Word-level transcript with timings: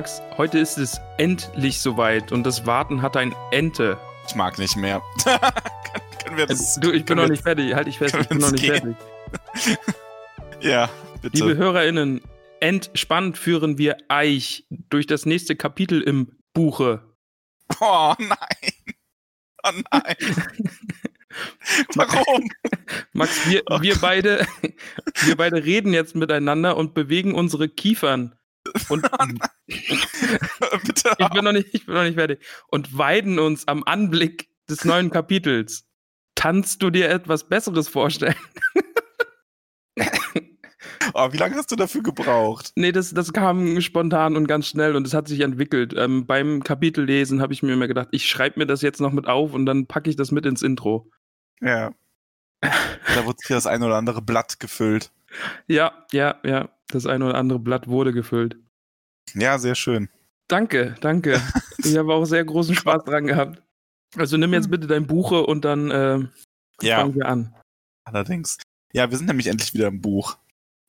Magst, 0.00 0.22
heute 0.38 0.58
ist 0.58 0.78
es 0.78 0.98
endlich 1.18 1.78
soweit 1.78 2.32
und 2.32 2.44
das 2.44 2.64
Warten 2.64 3.02
hat 3.02 3.18
ein 3.18 3.34
Ende. 3.50 3.98
Ich 4.26 4.34
mag 4.34 4.58
nicht 4.58 4.74
mehr. 4.74 5.02
Können 6.24 6.38
wir 6.38 6.46
das? 6.46 6.76
Du, 6.76 6.90
ich 6.90 7.04
bin 7.04 7.18
noch 7.18 7.28
nicht 7.28 7.42
fertig. 7.42 7.74
Halt 7.74 7.86
dich 7.86 7.98
fest, 7.98 8.16
ich 8.18 8.26
bin 8.26 8.38
noch 8.38 8.50
nicht 8.50 8.64
gehen? 8.64 8.96
fertig. 9.52 9.78
Ja, 10.62 10.88
bitte. 11.20 11.36
Liebe 11.36 11.58
HörerInnen, 11.58 12.22
entspannt 12.60 13.36
führen 13.36 13.76
wir 13.76 13.98
Eich 14.08 14.64
durch 14.70 15.06
das 15.06 15.26
nächste 15.26 15.54
Kapitel 15.54 16.00
im 16.00 16.32
Buche. 16.54 17.02
oh 17.80 18.14
nein. 18.18 18.72
Oh 19.64 19.70
nein. 19.92 20.16
Warum? 21.94 22.50
Max, 23.12 23.46
wir, 23.50 23.64
Oh 23.68 23.82
wir 23.82 23.96
beide, 23.96 24.46
wir 25.24 25.36
beide 25.36 25.62
reden 25.62 25.92
jetzt 25.92 26.16
miteinander 26.16 26.78
und 26.78 26.94
bewegen 26.94 27.34
unsere 27.34 27.68
Kiefern. 27.68 28.34
Und 28.88 29.06
ich 29.66 31.28
bin 31.28 31.44
noch 31.44 31.52
nicht, 31.52 31.68
ich 31.72 31.86
bin 31.86 31.94
noch 31.94 32.04
nicht 32.04 32.14
fertig. 32.14 32.40
Und 32.68 32.96
weiden 32.96 33.38
uns 33.38 33.66
am 33.68 33.84
Anblick 33.84 34.48
des 34.68 34.84
neuen 34.84 35.10
Kapitels. 35.10 35.84
Kannst 36.34 36.82
du 36.82 36.90
dir 36.90 37.10
etwas 37.10 37.48
Besseres 37.48 37.88
vorstellen? 37.88 38.36
Oh, 41.14 41.32
wie 41.32 41.38
lange 41.38 41.56
hast 41.56 41.72
du 41.72 41.76
dafür 41.76 42.02
gebraucht? 42.02 42.72
Nee, 42.76 42.92
das, 42.92 43.12
das 43.12 43.32
kam 43.32 43.80
spontan 43.80 44.36
und 44.36 44.46
ganz 44.46 44.66
schnell 44.66 44.94
und 44.96 45.06
es 45.06 45.14
hat 45.14 45.28
sich 45.28 45.40
entwickelt. 45.40 45.94
Ähm, 45.96 46.26
beim 46.26 46.62
Kapitellesen 46.62 47.42
habe 47.42 47.52
ich 47.52 47.62
mir 47.62 47.72
immer 47.72 47.88
gedacht, 47.88 48.08
ich 48.12 48.28
schreibe 48.28 48.60
mir 48.60 48.66
das 48.66 48.82
jetzt 48.82 49.00
noch 49.00 49.12
mit 49.12 49.26
auf 49.26 49.52
und 49.52 49.66
dann 49.66 49.86
packe 49.86 50.08
ich 50.08 50.16
das 50.16 50.30
mit 50.30 50.46
ins 50.46 50.62
Intro. 50.62 51.10
Ja. 51.60 51.92
Da 52.60 53.24
wurde 53.24 53.38
hier 53.46 53.56
das 53.56 53.66
ein 53.66 53.82
oder 53.82 53.96
andere 53.96 54.22
Blatt 54.22 54.60
gefüllt. 54.60 55.10
Ja, 55.66 55.92
ja, 56.12 56.36
ja. 56.44 56.68
Das 56.92 57.06
eine 57.06 57.24
oder 57.26 57.34
andere 57.36 57.58
Blatt 57.58 57.88
wurde 57.88 58.12
gefüllt. 58.12 58.56
Ja, 59.34 59.58
sehr 59.58 59.74
schön. 59.74 60.08
Danke, 60.48 60.96
danke. 61.00 61.40
ich 61.78 61.96
habe 61.96 62.12
auch 62.14 62.24
sehr 62.24 62.44
großen 62.44 62.74
Spaß 62.74 63.04
dran 63.04 63.26
gehabt. 63.26 63.62
Also 64.16 64.36
nimm 64.36 64.52
jetzt 64.52 64.70
bitte 64.70 64.86
dein 64.88 65.06
Buche 65.06 65.46
und 65.46 65.64
dann 65.64 65.90
äh, 65.90 66.18
Ja, 66.82 67.00
fangen 67.00 67.14
wir 67.14 67.26
an. 67.26 67.54
allerdings. 68.04 68.58
Ja, 68.92 69.08
wir 69.10 69.16
sind 69.16 69.26
nämlich 69.28 69.46
endlich 69.46 69.72
wieder 69.72 69.86
im 69.86 70.00
Buch. 70.00 70.36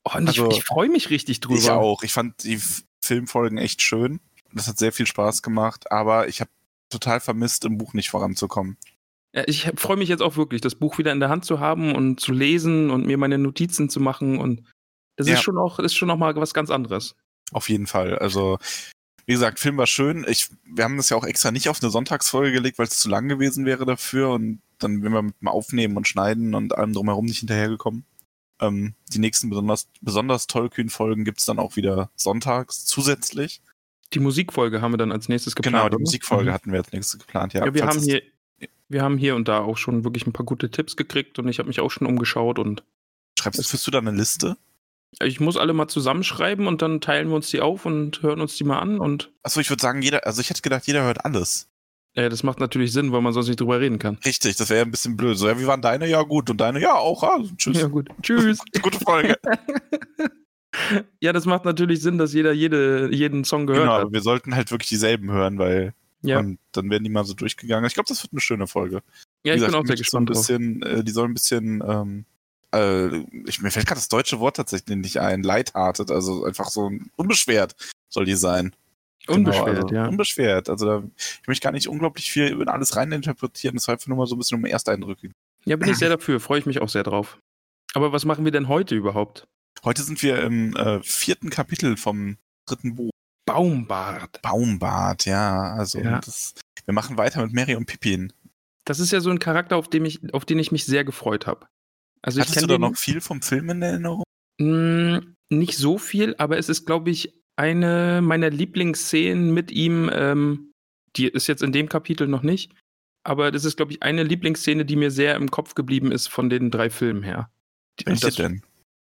Oh, 0.03 0.17
und 0.17 0.27
Also, 0.27 0.49
ich, 0.49 0.57
ich 0.57 0.63
freue 0.63 0.89
mich 0.89 1.11
richtig 1.11 1.39
drüber. 1.39 1.59
Ich 1.59 1.69
auch. 1.69 2.01
Ich 2.01 2.13
fand 2.13 2.43
die 2.43 2.59
Filmfolgen 3.03 3.59
echt 3.59 3.83
schön. 3.83 4.19
Das 4.51 4.67
hat 4.67 4.79
sehr 4.79 4.91
viel 4.91 5.05
Spaß 5.05 5.43
gemacht, 5.43 5.91
aber 5.91 6.27
ich 6.27 6.41
habe 6.41 6.49
total 6.89 7.19
vermisst, 7.19 7.63
im 7.63 7.77
Buch 7.77 7.93
nicht 7.93 8.09
voranzukommen. 8.09 8.77
Ja, 9.33 9.43
ich 9.45 9.71
freue 9.75 9.95
mich 9.97 10.09
jetzt 10.09 10.21
auch 10.21 10.35
wirklich, 10.35 10.59
das 10.61 10.75
Buch 10.75 10.97
wieder 10.97 11.11
in 11.11 11.19
der 11.21 11.29
Hand 11.29 11.45
zu 11.45 11.59
haben 11.59 11.95
und 11.95 12.19
zu 12.19 12.33
lesen 12.33 12.89
und 12.89 13.05
mir 13.05 13.17
meine 13.17 13.37
Notizen 13.37 13.89
zu 13.89 13.99
machen 14.01 14.39
und 14.39 14.63
das 15.21 15.29
Ja. 15.29 15.35
ist 15.35 15.43
schon 15.43 15.57
auch 15.57 15.79
ist 15.79 15.95
schon 15.95 16.07
noch 16.07 16.17
mal 16.17 16.35
was 16.35 16.53
ganz 16.53 16.69
anderes. 16.69 17.15
Auf 17.51 17.69
jeden 17.69 17.87
Fall. 17.87 18.17
Also, 18.19 18.57
wie 19.25 19.33
gesagt, 19.33 19.59
Film 19.59 19.77
war 19.77 19.87
schön. 19.87 20.25
Ich, 20.27 20.49
wir 20.63 20.83
haben 20.83 20.97
das 20.97 21.09
ja 21.09 21.17
auch 21.17 21.25
extra 21.25 21.51
nicht 21.51 21.69
auf 21.69 21.81
eine 21.81 21.91
Sonntagsfolge 21.91 22.51
gelegt, 22.51 22.79
weil 22.79 22.87
es 22.87 22.97
zu 22.99 23.09
lang 23.09 23.27
gewesen 23.27 23.65
wäre 23.65 23.85
dafür 23.85 24.31
und 24.31 24.61
dann 24.79 25.03
wären 25.03 25.13
wir 25.13 25.21
mit 25.21 25.35
dem 25.41 25.47
Aufnehmen 25.47 25.95
und 25.97 26.07
Schneiden 26.07 26.55
und 26.55 26.75
allem 26.75 26.93
drumherum 26.93 27.25
nicht 27.25 27.39
hinterhergekommen. 27.39 28.05
Ähm, 28.59 28.93
die 29.13 29.19
nächsten 29.19 29.49
besonders, 29.49 29.87
besonders 30.01 30.47
Tollkühn-Folgen 30.47 31.23
gibt's 31.25 31.45
dann 31.45 31.59
auch 31.59 31.75
wieder 31.75 32.09
sonntags 32.15 32.85
zusätzlich. 32.85 33.61
Die 34.13 34.19
Musikfolge 34.19 34.81
haben 34.81 34.91
wir 34.93 34.97
dann 34.97 35.11
als 35.11 35.29
nächstes 35.29 35.55
geplant. 35.55 35.75
genau, 35.75 35.89
die 35.89 35.95
oder? 35.95 35.99
Musikfolge 36.01 36.49
Mhm. 36.49 36.53
hatten 36.53 36.71
wir 36.71 36.79
als 36.79 36.91
nächstes 36.91 37.19
geplant. 37.19 37.53
Ja, 37.53 37.65
Ja, 37.65 37.73
wir 37.73 37.85
haben 37.85 37.97
es- 37.97 38.05
hier 38.05 38.21
wir 38.89 39.01
haben 39.03 39.17
hier 39.17 39.35
und 39.37 39.47
da 39.47 39.59
auch 39.61 39.77
schon 39.77 40.03
wirklich 40.03 40.27
ein 40.27 40.33
paar 40.33 40.45
gute 40.45 40.69
Tipps 40.69 40.97
gekriegt 40.97 41.39
und 41.39 41.47
ich 41.47 41.59
habe 41.59 41.67
mich 41.69 41.79
auch 41.79 41.89
schon 41.91 42.05
umgeschaut 42.07 42.59
und 42.59 42.83
Schreibst, 43.39 43.65
führst 43.65 43.87
du 43.87 43.91
da 43.91 43.99
eine 43.99 44.11
Liste? 44.11 44.57
Ich 45.19 45.39
muss 45.39 45.57
alle 45.57 45.73
mal 45.73 45.87
zusammenschreiben 45.87 46.67
und 46.67 46.81
dann 46.81 47.01
teilen 47.01 47.29
wir 47.29 47.35
uns 47.35 47.49
die 47.49 47.61
auf 47.61 47.85
und 47.85 48.21
hören 48.21 48.41
uns 48.41 48.55
die 48.55 48.63
mal 48.63 48.79
an 48.79 48.99
und 48.99 49.31
Achso, 49.43 49.59
ich 49.59 49.69
würde 49.69 49.81
sagen, 49.81 50.01
jeder, 50.01 50.25
also 50.25 50.41
ich 50.41 50.49
hätte 50.49 50.61
gedacht, 50.61 50.87
jeder 50.87 51.03
hört 51.03 51.25
alles. 51.25 51.69
äh, 52.13 52.29
das 52.29 52.43
macht 52.43 52.59
natürlich 52.59 52.91
Sinn, 52.93 53.11
weil 53.11 53.21
man 53.21 53.33
sonst 53.33 53.47
nicht 53.47 53.59
drüber 53.59 53.79
reden 53.79 53.99
kann. 53.99 54.17
Richtig, 54.25 54.55
das 54.55 54.69
wäre 54.69 54.79
ja 54.79 54.85
ein 54.85 54.91
bisschen 54.91 55.17
blöd. 55.17 55.37
So, 55.37 55.47
ja, 55.47 55.59
wie 55.59 55.67
waren 55.67 55.81
deine? 55.81 56.07
Ja, 56.07 56.21
gut. 56.23 56.49
Und 56.49 56.59
deine? 56.61 56.79
Ja, 56.81 56.95
auch. 56.95 57.23
Ah, 57.23 57.39
tschüss. 57.57 57.79
Ja 57.81 57.87
gut. 57.87 58.09
Tschüss. 58.21 58.59
Gute 58.81 58.99
Folge. 58.99 59.35
ja, 61.19 61.33
das 61.33 61.45
macht 61.45 61.65
natürlich 61.65 62.01
Sinn, 62.01 62.17
dass 62.17 62.33
jeder 62.33 62.51
jede, 62.53 63.09
jeden 63.13 63.43
Song 63.43 63.67
gehört 63.67 63.83
genau, 63.83 63.93
hat. 63.95 64.01
aber 64.03 64.13
wir 64.13 64.21
sollten 64.21 64.55
halt 64.55 64.71
wirklich 64.71 64.89
dieselben 64.89 65.31
hören, 65.31 65.57
weil 65.57 65.93
Ja, 66.21 66.39
und 66.39 66.59
dann 66.71 66.89
werden 66.89 67.03
die 67.03 67.09
mal 67.09 67.25
so 67.25 67.33
durchgegangen. 67.33 67.85
Ich 67.85 67.93
glaube, 67.93 68.07
das 68.09 68.23
wird 68.23 68.31
eine 68.33 68.41
schöne 68.41 68.67
Folge. 68.67 69.01
ja 69.43 69.55
ich 69.55 69.61
bin 69.61 69.71
gesagt, 69.71 69.75
auch 69.75 69.85
sehr 69.85 69.97
möchte 69.97 70.09
so 70.09 70.17
ein 70.17 70.25
gespannt 70.25 70.29
drauf. 70.29 70.47
bisschen, 70.47 70.81
äh, 70.83 71.03
die 71.03 71.11
soll 71.11 71.27
ein 71.27 71.33
bisschen, 71.33 71.83
ähm, 71.87 72.25
äh, 72.73 73.17
ich, 73.45 73.61
mir 73.61 73.71
fällt 73.71 73.87
gerade 73.87 73.99
das 73.99 74.09
deutsche 74.09 74.39
Wort 74.39 74.55
tatsächlich 74.57 74.97
nicht 74.97 75.19
ein, 75.19 75.43
lighthearted, 75.43 76.11
also 76.11 76.45
einfach 76.45 76.69
so 76.69 76.91
unbeschwert 77.15 77.75
soll 78.09 78.25
die 78.25 78.35
sein. 78.35 78.75
Unbeschwert, 79.27 79.65
Genau, 79.65 79.81
also, 79.81 79.95
ja. 79.95 80.07
Unbeschwert. 80.07 80.69
Also 80.69 80.85
da, 80.85 81.03
ich 81.15 81.47
möchte 81.47 81.63
gar 81.63 81.71
nicht 81.71 81.87
unglaublich 81.87 82.31
viel 82.31 82.47
in 82.47 82.67
alles 82.67 82.95
reininterpretieren, 82.95 83.75
das 83.75 83.87
war 83.87 83.93
einfach 83.93 84.07
nur 84.07 84.17
mal 84.17 84.25
so 84.25 84.35
ein 84.35 84.39
bisschen 84.39 84.57
um 84.57 84.65
Ersteindrücke. 84.65 85.31
Ja, 85.65 85.75
bin 85.75 85.89
ich 85.89 85.97
sehr 85.97 86.09
dafür, 86.09 86.39
freue 86.39 86.59
ich 86.59 86.65
mich 86.65 86.81
auch 86.81 86.89
sehr 86.89 87.03
drauf. 87.03 87.37
Aber 87.93 88.11
was 88.13 88.25
machen 88.25 88.45
wir 88.45 88.51
denn 88.51 88.67
heute 88.67 88.95
überhaupt? 88.95 89.47
Heute 89.83 90.01
sind 90.01 90.21
wir 90.23 90.41
im 90.41 90.75
äh, 90.75 91.01
vierten 91.03 91.49
Kapitel 91.49 91.97
vom 91.97 92.37
dritten 92.65 92.95
Buch. 92.95 93.11
Baumbart. 93.45 94.41
Baumbart, 94.41 95.25
ja. 95.25 95.73
Also 95.73 95.99
Ja. 95.99 96.19
Das, 96.19 96.53
wir 96.85 96.93
machen 96.93 97.17
weiter 97.17 97.43
mit 97.43 97.53
Mary 97.53 97.75
und 97.75 97.85
Pippin. 97.85 98.33
Das 98.85 98.99
ist 98.99 99.11
ja 99.11 99.19
so 99.19 99.29
ein 99.29 99.39
Charakter, 99.39 99.77
auf, 99.77 99.89
dem 99.89 100.05
ich, 100.05 100.33
auf 100.33 100.45
den 100.45 100.57
ich 100.57 100.71
mich 100.71 100.85
sehr 100.85 101.03
gefreut 101.03 101.45
habe. 101.47 101.67
Also 102.23 102.39
ich 102.39 102.43
Hattest 102.43 102.57
du 102.57 102.67
kenne 102.67 102.79
da 102.79 102.89
noch 102.89 102.97
viel 102.97 103.21
vom 103.21 103.41
Film 103.41 103.69
in 103.69 103.81
Erinnerung? 103.81 104.23
mh, 104.59 105.21
nicht 105.49 105.77
so 105.77 105.97
viel, 105.97 106.35
aber 106.37 106.57
es 106.57 106.69
ist, 106.69 106.85
glaube 106.85 107.09
ich, 107.09 107.33
eine 107.57 108.21
meiner 108.23 108.49
Lieblingsszenen 108.49 109.53
mit 109.53 109.71
ihm. 109.71 110.09
Ähm, 110.13 110.71
die 111.15 111.27
ist 111.27 111.47
jetzt 111.47 111.61
in 111.63 111.71
dem 111.73 111.89
Kapitel 111.89 112.27
noch 112.27 112.41
nicht, 112.43 112.73
aber 113.23 113.51
das 113.51 113.65
ist, 113.65 113.75
glaube 113.75 113.91
ich, 113.91 114.01
eine 114.03 114.23
Lieblingsszene, 114.23 114.85
die 114.85 114.95
mir 114.95 115.11
sehr 115.11 115.35
im 115.35 115.51
Kopf 115.51 115.75
geblieben 115.75 116.11
ist 116.11 116.27
von 116.27 116.49
den 116.49 116.71
drei 116.71 116.89
Filmen 116.89 117.23
her. 117.23 117.51
Welche 118.05 118.27
das- 118.27 118.35
denn? 118.35 118.61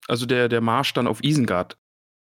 Also 0.08 0.26
der, 0.26 0.50
der 0.50 0.62
Marsch 0.62 0.94
dann 0.94 1.08
auf 1.08 1.24
Isengard. 1.24 1.78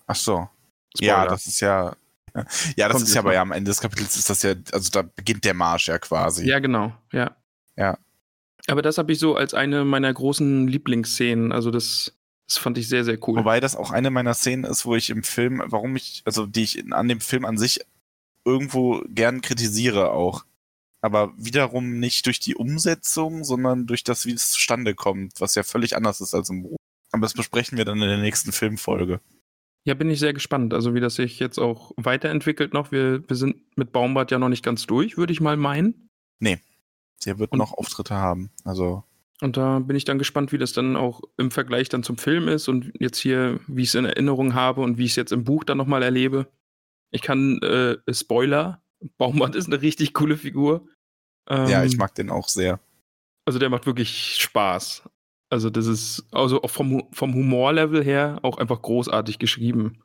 Ach 0.06 0.16
so. 0.16 0.48
Spoiler. 0.96 1.12
Ja, 1.12 1.26
das 1.26 1.48
ist 1.48 1.60
ja. 1.60 1.96
Ja, 2.78 2.88
das 2.88 2.94
Kommt 2.98 3.08
ist 3.08 3.14
ja 3.14 3.22
aber 3.22 3.34
ja 3.34 3.42
am 3.42 3.52
Ende 3.52 3.70
des 3.70 3.80
Kapitels 3.80 4.16
ist 4.16 4.28
das 4.30 4.42
ja, 4.42 4.54
also 4.72 4.90
da 4.92 5.04
beginnt 5.04 5.44
der 5.46 5.54
Marsch 5.54 5.88
ja 5.88 6.00
quasi. 6.00 6.48
Ja, 6.48 6.60
genau, 6.60 6.92
ja. 7.12 7.36
Ja. 7.76 7.98
Aber 8.68 8.82
das 8.82 8.98
habe 8.98 9.12
ich 9.12 9.20
so 9.20 9.36
als 9.36 9.54
eine 9.54 9.84
meiner 9.86 10.14
großen 10.14 10.68
Lieblingsszenen. 10.68 11.52
Also 11.52 11.70
das, 11.72 12.18
das 12.48 12.58
fand 12.58 12.78
ich 12.78 12.88
sehr, 12.88 13.04
sehr 13.04 13.18
cool. 13.28 13.38
Wobei 13.40 13.60
das 13.60 13.76
auch 13.76 13.92
eine 13.92 14.10
meiner 14.10 14.34
Szenen 14.34 14.64
ist, 14.64 14.86
wo 14.86 14.96
ich 14.96 15.10
im 15.10 15.24
Film, 15.24 15.62
warum 15.66 15.96
ich, 15.96 16.22
also 16.26 16.46
die 16.46 16.64
ich 16.64 16.78
in- 16.80 16.94
an 16.94 17.08
dem 17.08 17.20
Film 17.20 17.46
an 17.46 17.58
sich 17.58 17.80
irgendwo 18.46 19.02
gern 19.08 19.42
kritisiere 19.42 20.12
auch. 20.12 20.46
Aber 21.02 21.34
wiederum 21.38 22.00
nicht 22.00 22.26
durch 22.26 22.40
die 22.40 22.56
Umsetzung, 22.56 23.44
sondern 23.44 23.88
durch 23.88 24.04
das, 24.06 24.26
wie 24.26 24.32
es 24.32 24.52
zustande 24.52 24.96
kommt, 24.96 25.34
was 25.42 25.56
ja 25.56 25.64
völlig 25.64 25.98
anders 25.98 26.22
ist 26.22 26.34
als 26.34 26.50
im 26.50 26.64
Buch. 26.64 26.78
Aber 27.12 27.22
das 27.24 27.34
besprechen 27.34 27.78
wir 27.78 27.84
dann 27.86 28.02
in 28.02 28.08
der 28.08 28.18
nächsten 28.18 28.54
Filmfolge. 28.54 29.20
Ja, 29.86 29.96
bin 29.96 30.10
ich 30.10 30.20
sehr 30.20 30.34
gespannt. 30.34 30.74
Also 30.74 30.94
wie 30.94 31.02
das 31.02 31.16
sich 31.16 31.40
jetzt 31.40 31.60
auch 31.60 31.92
weiterentwickelt 31.98 32.74
noch. 32.74 32.94
Wir, 32.94 33.28
wir 33.28 33.36
sind 33.36 33.58
mit 33.78 33.92
Baumbart 33.92 34.32
ja 34.32 34.40
noch 34.40 34.48
nicht 34.48 34.64
ganz 34.64 34.86
durch, 34.88 35.18
würde 35.18 35.34
ich 35.34 35.42
mal 35.42 35.58
meinen. 35.58 36.08
Der 37.26 37.40
wird 37.40 37.52
Und- 37.52 37.60
noch 37.60 37.74
Auftritte 37.74 38.16
haben. 38.16 38.50
Also, 38.64 39.04
Und 39.42 39.58
da 39.58 39.80
bin 39.80 39.96
ich 39.96 40.06
dann 40.06 40.18
gespannt, 40.20 40.52
wie 40.52 40.58
das 40.58 40.74
dann 40.74 40.96
auch 40.96 41.22
im 41.38 41.52
Vergleich 41.52 41.90
dann 41.90 42.04
zum 42.04 42.18
Film 42.18 42.48
ist 42.48 42.68
und 42.70 42.92
jetzt 43.00 43.18
hier, 43.18 43.60
wie 43.68 43.82
ich 43.84 43.90
es 43.90 43.96
in 43.96 44.06
Erinnerung 44.06 44.54
habe 44.54 44.82
und 44.82 44.98
wie 44.98 45.06
ich 45.06 45.12
es 45.12 45.16
jetzt 45.18 45.32
im 45.32 45.44
Buch 45.44 45.64
dann 45.64 45.78
nochmal 45.78 46.04
erlebe. 46.04 46.48
Ich 47.12 47.22
kann, 47.22 47.60
äh, 47.62 47.98
Spoiler, 48.14 48.82
Baumbart 49.18 49.56
ist 49.56 49.68
eine 49.68 49.82
richtig 49.82 50.14
coole 50.14 50.38
Figur. 50.38 50.88
ja, 51.50 51.82
Ähm, 51.82 51.88
ich 51.88 51.98
mag 51.98 52.16
den 52.16 52.30
auch 52.30 52.48
sehr. 52.48 52.80
Also 53.46 53.60
der 53.60 53.70
macht 53.70 53.86
wirklich 53.86 54.38
Spaß. 54.40 55.04
Also 55.50 55.70
das 55.70 55.86
ist 55.88 56.26
also 56.32 56.64
auch 56.64 56.70
vom, 56.70 57.04
vom 57.12 57.34
Humorlevel 57.34 58.04
her 58.04 58.40
auch 58.44 58.58
einfach 58.58 58.82
großartig 58.82 59.38
geschrieben. 59.40 60.02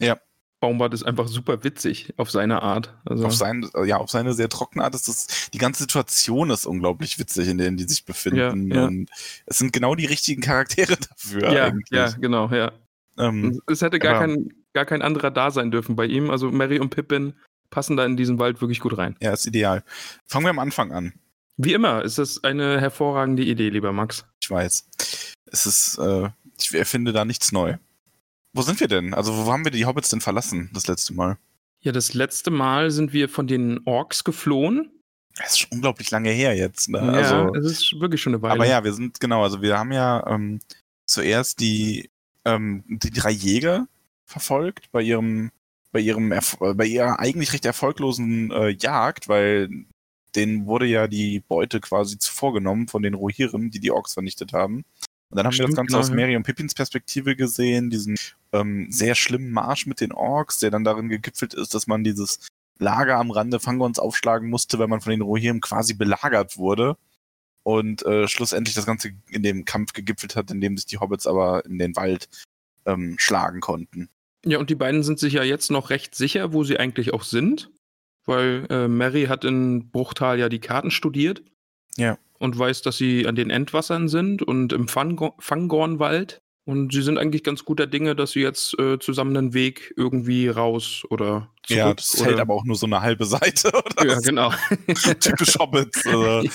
Ja. 0.00 0.18
Baumbart 0.60 0.92
ist 0.92 1.02
einfach 1.04 1.26
super 1.26 1.64
witzig 1.64 2.12
auf 2.18 2.30
seine 2.30 2.62
Art. 2.62 2.94
Also, 3.06 3.26
Auf, 3.26 3.34
sein, 3.34 3.68
ja, 3.86 3.96
auf 3.96 4.10
seine 4.10 4.34
sehr 4.34 4.48
trockene 4.50 4.84
Art 4.84 4.94
ist 4.94 5.08
das, 5.08 5.48
die 5.52 5.58
ganze 5.58 5.82
Situation 5.84 6.50
ist 6.50 6.66
unglaublich 6.66 7.18
witzig, 7.18 7.48
in 7.48 7.56
der 7.58 7.70
die 7.70 7.84
sich 7.84 8.04
befinden. 8.04 8.70
Ja, 8.70 8.76
ja. 8.76 8.84
Und 8.86 9.08
es 9.46 9.58
sind 9.58 9.72
genau 9.72 9.94
die 9.94 10.04
richtigen 10.06 10.42
Charaktere 10.42 10.96
dafür 11.10 11.52
ja, 11.52 11.64
eigentlich. 11.66 11.90
ja, 11.90 12.10
genau, 12.10 12.48
ja. 12.50 12.72
Ähm, 13.18 13.60
Es 13.66 13.80
hätte 13.82 13.98
gar 13.98 14.16
aber- 14.16 14.26
kein, 14.26 14.48
gar 14.74 14.84
kein 14.84 15.02
anderer 15.02 15.30
da 15.30 15.50
sein 15.50 15.70
dürfen 15.70 15.96
bei 15.96 16.04
ihm. 16.04 16.30
Also 16.30 16.50
Mary 16.50 16.78
und 16.78 16.90
Pippin 16.90 17.32
passen 17.70 17.96
da 17.96 18.04
in 18.04 18.16
diesen 18.16 18.38
Wald 18.38 18.60
wirklich 18.60 18.80
gut 18.80 18.98
rein. 18.98 19.16
ja, 19.20 19.32
ist 19.32 19.46
ideal. 19.46 19.82
Fangen 20.26 20.44
wir 20.44 20.50
am 20.50 20.58
Anfang 20.58 20.92
an. 20.92 21.12
Wie 21.56 21.72
immer 21.72 22.02
ist 22.02 22.18
das 22.18 22.42
eine 22.44 22.80
hervorragende 22.80 23.42
Idee, 23.44 23.68
lieber 23.70 23.92
Max. 23.92 24.24
Ich 24.42 24.50
weiß. 24.50 24.88
Es 25.46 25.66
ist, 25.66 25.98
äh, 25.98 26.28
ich 26.58 26.74
erfinde 26.74 27.12
da 27.12 27.24
nichts 27.24 27.52
neu. 27.52 27.76
Wo 28.52 28.62
sind 28.62 28.80
wir 28.80 28.88
denn? 28.88 29.14
Also, 29.14 29.36
wo 29.36 29.52
haben 29.52 29.64
wir 29.64 29.70
die 29.70 29.86
Hobbits 29.86 30.10
denn 30.10 30.20
verlassen, 30.20 30.70
das 30.72 30.86
letzte 30.86 31.14
Mal? 31.14 31.38
Ja, 31.80 31.92
das 31.92 32.14
letzte 32.14 32.50
Mal 32.50 32.90
sind 32.90 33.12
wir 33.12 33.28
von 33.28 33.46
den 33.46 33.80
Orks 33.86 34.24
geflohen. 34.24 34.90
Das 35.36 35.52
ist 35.52 35.60
schon 35.60 35.70
unglaublich 35.72 36.10
lange 36.10 36.30
her 36.30 36.54
jetzt. 36.56 36.88
Ne? 36.88 36.98
ja, 36.98 37.12
also, 37.12 37.54
es 37.54 37.64
ist 37.64 38.00
wirklich 38.00 38.20
schon 38.20 38.34
eine 38.34 38.42
Weile. 38.42 38.54
aber 38.54 38.66
ja, 38.66 38.84
wir 38.84 38.92
sind, 38.92 39.20
genau, 39.20 39.42
also 39.42 39.62
wir 39.62 39.78
haben 39.78 39.92
ja 39.92 40.26
ähm, 40.26 40.60
zuerst 41.06 41.60
die, 41.60 42.10
ähm, 42.44 42.84
die 42.86 43.10
drei 43.10 43.30
Jäger 43.30 43.86
verfolgt 44.26 44.90
bei 44.92 45.02
ihrem, 45.02 45.50
bei 45.92 46.00
ihrem, 46.00 46.32
Erf 46.32 46.58
äh, 46.60 46.74
bei 46.74 46.86
ihrer 46.86 47.18
eigentlich 47.18 47.52
recht 47.52 47.64
erfolglosen 47.64 48.50
äh, 48.50 48.68
Jagd, 48.70 49.28
weil 49.28 49.68
denen 50.34 50.66
wurde 50.66 50.86
ja 50.86 51.06
die 51.06 51.40
Beute 51.40 51.80
quasi 51.80 52.18
zuvor 52.18 52.52
genommen 52.52 52.88
von 52.88 53.02
den 53.02 53.14
Rohirrim, 53.14 53.70
die 53.70 53.80
die 53.80 53.90
Orks 53.90 54.14
vernichtet 54.14 54.52
haben. 54.52 54.84
Und 55.30 55.36
dann 55.36 55.46
haben 55.46 55.52
wir 55.52 55.58
das 55.58 55.66
Stimmt, 55.66 55.76
Ganze 55.76 55.92
genau, 55.92 56.00
aus. 56.00 56.10
Mary 56.10 56.36
und 56.36 56.42
Pippins 56.42 56.74
Perspektive 56.74 57.36
gesehen, 57.36 57.88
diesen 57.88 58.16
ähm, 58.52 58.88
sehr 58.90 59.14
schlimmen 59.14 59.52
Marsch 59.52 59.86
mit 59.86 60.00
den 60.00 60.12
Orks, 60.12 60.58
der 60.58 60.70
dann 60.70 60.84
darin 60.84 61.08
gegipfelt 61.08 61.54
ist, 61.54 61.74
dass 61.74 61.86
man 61.86 62.02
dieses 62.02 62.48
Lager 62.78 63.16
am 63.16 63.30
Rande 63.30 63.60
Fangorns 63.60 63.98
aufschlagen 63.98 64.50
musste, 64.50 64.78
weil 64.78 64.88
man 64.88 65.00
von 65.00 65.10
den 65.10 65.20
Rohirrim 65.20 65.60
quasi 65.60 65.94
belagert 65.94 66.56
wurde. 66.56 66.96
Und 67.62 68.04
äh, 68.06 68.26
schlussendlich 68.26 68.74
das 68.74 68.86
Ganze 68.86 69.12
in 69.28 69.42
dem 69.42 69.64
Kampf 69.64 69.92
gegipfelt 69.92 70.34
hat, 70.34 70.50
in 70.50 70.60
dem 70.60 70.76
sich 70.76 70.86
die 70.86 70.98
Hobbits 70.98 71.26
aber 71.26 71.64
in 71.66 71.78
den 71.78 71.94
Wald 71.94 72.28
ähm, 72.86 73.16
schlagen 73.18 73.60
konnten. 73.60 74.08
Ja, 74.44 74.58
und 74.58 74.70
die 74.70 74.74
beiden 74.74 75.02
sind 75.02 75.18
sich 75.18 75.34
ja 75.34 75.42
jetzt 75.42 75.70
noch 75.70 75.90
recht 75.90 76.14
sicher, 76.14 76.52
wo 76.52 76.64
sie 76.64 76.78
eigentlich 76.78 77.12
auch 77.12 77.22
sind. 77.22 77.70
Weil 78.24 78.66
äh, 78.70 78.88
Mary 78.88 79.26
hat 79.26 79.44
in 79.44 79.90
Bruchtal 79.90 80.38
ja 80.38 80.48
die 80.48 80.60
Karten 80.60 80.90
studiert. 80.90 81.42
Ja. 82.00 82.18
Und 82.38 82.58
weiß, 82.58 82.82
dass 82.82 82.96
sie 82.96 83.26
an 83.26 83.34
den 83.34 83.50
Endwassern 83.50 84.08
sind 84.08 84.42
und 84.42 84.72
im 84.72 84.88
Fango- 84.88 85.34
Fangornwald. 85.38 86.40
Und 86.64 86.92
sie 86.92 87.02
sind 87.02 87.18
eigentlich 87.18 87.42
ganz 87.42 87.64
guter 87.64 87.86
Dinge, 87.86 88.14
dass 88.14 88.32
sie 88.32 88.40
jetzt 88.40 88.78
äh, 88.78 88.98
zusammen 88.98 89.36
einen 89.36 89.54
Weg 89.54 89.92
irgendwie 89.96 90.48
raus 90.48 91.02
oder 91.10 91.50
zurück. 91.64 91.78
ja, 91.78 91.94
das 91.94 92.18
oder, 92.20 92.30
hält 92.30 92.40
aber 92.40 92.54
auch 92.54 92.64
nur 92.64 92.76
so 92.76 92.86
eine 92.86 93.00
halbe 93.00 93.24
Seite. 93.26 93.68
Oder? 93.74 94.06
Ja, 94.06 94.20
genau. 94.20 94.52
Typisch 95.20 95.58
Hobbits. 95.58 96.04
Also, 96.06 96.42
ja. 96.42 96.50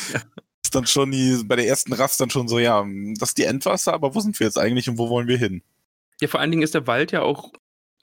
ist 0.63 0.73
dann 0.73 0.87
schon 0.87 1.11
die, 1.11 1.41
bei 1.45 1.55
der 1.57 1.67
ersten 1.67 1.93
Rast 1.93 2.19
dann 2.21 2.29
schon 2.29 2.47
so, 2.47 2.59
ja, 2.59 2.85
das 3.19 3.29
ist 3.29 3.37
die 3.37 3.43
Endwasser, 3.43 3.93
aber 3.93 4.15
wo 4.15 4.19
sind 4.19 4.39
wir 4.39 4.47
jetzt 4.47 4.57
eigentlich 4.57 4.89
und 4.89 4.97
wo 4.97 5.09
wollen 5.09 5.27
wir 5.27 5.37
hin? 5.37 5.61
ja, 6.21 6.27
vor 6.27 6.39
allen 6.39 6.51
Dingen 6.51 6.63
ist 6.63 6.73
der 6.73 6.87
Wald 6.87 7.11
ja 7.11 7.21
auch 7.21 7.51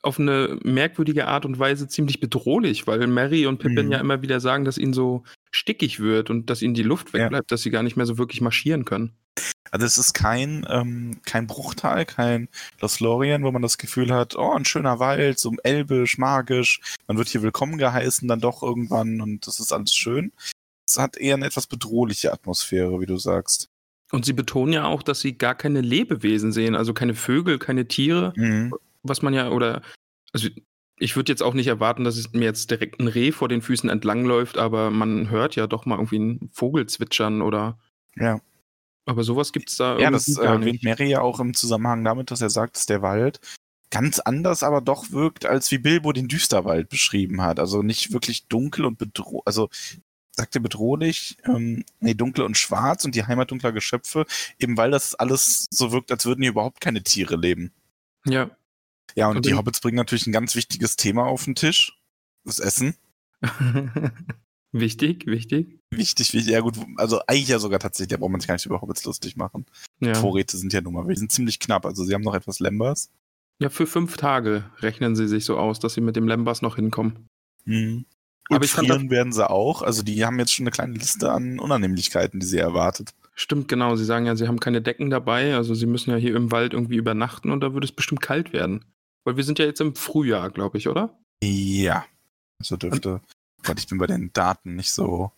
auf 0.03 0.19
eine 0.19 0.59
merkwürdige 0.65 1.29
Art 1.29 1.45
und 1.47 1.59
Weise 1.59 1.87
ziemlich 1.89 2.19
bedrohlich, 2.21 2.87
weil 2.87 3.07
Mary 3.07 3.47
und 3.47 3.59
Pippin 3.59 3.87
Mhm. 3.87 3.93
ja 3.93 3.99
immer 3.99 4.21
wieder 4.23 4.41
sagen, 4.41 4.65
dass 4.65 4.77
ihnen 4.79 4.93
so 4.93 5.23
stickig 5.53 6.01
wird 6.01 6.29
und 6.29 6.51
dass 6.51 6.61
ihnen 6.63 6.75
die 6.75 6.83
Luft 6.83 7.09
Ja. 7.15 7.21
wegbleibt, 7.25 7.53
dass 7.53 7.63
sie 7.63 7.71
gar 7.71 7.83
nicht 7.83 7.97
mehr 7.97 8.07
so 8.07 8.19
wirklich 8.19 8.41
marschieren 8.41 8.85
können. 8.85 9.13
Also 9.71 9.87
es 9.87 9.97
ist 9.97 10.13
kein, 10.13 10.67
ähm, 10.69 11.21
kein 11.25 11.47
Bruchtal, 11.47 12.05
kein 12.05 12.49
Lothlorien, 12.81 13.43
wo 13.45 13.51
man 13.53 13.63
das 13.63 13.79
Gefühl 13.79 14.13
hat, 14.13 14.37
oh, 14.37 14.53
ein 14.53 14.65
schöner 14.67 14.99
Wald, 14.99 15.39
so 15.39 15.53
elbisch, 15.63 16.19
magisch, 16.19 16.81
man 17.07 17.17
wird 17.17 17.29
hier 17.29 17.43
willkommen 17.43 17.79
geheißen 17.79 18.29
dann 18.29 18.41
doch 18.41 18.63
irgendwann 18.63 19.21
und 19.21 19.47
das 19.47 19.61
ist 19.61 19.73
alles 19.73 19.95
schön. 19.95 20.33
Es 20.87 20.99
hat 20.99 21.17
eher 21.17 21.37
eine 21.37 21.47
etwas 21.47 21.67
bedrohliche 21.69 22.33
Atmosphäre, 22.33 23.01
wie 23.01 23.07
du 23.07 23.17
sagst. 23.17 23.69
Und 24.11 24.27
sie 24.27 24.35
betonen 24.35 24.75
ja 24.75 24.85
auch, 24.85 25.03
dass 25.03 25.21
sie 25.21 25.39
gar 25.39 25.55
keine 25.55 25.81
Lebewesen 25.81 26.53
sehen, 26.53 26.75
also 26.75 26.93
keine 26.93 27.15
Vögel, 27.15 27.59
keine 27.59 27.89
Tiere, 27.89 28.35
Mhm. 28.37 28.75
Was 29.03 29.23
man 29.23 29.35
ja, 29.35 29.51
oder, 29.51 29.83
also 30.33 30.49
ich 30.99 31.17
würde 31.17 31.33
jetzt 31.33 31.43
auch 31.43 31.55
nicht 31.55 31.67
erwarten, 31.67 32.05
dass 32.05 32.17
es 32.17 32.33
mir 32.33 32.45
jetzt 32.45 32.71
direkt 32.71 33.01
ein 33.01 33.09
Reh 33.09 33.33
vor 33.33 33.49
den 33.49 33.63
Füßen 33.63 33.91
entlangläuft, 33.91 34.59
aber 34.59 34.91
man 34.91 35.31
hört 35.31 35.57
ja 35.57 35.67
doch 35.67 35.85
mal 35.87 35.97
irgendwie 35.97 36.17
einen 36.17 36.51
Vogel 36.53 36.87
zwitschern 36.87 37.43
oder, 37.43 37.79
Ja. 38.15 38.41
aber 39.07 39.25
sowas 39.25 39.53
gibt's 39.53 39.77
da 39.77 39.99
Ja, 39.99 40.11
das 40.11 40.29
äh, 40.37 40.45
erwähnt 40.45 40.65
nicht. 40.65 40.85
Mary 40.85 41.09
ja 41.11 41.21
auch 41.21 41.41
im 41.41 41.55
Zusammenhang 41.55 42.05
damit, 42.05 42.31
dass 42.31 42.41
er 42.41 42.51
sagt, 42.51 42.77
dass 42.77 42.87
der 42.87 43.03
Wald 43.03 43.41
ganz 43.91 44.21
anders 44.21 44.63
aber 44.63 44.81
doch 44.81 45.11
wirkt, 45.11 45.45
als 45.45 45.71
wie 45.71 45.79
Bilbo 45.79 46.13
den 46.13 46.29
Düsterwald 46.29 46.89
beschrieben 46.89 47.43
hat. 47.43 47.61
Also 47.61 47.83
nicht 47.83 48.13
wirklich 48.13 48.47
dunkel 48.47 48.85
und 48.87 48.97
bedrohlich, 48.99 49.43
also 49.45 49.69
sagt 50.35 50.55
er 50.55 50.63
bedrohlich, 50.63 51.37
ähm, 51.45 51.85
nee, 52.01 52.15
dunkel 52.15 52.45
und 52.45 52.57
schwarz 52.57 53.05
und 53.05 53.15
die 53.15 53.25
Heimat 53.27 53.51
dunkler 53.51 53.73
Geschöpfe, 53.73 54.25
eben 54.59 54.79
weil 54.79 54.91
das 54.91 55.15
alles 55.15 55.67
so 55.71 55.93
wirkt, 55.93 56.11
als 56.11 56.25
würden 56.25 56.41
hier 56.41 56.53
überhaupt 56.53 56.81
keine 56.81 57.03
Tiere 57.03 57.37
leben. 57.37 57.71
Ja. 58.25 58.51
Ja, 59.14 59.29
und, 59.29 59.37
Und 59.37 59.47
die 59.47 59.55
Hobbits 59.55 59.81
bringen 59.81 59.97
natürlich 59.97 60.26
ein 60.26 60.32
ganz 60.32 60.55
wichtiges 60.55 60.97
Thema 60.97 61.25
auf 61.26 61.44
den 61.44 61.55
Tisch. 61.55 61.99
Das 62.44 62.59
Essen. 62.59 62.94
wichtig, 64.73 65.26
wichtig. 65.26 65.79
Wichtig, 65.91 66.32
wichtig. 66.32 66.53
Ja 66.53 66.61
gut, 66.61 66.76
also 66.97 67.20
eigentlich 67.26 67.49
ja 67.49 67.59
sogar 67.59 67.79
tatsächlich, 67.79 68.11
da 68.11 68.17
braucht 68.17 68.31
man 68.32 68.41
sich 68.41 68.49
gar 68.49 68.55
nicht 68.55 68.67
über 68.67 68.81
Hobbits 68.81 69.05
lustig 69.05 69.37
machen. 69.37 69.67
Ja. 70.00 70.14
Vorräte 70.14 70.56
sind 70.56 70.73
ja 70.73 70.81
nun 70.81 70.94
mal, 70.94 71.06
wir 71.06 71.17
sind 71.17 71.31
ziemlich 71.31 71.61
knapp. 71.61 71.85
Also 71.87 72.05
sie 72.05 72.14
haben 72.14 72.23
noch 72.23 72.35
etwas 72.35 72.59
Lembas. 72.61 73.11
ja, 73.61 73.69
für 73.69 73.87
fünf 73.87 74.17
Tage 74.17 74.64
rechnen 74.81 75.15
sie 75.15 75.29
sich 75.29 75.44
so 75.44 75.56
aus, 75.58 75.79
dass 75.79 75.94
sie 75.94 76.00
mit 76.00 76.17
dem 76.17 76.26
Lembas 76.26 76.62
noch 76.62 76.76
hinkommen. 76.76 77.29
Mhm. 77.65 78.06
Aber 78.49 78.56
Und 78.58 78.65
ich 78.65 78.73
fand 78.73 78.88
frieren 78.88 79.11
werden 79.11 79.32
sie 79.32 79.49
auch. 79.49 79.82
Also 79.82 80.03
die 80.03 80.25
haben 80.25 80.38
jetzt 80.38 80.53
schon 80.53 80.65
eine 80.65 80.73
kleine 80.73 80.94
Liste 80.94 81.31
an 81.31 81.58
Unannehmlichkeiten, 81.61 82.41
die 82.41 82.47
sie 82.47 82.58
erwartet. 82.58 83.15
Stimmt, 83.35 83.69
genau. 83.69 83.97
Sie 83.97 84.05
sagen 84.05 84.26
ja, 84.26 84.37
sie 84.37 84.49
haben 84.49 84.61
keine 84.61 84.82
Decken 84.82 85.08
dabei, 85.11 85.55
also 85.55 85.75
sie 85.75 85.87
müssen 85.87 86.11
ja 86.11 86.17
hier 86.17 86.35
im 86.37 86.50
Wald 86.50 86.75
irgendwie 86.75 86.97
übernachten 86.97 87.50
und 87.50 87.61
da 87.61 87.73
würde 87.73 87.85
es 87.85 87.93
bestimmt 87.93 88.20
kalt 88.20 88.53
werden. 88.53 88.85
Weil 89.25 89.37
wir 89.37 89.45
sind 89.45 89.59
ja 89.59 89.65
jetzt 89.65 89.81
im 89.81 89.95
Frühjahr, 89.95 90.51
glaube 90.51 90.79
ich, 90.79 90.89
oder? 90.89 91.19
Ja. 91.43 92.05
Also 92.59 92.77
dürfte. 92.77 93.21
Gott, 93.63 93.79
ich 93.79 93.87
bin 93.87 93.99
bei 93.99 94.07
den 94.07 94.33
Daten 94.33 94.77
nicht 94.77 94.93
so 94.93 95.33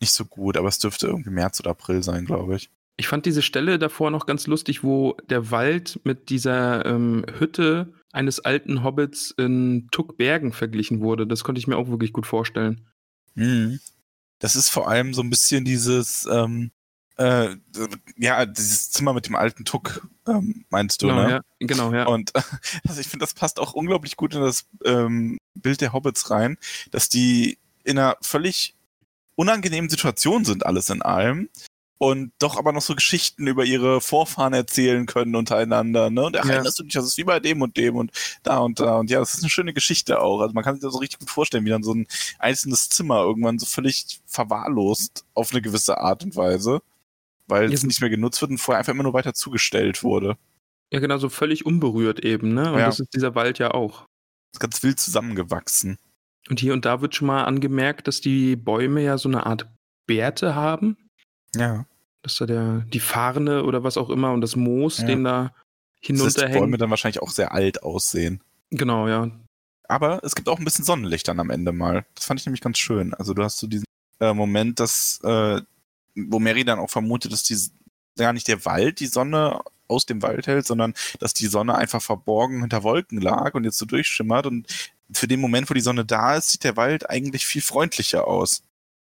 nicht 0.00 0.12
so 0.12 0.24
gut, 0.24 0.56
aber 0.56 0.68
es 0.68 0.78
dürfte 0.78 1.06
irgendwie 1.06 1.30
März 1.30 1.60
oder 1.60 1.70
April 1.70 2.02
sein, 2.02 2.26
glaube 2.26 2.56
ich. 2.56 2.70
Ich 2.96 3.08
fand 3.08 3.26
diese 3.26 3.42
Stelle 3.42 3.78
davor 3.78 4.10
noch 4.10 4.26
ganz 4.26 4.46
lustig, 4.46 4.84
wo 4.84 5.16
der 5.28 5.50
Wald 5.50 6.00
mit 6.04 6.28
dieser 6.28 6.84
ähm, 6.86 7.24
Hütte 7.38 7.92
eines 8.12 8.40
alten 8.40 8.84
Hobbits 8.84 9.32
in 9.32 9.88
Tuckbergen 9.90 10.52
verglichen 10.52 11.00
wurde. 11.00 11.26
Das 11.26 11.42
konnte 11.42 11.58
ich 11.58 11.66
mir 11.66 11.76
auch 11.76 11.88
wirklich 11.88 12.12
gut 12.12 12.26
vorstellen. 12.26 12.86
Mhm. 13.34 13.80
Das 14.38 14.56
ist 14.56 14.68
vor 14.68 14.88
allem 14.88 15.14
so 15.14 15.22
ein 15.22 15.30
bisschen 15.30 15.64
dieses, 15.64 16.28
ähm, 16.30 16.70
äh, 17.16 17.56
ja, 18.16 18.44
dieses 18.46 18.90
Zimmer 18.90 19.12
mit 19.12 19.26
dem 19.26 19.36
alten 19.36 19.64
Tuck, 19.64 20.06
ähm, 20.26 20.64
meinst 20.70 21.02
du, 21.02 21.08
genau, 21.08 21.22
ne? 21.22 21.30
ja, 21.30 21.40
genau, 21.60 21.92
ja. 21.92 22.06
Und 22.06 22.32
also 22.88 23.00
ich 23.00 23.06
finde, 23.08 23.24
das 23.24 23.34
passt 23.34 23.60
auch 23.60 23.72
unglaublich 23.72 24.16
gut 24.16 24.34
in 24.34 24.40
das 24.40 24.66
ähm, 24.84 25.38
Bild 25.54 25.80
der 25.80 25.92
Hobbits 25.92 26.30
rein, 26.30 26.58
dass 26.90 27.08
die 27.08 27.58
in 27.84 27.98
einer 27.98 28.16
völlig 28.20 28.74
unangenehmen 29.36 29.90
Situation 29.90 30.44
sind, 30.44 30.66
alles 30.66 30.90
in 30.90 31.02
allem. 31.02 31.48
Und 31.96 32.32
doch 32.40 32.56
aber 32.58 32.72
noch 32.72 32.82
so 32.82 32.96
Geschichten 32.96 33.46
über 33.46 33.64
ihre 33.64 34.00
Vorfahren 34.00 34.52
erzählen 34.52 35.06
können 35.06 35.36
untereinander, 35.36 36.10
ne? 36.10 36.24
Und 36.24 36.36
ach, 36.36 36.44
Ja. 36.44 36.54
erinnerst 36.54 36.78
du 36.78 36.82
dich, 36.82 36.92
das 36.92 37.04
ist 37.06 37.16
wie 37.16 37.24
bei 37.24 37.38
dem 37.38 37.62
und 37.62 37.76
dem 37.76 37.94
und 37.96 38.10
da 38.42 38.58
und 38.58 38.80
da. 38.80 38.96
Und 38.96 39.10
ja, 39.10 39.20
das 39.20 39.34
ist 39.34 39.42
eine 39.42 39.48
schöne 39.48 39.72
Geschichte 39.72 40.20
auch. 40.20 40.40
Also 40.40 40.52
man 40.54 40.64
kann 40.64 40.74
sich 40.74 40.82
das 40.82 40.92
so 40.92 40.98
richtig 40.98 41.20
gut 41.20 41.30
vorstellen, 41.30 41.64
wie 41.64 41.70
dann 41.70 41.84
so 41.84 41.94
ein 41.94 42.06
einzelnes 42.40 42.88
Zimmer 42.88 43.20
irgendwann 43.22 43.58
so 43.60 43.64
völlig 43.66 44.20
verwahrlost 44.26 45.24
auf 45.34 45.52
eine 45.52 45.62
gewisse 45.62 45.98
Art 45.98 46.24
und 46.24 46.34
Weise, 46.36 46.82
weil 47.46 47.68
Ja, 47.68 47.74
es 47.74 47.84
nicht 47.84 48.00
mehr 48.00 48.10
genutzt 48.10 48.40
wird 48.40 48.50
und 48.50 48.58
vorher 48.58 48.78
einfach 48.78 48.92
immer 48.92 49.02
nur 49.02 49.12
weiter 49.14 49.34
zugestellt 49.34 50.02
wurde. 50.02 50.36
ja, 50.92 51.00
genau, 51.00 51.18
so 51.18 51.28
völlig 51.28 51.66
unberührt 51.66 52.20
eben, 52.20 52.54
ne? 52.54 52.72
Und 52.72 52.78
Ja. 52.78 52.86
das 52.86 53.00
ist 53.00 53.14
dieser 53.14 53.34
Wald 53.34 53.58
ja 53.58 53.72
auch. 53.72 54.06
Ist 54.52 54.60
ganz 54.60 54.82
wild 54.82 55.00
zusammengewachsen. 55.00 55.98
Und 56.50 56.60
hier 56.60 56.72
und 56.74 56.84
da 56.84 57.00
wird 57.00 57.14
schon 57.14 57.26
mal 57.26 57.44
angemerkt, 57.44 58.06
dass 58.06 58.20
die 58.20 58.54
Bäume 58.54 59.02
ja 59.02 59.18
so 59.18 59.28
eine 59.28 59.46
Art 59.46 59.66
Bärte 60.06 60.54
haben. 60.54 60.96
Ja. 61.56 61.86
Dass 62.22 62.36
da 62.36 62.46
der, 62.46 62.80
die 62.92 63.00
Farne 63.00 63.64
oder 63.64 63.82
was 63.82 63.96
auch 63.96 64.10
immer 64.10 64.32
und 64.32 64.40
das 64.42 64.54
Moos, 64.56 64.98
Ja. 64.98 65.06
den 65.06 65.24
da 65.24 65.52
Das 66.02 66.20
heißt, 66.20 66.36
die 66.36 66.42
Bäume 66.42 66.52
hinunterhängt. 66.52 66.80
dann 66.82 66.90
wahrscheinlich 66.90 67.22
auch 67.22 67.30
sehr 67.30 67.52
alt 67.52 67.82
aussehen. 67.82 68.42
Genau, 68.70 69.08
ja. 69.08 69.30
Aber 69.88 70.22
es 70.22 70.34
gibt 70.34 70.48
auch 70.48 70.58
ein 70.58 70.64
bisschen 70.64 70.84
Sonnenlicht 70.84 71.26
dann 71.28 71.40
am 71.40 71.50
Ende 71.50 71.72
mal. 71.72 72.06
Das 72.14 72.24
fand 72.26 72.40
ich 72.40 72.46
nämlich 72.46 72.60
ganz 72.62 72.78
schön. 72.78 73.14
Also 73.14 73.34
du 73.34 73.42
hast 73.42 73.58
so 73.58 73.66
diesen 73.66 73.84
äh, 74.20 74.32
Moment, 74.32 74.78
dass, 74.80 75.20
äh, 75.24 75.60
wo 76.14 76.38
Mary 76.38 76.64
dann 76.64 76.78
auch 76.78 76.90
vermutet, 76.90 77.32
dass 77.32 77.42
die 77.42 77.56
gar 78.16 78.32
nicht 78.32 78.48
der 78.48 78.64
Wald 78.64 79.00
die 79.00 79.06
Sonne 79.06 79.60
aus 79.88 80.06
dem 80.06 80.22
Wald 80.22 80.46
hält, 80.46 80.66
sondern 80.66 80.94
dass 81.18 81.34
die 81.34 81.46
Sonne 81.46 81.74
einfach 81.74 82.00
verborgen 82.00 82.60
hinter 82.60 82.82
Wolken 82.82 83.20
lag 83.20 83.54
und 83.54 83.64
jetzt 83.64 83.78
so 83.78 83.86
durchschimmert. 83.86 84.46
Und 84.46 84.66
für 85.12 85.28
den 85.28 85.40
Moment, 85.40 85.68
wo 85.68 85.74
die 85.74 85.80
Sonne 85.80 86.04
da 86.04 86.36
ist, 86.36 86.50
sieht 86.50 86.64
der 86.64 86.76
Wald 86.76 87.10
eigentlich 87.10 87.46
viel 87.46 87.62
freundlicher 87.62 88.26
aus. 88.26 88.62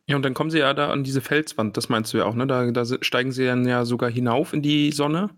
Ja, 0.07 0.17
und 0.17 0.23
dann 0.23 0.35
kommen 0.35 0.51
sie 0.51 0.59
ja 0.59 0.75
da 0.75 0.91
an 0.91 1.05
diese 1.05 1.21
Felswand, 1.21 1.77
das 1.77 1.89
meinst 1.89 2.13
du 2.13 2.19
ja 2.19 2.25
auch, 2.25 2.35
ne? 2.35 2.47
Da, 2.47 2.71
da 2.71 2.85
steigen 3.01 3.31
sie 3.31 3.45
dann 3.45 3.67
ja 3.67 3.85
sogar 3.85 4.11
hinauf 4.11 4.53
in 4.53 4.61
die 4.61 4.91
Sonne 4.91 5.31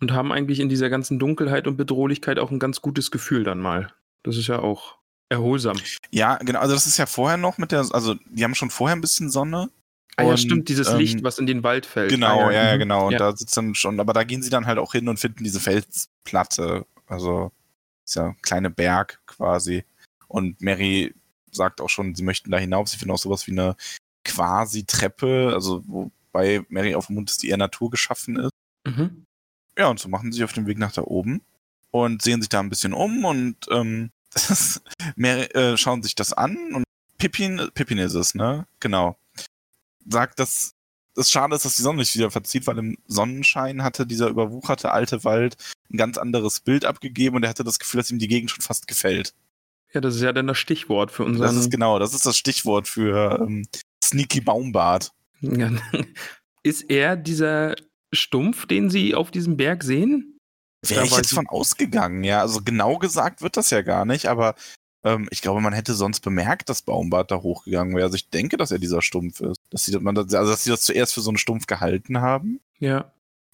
und 0.00 0.12
haben 0.12 0.30
eigentlich 0.30 0.60
in 0.60 0.68
dieser 0.68 0.90
ganzen 0.90 1.18
Dunkelheit 1.18 1.66
und 1.66 1.76
Bedrohlichkeit 1.76 2.38
auch 2.38 2.50
ein 2.50 2.58
ganz 2.58 2.82
gutes 2.82 3.10
Gefühl 3.10 3.44
dann 3.44 3.60
mal. 3.60 3.92
Das 4.22 4.36
ist 4.36 4.46
ja 4.46 4.58
auch 4.58 4.98
erholsam. 5.30 5.78
Ja, 6.10 6.36
genau. 6.36 6.60
Also 6.60 6.74
das 6.74 6.86
ist 6.86 6.98
ja 6.98 7.06
vorher 7.06 7.38
noch 7.38 7.56
mit 7.56 7.72
der, 7.72 7.86
also 7.92 8.14
die 8.28 8.44
haben 8.44 8.54
schon 8.54 8.70
vorher 8.70 8.96
ein 8.96 9.00
bisschen 9.00 9.30
Sonne. 9.30 9.70
Ah 10.20 10.24
ja, 10.24 10.30
Und, 10.32 10.38
stimmt, 10.38 10.68
dieses 10.68 10.88
ähm, 10.88 10.98
Licht, 10.98 11.22
was 11.22 11.38
in 11.38 11.46
den 11.46 11.62
Wald 11.62 11.86
fällt. 11.86 12.10
Genau, 12.10 12.48
ah, 12.48 12.52
ja, 12.52 12.68
ja, 12.68 12.74
mhm. 12.74 12.78
genau. 12.80 13.06
Und 13.06 13.12
Ja. 13.12 13.18
da 13.18 13.36
sitzt 13.36 13.56
dann 13.56 13.74
schon, 13.74 14.00
aber 14.00 14.12
da 14.12 14.24
gehen 14.24 14.42
sie 14.42 14.50
dann 14.50 14.66
halt 14.66 14.78
auch 14.78 14.92
hin 14.92 15.08
und 15.08 15.18
finden 15.18 15.44
diese 15.44 15.60
Felsplatte. 15.60 16.86
Also 17.06 17.52
ist 18.04 18.16
ja 18.16 18.26
ein 18.28 18.42
kleiner 18.42 18.70
Berg 18.70 19.20
quasi. 19.26 19.84
Und 20.28 20.60
Mary 20.60 21.14
sagt 21.50 21.80
auch 21.80 21.88
schon, 21.88 22.14
sie 22.14 22.22
möchten 22.22 22.50
da 22.50 22.58
hinauf. 22.58 22.88
Sie 22.88 22.96
finden 22.96 23.12
auch 23.12 23.18
sowas 23.18 23.46
wie 23.46 23.52
eine 23.52 23.76
quasi 24.24 24.84
Treppe, 24.84 25.50
also 25.54 25.82
wobei 25.86 26.64
Mary 26.68 26.94
auf 26.94 27.06
dem 27.06 27.16
Mund 27.16 27.30
ist, 27.30 27.42
die 27.42 27.48
eher 27.48 27.56
naturgeschaffen 27.56 28.36
ist. 28.36 28.50
Mhm. 28.86 29.24
Ja, 29.78 29.88
und 29.88 29.98
so 29.98 30.08
machen 30.08 30.30
sie 30.30 30.36
sich 30.36 30.44
auf 30.44 30.52
den 30.52 30.66
Weg 30.66 30.78
nach 30.78 30.92
da 30.92 31.02
oben 31.02 31.42
und 31.90 32.22
sehen 32.22 32.40
sich 32.42 32.48
da 32.48 32.60
ein 32.60 32.68
bisschen 32.68 32.92
um 32.92 33.24
und 33.24 33.56
ähm, 33.70 34.10
Mary, 35.16 35.44
äh, 35.54 35.76
schauen 35.76 36.02
sich 36.02 36.14
das 36.14 36.32
an 36.32 36.74
und 36.74 36.84
Pippin, 37.18 37.70
Pippin 37.74 37.98
ist 37.98 38.14
es, 38.14 38.34
ne? 38.34 38.66
Genau. 38.80 39.16
Sagt, 40.10 40.38
dass 40.38 40.74
das 41.14 41.30
schade 41.30 41.56
ist, 41.56 41.64
dass 41.64 41.76
die 41.76 41.82
Sonne 41.82 41.98
nicht 41.98 42.14
wieder 42.14 42.30
verzieht, 42.30 42.66
weil 42.66 42.78
im 42.78 42.98
Sonnenschein 43.06 43.82
hatte 43.82 44.06
dieser 44.06 44.28
überwucherte 44.28 44.92
alte 44.92 45.24
Wald 45.24 45.56
ein 45.92 45.96
ganz 45.96 46.18
anderes 46.18 46.60
Bild 46.60 46.84
abgegeben 46.84 47.36
und 47.36 47.42
er 47.42 47.50
hatte 47.50 47.64
das 47.64 47.78
Gefühl, 47.78 48.00
dass 48.00 48.10
ihm 48.10 48.18
die 48.18 48.28
Gegend 48.28 48.50
schon 48.50 48.62
fast 48.62 48.86
gefällt. 48.86 49.34
Ja, 49.92 50.00
das 50.00 50.14
ist 50.14 50.22
ja 50.22 50.32
dann 50.32 50.46
das 50.46 50.58
Stichwort 50.58 51.10
für 51.10 51.24
unseren. 51.24 51.46
Das 51.46 51.56
ist 51.56 51.70
genau, 51.70 51.98
das 51.98 52.14
ist 52.14 52.24
das 52.24 52.36
Stichwort 52.36 52.86
für 52.86 53.40
ähm, 53.40 53.66
Sneaky 54.04 54.40
Baumbart. 54.40 55.12
Ja. 55.40 55.70
Ist 56.62 56.90
er 56.90 57.16
dieser 57.16 57.74
Stumpf, 58.12 58.66
den 58.66 58.90
Sie 58.90 59.14
auf 59.14 59.30
diesem 59.30 59.56
Berg 59.56 59.82
sehen? 59.82 60.38
Wäre 60.86 61.06
ich 61.06 61.16
jetzt 61.16 61.32
von 61.32 61.46
ausgegangen, 61.46 62.22
ja. 62.22 62.40
Also 62.40 62.60
genau 62.62 62.98
gesagt 62.98 63.40
wird 63.40 63.56
das 63.56 63.70
ja 63.70 63.82
gar 63.82 64.04
nicht, 64.04 64.26
aber 64.26 64.54
ähm, 65.04 65.28
ich 65.30 65.42
glaube, 65.42 65.60
man 65.60 65.72
hätte 65.72 65.94
sonst 65.94 66.20
bemerkt, 66.20 66.68
dass 66.68 66.82
Baumbart 66.82 67.30
da 67.30 67.36
hochgegangen 67.42 67.94
wäre. 67.94 68.04
Also 68.04 68.16
ich 68.16 68.28
denke, 68.30 68.56
dass 68.56 68.70
er 68.70 68.78
dieser 68.78 69.02
Stumpf 69.02 69.40
ist. 69.40 69.60
Dass 69.70 69.84
sie, 69.84 69.98
man 69.98 70.14
das, 70.14 70.34
also 70.34 70.50
dass 70.50 70.64
sie 70.64 70.70
das 70.70 70.82
zuerst 70.82 71.14
für 71.14 71.20
so 71.22 71.30
einen 71.30 71.38
Stumpf 71.38 71.66
gehalten 71.66 72.20
haben. 72.20 72.60
Ja, 72.78 73.12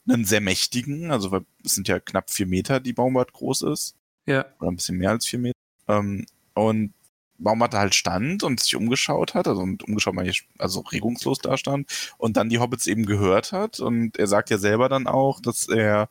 Einen 0.08 0.24
sehr 0.24 0.40
mächtigen, 0.40 1.10
also 1.10 1.30
weil 1.32 1.44
es 1.64 1.74
sind 1.74 1.88
ja 1.88 1.98
knapp 2.00 2.30
vier 2.30 2.46
Meter, 2.46 2.80
die 2.80 2.92
Baumbart 2.92 3.32
groß 3.32 3.62
ist. 3.62 3.94
ja. 4.26 4.44
Oder 4.60 4.70
ein 4.70 4.76
bisschen 4.76 4.98
mehr 4.98 5.10
als 5.10 5.26
vier 5.26 5.38
Meter. 5.40 5.58
Ähm, 5.88 6.26
und 6.54 6.94
Baumbart 7.38 7.74
da 7.74 7.80
halt 7.80 7.94
stand 7.94 8.42
und 8.42 8.60
sich 8.60 8.76
umgeschaut 8.76 9.34
hat, 9.34 9.46
also 9.46 9.60
und 9.60 9.82
umgeschaut 9.82 10.14
meine 10.14 10.30
ich, 10.30 10.48
also 10.58 10.80
regungslos 10.80 11.38
da 11.38 11.56
stand 11.58 12.14
und 12.18 12.36
dann 12.36 12.48
die 12.48 12.58
Hobbits 12.58 12.86
eben 12.86 13.04
gehört 13.04 13.52
hat. 13.52 13.78
Und 13.80 14.16
er 14.18 14.26
sagt 14.26 14.48
ja 14.50 14.58
selber 14.58 14.88
dann 14.88 15.06
auch, 15.06 15.40
dass 15.40 15.68
er 15.68 16.08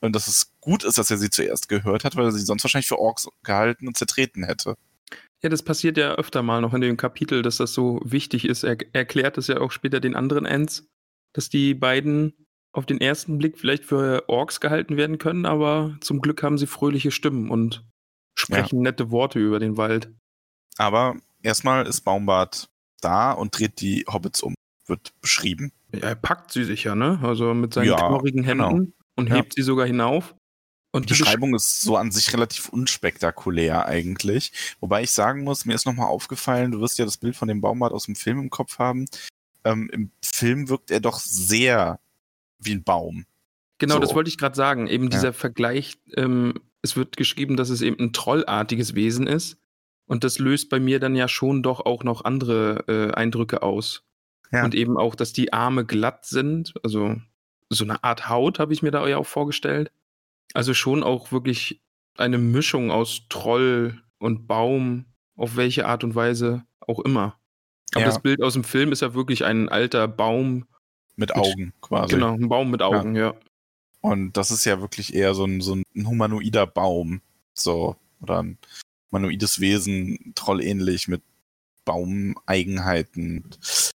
und 0.00 0.14
dass 0.14 0.28
es 0.28 0.52
gut 0.60 0.84
ist, 0.84 0.98
dass 0.98 1.10
er 1.10 1.18
sie 1.18 1.30
zuerst 1.30 1.68
gehört 1.68 2.04
hat, 2.04 2.16
weil 2.16 2.26
er 2.26 2.32
sie 2.32 2.44
sonst 2.44 2.64
wahrscheinlich 2.64 2.88
für 2.88 2.98
Orks 2.98 3.28
gehalten 3.42 3.88
und 3.88 3.96
zertreten 3.96 4.44
hätte. 4.44 4.76
Ja, 5.42 5.48
das 5.48 5.62
passiert 5.62 5.96
ja 5.96 6.14
öfter 6.14 6.42
mal 6.42 6.60
noch 6.60 6.74
in 6.74 6.80
dem 6.80 6.96
Kapitel, 6.96 7.42
dass 7.42 7.58
das 7.58 7.72
so 7.72 8.00
wichtig 8.04 8.44
ist. 8.44 8.64
Er 8.64 8.76
erklärt 8.92 9.38
es 9.38 9.46
ja 9.46 9.60
auch 9.60 9.70
später 9.70 10.00
den 10.00 10.16
anderen 10.16 10.46
Ents, 10.46 10.88
dass 11.32 11.48
die 11.48 11.74
beiden 11.74 12.34
auf 12.72 12.86
den 12.86 13.00
ersten 13.00 13.38
Blick 13.38 13.58
vielleicht 13.58 13.84
für 13.84 14.28
Orks 14.28 14.60
gehalten 14.60 14.96
werden 14.96 15.18
können, 15.18 15.46
aber 15.46 15.96
zum 16.00 16.20
Glück 16.20 16.42
haben 16.42 16.58
sie 16.58 16.66
fröhliche 16.66 17.10
Stimmen 17.10 17.50
und 17.50 17.84
sprechen 18.34 18.82
nette 18.82 19.10
Worte 19.10 19.38
über 19.38 19.58
den 19.58 19.76
Wald. 19.76 20.12
Aber 20.76 21.16
erstmal 21.42 21.86
ist 21.86 22.02
Baumbart 22.02 22.68
da 23.00 23.32
und 23.32 23.58
dreht 23.58 23.80
die 23.80 24.04
Hobbits 24.08 24.42
um. 24.42 24.54
Wird 24.86 25.12
beschrieben. 25.20 25.72
Ja, 25.92 26.00
er 26.00 26.14
packt 26.14 26.52
sie 26.52 26.64
sicher, 26.64 26.94
ne? 26.94 27.18
Also 27.22 27.52
mit 27.54 27.74
seinen 27.74 27.88
Ja, 27.88 27.96
knorrigen 27.96 28.42
Händen 28.42 28.68
genau. 28.68 28.92
Und 29.18 29.28
Ja. 29.28 29.36
hebt 29.36 29.54
sie 29.54 29.62
sogar 29.62 29.86
hinauf. 29.86 30.34
Und 30.90 31.04
Die 31.04 31.08
die 31.08 31.14
Besch- 31.14 31.18
Beschreibung 31.24 31.54
ist 31.54 31.82
so 31.82 31.96
an 31.96 32.10
sich 32.10 32.32
relativ 32.32 32.70
unspektakulär 32.70 33.84
eigentlich. 33.86 34.52
Wobei 34.80 35.02
ich 35.02 35.10
sagen 35.10 35.44
muss, 35.44 35.66
mir 35.66 35.74
ist 35.74 35.84
nochmal 35.84 36.06
aufgefallen, 36.08 36.70
du 36.70 36.80
wirst 36.80 36.98
ja 36.98 37.04
das 37.04 37.18
Bild 37.18 37.36
von 37.36 37.46
dem 37.48 37.60
Baumbart 37.60 37.92
aus 37.92 38.06
dem 38.06 38.14
Film 38.16 38.38
im 38.38 38.50
Kopf 38.50 38.78
haben. 38.78 39.04
Ähm, 39.64 39.90
Im 39.92 40.10
Film 40.24 40.68
wirkt 40.70 40.90
er 40.90 41.00
doch 41.00 41.18
sehr 41.18 42.00
wie 42.58 42.72
ein 42.72 42.84
Baum. 42.84 43.26
Genau, 43.78 43.94
So. 43.96 44.00
das 44.00 44.14
wollte 44.14 44.30
ich 44.30 44.38
gerade 44.38 44.56
sagen. 44.56 44.86
Eben 44.86 45.04
Ja. 45.04 45.10
dieser 45.10 45.32
Vergleich, 45.34 45.98
ähm, 46.16 46.54
es 46.80 46.96
wird 46.96 47.16
geschrieben, 47.16 47.56
dass 47.56 47.68
es 47.68 47.82
eben 47.82 47.98
ein 48.00 48.12
trollartiges 48.12 48.94
Wesen 48.94 49.26
ist. 49.26 49.58
Und 50.06 50.24
das 50.24 50.38
löst 50.38 50.70
bei 50.70 50.80
mir 50.80 51.00
dann 51.00 51.14
ja 51.14 51.28
schon 51.28 51.62
doch 51.62 51.80
auch 51.84 52.02
noch 52.02 52.24
andere 52.24 52.84
äh, 52.88 53.12
Eindrücke 53.14 53.62
aus. 53.62 54.04
Ja. 54.52 54.64
Und 54.64 54.74
eben 54.74 54.96
auch, 54.96 55.14
dass 55.14 55.34
die 55.34 55.52
Arme 55.52 55.84
glatt 55.84 56.24
sind. 56.24 56.72
Also 56.82 57.16
so 57.70 57.84
eine 57.84 58.02
Art 58.04 58.28
Haut 58.28 58.58
habe 58.58 58.72
ich 58.72 58.82
mir 58.82 58.90
da 58.90 59.06
ja 59.06 59.18
auch 59.18 59.26
vorgestellt. 59.26 59.90
Also 60.54 60.74
schon 60.74 61.02
auch 61.02 61.32
wirklich 61.32 61.80
eine 62.16 62.38
Mischung 62.38 62.90
aus 62.90 63.22
Troll 63.28 64.02
und 64.18 64.46
Baum, 64.46 65.04
auf 65.36 65.56
welche 65.56 65.86
Art 65.86 66.02
und 66.04 66.14
Weise 66.14 66.64
auch 66.80 67.00
immer. 67.00 67.38
Aber 67.92 68.00
Ja. 68.00 68.06
das 68.06 68.20
Bild 68.22 68.42
aus 68.42 68.54
dem 68.54 68.64
Film 68.64 68.92
ist 68.92 69.02
ja 69.02 69.14
wirklich 69.14 69.44
ein 69.44 69.68
alter 69.68 70.08
Baum. 70.08 70.66
Mit 71.16 71.34
Augen 71.34 71.72
quasi. 71.80 72.14
Genau, 72.14 72.32
ein 72.34 72.48
Baum 72.48 72.70
mit 72.70 72.82
Augen, 72.82 73.14
ja. 73.16 73.34
Und 74.00 74.36
das 74.36 74.50
ist 74.50 74.64
ja 74.64 74.80
wirklich 74.80 75.14
eher 75.14 75.34
so 75.34 75.44
ein, 75.44 75.60
so 75.60 75.74
ein 75.74 75.84
humanoider 76.06 76.66
Baum. 76.66 77.20
So. 77.54 77.96
Oder 78.20 78.42
ein 78.42 78.58
humanoides 79.10 79.60
Wesen, 79.60 80.32
trollähnlich 80.34 81.08
mit 81.08 81.22
Baumeigenheiten. 81.84 83.44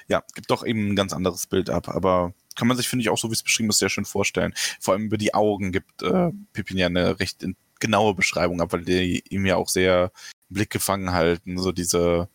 Ja, 0.07 0.23
gibt 0.33 0.49
doch 0.51 0.65
eben 0.65 0.89
ein 0.89 0.95
ganz 0.95 1.13
anderes 1.13 1.47
Bild 1.47 1.69
ab. 1.69 1.89
Aber 1.89 2.33
kann 2.55 2.67
man 2.67 2.77
sich, 2.77 2.87
finde 2.87 3.03
ich, 3.03 3.09
auch 3.09 3.17
so 3.17 3.29
wie 3.29 3.33
es 3.33 3.43
beschrieben 3.43 3.69
ist, 3.69 3.79
sehr 3.79 3.89
schön 3.89 4.05
vorstellen. 4.05 4.53
Vor 4.79 4.93
allem 4.93 5.05
über 5.05 5.17
die 5.17 5.33
Augen 5.33 5.71
gibt 5.71 6.01
äh, 6.03 6.31
Pippin 6.53 6.77
ja 6.77 6.87
eine 6.87 7.19
recht 7.19 7.45
genaue 7.79 8.13
Beschreibung 8.13 8.61
ab, 8.61 8.73
weil 8.73 8.83
die 8.83 9.23
ihm 9.29 9.45
ja 9.45 9.55
auch 9.55 9.69
sehr 9.69 10.11
im 10.49 10.55
Blick 10.55 10.69
gefangen 10.69 11.11
halten. 11.11 11.57
So 11.57 11.71
diese, 11.71 12.29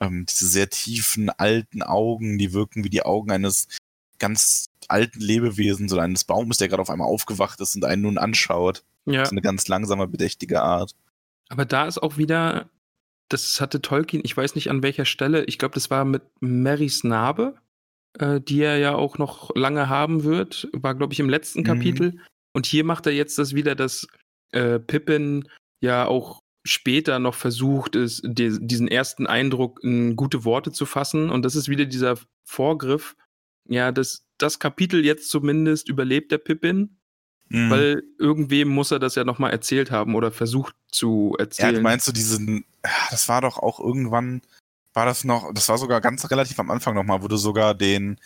ähm, 0.00 0.26
diese 0.28 0.46
sehr 0.46 0.70
tiefen, 0.70 1.30
alten 1.30 1.82
Augen, 1.82 2.38
die 2.38 2.52
wirken 2.52 2.84
wie 2.84 2.90
die 2.90 3.02
Augen 3.02 3.30
eines 3.30 3.68
ganz 4.18 4.66
alten 4.88 5.20
Lebewesens 5.20 5.92
oder 5.92 6.02
eines 6.02 6.24
Baumes, 6.24 6.56
der 6.56 6.68
gerade 6.68 6.82
auf 6.82 6.90
einmal 6.90 7.08
aufgewacht 7.08 7.60
ist 7.60 7.76
und 7.76 7.84
einen 7.84 8.02
nun 8.02 8.18
anschaut. 8.18 8.84
Ja. 9.04 9.24
So 9.24 9.32
eine 9.32 9.42
ganz 9.42 9.68
langsame, 9.68 10.06
bedächtige 10.08 10.62
Art. 10.62 10.94
Aber 11.48 11.64
da 11.64 11.86
ist 11.86 11.98
auch 11.98 12.16
wieder, 12.16 12.68
das 13.28 13.60
hatte 13.60 13.80
Tolkien, 13.80 14.22
ich 14.24 14.36
weiß 14.36 14.54
nicht 14.54 14.70
an 14.70 14.82
welcher 14.82 15.04
Stelle, 15.04 15.44
ich 15.44 15.58
glaube, 15.58 15.74
das 15.74 15.90
war 15.90 16.04
mit 16.04 16.22
Marys 16.40 17.04
Narbe, 17.04 17.54
äh, 18.18 18.40
die 18.40 18.60
er 18.62 18.78
ja 18.78 18.94
auch 18.94 19.18
noch 19.18 19.54
lange 19.54 19.88
haben 19.88 20.24
wird, 20.24 20.68
war, 20.72 20.94
glaube 20.94 21.12
ich, 21.12 21.20
im 21.20 21.28
letzten 21.28 21.60
Mhm. 21.60 21.64
Kapitel. 21.64 22.20
Und 22.52 22.66
hier 22.66 22.84
macht 22.84 23.06
er 23.06 23.12
jetzt 23.12 23.38
das 23.38 23.54
wieder, 23.54 23.74
dass 23.74 24.06
äh, 24.52 24.78
Pippin 24.78 25.48
ja 25.80 26.06
auch 26.06 26.42
später 26.64 27.18
noch 27.18 27.34
versucht 27.34 27.94
ist, 27.96 28.22
die, 28.24 28.58
diesen 28.60 28.88
ersten 28.88 29.26
Eindruck 29.26 29.80
in 29.82 30.16
gute 30.16 30.44
Worte 30.44 30.72
zu 30.72 30.86
fassen. 30.86 31.30
Und 31.30 31.42
das 31.44 31.54
ist 31.54 31.68
wieder 31.68 31.84
dieser 31.86 32.16
Vorgriff, 32.44 33.14
ja, 33.68 33.92
dass 33.92 34.24
das 34.38 34.58
Kapitel 34.58 35.04
jetzt 35.04 35.30
zumindest 35.30 35.88
überlebt 35.88 36.32
der 36.32 36.38
Pippin, 36.38 36.96
Mhm. 37.50 37.70
weil 37.70 38.02
irgendwem 38.18 38.68
muss 38.68 38.90
er 38.90 38.98
das 38.98 39.14
ja 39.14 39.24
nochmal 39.24 39.52
erzählt 39.52 39.90
haben 39.90 40.14
oder 40.14 40.30
versucht 40.30 40.74
zu 40.90 41.34
ja, 41.38 41.44
erzählen. 41.44 41.74
du 41.76 41.80
meinst 41.80 42.06
du 42.06 42.12
diesen, 42.12 42.64
ja, 42.84 42.90
das 43.10 43.28
war 43.30 43.40
doch 43.40 43.56
auch 43.58 43.80
irgendwann, 43.80 44.42
war 44.98 45.06
das 45.06 45.22
noch, 45.22 45.54
das 45.54 45.68
war 45.68 45.78
sogar 45.78 46.00
ganz 46.00 46.28
relativ 46.28 46.58
am 46.58 46.72
Anfang 46.72 46.96
nochmal, 46.96 47.22
wo 47.22 47.28
du 47.28 47.36
sogar 47.36 47.72
den 47.72 48.18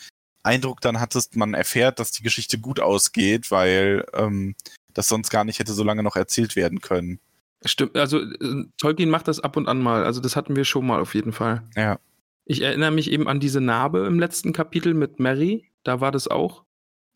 Eindruck 0.43 0.81
dann 0.81 1.01
hattest, 1.01 1.37
man 1.37 1.53
erfährt, 1.53 1.99
dass 1.99 2.13
die 2.13 2.23
Geschichte 2.23 2.59
gut 2.59 2.81
ausgeht, 2.81 3.51
weil 3.51 4.07
ähm, 4.15 4.55
das 4.95 5.07
sonst 5.07 5.29
gar 5.29 5.45
nicht 5.45 5.59
hätte 5.59 5.75
so 5.75 5.85
lange 5.85 6.03
noch 6.03 6.17
erzählt 6.17 6.57
werden 6.57 6.81
können. 6.81 7.21
Stimmt, 7.63 7.95
also 7.99 8.21
äh, 8.21 8.65
Tolkien 8.79 9.11
macht 9.11 9.29
das 9.29 9.39
ab 9.39 9.59
und 9.59 9.69
an 9.69 9.83
mal. 9.83 10.05
Also 10.05 10.23
das 10.23 10.35
hatten 10.35 10.57
wir 10.57 10.65
schon 10.65 10.87
mal 10.87 10.99
auf 10.99 11.15
jeden 11.15 11.33
Fall. 11.33 11.63
Ja. 11.77 11.99
Ich 12.47 12.63
erinnere 12.63 12.91
mich 12.91 13.11
eben 13.11 13.29
an 13.29 13.39
diese 13.39 13.61
Narbe 13.61 14.07
im 14.07 14.19
letzten 14.19 14.55
Kapitel 14.55 14.95
mit 14.95 15.21
Mary. 15.21 15.71
Da 15.85 16.01
war 16.01 16.11
das 16.11 16.27
auch. 16.27 16.65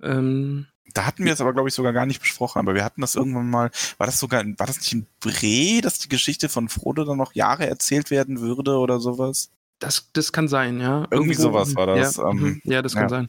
Ähm, 0.02 0.66
Da 0.94 1.04
hatten 1.06 1.24
wir 1.24 1.32
es 1.32 1.40
aber, 1.40 1.52
glaube 1.52 1.68
ich, 1.68 1.74
sogar 1.74 1.92
gar 1.92 2.06
nicht 2.06 2.20
besprochen, 2.20 2.58
aber 2.58 2.74
wir 2.74 2.84
hatten 2.84 3.00
das 3.02 3.14
irgendwann 3.14 3.50
mal, 3.50 3.70
war 3.98 4.06
das 4.06 4.18
sogar, 4.18 4.44
war 4.44 4.66
das 4.66 4.78
nicht 4.80 4.92
ein 4.94 5.06
Bre, 5.20 5.80
dass 5.82 5.98
die 5.98 6.08
Geschichte 6.08 6.48
von 6.48 6.68
Frodo 6.68 7.04
dann 7.04 7.18
noch 7.18 7.34
Jahre 7.34 7.66
erzählt 7.66 8.10
werden 8.10 8.40
würde 8.40 8.78
oder 8.78 8.98
sowas? 9.00 9.50
das, 9.78 10.08
das 10.14 10.32
kann 10.32 10.48
sein, 10.48 10.80
ja. 10.80 11.06
Irgendwie 11.10 11.34
sowas 11.34 11.76
war 11.76 11.86
das, 11.86 12.16
Ja, 12.16 12.30
ähm, 12.30 12.36
mhm. 12.38 12.60
ja 12.64 12.80
das 12.80 12.94
kann 12.94 13.02
ja. 13.04 13.08
sein. 13.10 13.26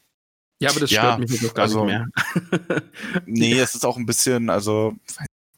Ja, 0.61 0.69
aber 0.69 0.79
das 0.79 0.91
Ja, 0.91 1.01
stört 1.01 1.19
mich 1.19 1.31
jetzt 1.31 1.49
auch 1.49 1.53
gar 1.53 1.63
also- 1.63 1.85
nicht 1.85 1.93
mehr. 1.93 2.07
Nee, 3.25 3.59
es 3.59 3.75
ist 3.75 3.85
auch 3.85 3.97
ein 3.97 4.05
bisschen, 4.05 4.49
also 4.49 4.95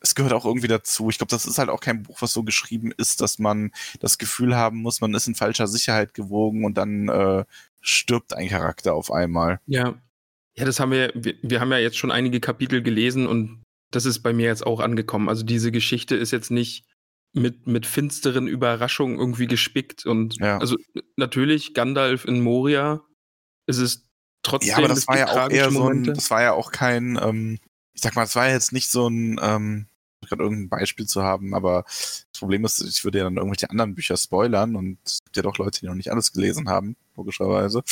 es 0.02 0.16
gehört 0.16 0.34
auch 0.34 0.46
irgendwie 0.46 0.68
dazu. 0.68 1.10
Ich 1.12 1.18
glaube, 1.20 1.30
das 1.30 1.46
ist 1.46 1.60
halt 1.60 1.70
auch 1.70 1.80
kein 1.82 2.02
Buch, 2.04 2.22
was 2.22 2.34
so 2.34 2.42
geschrieben 2.44 2.92
ist, 2.98 3.22
dass 3.22 3.38
man 3.38 3.72
das 4.00 4.18
Gefühl 4.18 4.56
haben 4.56 4.82
muss, 4.82 5.00
man 5.00 5.14
ist 5.14 5.28
in 5.28 5.36
falscher 5.36 5.68
Sicherheit 5.68 6.14
gewogen 6.16 6.66
und 6.66 6.76
dann 6.78 7.08
äh, 7.08 7.46
stirbt 7.82 8.34
ein 8.34 8.50
Charakter 8.50 8.94
auf 8.96 9.12
einmal. 9.12 9.60
Ja. 9.68 9.94
Ja, 10.56 10.66
das 10.66 10.80
haben 10.80 10.92
wir, 10.92 11.12
wir, 11.16 11.36
wir 11.42 11.60
haben 11.62 11.72
ja 11.72 11.78
jetzt 11.78 11.98
schon 11.98 12.12
einige 12.12 12.40
Kapitel 12.40 12.82
gelesen 12.82 13.28
und 13.28 13.64
das 13.92 14.06
ist 14.06 14.20
bei 14.20 14.34
mir 14.34 14.48
jetzt 14.48 14.66
auch 14.66 14.80
angekommen. 14.80 15.30
Also 15.30 15.44
diese 15.44 15.72
Geschichte 15.72 16.16
ist 16.16 16.32
jetzt 16.32 16.52
nicht 16.52 16.86
mit, 17.34 17.68
mit 17.68 17.86
finsteren 17.86 18.48
Überraschungen 18.48 19.20
irgendwie 19.20 19.48
gespickt. 19.48 20.06
Und 20.06 20.38
Ja. 20.40 20.58
also 20.58 20.78
natürlich, 21.16 21.74
Gandalf 21.74 22.26
in 22.26 22.42
Moria, 22.42 23.02
es 23.68 23.78
ist 23.78 24.08
trotzdem. 24.44 24.70
Ja, 24.70 24.78
aber 24.78 24.88
das 24.88 25.08
war 25.08 25.18
ja 25.18 25.28
auch 25.28 25.50
eher 25.50 25.72
so 25.72 25.80
ein, 25.80 25.84
Momente. 25.84 26.14
das 26.14 26.30
war 26.32 26.42
ja 26.42 26.54
auch 26.54 26.72
kein, 26.72 27.20
ähm, 27.22 27.60
ich 27.94 28.02
sag 28.02 28.16
mal, 28.16 28.24
es 28.24 28.36
war 28.36 28.48
ja 28.48 28.54
jetzt 28.54 28.74
nicht 28.74 28.90
so 28.90 29.08
ein, 29.08 29.40
ähm, 29.42 29.88
gerade 30.28 30.44
irgendein 30.44 30.70
Beispiel 30.70 31.06
zu 31.06 31.24
haben, 31.24 31.54
aber 31.54 31.84
das 31.84 32.40
Problem 32.40 32.66
ist, 32.66 32.82
ich 32.82 33.04
würde 33.04 33.20
ja 33.20 33.24
dann 33.24 33.38
irgendwelche 33.38 33.70
anderen 33.70 33.96
Bücher 33.96 34.18
spoilern 34.18 34.76
und 34.76 35.00
es 35.06 35.20
gibt 35.24 35.38
ja 35.38 35.44
doch 35.44 35.58
Leute, 35.58 35.80
die 35.80 35.86
noch 35.86 35.96
nicht 35.96 36.12
alles 36.12 36.34
gelesen 36.34 36.70
haben, 36.70 36.96
logischerweise. 37.16 37.84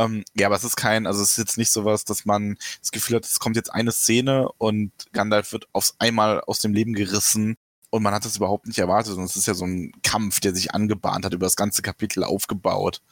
Ähm, 0.00 0.24
ja, 0.34 0.46
aber 0.46 0.56
es 0.56 0.64
ist 0.64 0.76
kein, 0.76 1.06
also 1.06 1.22
es 1.22 1.32
ist 1.32 1.38
jetzt 1.38 1.58
nicht 1.58 1.70
sowas, 1.70 2.04
dass 2.04 2.24
man 2.24 2.56
das 2.80 2.90
Gefühl 2.90 3.16
hat, 3.16 3.24
es 3.24 3.40
kommt 3.40 3.56
jetzt 3.56 3.72
eine 3.72 3.92
Szene 3.92 4.48
und 4.58 4.92
Gandalf 5.12 5.52
wird 5.52 5.68
aufs 5.72 5.96
einmal 5.98 6.40
aus 6.40 6.60
dem 6.60 6.72
Leben 6.72 6.94
gerissen 6.94 7.56
und 7.90 8.02
man 8.02 8.14
hat 8.14 8.24
das 8.24 8.36
überhaupt 8.36 8.66
nicht 8.66 8.78
erwartet 8.78 9.16
und 9.16 9.24
es 9.24 9.36
ist 9.36 9.46
ja 9.46 9.54
so 9.54 9.66
ein 9.66 9.92
Kampf, 10.02 10.40
der 10.40 10.54
sich 10.54 10.72
angebahnt 10.74 11.24
hat, 11.24 11.34
über 11.34 11.46
das 11.46 11.56
ganze 11.56 11.82
Kapitel 11.82 12.24
aufgebaut. 12.24 13.02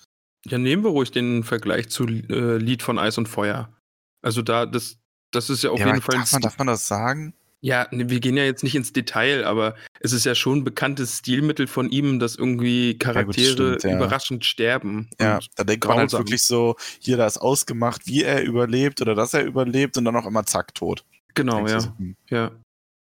Ja, 0.47 0.57
nehmen 0.57 0.85
wir 0.85 0.91
ruhig 0.91 1.11
den 1.11 1.43
Vergleich 1.43 1.89
zu 1.91 2.07
äh, 2.07 2.57
Lied 2.57 2.83
von 2.83 2.99
Eis 2.99 3.19
und 3.19 3.29
Feuer. 3.29 3.73
Also 4.23 4.41
da, 4.41 4.67
das, 4.67 4.99
das 5.31 5.51
ist 5.51 5.63
ja 5.63 5.71
auf 5.71 5.81
ja, 5.81 5.87
jeden 5.87 6.01
Fall. 6.01 6.17
darf, 6.17 6.33
man, 6.33 6.43
darf 6.43 6.59
man 6.59 6.67
das 6.69 6.87
sagen? 6.87 7.35
Ja, 7.61 7.89
ne, 7.91 8.09
wir 8.09 8.21
gehen 8.21 8.37
ja 8.37 8.45
jetzt 8.45 8.63
nicht 8.63 8.77
ins 8.77 8.93
Detail, 8.93 9.45
aber 9.45 9.75
es 10.01 10.13
ist 10.13 10.25
ja 10.25 10.35
schon 10.35 10.59
ein 10.59 10.65
bekanntes 10.65 11.19
Stilmittel 11.19 11.67
von 11.67 11.91
ihm, 11.91 12.21
dass 12.21 12.37
irgendwie 12.37 12.97
Charaktere 12.99 13.53
stimmt, 13.53 13.83
ja. 13.83 13.97
überraschend 13.97 14.45
sterben. 14.45 15.11
Ja, 15.21 15.41
da 15.57 15.65
denkt 15.65 15.85
man 15.87 15.99
halt 15.99 16.13
wirklich 16.13 16.43
so, 16.43 16.77
hier, 17.01 17.17
da 17.17 17.27
ist 17.27 17.39
ausgemacht, 17.39 18.07
wie 18.07 18.23
er 18.23 18.43
überlebt 18.43 19.01
oder 19.01 19.15
dass 19.17 19.35
er 19.35 19.45
überlebt 19.45 19.97
und 19.97 20.05
dann 20.05 20.15
auch 20.15 20.27
immer 20.27 20.47
zack, 20.47 20.75
tot. 20.75 21.05
genau, 21.35 21.67
ja. 21.67 21.81
so, 21.81 21.89
hm, 21.99 22.17
ja. 22.31 22.53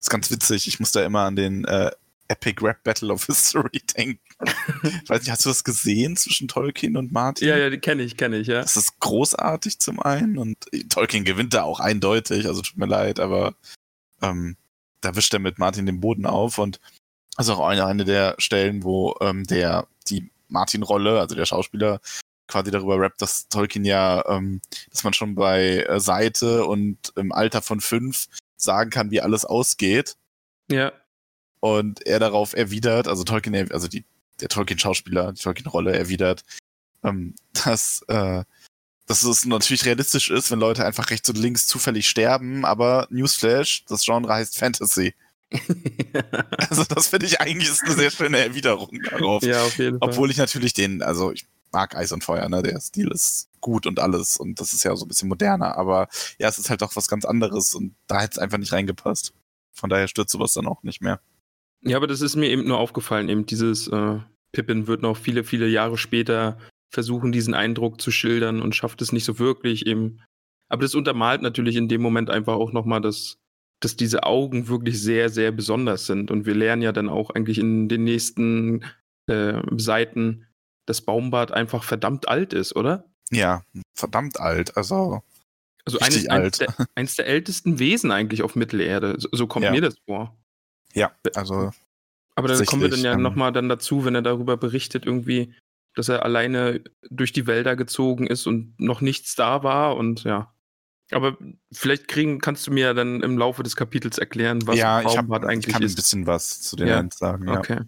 ist 0.00 0.11
ganz 0.11 0.31
witzig. 0.31 0.67
Ich 0.67 0.81
muss 0.81 0.93
da 0.93 1.05
immer 1.05 1.25
an 1.25 1.37
den 1.37 1.67
äh, 1.67 1.90
Epic 2.28 2.64
Rap 2.64 2.83
Battle 2.85 3.12
of 3.12 3.26
History 3.26 3.83
denken. 3.97 4.21
ich 4.83 5.11
weiß 5.11 5.21
nicht, 5.21 5.31
hast 5.31 5.45
du 5.45 5.50
das 5.50 5.64
gesehen 5.64 6.17
zwischen 6.17 6.49
Tolkien 6.49 6.97
und 6.97 7.12
Martin? 7.12 7.49
Ja, 7.49 7.59
ja, 7.59 7.69
die 7.69 7.78
kenne 7.78 8.02
ich, 8.02 8.17
kenne 8.17 8.38
ich, 8.38 8.47
ja. 8.47 8.62
Das 8.62 8.76
ist 8.76 8.99
großartig 9.00 9.78
zum 9.78 10.00
einen 10.00 10.38
und 10.38 10.57
Tolkien 10.88 11.25
gewinnt 11.25 11.52
da 11.52 11.64
auch 11.64 11.81
eindeutig, 11.81 12.47
also 12.47 12.62
tut 12.62 12.78
mir 12.78 12.87
leid, 12.87 13.21
aber 13.21 13.55
ähm, 14.22 14.56
da 15.00 15.14
wischt 15.14 15.32
er 15.32 15.40
mit 15.40 15.58
Martin 15.58 15.87
den 15.87 16.00
Boden 16.00 16.26
auf 16.26 16.58
und 16.58 16.80
das 17.37 17.46
ist 17.46 17.52
auch 17.52 17.66
eine, 17.66 17.87
eine 17.87 18.04
der 18.04 18.34
Stellen, 18.38 18.82
wo 18.82 19.16
ähm, 19.20 19.44
der 19.44 19.87
die 20.08 20.30
Martin-Rolle, 20.48 21.20
also 21.20 21.37
der 21.37 21.46
Schauspieler, 21.46 22.00
quasi 22.48 22.70
darüber 22.70 22.98
rappt, 22.98 23.22
dass 23.22 23.48
Tolkien 23.48 23.84
ja, 23.84 24.25
ähm, 24.26 24.60
dass 24.90 25.04
man 25.04 25.12
schon 25.12 25.34
bei 25.34 25.84
äh, 25.84 26.00
Seite 26.00 26.66
und 26.66 27.12
im 27.16 27.30
Alter 27.30 27.62
von 27.62 27.80
fünf 27.80 28.26
sagen 28.56 28.90
kann, 28.90 29.10
wie 29.10 29.20
alles 29.20 29.44
ausgeht. 29.44 30.16
Ja, 30.70 30.92
und 31.60 32.06
er 32.06 32.18
darauf 32.18 32.54
erwidert, 32.54 33.08
also 33.08 33.25
Tolkien, 33.25 33.72
also 33.72 33.88
die, 33.88 34.04
der 34.40 34.48
Tolkien-Schauspieler, 34.48 35.32
die 35.32 35.42
Tolkien-Rolle 35.42 35.96
erwidert, 35.96 36.42
ähm, 37.02 37.34
dass, 37.64 38.02
äh, 38.08 38.44
dass 39.09 39.25
es 39.25 39.47
natürlich 39.47 39.87
realistisch 39.87 40.31
ist, 40.31 40.50
wenn 40.50 40.61
Leute 40.61 40.85
einfach 40.85 41.11
rechts 41.11 41.29
und 41.31 41.38
links 41.38 41.67
zufällig 41.67 42.07
sterben, 42.09 42.65
aber 42.65 43.09
Newsflash, 43.11 43.85
das 43.88 44.05
Genre 44.05 44.33
heißt 44.33 44.57
Fantasy. 44.57 45.15
Also 46.71 46.85
das 46.85 47.09
finde 47.09 47.25
ich 47.25 47.41
eigentlich 47.41 47.71
ist 47.71 47.83
eine 47.85 47.95
sehr 47.95 48.11
schöne 48.11 48.38
Erwiderung 48.38 49.00
darauf. 49.11 49.43
ja, 49.43 49.62
auf 49.62 49.79
jeden 49.79 49.99
Fall. 49.99 50.09
Obwohl 50.09 50.31
ich 50.31 50.37
natürlich 50.37 50.75
den, 50.75 51.00
also 51.00 51.33
ich 51.33 51.47
mag 51.73 51.97
Eis 51.97 52.12
und 52.12 52.23
Feuer, 52.23 52.49
ne? 52.50 52.62
Der 52.62 52.79
Stil 52.81 53.11
ist 53.11 53.49
gut 53.61 53.87
und 53.87 53.99
alles 53.99 54.37
und 54.37 54.61
das 54.61 54.75
ist 54.75 54.85
ja 54.85 54.95
so 54.95 55.07
ein 55.07 55.09
bisschen 55.09 55.29
moderner, 55.29 55.79
aber 55.79 56.09
ja, 56.38 56.49
es 56.49 56.59
ist 56.59 56.69
halt 56.69 56.83
doch 56.83 56.95
was 56.97 57.09
ganz 57.09 57.25
anderes 57.25 57.75
und 57.75 57.95
da 58.07 58.21
hätte 58.21 58.33
es 58.33 58.38
einfach 58.38 58.59
nicht 58.59 58.73
reingepasst. 58.73 59.33
Von 59.73 59.88
daher 59.88 60.09
stört 60.09 60.29
sowas 60.29 60.53
dann 60.53 60.67
auch 60.67 60.83
nicht 60.83 61.00
mehr. 61.00 61.21
Ja, 61.83 61.97
aber 61.97 62.09
das 62.09 62.21
ist 62.21 62.37
mir 62.37 62.50
eben 62.50 62.67
nur 62.67 62.79
aufgefallen, 62.79 63.31
eben 63.31 63.47
dieses 63.47 63.88
äh, 63.88 64.19
Pippin 64.53 64.87
wird 64.87 65.00
noch 65.00 65.17
viele, 65.17 65.45
viele 65.45 65.67
Jahre 65.67 65.97
später 65.97 66.59
versuchen, 66.90 67.33
diesen 67.33 67.54
Eindruck 67.54 68.00
zu 68.00 68.11
schildern 68.11 68.62
und 68.62 68.75
schafft 68.75 69.02
es 69.02 69.12
nicht 69.12 69.25
so 69.25 69.38
wirklich 69.38 69.87
eben. 69.87 70.21
Aber 70.71 70.83
das 70.83 70.95
untermalt 70.95 71.42
natürlich 71.42 71.76
in 71.76 71.88
dem 71.88 72.02
Moment 72.02 72.30
einfach 72.30 72.54
auch 72.54 72.73
nochmal, 72.73 73.00
dass, 73.00 73.38
dass 73.80 73.97
diese 73.97 74.25
Augen 74.25 74.68
wirklich 74.68 75.00
sehr, 75.00 75.28
sehr 75.28 75.52
besonders 75.52 76.07
sind. 76.07 76.30
Und 76.30 76.47
wir 76.47 76.54
lernen 76.54 76.83
ja 76.83 76.92
dann 76.92 77.09
auch 77.09 77.30
eigentlich 77.30 77.59
in 77.59 77.88
den 77.88 78.04
nächsten 78.04 78.85
äh, 79.28 79.61
Seiten, 79.76 80.47
dass 80.87 81.01
Baumbart 81.03 81.53
einfach 81.53 81.85
verdammt 81.85 82.29
alt 82.29 82.53
ist, 82.53 82.74
oder? 82.77 83.05
Ja, 83.31 83.62
verdammt 83.94 84.40
alt. 84.40 84.77
Also, 84.77 85.22
Also 85.85 85.98
eines, 86.01 86.29
alt. 86.29 86.61
der, 86.61 86.68
eines 86.94 87.16
der 87.16 87.27
ältesten 87.27 87.79
Wesen 87.79 88.11
eigentlich 88.11 88.42
auf 88.42 88.57
Mittelerde. 88.57 89.16
So, 89.18 89.29
so 89.33 89.46
kommt 89.46 89.64
Ja. 89.64 89.70
mir 89.72 89.83
das 89.83 89.96
vor. 90.07 90.37
ja, 90.94 91.12
also, 91.35 91.70
Aber 92.35 92.48
dann 92.48 92.64
kommen 92.64 92.83
wir 92.83 92.88
dann 92.88 93.01
ja 93.01 93.12
ähm, 93.12 93.22
nochmal 93.22 93.53
dann 93.53 93.68
dazu, 93.68 94.05
wenn 94.07 94.14
er 94.14 94.22
darüber 94.22 94.57
berichtet, 94.57 95.05
irgendwie, 95.07 95.55
dass 95.98 96.08
er 96.08 96.24
alleine 96.24 96.80
durch 97.11 97.32
die 97.32 97.46
Wälder 97.46 97.74
gezogen 97.76 98.26
ist 98.26 98.46
und 98.46 98.78
noch 98.78 99.00
nichts 99.00 99.34
da 99.34 99.62
war 99.62 99.96
und 99.96 100.24
ja. 100.24 100.54
Aber 101.11 101.37
vielleicht 101.72 102.06
kriegen, 102.06 102.38
kannst 102.40 102.66
du 102.66 102.70
mir 102.70 102.87
ja 102.87 102.94
dann 102.94 103.22
im 103.22 103.38
Laufe 103.38 103.62
des 103.62 103.76
Kapitels 103.76 104.18
erklären, 104.18 104.66
was 104.66 104.76
ja, 104.76 105.00
ich, 105.00 105.06
hab, 105.08 105.26
Baumbart 105.26 105.44
ich 105.44 105.48
eigentlich 105.50 105.72
kann 105.72 105.82
ein 105.82 105.87
ist. 105.87 105.96
bisschen 105.96 106.26
was 106.26 106.61
zu 106.61 106.76
den 106.76 106.87
Ja. 106.88 107.04
Sagen. 107.12 107.48
Ja. 107.48 107.58
Okay, 107.58 107.80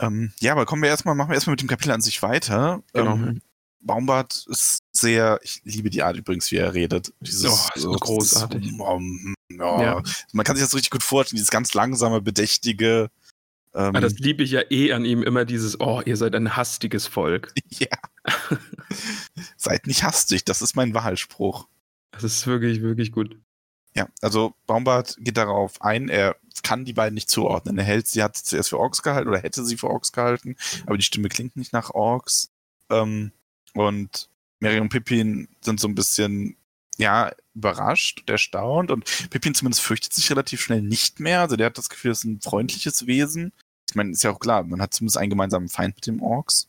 Ähm, 0.00 0.32
ja, 0.40 0.52
aber 0.52 0.66
kommen 0.66 0.82
wir 0.82 0.88
erstmal, 0.90 1.14
machen 1.14 1.30
wir 1.30 1.34
erstmal 1.34 1.52
mit 1.52 1.60
dem 1.62 1.68
Kapitel 1.68 1.92
an 1.92 2.00
sich 2.00 2.20
weiter. 2.22 2.82
genau. 2.92 3.14
Ähm, 3.14 3.40
Baumbart 3.80 4.44
ist 4.48 4.80
sehr, 4.90 5.38
ich 5.42 5.60
liebe 5.64 5.88
die 5.88 6.02
Art 6.02 6.16
übrigens, 6.16 6.50
wie 6.50 6.56
er 6.56 6.74
redet. 6.74 7.12
Dieses, 7.20 7.46
Oh, 7.46 7.68
ist 7.76 7.82
so 7.82 7.92
großartig. 7.92 8.72
Um, 8.78 9.34
ja. 9.50 9.82
Ja. 9.82 10.02
Man 10.32 10.44
kann 10.44 10.56
sich 10.56 10.64
das 10.64 10.74
richtig 10.74 10.90
gut 10.90 11.04
vorstellen, 11.04 11.36
dieses 11.36 11.50
ganz 11.50 11.74
langsame, 11.74 12.20
bedächtige. 12.20 13.08
Ähm, 13.74 13.94
Ah, 13.94 14.00
das 14.00 14.18
liebe 14.18 14.42
ich 14.42 14.52
ja 14.52 14.62
eh 14.70 14.92
an 14.92 15.04
ihm, 15.04 15.22
immer 15.22 15.44
dieses, 15.44 15.80
oh, 15.80 16.02
ihr 16.04 16.16
seid 16.16 16.34
ein 16.34 16.56
hastiges 16.56 17.06
Volk. 17.06 17.52
ja. 17.68 17.88
Seid 19.56 19.86
nicht 19.86 20.02
hastig, 20.02 20.44
das 20.44 20.62
ist 20.62 20.76
mein 20.76 20.94
Wahlspruch. 20.94 21.68
Das 22.10 22.24
ist 22.24 22.46
wirklich, 22.46 22.82
wirklich 22.82 23.12
gut. 23.12 23.36
Ja, 23.94 24.08
also 24.20 24.54
Baumbart 24.66 25.16
geht 25.18 25.36
darauf 25.36 25.80
ein, 25.82 26.08
er 26.08 26.36
kann 26.62 26.84
die 26.84 26.92
beiden 26.92 27.14
nicht 27.14 27.30
zuordnen. 27.30 27.78
Er 27.78 27.84
hält, 27.84 28.06
sie 28.08 28.22
hat 28.22 28.36
sie 28.36 28.44
zuerst 28.44 28.70
für 28.70 28.78
Orks 28.78 29.02
gehalten 29.02 29.28
oder 29.28 29.38
hätte 29.38 29.64
sie 29.64 29.76
für 29.76 29.88
Orks 29.88 30.12
gehalten, 30.12 30.56
aber 30.86 30.96
die 30.96 31.04
Stimme 31.04 31.28
klingt 31.28 31.56
nicht 31.56 31.72
nach 31.72 31.90
Orks. 31.90 32.50
Ähm, 32.90 33.32
und 33.74 34.28
Mary 34.60 34.80
und 34.80 34.88
Pippin 34.88 35.48
sind 35.60 35.80
so 35.80 35.88
ein 35.88 35.94
bisschen, 35.94 36.56
ja, 36.98 37.32
überrascht 37.54 38.20
und 38.20 38.30
erstaunt 38.30 38.90
und 38.90 39.04
Pippin 39.30 39.54
zumindest 39.54 39.82
fürchtet 39.82 40.12
sich 40.12 40.30
relativ 40.30 40.60
schnell 40.60 40.82
nicht 40.82 41.20
mehr. 41.20 41.40
Also 41.40 41.56
der 41.56 41.66
hat 41.66 41.78
das 41.78 41.88
Gefühl, 41.88 42.10
das 42.10 42.18
ist 42.18 42.24
ein 42.24 42.40
freundliches 42.40 43.06
Wesen. 43.06 43.52
Ich 43.88 43.94
meine, 43.94 44.10
ist 44.10 44.22
ja 44.22 44.30
auch 44.30 44.40
klar, 44.40 44.64
man 44.64 44.82
hat 44.82 44.92
zumindest 44.92 45.16
einen 45.16 45.30
gemeinsamen 45.30 45.68
Feind 45.68 45.96
mit 45.96 46.06
dem 46.06 46.22
Orks 46.22 46.68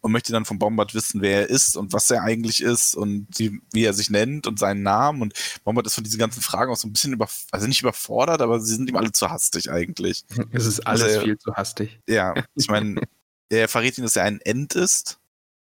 und 0.00 0.12
möchte 0.12 0.32
dann 0.32 0.44
von 0.44 0.58
Bombard 0.58 0.94
wissen, 0.94 1.20
wer 1.20 1.42
er 1.42 1.50
ist 1.50 1.76
und 1.76 1.92
was 1.92 2.10
er 2.10 2.22
eigentlich 2.22 2.62
ist 2.62 2.94
und 2.94 3.26
wie, 3.36 3.60
wie 3.72 3.84
er 3.84 3.92
sich 3.92 4.10
nennt 4.10 4.46
und 4.46 4.58
seinen 4.58 4.82
Namen. 4.82 5.22
Und 5.22 5.34
Bombard 5.64 5.86
ist 5.86 5.94
von 5.94 6.04
diesen 6.04 6.18
ganzen 6.18 6.42
Fragen 6.42 6.72
auch 6.72 6.76
so 6.76 6.88
ein 6.88 6.92
bisschen 6.92 7.12
über, 7.12 7.28
also 7.50 7.66
nicht 7.66 7.82
überfordert, 7.82 8.40
aber 8.40 8.60
sie 8.60 8.74
sind 8.74 8.88
ihm 8.88 8.96
alle 8.96 9.12
zu 9.12 9.30
hastig 9.30 9.70
eigentlich. 9.70 10.24
Es 10.52 10.66
ist 10.66 10.80
alles 10.86 11.02
Also, 11.04 11.20
viel 11.20 11.38
zu 11.38 11.54
hastig. 11.54 12.00
Ja, 12.08 12.34
ich 12.54 12.68
meine, 12.68 13.02
er 13.50 13.68
verrät 13.68 13.98
ihm, 13.98 14.04
dass 14.04 14.16
er 14.16 14.24
ein 14.24 14.40
End 14.40 14.74
ist. 14.74 15.18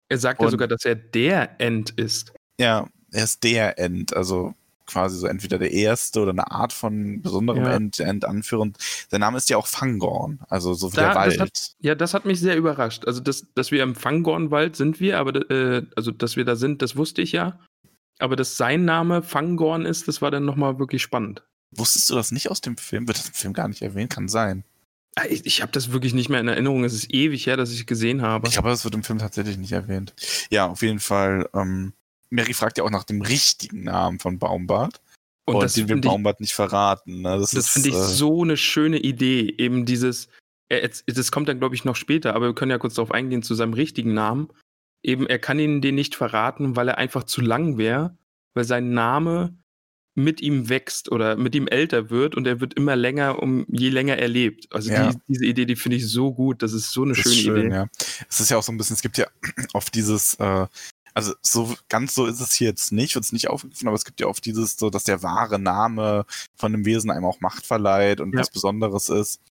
Er 0.09 0.17
sagt 0.17 0.41
ja 0.41 0.49
sogar, 0.49 0.67
dass 0.67 0.85
er 0.85 0.95
der 0.95 1.59
End 1.59 1.91
ist. 1.91 2.33
Ja, 2.59 2.87
er 3.11 3.23
ist 3.23 3.43
der 3.43 3.77
End, 3.79 4.15
also 4.15 4.53
quasi 4.85 5.17
so 5.19 5.27
entweder 5.27 5.59
der 5.59 5.71
erste 5.71 6.19
oder 6.21 6.31
eine 6.31 6.49
Art 6.49 6.73
von 6.73 7.21
besonderem 7.21 7.63
Ja. 7.63 7.73
End, 7.75 7.99
der 7.99 8.07
End-Anführer. 8.07 8.61
Und 8.61 8.77
sein 9.09 9.19
Name 9.21 9.37
ist 9.37 9.47
ja 9.49 9.57
auch 9.57 9.67
Fangorn, 9.67 10.39
also 10.49 10.73
so 10.73 10.91
wie 10.91 10.95
Da- 10.95 11.01
der 11.01 11.09
das 11.13 11.15
Wald. 11.15 11.39
hat- 11.41 11.71
Ja, 11.79 11.93
das 11.95 12.13
hat 12.15 12.25
mich 12.25 12.39
sehr 12.39 12.57
überrascht. 12.57 13.05
Also, 13.05 13.19
dass, 13.19 13.45
dass 13.53 13.69
wir 13.71 13.83
im 13.83 13.93
Fangornwald 13.93 14.75
sind 14.75 14.99
wir, 14.99 15.19
aber 15.19 15.49
äh, 15.51 15.83
also, 15.95 16.09
dass 16.11 16.37
wir 16.37 16.43
da 16.45 16.55
sind, 16.55 16.81
das 16.81 16.95
wusste 16.95 17.21
ich 17.21 17.31
ja. 17.33 17.59
Aber 18.17 18.35
dass 18.35 18.57
sein 18.57 18.83
Name 18.83 19.21
Fangorn 19.21 19.85
ist, 19.85 20.07
das 20.07 20.21
war 20.23 20.31
dann 20.31 20.43
nochmal 20.43 20.79
wirklich 20.79 21.01
spannend. 21.03 21.43
Wusstest 21.71 22.09
du 22.09 22.15
das 22.15 22.31
nicht 22.31 22.49
aus 22.49 22.59
dem 22.61 22.75
Film? 22.75 23.07
Wird 23.07 23.19
das 23.19 23.27
im 23.27 23.33
Film 23.35 23.53
gar 23.53 23.67
nicht 23.67 23.83
erwähnt? 23.83 24.09
Kann 24.11 24.27
sein. 24.27 24.63
Ah, 25.15 25.25
Ich, 25.29 25.45
ich 25.45 25.61
habe 25.61 25.71
das 25.71 25.91
wirklich 25.91 26.15
nicht 26.15 26.29
mehr 26.29 26.39
in 26.39 26.47
Erinnerung. 26.47 26.83
Es 26.83 26.93
ist 26.93 27.13
ewig 27.13 27.45
her, 27.45 27.57
dass 27.57 27.71
ich 27.71 27.85
gesehen 27.85 28.23
habe. 28.23 28.47
Ich 28.47 28.53
glaube, 28.53 28.69
das 28.69 28.83
wird 28.85 28.95
im 28.95 29.03
Film 29.03 29.19
tatsächlich 29.19 29.57
nicht 29.57 29.71
erwähnt. 29.71 30.15
Ja, 30.49 30.65
auf 30.67 30.81
jeden 30.81 30.99
Fall. 30.99 31.47
Ähm, 31.53 31.93
Mary 32.29 32.53
fragt 32.53 32.77
ja 32.77 32.83
auch 32.83 32.89
nach 32.91 33.03
dem 33.03 33.21
richtigen 33.21 33.83
Namen 33.83 34.19
von 34.19 34.37
Baumbart. 34.39 35.01
Und, 35.45 35.55
Und 35.55 35.63
das 35.63 35.73
den 35.73 35.83
will 35.89 35.95
finde 35.95 36.07
ich, 36.07 36.11
Baumbart 36.11 36.39
nicht 36.41 36.53
verraten. 36.53 37.21
Ne? 37.21 37.37
Das, 37.39 37.51
das 37.51 37.69
finde 37.69 37.89
ich 37.89 37.95
äh, 37.95 38.03
so 38.03 38.43
eine 38.43 38.55
schöne 38.55 38.99
Idee. 38.99 39.53
Eben 39.57 39.85
dieses, 39.85 40.29
er, 40.69 40.83
jetzt- 40.83 41.05
das 41.07 41.31
kommt 41.31 41.49
dann, 41.49 41.59
glaube 41.59 41.73
ich, 41.75 41.85
noch 41.85 41.95
später, 41.95 42.35
aber 42.35 42.47
wir 42.47 42.53
können 42.55 42.71
ja 42.71 42.77
kurz 42.77 42.93
darauf 42.93 43.11
eingehen 43.11 43.41
zu 43.41 43.55
seinem 43.55 43.73
richtigen 43.73 44.13
Namen. 44.13 44.49
Eben, 45.03 45.25
er 45.27 45.39
kann 45.39 45.57
ihnen 45.59 45.81
den 45.81 45.95
nicht 45.95 46.13
verraten, 46.15 46.75
weil 46.75 46.87
er 46.89 46.97
einfach 46.99 47.23
zu 47.23 47.41
lang 47.41 47.77
wäre, 47.77 48.15
weil 48.53 48.65
sein 48.65 48.91
Name 48.93 49.55
mit 50.15 50.41
ihm 50.41 50.67
wächst 50.69 51.09
oder 51.11 51.37
mit 51.37 51.55
ihm 51.55 51.67
älter 51.67 52.09
wird 52.09 52.35
und 52.35 52.45
er 52.45 52.59
wird 52.59 52.73
immer 52.73 52.95
länger, 52.97 53.41
um 53.41 53.65
je 53.69 53.89
länger 53.89 54.17
er 54.17 54.27
lebt. 54.27 54.67
Also 54.73 54.91
Ja. 54.91 55.11
die, 55.11 55.17
diese 55.29 55.45
Idee, 55.45 55.65
die 55.65 55.77
finde 55.77 55.95
ich 55.97 56.07
so 56.09 56.33
gut. 56.33 56.61
Das 56.61 56.73
ist 56.73 56.91
so 56.91 57.03
eine 57.03 57.13
Das 57.13 57.21
schöne 57.23 57.35
schön, 57.35 57.65
Idee. 57.67 57.75
ja. 57.75 57.87
Es 58.27 58.39
ist 58.41 58.49
ja 58.51 58.57
auch 58.57 58.63
so 58.63 58.71
ein 58.73 58.77
bisschen, 58.77 58.95
es 58.95 59.01
gibt 59.01 59.17
ja 59.17 59.27
oft 59.73 59.95
dieses, 59.95 60.35
äh, 60.35 60.67
also 61.19 61.33
so 61.41 61.75
ganz 61.89 62.13
so 62.15 62.25
ist 62.25 62.39
es 62.39 62.53
hier 62.53 62.67
jetzt 62.69 62.91
nicht, 62.91 63.15
wird 63.15 63.25
es 63.25 63.31
nicht 63.31 63.49
aufgegriffen, 63.49 63.87
aber 63.87 63.95
es 63.95 64.05
gibt 64.05 64.19
ja 64.19 64.27
oft 64.27 64.43
dieses, 64.45 64.77
so 64.77 64.89
dass 64.89 65.03
der 65.03 65.23
wahre 65.23 65.59
Name 65.59 66.25
von 66.55 66.73
einem 66.73 66.85
Wesen 66.85 67.11
einem 67.11 67.25
auch 67.25 67.39
Macht 67.41 67.65
verleiht 67.65 68.21
und 68.21 68.33
Ja. 68.33 68.39
was 68.41 68.49
Besonderes 68.49 69.09
ist. 69.09 69.41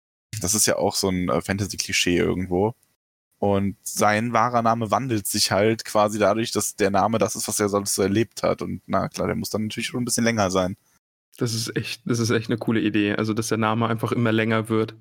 Das 0.40 0.54
ist 0.54 0.66
ja 0.66 0.76
auch 0.76 0.94
so 0.94 1.09
ein 1.09 1.28
äh, 1.28 1.40
Fantasy-Klischee 1.40 2.16
irgendwo. 2.18 2.74
Und 3.40 3.76
sein 3.85 4.33
wahrer 4.33 4.62
Name 4.62 4.90
wandelt 4.90 5.26
sich 5.28 5.52
halt 5.52 5.85
quasi 5.85 6.18
dadurch, 6.18 6.50
dass 6.50 6.74
der 6.74 6.90
Name 6.90 7.18
das 7.18 7.37
ist, 7.37 7.46
was 7.46 7.61
er 7.61 7.68
sonst 7.68 7.94
so 7.94 8.02
erlebt 8.02 8.42
hat. 8.42 8.62
Und 8.62 8.83
na 8.87 9.09
klar, 9.09 9.28
der 9.28 9.37
muss 9.37 9.50
dann 9.50 9.62
natürlich 9.62 9.87
schon 9.87 10.02
ein 10.02 10.04
bisschen 10.04 10.24
länger 10.24 10.50
sein. 10.50 10.76
Das 11.37 11.54
ist 11.54 11.76
echt, 11.76 12.02
das 12.04 12.18
ist 12.18 12.31
echt 12.31 12.50
eine 12.50 12.59
coole 12.59 12.81
Idee. 12.81 13.14
Also, 13.14 13.33
dass 13.35 13.46
der 13.48 13.59
Name 13.59 13.87
einfach 13.87 14.11
immer 14.11 14.33
länger 14.33 14.68
wird. 14.68 14.96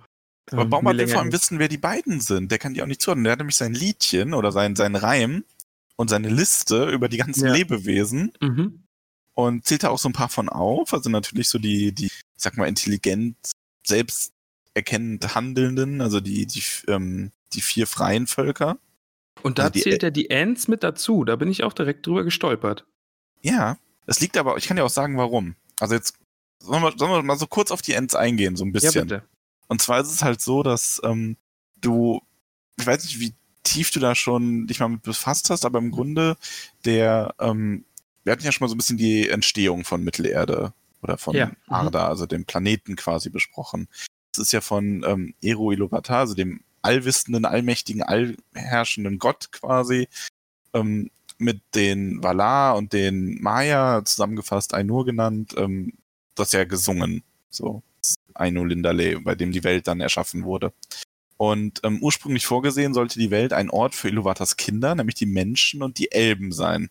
Aber 0.51 0.61
Ähm, 0.61 0.69
Baumart 0.69 0.97
will 0.97 1.07
vor 1.07 1.21
allem 1.21 1.31
wissen, 1.33 1.57
wer 1.57 1.67
die 1.67 1.79
beiden 1.79 2.19
sind. 2.19 2.51
Der 2.51 2.59
kann 2.59 2.75
die 2.75 2.83
auch 2.83 2.87
nicht 2.87 3.01
zuordnen. 3.01 3.23
Der 3.23 3.31
hat 3.33 3.39
nämlich 3.39 3.55
sein 3.55 3.73
Liedchen 3.73 4.35
oder 4.35 4.51
sein, 4.51 4.75
sein 4.75 4.95
Reim 4.95 5.43
und 5.97 6.09
seine 6.09 6.29
Liste 6.29 6.89
über 6.89 7.09
die 7.09 7.17
ganzen 7.17 7.47
Ja. 7.47 7.53
Lebewesen 7.53 8.31
Mhm. 8.41 8.83
und 9.33 9.65
zählt 9.65 9.83
da 9.83 9.89
auch 9.89 9.99
so 9.99 10.07
ein 10.09 10.13
paar 10.13 10.29
von 10.29 10.47
auf. 10.47 10.93
Also 10.93 11.09
natürlich 11.09 11.49
so 11.49 11.59
die, 11.59 11.91
die, 11.91 12.05
ich 12.05 12.21
sag 12.37 12.55
mal, 12.57 12.67
intelligent, 12.67 13.35
selbsterkennend 13.85 15.35
Handelnden, 15.35 16.01
also 16.01 16.19
die, 16.19 16.45
die, 16.45 16.63
ähm, 16.87 17.31
die 17.53 17.61
vier 17.61 17.87
freien 17.87 18.27
Völker. 18.27 18.77
Und 19.43 19.59
da 19.59 19.65
Also 19.65 19.79
zählt 19.79 20.03
er 20.03 20.11
die 20.11 20.31
Ants 20.31 20.67
mit 20.67 20.83
dazu. 20.83 21.23
Da 21.23 21.35
bin 21.35 21.49
ich 21.49 21.63
auch 21.63 21.73
direkt 21.73 22.05
drüber 22.07 22.23
gestolpert. 22.23 22.85
Ja, 23.41 23.77
es 24.05 24.19
liegt 24.19 24.37
aber, 24.37 24.57
ich 24.57 24.65
kann 24.67 24.77
dir 24.77 24.83
auch 24.85 24.89
sagen, 24.89 25.17
warum. 25.17 25.55
Also 25.79 25.93
jetzt 25.95 26.15
sollen 26.61 26.81
wir, 26.81 26.93
sollen 26.97 27.11
wir 27.11 27.21
mal 27.23 27.37
so 27.37 27.45
kurz 27.47 27.71
auf 27.71 27.81
die 27.81 27.93
Ents 27.93 28.15
eingehen, 28.15 28.55
so 28.55 28.65
ein 28.65 28.71
bisschen. 28.71 28.93
Ja, 28.93 29.01
bitte. 29.17 29.23
Und 29.67 29.81
zwar 29.81 30.01
ist 30.01 30.11
es 30.11 30.23
halt 30.23 30.41
so, 30.41 30.63
dass 30.63 30.99
ähm, 31.03 31.37
du, 31.79 32.21
ich 32.79 32.85
weiß 32.87 33.03
nicht, 33.03 33.19
wie 33.19 33.33
tief 33.67 33.91
du 33.91 33.99
da 33.99 34.15
schon 34.15 34.65
dich 34.67 34.79
mal 34.79 34.87
mit 34.87 35.03
befasst 35.03 35.49
hast, 35.49 35.65
aber 35.65 35.79
im 35.79 35.91
Grunde 35.91 36.37
der, 36.85 37.35
ähm, 37.39 37.85
wir 38.23 38.31
hatten 38.31 38.43
ja 38.43 38.51
schon 38.51 38.65
mal 38.65 38.69
so 38.69 38.75
ein 38.75 38.77
bisschen 38.77 38.97
die 38.97 39.29
Entstehung 39.29 39.83
von 39.83 40.03
Mittelerde 40.03 40.73
oder 41.01 41.17
von 41.17 41.35
Ja, 41.35 41.47
mhm. 41.47 41.53
Arda, 41.67 42.07
also 42.07 42.25
dem 42.25 42.45
Planeten 42.45 42.95
quasi 42.95 43.29
besprochen. 43.29 43.87
Es 44.31 44.39
ist 44.39 44.53
ja 44.53 44.61
von 44.61 45.03
ähm, 45.05 45.33
Ero 45.41 45.71
Iluvatar, 45.71 46.19
also 46.19 46.33
dem 46.33 46.61
allwissenden, 46.81 47.45
allmächtigen, 47.45 48.03
allherrschenden 48.03 49.19
Gott 49.19 49.51
quasi, 49.51 50.07
ähm, 50.73 51.11
mit 51.37 51.61
den 51.75 52.23
Valar 52.23 52.77
und 52.77 52.93
den 52.93 53.41
Maya 53.41 54.03
zusammengefasst, 54.05 54.73
Ainur 54.73 55.05
genannt, 55.05 55.53
ähm, 55.57 55.93
das 56.35 56.51
ja 56.53 56.63
gesungen. 56.63 57.23
So. 57.49 57.83
Ainu 58.33 58.63
Lindale, 58.63 59.19
bei 59.19 59.35
dem 59.35 59.51
die 59.51 59.63
Welt 59.63 59.87
dann 59.87 59.99
erschaffen 59.99 60.43
wurde. 60.43 60.71
Und 61.37 61.81
ähm, 61.83 61.99
ursprünglich 62.01 62.45
vorgesehen 62.45 62.93
sollte 62.93 63.19
die 63.19 63.31
Welt 63.31 63.53
ein 63.53 63.69
Ort 63.69 63.93
für 63.93 64.09
Iluvatars 64.09 64.57
Kinder, 64.57 64.95
nämlich 64.95 65.15
die 65.15 65.27
Menschen 65.27 65.83
und 65.83 65.99
die 65.99 66.11
Elben 66.11 66.51
sein. 66.51 66.89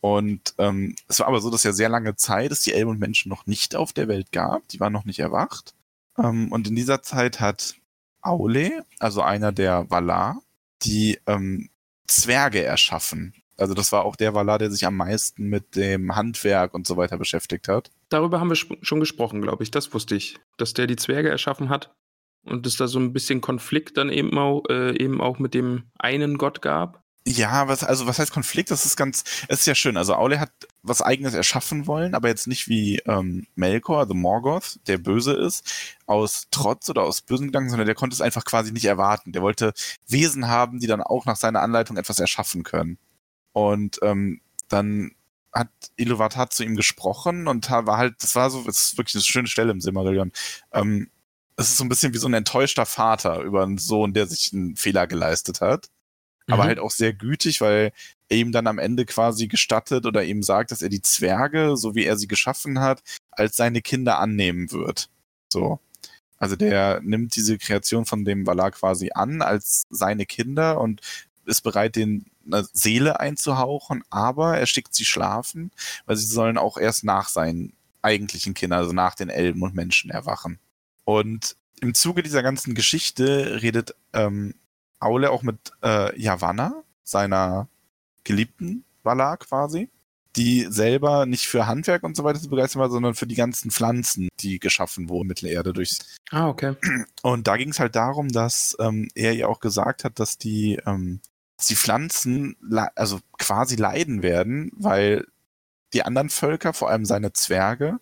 Und 0.00 0.54
ähm, 0.58 0.94
es 1.08 1.20
war 1.20 1.26
aber 1.26 1.40
so, 1.40 1.50
dass 1.50 1.64
ja 1.64 1.72
sehr 1.72 1.88
lange 1.88 2.16
Zeit 2.16 2.52
es 2.52 2.62
die 2.62 2.72
Elben 2.72 2.90
und 2.90 3.00
Menschen 3.00 3.28
noch 3.28 3.46
nicht 3.46 3.76
auf 3.76 3.92
der 3.92 4.08
Welt 4.08 4.32
gab. 4.32 4.66
Die 4.68 4.80
waren 4.80 4.92
noch 4.92 5.04
nicht 5.04 5.18
erwacht. 5.18 5.74
Ähm, 6.16 6.50
und 6.52 6.68
in 6.68 6.76
dieser 6.76 7.02
Zeit 7.02 7.40
hat 7.40 7.74
Aule, 8.22 8.84
also 8.98 9.22
einer 9.22 9.52
der 9.52 9.90
Valar, 9.90 10.40
die 10.82 11.18
ähm, 11.26 11.68
Zwerge 12.06 12.62
erschaffen. 12.62 13.34
Also 13.56 13.74
das 13.74 13.92
war 13.92 14.04
auch 14.04 14.16
der 14.16 14.32
Valar, 14.32 14.58
der 14.58 14.70
sich 14.70 14.86
am 14.86 14.96
meisten 14.96 15.48
mit 15.48 15.76
dem 15.76 16.16
Handwerk 16.16 16.72
und 16.72 16.86
so 16.86 16.96
weiter 16.96 17.18
beschäftigt 17.18 17.68
hat. 17.68 17.90
Darüber 18.08 18.40
haben 18.40 18.48
wir 18.48 18.56
schon 18.56 19.00
gesprochen, 19.00 19.42
glaube 19.42 19.62
ich. 19.62 19.70
Das 19.70 19.92
wusste 19.92 20.14
ich. 20.16 20.38
Dass 20.56 20.72
der 20.72 20.86
die 20.86 20.96
Zwerge 20.96 21.28
erschaffen 21.28 21.68
hat. 21.68 21.94
Und 22.44 22.66
es 22.66 22.76
da 22.76 22.88
so 22.88 22.98
ein 22.98 23.12
bisschen 23.12 23.40
Konflikt 23.40 23.96
dann 23.96 24.08
eben 24.08 24.36
auch, 24.38 24.64
äh, 24.68 24.96
eben 24.96 25.20
auch 25.20 25.38
mit 25.38 25.54
dem 25.54 25.84
einen 25.98 26.38
Gott 26.38 26.62
gab. 26.62 27.02
Ja, 27.26 27.68
was, 27.68 27.84
also 27.84 28.06
was 28.06 28.18
heißt 28.18 28.32
Konflikt? 28.32 28.70
Das 28.70 28.86
ist 28.86 28.96
ganz, 28.96 29.24
es 29.48 29.60
ist 29.60 29.66
ja 29.66 29.74
schön. 29.74 29.98
Also 29.98 30.14
Aule 30.14 30.40
hat 30.40 30.50
was 30.82 31.02
eigenes 31.02 31.34
erschaffen 31.34 31.86
wollen, 31.86 32.14
aber 32.14 32.28
jetzt 32.28 32.46
nicht 32.46 32.66
wie 32.66 32.98
ähm, 33.00 33.46
Melkor, 33.54 33.98
also 34.00 34.14
Morgoth, 34.14 34.80
der 34.86 34.96
böse 34.96 35.34
ist, 35.34 35.96
aus 36.06 36.46
Trotz 36.50 36.88
oder 36.88 37.02
aus 37.02 37.20
bösen 37.20 37.48
Gedanken, 37.48 37.68
sondern 37.68 37.86
der 37.86 37.94
konnte 37.94 38.14
es 38.14 38.22
einfach 38.22 38.44
quasi 38.46 38.72
nicht 38.72 38.86
erwarten. 38.86 39.32
Der 39.32 39.42
wollte 39.42 39.74
Wesen 40.08 40.48
haben, 40.48 40.80
die 40.80 40.86
dann 40.86 41.02
auch 41.02 41.26
nach 41.26 41.36
seiner 41.36 41.60
Anleitung 41.60 41.98
etwas 41.98 42.20
erschaffen 42.20 42.62
können. 42.62 42.98
Und 43.52 43.98
ähm, 44.02 44.40
dann 44.68 45.12
hat 45.52 45.68
Iluvatar 45.96 46.48
zu 46.48 46.64
ihm 46.64 46.76
gesprochen 46.76 47.48
und 47.48 47.70
war 47.70 47.98
halt, 47.98 48.22
das 48.22 48.34
war 48.34 48.50
so, 48.50 48.62
das 48.62 48.80
ist 48.80 48.98
wirklich 48.98 49.16
eine 49.16 49.22
schöne 49.24 49.48
Stelle 49.48 49.72
im 49.72 49.80
Silmarillion. 49.80 50.32
Ähm, 50.72 51.10
es 51.56 51.70
ist 51.70 51.76
so 51.76 51.84
ein 51.84 51.88
bisschen 51.88 52.14
wie 52.14 52.18
so 52.18 52.28
ein 52.28 52.34
enttäuschter 52.34 52.86
Vater 52.86 53.40
über 53.40 53.62
einen 53.62 53.78
Sohn, 53.78 54.14
der 54.14 54.26
sich 54.26 54.52
einen 54.52 54.76
Fehler 54.76 55.06
geleistet 55.06 55.60
hat 55.60 55.88
aber 56.50 56.64
Mhm. 56.64 56.68
halt 56.68 56.78
auch 56.80 56.90
sehr 56.90 57.12
gütig, 57.12 57.60
weil 57.60 57.92
er 58.28 58.36
ihm 58.36 58.52
dann 58.52 58.66
am 58.66 58.78
Ende 58.78 59.06
quasi 59.06 59.48
gestattet 59.48 60.06
oder 60.06 60.24
ihm 60.24 60.42
sagt, 60.42 60.70
dass 60.70 60.82
er 60.82 60.88
die 60.88 61.02
Zwerge, 61.02 61.76
so 61.76 61.94
wie 61.94 62.04
er 62.04 62.16
sie 62.16 62.28
geschaffen 62.28 62.80
hat, 62.80 63.02
als 63.30 63.56
seine 63.56 63.82
Kinder 63.82 64.18
annehmen 64.18 64.70
wird. 64.72 65.08
So. 65.52 65.80
Also 66.38 66.56
der 66.56 67.00
nimmt 67.02 67.36
diese 67.36 67.58
Kreation 67.58 68.06
von 68.06 68.24
dem 68.24 68.46
Valar 68.46 68.70
quasi 68.70 69.10
an 69.14 69.42
als 69.42 69.84
seine 69.90 70.26
Kinder 70.26 70.80
und 70.80 71.02
ist 71.44 71.62
bereit, 71.62 71.96
den 71.96 72.26
eine 72.46 72.66
Seele 72.72 73.20
einzuhauchen, 73.20 74.02
aber 74.10 74.58
er 74.58 74.66
schickt 74.66 74.94
sie 74.94 75.04
schlafen, 75.04 75.70
weil 76.06 76.16
sie 76.16 76.26
sollen 76.26 76.58
auch 76.58 76.78
erst 76.78 77.04
nach 77.04 77.28
seinen 77.28 77.74
eigentlichen 78.02 78.54
Kindern, 78.54 78.80
also 78.80 78.92
nach 78.92 79.14
den 79.14 79.28
Elben 79.28 79.62
und 79.62 79.74
Menschen 79.74 80.10
erwachen. 80.10 80.58
Und 81.10 81.56
im 81.80 81.92
Zuge 81.92 82.22
dieser 82.22 82.44
ganzen 82.44 82.76
Geschichte 82.76 83.62
redet 83.62 83.96
ähm, 84.12 84.54
Aule 85.00 85.32
auch 85.32 85.42
mit 85.42 85.58
äh, 85.82 86.16
Yavanna, 86.16 86.84
seiner 87.02 87.66
geliebten 88.22 88.84
Valar 89.02 89.36
quasi, 89.38 89.88
die 90.36 90.68
selber 90.70 91.26
nicht 91.26 91.48
für 91.48 91.66
Handwerk 91.66 92.04
und 92.04 92.16
so 92.16 92.22
weiter 92.22 92.38
zu 92.38 92.48
begeistern 92.48 92.80
war, 92.80 92.90
sondern 92.90 93.14
für 93.14 93.26
die 93.26 93.34
ganzen 93.34 93.72
Pflanzen, 93.72 94.28
die 94.38 94.60
geschaffen 94.60 95.08
wurden, 95.08 95.26
Mittelerde 95.26 95.72
durch. 95.72 95.98
Ah, 96.30 96.48
okay. 96.48 96.76
Und 97.22 97.48
da 97.48 97.56
ging 97.56 97.70
es 97.70 97.80
halt 97.80 97.96
darum, 97.96 98.28
dass 98.28 98.76
ähm, 98.78 99.08
er 99.16 99.34
ja 99.34 99.48
auch 99.48 99.58
gesagt 99.58 100.04
hat, 100.04 100.20
dass 100.20 100.38
die, 100.38 100.78
ähm, 100.86 101.20
dass 101.56 101.66
die 101.66 101.76
Pflanzen 101.76 102.56
also 102.94 103.18
quasi 103.36 103.74
leiden 103.74 104.22
werden, 104.22 104.70
weil 104.76 105.26
die 105.92 106.04
anderen 106.04 106.30
Völker, 106.30 106.72
vor 106.72 106.88
allem 106.88 107.04
seine 107.04 107.32
Zwerge, 107.32 107.98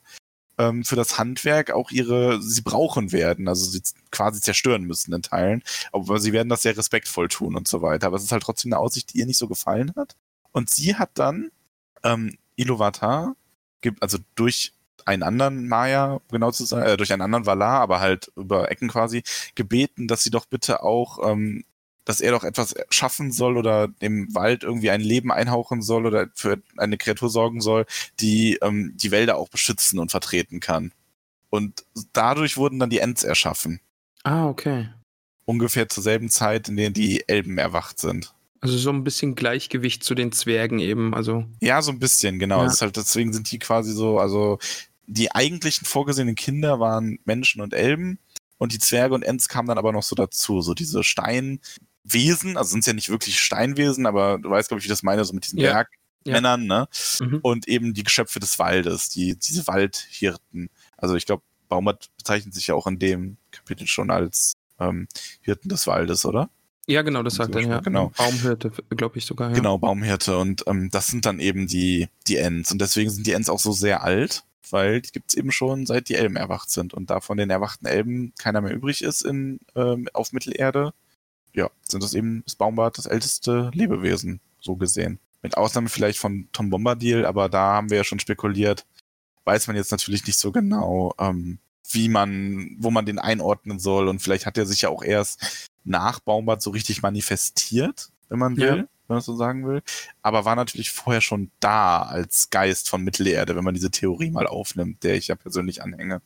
ähm, 0.59 0.85
für 0.85 0.97
das 0.97 1.19
Handwerk 1.19 1.71
auch 1.71 1.91
ihre, 1.91 2.43
sie 2.43 2.63
brauchen 2.63 3.13
werden, 3.13 3.49
also 3.49 3.65
sie 3.71 3.83
quasi 4.11 4.41
zerstören 4.41 4.85
müssen 4.85 5.13
in 5.15 5.23
Teilen. 5.23 5.63
Aber 5.93 6.19
sie 6.21 6.33
werden 6.33 6.49
das 6.49 6.63
sehr 6.63 6.77
respektvoll 6.77 7.29
tun 7.29 7.57
und 7.57 7.69
so 7.69 7.83
weiter. 7.83 8.09
Aber 8.09 8.17
es 8.17 8.25
ist 8.25 8.33
halt 8.33 8.43
trotzdem 8.43 8.73
eine 8.73 8.81
Aussicht, 8.81 9.15
die 9.15 9.19
ihr 9.19 9.27
nicht 9.27 9.39
so 9.39 9.49
gefallen 9.49 9.93
hat. 9.97 10.17
Und 10.53 10.71
sie 10.71 10.97
hat 10.97 11.11
dann 11.15 11.51
ähm, 12.03 12.37
Iluvatar, 12.57 13.37
gibt 13.81 14.03
also 14.03 14.19
durch 14.35 14.73
einen 15.05 15.23
anderen 15.23 15.69
Maya, 15.69 16.21
genau 16.31 16.51
zu 16.51 16.65
sein, 16.65 16.83
äh, 16.83 16.97
durch 16.97 17.13
einen 17.13 17.23
anderen 17.23 17.47
Valar, 17.47 17.81
aber 17.81 18.01
halt 18.01 18.31
über 18.37 18.71
Ecken 18.71 18.89
quasi, 18.89 19.23
gebeten, 19.55 20.07
dass 20.07 20.23
sie 20.23 20.31
doch 20.31 20.45
bitte 20.47 20.83
auch, 20.83 21.19
ähm, 21.31 21.65
dass 22.09 22.23
er 22.23 22.33
doch 22.33 22.43
etwas 22.43 22.75
schaffen 22.89 23.33
soll 23.33 23.59
oder 23.59 23.87
dem 23.87 24.35
Wald 24.35 24.63
irgendwie 24.63 24.89
ein 24.89 25.03
Leben 25.03 25.31
einhauchen 25.31 25.83
soll 25.83 26.07
oder 26.07 26.29
für 26.35 26.57
eine 26.79 26.97
Kreatur 26.97 27.29
sorgen 27.29 27.61
soll, 27.61 27.85
die 28.19 28.59
ähm, 28.63 28.95
die 28.97 29.11
Wälder 29.11 29.37
auch 29.37 29.51
beschützen 29.51 29.99
und 29.99 30.11
vertreten 30.11 30.59
kann. 30.59 30.93
Und 31.51 31.85
dadurch 32.15 32.57
wurden 32.57 32.79
dann 32.79 32.89
die 32.89 33.01
Ents 33.01 33.25
erschaffen. 33.25 33.81
Ah, 34.25 34.49
okay. 34.49 34.89
Ungefähr 35.45 35.91
zur 35.91 36.03
selben 36.03 36.31
Zeit, 36.31 36.71
in 36.71 36.79
der 36.79 36.89
die 36.89 37.29
Elben 37.29 37.59
erwacht 37.59 38.01
sind. 38.01 38.33
Also 38.63 38.79
so 38.79 38.89
ein 38.89 39.05
bisschen 39.05 39.35
Gleichgewicht 39.35 40.03
zu 40.03 40.15
den 40.15 40.33
Zwergen 40.33 40.79
eben. 40.79 41.15
Also, 41.15 41.45
Ja, 41.61 41.83
so 41.83 41.93
ein 41.93 41.99
bisschen, 41.99 42.39
genau. 42.39 42.65
Ja. 42.65 42.73
Halt, 42.81 42.97
deswegen 42.97 43.35
sind 43.35 43.53
die 43.53 43.59
quasi 43.59 43.93
so, 43.93 44.19
also 44.19 44.59
die 45.07 45.31
eigentlichen 45.35 45.85
vorgesehenen 45.85 46.37
Kinder 46.37 46.81
waren 46.81 47.19
Menschen 47.27 47.61
und 47.61 47.75
Elben 47.75 48.19
und 48.57 48.73
die 48.73 48.79
Zwerge 48.79 49.15
und 49.15 49.23
Ents 49.23 49.49
kamen 49.49 49.69
dann 49.69 49.79
aber 49.79 49.93
noch 49.93 50.03
so 50.03 50.17
dazu. 50.17 50.63
So 50.63 50.73
diese 50.73 51.05
Steinwesen, 52.09 52.57
also 52.57 52.71
sind 52.71 52.81
es 52.81 52.87
ja 52.87 52.93
nicht 52.93 53.09
wirklich 53.09 53.41
Steinwesen, 53.41 54.07
aber 54.07 54.39
du 54.39 54.51
weißt, 54.51 54.69
glaube 54.69 54.81
ich, 54.81 54.85
wie 54.85 54.91
das 54.91 55.03
meine, 55.03 55.25
so 55.25 55.35
mit 55.35 55.45
diesen 55.45 55.59
Ja. 55.59 55.85
Bergmännern, 56.25 56.67
ne? 56.67 56.89
mhm. 57.21 57.41
Und 57.43 57.69
eben 57.69 57.95
die 57.95 58.03
Geschöpfe 58.03 58.41
des 58.41 58.59
Waldes, 58.59 59.09
die, 59.11 59.37
diese 59.37 59.67
Waldhirten. 59.67 60.71
Also 60.97 61.15
ich 61.15 61.27
glaube, 61.27 61.43
Baumert 61.69 62.11
bezeichnet 62.17 62.55
sich 62.55 62.69
ja 62.69 62.75
auch 62.75 62.87
in 62.87 62.99
dem 62.99 63.37
Kapitel 63.51 63.87
schon 63.87 64.11
als 64.11 64.55
ähm, 64.81 65.07
Hirten 65.43 65.69
des 65.69 65.87
Waldes, 65.87 66.25
oder? 66.25 66.51
ja, 66.87 67.03
genau, 67.03 67.23
das 67.23 67.35
sagt 67.35 67.55
er, 67.55 67.61
ja. 67.61 67.81
Genau. 67.81 68.11
Baumhirte, 68.17 68.73
glaube 68.89 69.19
ich 69.19 69.27
sogar, 69.27 69.51
ja. 69.51 69.55
Genau, 69.55 69.77
Baumhirte. 69.77 70.39
Und 70.39 70.65
ähm, 70.67 70.89
das 70.91 71.09
sind 71.09 71.27
dann 71.27 71.39
eben 71.39 71.67
die, 71.67 72.09
die 72.27 72.37
Ents. 72.37 72.73
Und 72.73 72.81
deswegen 72.81 73.11
sind 73.11 73.27
die 73.27 73.33
Ents 73.33 73.51
auch 73.51 73.59
so 73.59 73.73
sehr 73.73 74.03
alt, 74.03 74.45
weil 74.71 75.03
die 75.03 75.13
gibt's 75.13 75.35
eben 75.35 75.53
schon 75.53 75.85
seit 75.85 76.09
die 76.09 76.15
Elben 76.15 76.37
erwacht 76.37 76.71
sind. 76.71 76.95
Und 76.95 77.11
da 77.11 77.21
von 77.21 77.37
den 77.37 77.51
erwachten 77.51 77.85
Elben 77.85 78.33
keiner 78.39 78.63
mehr 78.63 78.73
übrig 78.73 79.03
ist 79.03 79.21
in, 79.21 79.61
ähm, 79.77 80.09
auf 80.15 80.33
Mittelerde, 80.33 80.95
ja, 81.55 81.71
sind 81.83 82.03
das 82.03 82.15
eben 82.15 82.43
das 82.45 82.55
Baumbad 82.55 82.99
das 82.99 83.07
älteste 83.07 83.71
Lebewesen, 83.75 84.41
so 84.61 84.77
gesehen. 84.77 85.19
Mit 85.43 85.57
Ausnahme 85.57 85.89
vielleicht 85.89 86.19
von 86.19 86.49
Tom 86.53 86.71
Bombadil, 86.71 87.25
aber 87.25 87.49
da 87.49 87.75
haben 87.75 87.91
wir 87.91 87.99
ja 87.99 88.05
schon 88.05 88.19
spekuliert, 88.21 88.87
weiß 89.45 89.67
man 89.67 89.77
jetzt 89.77 89.93
natürlich 89.93 90.27
nicht 90.27 90.39
so 90.39 90.53
genau, 90.53 91.15
ähm, 91.19 91.59
wie 91.91 92.09
man, 92.09 92.77
wo 92.79 92.91
man 92.91 93.07
den 93.07 93.19
einordnen 93.19 93.79
soll. 93.79 94.09
Und 94.09 94.21
vielleicht 94.21 94.47
hat 94.47 94.59
er 94.59 94.67
sich 94.67 94.83
ja 94.83 94.89
auch 94.91 95.03
erst 95.03 95.71
nach 95.85 96.21
Baumbad 96.21 96.61
so 96.61 96.71
richtig 96.71 97.03
manifestiert, 97.03 98.11
wenn 98.29 98.39
man 98.39 98.57
will, 98.57 98.67
Ja. 98.67 98.75
wenn 98.77 98.89
man 99.07 99.21
so 99.23 99.37
sagen 99.37 99.67
will. 99.67 99.83
Aber 100.21 100.45
war 100.45 100.55
natürlich 100.57 100.91
vorher 100.91 101.23
schon 101.23 101.51
da 101.61 102.03
als 102.03 102.51
Geist 102.51 102.89
von 102.91 103.03
Mittelerde, 103.03 103.57
wenn 103.57 103.65
man 103.65 103.75
diese 103.75 103.91
Theorie 103.91 104.31
mal 104.31 104.47
aufnimmt, 104.47 105.03
der 105.03 105.15
ich 105.15 105.29
ja 105.29 105.35
persönlich 105.35 105.83
anhänge. 105.83 106.21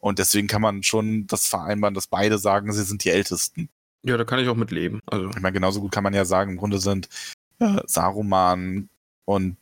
Und 0.00 0.18
deswegen 0.18 0.48
kann 0.48 0.62
man 0.62 0.82
schon 0.82 1.26
das 1.26 1.46
vereinbaren, 1.46 1.94
dass 1.94 2.06
beide 2.06 2.38
sagen, 2.38 2.72
sie 2.72 2.84
sind 2.84 3.04
die 3.04 3.10
Ältesten. 3.10 3.68
Ja, 4.02 4.16
da 4.16 4.24
kann 4.24 4.38
ich 4.38 4.48
auch 4.48 4.56
mit 4.56 4.70
leben. 4.70 5.00
Also, 5.06 5.28
Ich 5.30 5.40
meine, 5.40 5.52
genauso 5.52 5.80
gut 5.80 5.92
kann 5.92 6.04
man 6.04 6.14
ja 6.14 6.24
sagen, 6.24 6.52
im 6.52 6.56
Grunde 6.56 6.78
sind 6.78 7.08
äh, 7.58 7.80
Saruman 7.86 8.88
und 9.24 9.56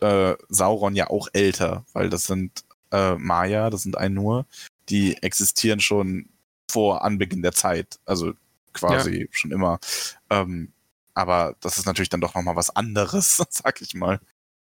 äh, 0.00 0.34
Sauron 0.48 0.94
ja 0.94 1.08
auch 1.08 1.28
älter, 1.32 1.84
weil 1.94 2.10
das 2.10 2.24
sind 2.24 2.64
äh, 2.92 3.14
Maya, 3.16 3.70
das 3.70 3.82
sind 3.82 3.96
ein 3.96 4.12
nur, 4.14 4.46
die 4.88 5.16
existieren 5.22 5.80
schon 5.80 6.28
vor 6.70 7.02
Anbeginn 7.04 7.42
der 7.42 7.52
Zeit, 7.52 7.98
also 8.04 8.32
quasi 8.74 9.28
schon 9.30 9.52
immer. 9.52 9.78
Ähm, 10.28 10.72
aber 11.14 11.56
das 11.60 11.78
ist 11.78 11.86
natürlich 11.86 12.10
dann 12.10 12.20
doch 12.20 12.34
nochmal 12.34 12.56
was 12.56 12.68
anderes, 12.76 13.36
sag 13.48 13.80
ich 13.80 13.94
mal. 13.94 14.20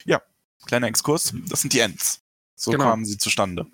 Ja, 0.07 0.23
kleiner 0.67 0.87
Exkurs, 0.87 1.35
das 1.49 1.61
sind 1.61 1.75
die 1.75 1.81
Ents. 1.81 2.23
So 2.55 2.71
Genau. 2.71 2.85
kamen 2.85 3.05
sie 3.05 3.19
zustande. 3.19 3.67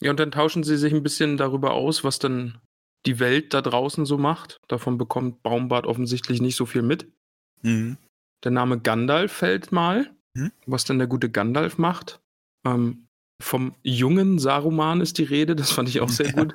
ja, 0.00 0.10
und 0.10 0.18
dann 0.18 0.32
tauschen 0.32 0.64
sie 0.64 0.76
sich 0.76 0.92
ein 0.92 1.02
bisschen 1.04 1.36
darüber 1.36 1.72
aus, 1.74 2.02
was 2.02 2.18
dann 2.18 2.58
die 3.06 3.18
Welt 3.18 3.54
da 3.54 3.62
draußen 3.62 4.06
so 4.06 4.18
macht. 4.18 4.60
Davon 4.68 4.98
bekommt 4.98 5.42
Baumbart 5.42 5.86
offensichtlich 5.86 6.40
nicht 6.40 6.56
so 6.56 6.66
viel 6.66 6.82
mit. 6.82 7.06
Mhm. 7.62 7.96
Der 8.44 8.50
Name 8.50 8.80
Gandalf 8.80 9.32
fällt 9.32 9.72
mal. 9.72 10.10
Hm? 10.36 10.52
Was 10.66 10.84
denn 10.84 10.98
der 10.98 11.08
gute 11.08 11.30
Gandalf 11.30 11.78
macht. 11.78 12.20
Ähm, 12.64 13.06
vom 13.42 13.74
jungen 13.82 14.38
Saruman 14.38 15.00
ist 15.00 15.18
die 15.18 15.24
Rede, 15.24 15.56
das 15.56 15.70
fand 15.70 15.88
ich 15.88 16.00
auch 16.00 16.08
sehr 16.08 16.32
gut. 16.32 16.54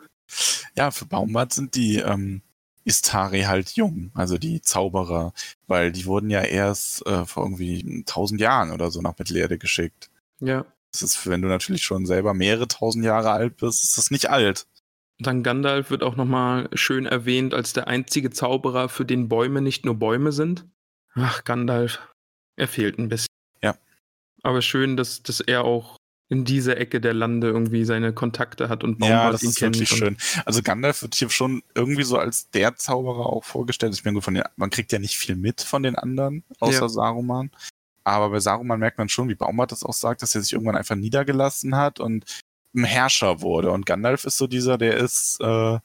Ja, 0.75 0.91
für 0.91 1.05
Baumbart 1.05 1.53
sind 1.53 1.75
die 1.75 1.97
ähm, 1.97 2.41
Istari 2.84 3.41
halt 3.43 3.71
jung, 3.71 4.12
also 4.13 4.38
die 4.38 4.62
Zauberer, 4.62 5.34
weil 5.67 5.91
die 5.91 6.05
wurden 6.05 6.29
ja 6.29 6.41
erst 6.41 7.05
äh, 7.08 7.25
vor 7.25 7.43
irgendwie 7.43 8.03
tausend 8.05 8.39
Jahren 8.41 8.71
oder 8.71 8.91
so 8.91 9.01
nach 9.01 9.17
Mittelerde 9.17 9.58
geschickt. 9.58 10.10
Ja. 10.39 10.65
Das 10.91 11.01
ist, 11.01 11.27
wenn 11.27 11.41
du 11.41 11.47
natürlich 11.47 11.84
schon 11.84 12.05
selber 12.05 12.34
mehrere 12.34 12.67
tausend 12.67 13.03
Jahre 13.03 13.31
alt 13.31 13.58
bist, 13.58 13.84
ist 13.84 13.97
das 13.97 14.12
nicht 14.12 14.29
alt. 14.29 14.67
Dann 15.19 15.43
Gandalf 15.43 15.89
wird 15.91 16.04
auch 16.04 16.15
nochmal 16.15 16.69
schön 16.73 17.06
erwähnt 17.06 17.54
als 17.54 17.73
der 17.73 17.88
einzige 17.88 18.32
Zauberer, 18.32 18.89
für 18.89 19.06
den 19.06 19.30
Bäume 19.30 19.62
nicht 19.62 19.86
nur 19.86 19.95
Bäume 19.95 20.32
sind. 20.32 20.65
Ach, 21.13 21.43
Gandalf. 21.45 21.99
Er 22.58 22.67
fehlt 22.67 22.99
ein 22.99 23.08
bisschen. 23.08 23.28
Ja. 23.63 23.75
Aber 24.43 24.62
schön, 24.62 24.97
dass, 24.97 25.23
dass 25.23 25.39
er 25.39 25.63
auch 25.63 25.97
in 26.28 26.43
dieser 26.43 26.78
Ecke 26.78 26.99
der 26.99 27.13
Lande 27.13 27.47
irgendwie 27.47 27.86
seine 27.86 28.12
Kontakte 28.12 28.67
hat 28.67 28.84
und 28.84 28.99
ja, 29.04 29.08
Baumbart 29.10 29.34
das 29.36 29.43
ihn 29.43 29.49
ist 29.49 29.58
kennt. 29.58 29.75
wirklich 29.75 29.89
schön. 29.97 30.17
Also 30.45 30.62
Gandalf 30.63 31.01
wird 31.04 31.15
hier 31.15 31.30
schon 31.30 31.62
irgendwie 31.75 32.04
so 32.04 32.17
als 32.17 32.49
der 32.49 32.75
Zauberer 32.75 33.28
auch 33.28 33.43
vorgestellt. 33.43 33.93
Ich 33.93 34.04
bin 34.04 34.15
gut 34.15 34.23
von 34.23 34.34
den, 34.34 34.43
man 34.56 34.69
kriegt 34.71 34.91
ja 34.91 34.99
nicht 34.99 35.17
viel 35.17 35.36
mit 35.36 35.62
von 35.62 35.84
den 35.84 35.95
anderen, 35.95 36.43
außer 36.60 36.82
Ja. 36.82 36.89
Saruman. 36.89 37.51
Aber 38.04 38.30
bei 38.32 38.39
Saruman 38.39 38.80
merkt 38.80 38.97
man 38.97 39.08
schon, 39.08 39.30
wie 39.30 39.36
Baumbart 39.36 39.71
das 39.71 39.84
auch 39.84 39.93
sagt, 39.93 40.21
dass 40.23 40.36
er 40.36 40.41
sich 40.41 40.54
irgendwann 40.54 40.75
einfach 40.75 40.95
niedergelassen 40.95 41.75
hat 41.75 41.99
und 41.99 42.25
ein 42.75 42.83
Herrscher 42.83 43.41
wurde. 43.41 43.71
Und 43.71 43.85
Gandalf 43.85 44.25
ist 44.25 44.38
so 44.38 44.47
dieser, 44.47 44.77
der 44.77 44.97
ist, 44.97 45.39
äh, 45.41 45.79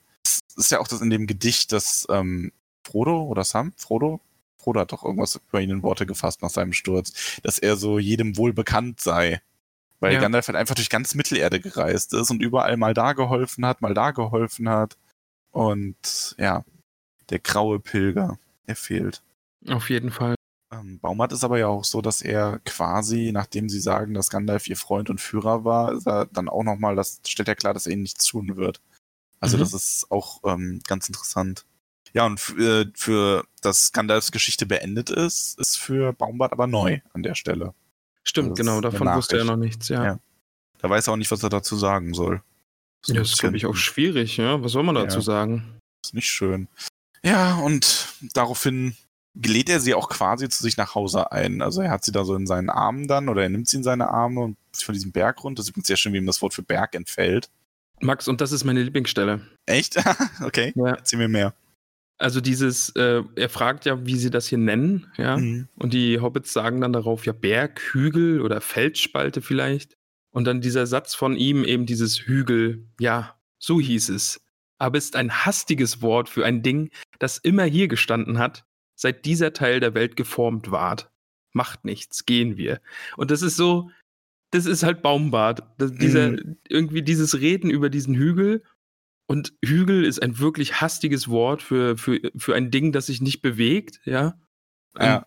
ist 0.56 0.70
ja 0.70 0.80
auch 0.80 0.88
das 0.88 1.00
in 1.00 1.10
dem 1.10 1.26
Gedicht, 1.26 1.72
das 1.72 2.06
ähm, 2.10 2.52
Frodo 2.84 3.22
oder 3.24 3.44
Sam? 3.44 3.72
Frodo? 3.76 4.20
Frodo 4.56 4.80
hat 4.80 4.92
doch 4.92 5.04
irgendwas 5.04 5.40
über 5.48 5.60
ihn 5.60 5.70
in 5.70 5.82
Worte 5.82 6.04
gefasst 6.06 6.42
nach 6.42 6.50
seinem 6.50 6.72
Sturz, 6.72 7.40
dass 7.42 7.58
er 7.58 7.76
so 7.76 7.98
jedem 7.98 8.36
wohl 8.36 8.52
bekannt 8.52 9.00
sei. 9.00 9.40
Weil 10.00 10.14
Ja. 10.14 10.20
Gandalf 10.20 10.48
halt 10.48 10.56
einfach 10.56 10.74
durch 10.74 10.90
ganz 10.90 11.14
Mittelerde 11.14 11.60
gereist 11.60 12.14
ist 12.14 12.30
und 12.30 12.42
überall 12.42 12.76
mal 12.76 12.94
da 12.94 13.12
geholfen 13.12 13.64
hat, 13.66 13.80
mal 13.82 13.94
da 13.94 14.10
geholfen 14.10 14.68
hat. 14.68 14.96
Und 15.50 16.34
ja, 16.38 16.64
der 17.30 17.38
graue 17.38 17.80
Pilger, 17.80 18.38
er 18.66 18.76
fehlt. 18.76 19.22
Auf 19.68 19.90
jeden 19.90 20.10
Fall. 20.10 20.34
Ähm, 20.72 21.00
Baumart 21.00 21.32
ist 21.32 21.42
aber 21.44 21.58
ja 21.58 21.66
auch 21.66 21.84
so, 21.84 22.00
dass 22.00 22.22
er 22.22 22.60
quasi, 22.64 23.30
nachdem 23.32 23.68
sie 23.68 23.80
sagen, 23.80 24.14
dass 24.14 24.30
Gandalf 24.30 24.68
ihr 24.68 24.76
Freund 24.76 25.10
und 25.10 25.20
Führer 25.20 25.64
war, 25.64 25.92
ist 25.92 26.06
er 26.06 26.26
dann 26.26 26.48
auch 26.48 26.62
nochmal, 26.62 26.94
das 26.94 27.20
stellt 27.26 27.48
er 27.48 27.56
klar, 27.56 27.74
dass 27.74 27.86
er 27.86 27.92
ihnen 27.92 28.02
nichts 28.02 28.24
tun 28.24 28.56
wird. 28.56 28.80
Also 29.40 29.56
Mhm. 29.56 29.60
das 29.60 29.74
ist 29.74 30.06
auch 30.10 30.40
ähm, 30.44 30.80
ganz 30.86 31.08
interessant. 31.08 31.64
Ja, 32.12 32.26
und 32.26 32.38
für, 32.40 32.90
für 32.94 33.44
dass 33.62 33.92
Gandalfs 33.92 34.32
Geschichte 34.32 34.66
beendet 34.66 35.10
ist, 35.10 35.58
ist 35.58 35.76
für 35.76 36.12
Baumbart 36.12 36.52
aber 36.52 36.66
neu 36.66 37.00
an 37.12 37.22
der 37.22 37.34
Stelle. 37.34 37.74
Stimmt, 38.22 38.50
Das 38.50 38.58
genau, 38.58 38.80
davon 38.80 39.08
wusste 39.14 39.38
er 39.38 39.44
noch 39.44 39.56
nichts, 39.56 39.88
ja. 39.88 40.04
Ja. 40.04 40.18
Da 40.78 40.90
weiß 40.90 41.08
er 41.08 41.12
auch 41.12 41.16
nicht, 41.16 41.30
was 41.30 41.42
er 41.42 41.48
dazu 41.50 41.76
sagen 41.76 42.14
soll. 42.14 42.42
So 43.02 43.14
Ja, 43.14 43.20
das 43.20 43.30
ist, 43.30 43.38
glaube 43.38 43.56
ich, 43.56 43.66
auch 43.66 43.76
schwierig, 43.76 44.36
ja. 44.36 44.62
Was 44.62 44.72
soll 44.72 44.82
man 44.82 44.94
dazu 44.94 45.16
Ja. 45.18 45.22
sagen? 45.22 45.76
ist 46.04 46.14
nicht 46.14 46.28
schön. 46.28 46.68
Ja, 47.22 47.56
und 47.56 48.08
daraufhin 48.34 48.96
lädt 49.34 49.68
er 49.68 49.80
sie 49.80 49.94
auch 49.94 50.08
quasi 50.08 50.48
zu 50.48 50.62
sich 50.62 50.76
nach 50.76 50.94
Hause 50.94 51.32
ein. 51.32 51.62
Also 51.62 51.82
er 51.82 51.90
hat 51.90 52.04
sie 52.04 52.12
da 52.12 52.24
so 52.24 52.34
in 52.34 52.46
seinen 52.46 52.70
Armen 52.70 53.08
dann 53.08 53.28
oder 53.28 53.42
er 53.42 53.48
nimmt 53.48 53.68
sie 53.68 53.76
in 53.76 53.82
seine 53.82 54.08
Arme 54.08 54.40
und 54.40 54.56
von 54.74 54.92
diesem 54.92 55.12
Berg 55.12 55.42
runter. 55.44 55.60
Das 55.60 55.66
ist 55.66 55.70
übrigens 55.70 55.86
sehr 55.86 55.96
schön, 55.96 56.12
wie 56.12 56.18
ihm 56.18 56.26
das 56.26 56.42
Wort 56.42 56.54
für 56.54 56.62
Berg 56.62 56.94
entfällt. 56.94 57.50
Max, 58.00 58.28
und 58.28 58.40
das 58.40 58.52
ist 58.52 58.64
meine 58.64 58.82
Lieblingsstelle. 58.82 59.42
Echt? 59.66 59.96
okay. 60.44 60.72
Ja. 60.74 60.94
Erzähl 60.94 61.18
mir 61.18 61.28
mehr. 61.28 61.54
Also 62.18 62.40
dieses, 62.40 62.90
äh, 62.96 63.22
er 63.34 63.48
fragt 63.48 63.86
ja, 63.86 64.04
wie 64.04 64.16
sie 64.16 64.30
das 64.30 64.46
hier 64.46 64.58
nennen, 64.58 65.06
ja. 65.16 65.38
Mhm. 65.38 65.68
Und 65.76 65.94
die 65.94 66.20
Hobbits 66.20 66.52
sagen 66.52 66.80
dann 66.80 66.92
darauf, 66.92 67.24
ja, 67.24 67.32
Berg, 67.32 67.80
Hügel 67.92 68.42
oder 68.42 68.60
Felsspalte 68.60 69.40
vielleicht. 69.40 69.96
Und 70.30 70.44
dann 70.44 70.60
dieser 70.60 70.86
Satz 70.86 71.14
von 71.14 71.36
ihm, 71.36 71.64
eben 71.64 71.86
dieses 71.86 72.20
Hügel, 72.20 72.86
ja, 72.98 73.36
so 73.58 73.80
hieß 73.80 74.10
es. 74.10 74.40
Aber 74.78 74.98
ist 74.98 75.16
ein 75.16 75.44
hastiges 75.44 76.02
Wort 76.02 76.28
für 76.28 76.44
ein 76.44 76.62
Ding, 76.62 76.90
das 77.18 77.38
immer 77.38 77.64
hier 77.64 77.88
gestanden 77.88 78.38
hat, 78.38 78.64
seit 79.00 79.24
dieser 79.24 79.52
Teil 79.52 79.80
der 79.80 79.94
Welt 79.94 80.16
geformt 80.16 80.70
ward. 80.70 81.10
Macht 81.52 81.84
nichts, 81.84 82.26
gehen 82.26 82.56
wir. 82.56 82.80
Und 83.16 83.30
das 83.30 83.42
ist 83.42 83.56
so, 83.56 83.90
das 84.50 84.66
ist 84.66 84.82
halt 84.82 85.02
Baumbart. 85.02 85.62
Das, 85.78 85.92
dieser, 85.92 86.36
irgendwie 86.68 87.02
dieses 87.02 87.40
Reden 87.40 87.70
über 87.70 87.88
diesen 87.88 88.14
Hügel. 88.14 88.62
Und 89.26 89.54
Hügel 89.64 90.04
ist 90.04 90.20
ein 90.22 90.38
wirklich 90.38 90.80
hastiges 90.80 91.28
Wort 91.28 91.62
für, 91.62 91.96
für, 91.96 92.20
für 92.36 92.54
ein 92.54 92.70
Ding, 92.70 92.92
das 92.92 93.06
sich 93.06 93.20
nicht 93.20 93.42
bewegt, 93.42 94.00
ja. 94.04 94.38
Ja. 94.98 95.26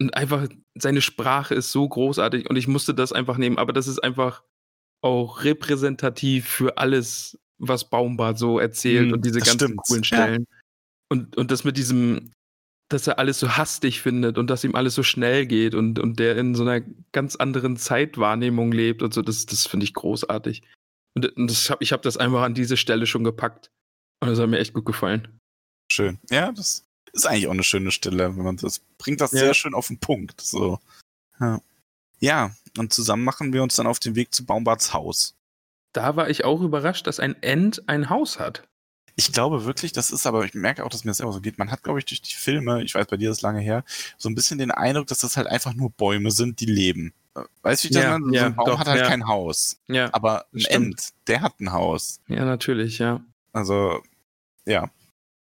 Und 0.00 0.14
einfach, 0.14 0.46
seine 0.74 1.00
Sprache 1.00 1.54
ist 1.54 1.72
so 1.72 1.88
großartig 1.88 2.48
und 2.48 2.56
ich 2.56 2.68
musste 2.68 2.94
das 2.94 3.12
einfach 3.12 3.36
nehmen. 3.36 3.58
Aber 3.58 3.72
das 3.72 3.88
ist 3.88 3.98
einfach 3.98 4.44
auch 5.02 5.42
repräsentativ 5.44 6.46
für 6.46 6.78
alles, 6.78 7.38
was 7.58 7.90
Baumbart 7.90 8.38
so 8.38 8.58
erzählt 8.60 9.10
Mm, 9.10 9.14
und 9.14 9.24
diese 9.24 9.40
ganzen 9.40 9.58
stimmt. 9.58 9.76
coolen 9.78 10.02
Ja. 10.02 10.06
Stellen. 10.06 10.46
Und, 11.08 11.36
und 11.36 11.50
das 11.50 11.64
mit 11.64 11.76
diesem, 11.76 12.32
dass 12.88 13.06
er 13.06 13.18
alles 13.18 13.38
so 13.38 13.56
hastig 13.56 14.00
findet 14.00 14.38
und 14.38 14.48
dass 14.48 14.64
ihm 14.64 14.74
alles 14.74 14.94
so 14.94 15.02
schnell 15.02 15.46
geht 15.46 15.74
und, 15.74 15.98
und 15.98 16.18
der 16.18 16.36
in 16.36 16.54
so 16.54 16.62
einer 16.62 16.80
ganz 17.12 17.36
anderen 17.36 17.76
Zeitwahrnehmung 17.76 18.72
lebt 18.72 19.02
und 19.02 19.12
so, 19.12 19.22
das, 19.22 19.46
das 19.46 19.66
finde 19.66 19.84
ich 19.84 19.94
großartig. 19.94 20.62
Und, 21.14 21.26
und 21.36 21.50
das 21.50 21.68
hab, 21.68 21.82
ich 21.82 21.92
habe 21.92 22.02
das 22.02 22.16
einfach 22.16 22.42
an 22.42 22.54
diese 22.54 22.76
Stelle 22.76 23.06
schon 23.06 23.24
gepackt. 23.24 23.70
Und 24.20 24.28
das 24.28 24.38
hat 24.38 24.48
mir 24.48 24.58
echt 24.58 24.72
gut 24.72 24.86
gefallen. 24.86 25.28
Schön. 25.90 26.18
Ja, 26.30 26.52
das 26.52 26.86
ist 27.12 27.26
eigentlich 27.26 27.46
auch 27.46 27.52
eine 27.52 27.62
schöne 27.64 27.90
Stelle, 27.90 28.36
wenn 28.36 28.44
man 28.44 28.56
das 28.56 28.80
bringt 28.98 29.20
das 29.20 29.32
Ja. 29.32 29.40
sehr 29.40 29.54
schön 29.54 29.74
auf 29.74 29.88
den 29.88 29.98
Punkt. 29.98 30.40
So. 30.40 30.78
Ja. 31.40 31.60
ja, 32.20 32.50
und 32.78 32.92
zusammen 32.92 33.24
machen 33.24 33.52
wir 33.52 33.62
uns 33.62 33.76
dann 33.76 33.86
auf 33.86 33.98
den 33.98 34.14
Weg 34.14 34.34
zu 34.34 34.44
Baumbarts 34.44 34.92
Haus. 34.94 35.34
Da 35.92 36.16
war 36.16 36.30
ich 36.30 36.44
auch 36.44 36.60
überrascht, 36.60 37.06
dass 37.06 37.20
ein 37.20 37.40
End 37.42 37.88
ein 37.88 38.10
Haus 38.10 38.38
hat. 38.38 38.68
Ich 39.20 39.32
glaube 39.32 39.64
wirklich, 39.64 39.90
das 39.90 40.12
ist 40.12 40.26
aber, 40.28 40.44
ich 40.44 40.54
merke 40.54 40.84
auch, 40.84 40.90
dass 40.90 41.02
mir 41.04 41.10
das 41.10 41.18
immer 41.18 41.32
so 41.32 41.40
geht. 41.40 41.58
Man 41.58 41.72
hat, 41.72 41.82
glaube 41.82 41.98
ich, 41.98 42.04
durch 42.04 42.22
die 42.22 42.34
Filme, 42.36 42.84
ich 42.84 42.94
weiß, 42.94 43.08
bei 43.08 43.16
dir 43.16 43.32
ist 43.32 43.42
lange 43.42 43.60
her, 43.60 43.82
so 44.16 44.28
ein 44.28 44.36
bisschen 44.36 44.58
den 44.58 44.70
Eindruck, 44.70 45.08
dass 45.08 45.18
das 45.18 45.36
halt 45.36 45.48
einfach 45.48 45.74
nur 45.74 45.90
Bäume 45.90 46.30
sind, 46.30 46.60
die 46.60 46.66
leben. 46.66 47.12
Weißt 47.62 47.82
du, 47.82 47.88
wie 47.88 47.94
ich 47.94 47.96
Ja, 47.96 48.10
das 48.12 48.20
meine? 48.20 48.32
ja, 48.36 48.40
so 48.42 48.46
ein 48.46 48.54
Baum 48.54 48.66
doch, 48.66 48.78
hat 48.78 48.86
halt 48.86 49.00
ja. 49.00 49.08
kein 49.08 49.26
Haus. 49.26 49.80
Ja, 49.88 50.08
Aber 50.14 50.46
ein 50.54 50.60
Stimmt. 50.60 50.86
Ent, 50.86 51.08
der 51.26 51.40
hat 51.40 51.58
ein 51.58 51.72
Haus. 51.72 52.20
ja, 52.28 52.44
natürlich, 52.44 52.98
ja. 53.00 53.20
Also, 53.52 54.00
ja. 54.66 54.88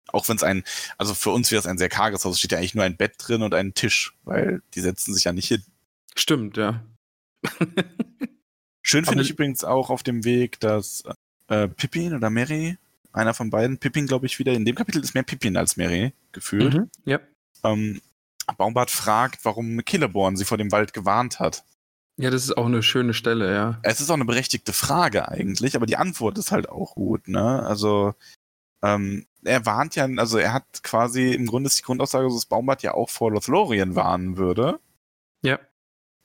Auch 0.10 0.30
wenn 0.30 0.36
es 0.36 0.44
ein, 0.44 0.64
also 1.00 1.16
für 1.16 1.32
uns 1.32 1.50
wäre 1.50 1.60
es 1.60 1.66
ein 1.66 1.80
sehr 1.80 1.90
karges 1.90 2.26
Haus, 2.26 2.38
steht 2.38 2.52
ja 2.52 2.60
eigentlich 2.60 2.76
nur 2.76 2.84
ein 2.84 2.96
Bett 2.96 3.16
drin 3.18 3.42
und 3.42 3.56
ein 3.56 3.74
Tisch, 3.74 4.14
weil 4.24 4.62
die 4.76 4.82
setzen 4.82 5.16
sich 5.16 5.24
ja 5.24 5.34
nicht 5.34 5.48
hin. 5.48 5.64
Stimmt, 6.16 6.58
ja. 6.58 6.84
Schön 8.84 9.06
finde 9.06 9.24
ich 9.24 9.32
übrigens 9.32 9.64
auch 9.64 9.90
auf 9.90 10.04
dem 10.04 10.24
Weg, 10.26 10.60
dass 10.60 11.04
äh, 11.48 11.68
Pippin 11.70 12.14
oder 12.14 12.30
Mary, 12.30 12.78
einer 13.14 13.34
von 13.34 13.50
beiden, 13.50 13.78
Pippin, 13.78 14.08
glaube 14.08 14.26
ich, 14.26 14.40
wieder, 14.40 14.54
in 14.54 14.66
dem 14.66 14.76
Kapitel 14.76 15.02
ist 15.02 15.14
mehr 15.14 15.24
Pippin 15.24 15.56
als 15.58 15.78
Mary, 15.78 16.14
gefühlt. 16.32 16.74
Mhm. 16.74 16.90
Ja. 17.06 17.20
Ähm, 17.64 18.02
Baumbart 18.58 18.92
fragt, 18.92 19.46
warum 19.46 19.86
Killeborn 19.86 20.36
sie 20.36 20.46
vor 20.46 20.58
dem 20.58 20.72
Wald 20.72 20.94
gewarnt 20.94 21.40
hat. 21.40 21.64
ja, 22.18 22.30
das 22.30 22.44
ist 22.44 22.58
auch 22.58 22.66
eine 22.66 22.84
schöne 22.84 23.14
Stelle, 23.14 23.54
ja. 23.54 23.80
Es 23.84 24.02
ist 24.02 24.10
auch 24.10 24.16
eine 24.16 24.26
berechtigte 24.26 24.74
Frage 24.74 25.30
eigentlich, 25.30 25.76
aber 25.76 25.86
die 25.86 25.96
Antwort 25.98 26.38
ist 26.38 26.52
halt 26.52 26.68
auch 26.70 26.96
gut, 26.96 27.28
ne? 27.28 27.64
Also, 27.64 28.14
ähm, 28.84 29.26
er 29.44 29.66
warnt 29.66 29.96
ja, 29.96 30.06
also 30.18 30.38
er 30.38 30.54
hat 30.54 30.84
quasi, 30.84 31.32
im 31.34 31.46
Grunde 31.46 31.68
ist 31.68 31.78
die 31.80 31.84
Grundaussage, 31.84 32.28
dass 32.28 32.46
Baumbart 32.46 32.84
ja 32.84 32.94
auch 32.94 33.10
vor 33.10 33.32
Lothlorien 33.32 33.96
warnen 33.96 34.38
würde, 34.38 34.80
Ja. 35.42 35.58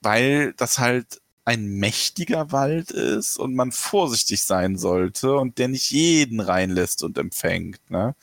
weil 0.03 0.53
das 0.55 0.79
halt 0.79 1.21
ein 1.49 1.67
mächtiger 1.67 2.53
Wald 2.53 2.91
ist 2.91 3.39
und 3.39 3.55
man 3.55 3.73
vorsichtig 3.73 4.45
sein 4.45 4.77
sollte 4.77 5.35
und 5.37 5.57
der 5.57 5.69
nicht 5.69 5.91
jeden 5.91 6.41
reinlässt 6.41 7.03
und 7.03 7.17
empfängt, 7.17 7.81
ne? 7.91 8.15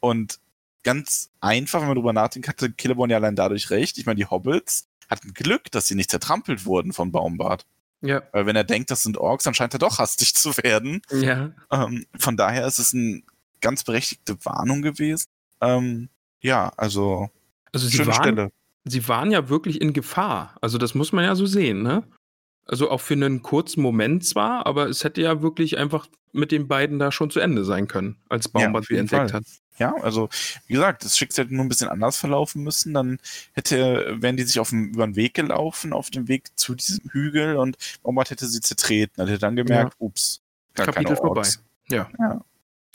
Und 0.00 0.38
ganz 0.82 1.30
einfach, 1.40 1.80
wenn 1.80 1.88
man 1.88 1.96
drüber 1.96 2.12
nachdenkt, 2.12 2.48
hatte 2.48 2.70
Killeborn 2.70 3.08
ja 3.08 3.16
allein 3.16 3.34
dadurch 3.34 3.70
recht. 3.70 3.96
Ich 3.96 4.04
meine, 4.04 4.16
die 4.16 4.26
Hobbits 4.26 4.88
hatten 5.08 5.32
Glück, 5.32 5.70
dass 5.70 5.86
sie 5.88 5.94
nicht 5.94 6.10
zertrampelt 6.10 6.66
wurden 6.66 6.92
von 6.92 7.10
Baumbart. 7.12 7.64
Ja. 8.02 8.22
Weil 8.32 8.44
wenn 8.44 8.56
er 8.56 8.64
denkt, 8.64 8.90
das 8.90 9.02
sind 9.02 9.16
Orks, 9.16 9.44
dann 9.44 9.54
scheint 9.54 9.72
er 9.74 9.78
doch 9.78 9.98
hastig 9.98 10.34
zu 10.34 10.54
werden. 10.58 11.00
Ja. 11.10 11.52
Ähm, 11.72 12.04
von 12.18 12.36
daher 12.36 12.66
ist 12.66 12.78
es 12.78 12.92
eine 12.92 13.22
ganz 13.62 13.84
berechtigte 13.84 14.36
Warnung 14.44 14.82
gewesen. 14.82 15.26
Ähm, 15.62 16.10
ja, 16.40 16.70
also 16.76 17.30
Also 17.72 17.88
sie 17.88 17.96
schöne 17.96 18.08
waren, 18.08 18.22
Stelle. 18.22 18.52
sie 18.84 19.08
waren 19.08 19.30
ja 19.30 19.48
wirklich 19.48 19.80
in 19.80 19.94
Gefahr. 19.94 20.56
Also 20.60 20.76
das 20.76 20.94
muss 20.94 21.12
man 21.12 21.24
ja 21.24 21.34
so 21.34 21.46
sehen, 21.46 21.82
ne? 21.82 22.04
Also 22.66 22.90
auch 22.90 23.00
für 23.00 23.14
einen 23.14 23.42
kurzen 23.42 23.80
Moment 23.80 24.24
zwar, 24.24 24.66
aber 24.66 24.86
es 24.88 25.04
hätte 25.04 25.22
ja 25.22 25.40
wirklich 25.42 25.78
einfach 25.78 26.08
mit 26.32 26.50
den 26.52 26.68
beiden 26.68 26.98
da 26.98 27.12
schon 27.12 27.30
zu 27.30 27.40
Ende 27.40 27.64
sein 27.64 27.86
können, 27.88 28.16
als 28.28 28.48
Baumbart 28.48 28.86
sie 28.86 28.94
jeden 28.94 29.02
entdeckt 29.08 29.30
Fall. 29.30 29.40
hat. 29.40 29.46
Ja, 29.78 29.94
also 30.02 30.28
wie 30.66 30.74
gesagt, 30.74 31.04
das 31.04 31.16
Schicksal 31.18 31.44
hätte 31.44 31.54
nur 31.54 31.64
ein 31.64 31.68
bisschen 31.68 31.88
anders 31.88 32.16
verlaufen 32.16 32.62
müssen. 32.64 32.94
Dann 32.94 33.18
hätte, 33.52 34.16
wären 34.20 34.36
die 34.36 34.42
sich 34.42 34.58
auf 34.58 34.70
dem, 34.70 34.88
über 34.88 35.06
den 35.06 35.16
Weg 35.16 35.34
gelaufen, 35.34 35.92
auf 35.92 36.10
dem 36.10 36.28
Weg 36.28 36.48
zu 36.56 36.74
diesem 36.74 37.10
Hügel 37.10 37.56
und 37.56 37.76
Baumart 38.02 38.30
hätte 38.30 38.46
sie 38.46 38.60
zertreten. 38.60 39.20
Er 39.20 39.26
hätte 39.26 39.38
dann 39.38 39.54
gemerkt, 39.56 39.94
ups, 39.98 40.40
gar 40.74 40.86
Kapitel 40.86 41.16
vorbei. 41.16 41.46
Ja. 41.88 42.08
Ja. 42.18 42.44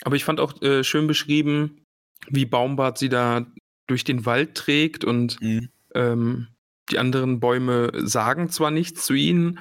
Aber 0.04 0.16
ich 0.16 0.26
fand 0.26 0.40
auch 0.40 0.60
äh, 0.64 0.84
schön 0.84 1.06
beschrieben, 1.08 1.82
wie 2.28 2.46
Baumbart 2.46 2.98
sie 2.98 3.10
da 3.10 3.46
durch 3.88 4.04
den 4.04 4.26
Wald 4.26 4.56
trägt 4.56 5.04
und 5.06 5.40
Mhm. 5.40 5.70
ähm, 5.96 6.48
die 6.90 7.00
anderen 7.00 7.40
Bäume 7.40 7.92
sagen 7.96 8.50
zwar 8.50 8.72
nichts 8.72 9.06
zu 9.06 9.14
ihnen, 9.14 9.60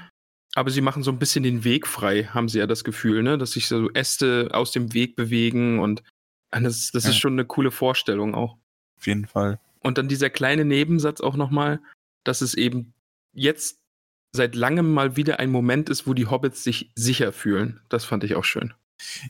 aber 0.55 0.71
sie 0.71 0.81
machen 0.81 1.03
so 1.03 1.13
ein 1.13 1.19
bisschen 1.19 1.45
den 1.45 1.63
Weg 1.65 1.87
frei, 1.87 2.25
haben 2.25 2.49
sie 2.49 2.59
ja 2.59 2.67
das 2.67 2.83
Gefühl, 2.83 3.23
ne? 3.23 3.39
dass 3.39 3.53
sich 3.53 3.69
so 3.69 3.91
Äste 3.93 4.49
aus 4.53 4.73
dem 4.73 4.93
Weg 4.95 5.15
bewegen 5.17 5.79
und 5.79 6.03
ah, 6.51 6.61
das, 6.61 6.91
das 6.93 7.05
Ja. 7.05 7.11
ist 7.11 7.19
schon 7.19 7.35
eine 7.35 7.45
coole 7.45 7.71
Vorstellung 7.71 8.35
auch. 8.35 8.57
Auf 8.99 9.07
jeden 9.07 9.27
Fall. 9.27 9.61
Und 9.81 9.97
dann 9.97 10.09
dieser 10.09 10.29
kleine 10.31 10.65
Nebensatz 10.65 11.21
auch 11.21 11.37
nochmal, 11.37 11.81
dass 12.25 12.41
es 12.41 12.55
eben 12.55 12.93
jetzt 13.33 13.79
seit 14.33 14.55
langem 14.55 14.93
mal 14.93 15.17
wieder 15.17 15.39
ein 15.41 15.51
Moment 15.51 15.89
ist, 15.89 16.07
wo 16.07 16.15
die 16.15 16.27
Hobbits 16.27 16.63
sich 16.65 16.91
sicher 16.95 17.33
fühlen. 17.33 17.81
Das 17.89 18.05
fand 18.05 18.25
ich 18.25 18.35
auch 18.35 18.45
schön. 18.45 18.75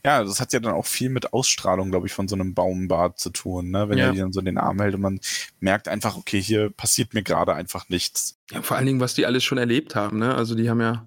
Ja, 0.04 0.22
das 0.24 0.40
hat 0.40 0.52
ja 0.52 0.60
dann 0.60 0.72
auch 0.74 0.86
viel 0.86 1.08
mit 1.10 1.32
Ausstrahlung, 1.32 1.90
glaube 1.90 2.06
ich, 2.06 2.12
von 2.12 2.28
so 2.28 2.34
einem 2.34 2.54
Baumbart 2.54 3.18
zu 3.18 3.30
tun, 3.30 3.70
ne? 3.70 3.88
Wenn 3.88 3.98
Ja. 3.98 4.06
er 4.06 4.12
die 4.12 4.18
dann 4.18 4.32
so 4.32 4.40
in 4.40 4.46
den 4.46 4.58
Arm 4.58 4.80
hält 4.80 4.94
und 4.94 5.00
man 5.00 5.20
merkt 5.60 5.88
einfach, 5.88 6.16
okay, 6.16 6.40
hier 6.40 6.70
passiert 6.70 7.14
mir 7.14 7.22
gerade 7.22 7.54
einfach 7.54 7.88
nichts. 7.88 8.38
Ja, 8.50 8.62
vor 8.62 8.76
allen 8.76 8.86
Dingen, 8.86 9.00
was 9.00 9.14
die 9.14 9.26
alles 9.26 9.44
schon 9.44 9.58
erlebt 9.58 9.94
haben, 9.94 10.18
ne? 10.18 10.34
Also 10.34 10.54
die 10.54 10.68
haben 10.70 10.80
ja 10.80 11.06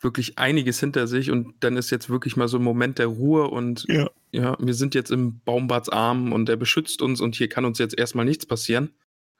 wirklich 0.00 0.38
einiges 0.38 0.78
hinter 0.78 1.06
sich 1.08 1.30
und 1.30 1.54
dann 1.60 1.76
ist 1.76 1.90
jetzt 1.90 2.08
wirklich 2.08 2.36
mal 2.36 2.46
so 2.48 2.58
ein 2.58 2.62
Moment 2.62 2.98
der 2.98 3.06
Ruhe 3.08 3.48
und 3.48 3.84
Ja. 3.88 4.08
ja, 4.30 4.56
wir 4.60 4.74
sind 4.74 4.94
jetzt 4.94 5.10
im 5.10 5.40
Baumbarts 5.40 5.88
Arm 5.88 6.32
und 6.32 6.48
er 6.48 6.56
beschützt 6.56 7.02
uns 7.02 7.20
und 7.20 7.34
hier 7.34 7.48
kann 7.48 7.64
uns 7.64 7.78
jetzt 7.78 7.98
erstmal 7.98 8.24
nichts 8.24 8.46
passieren. 8.46 8.90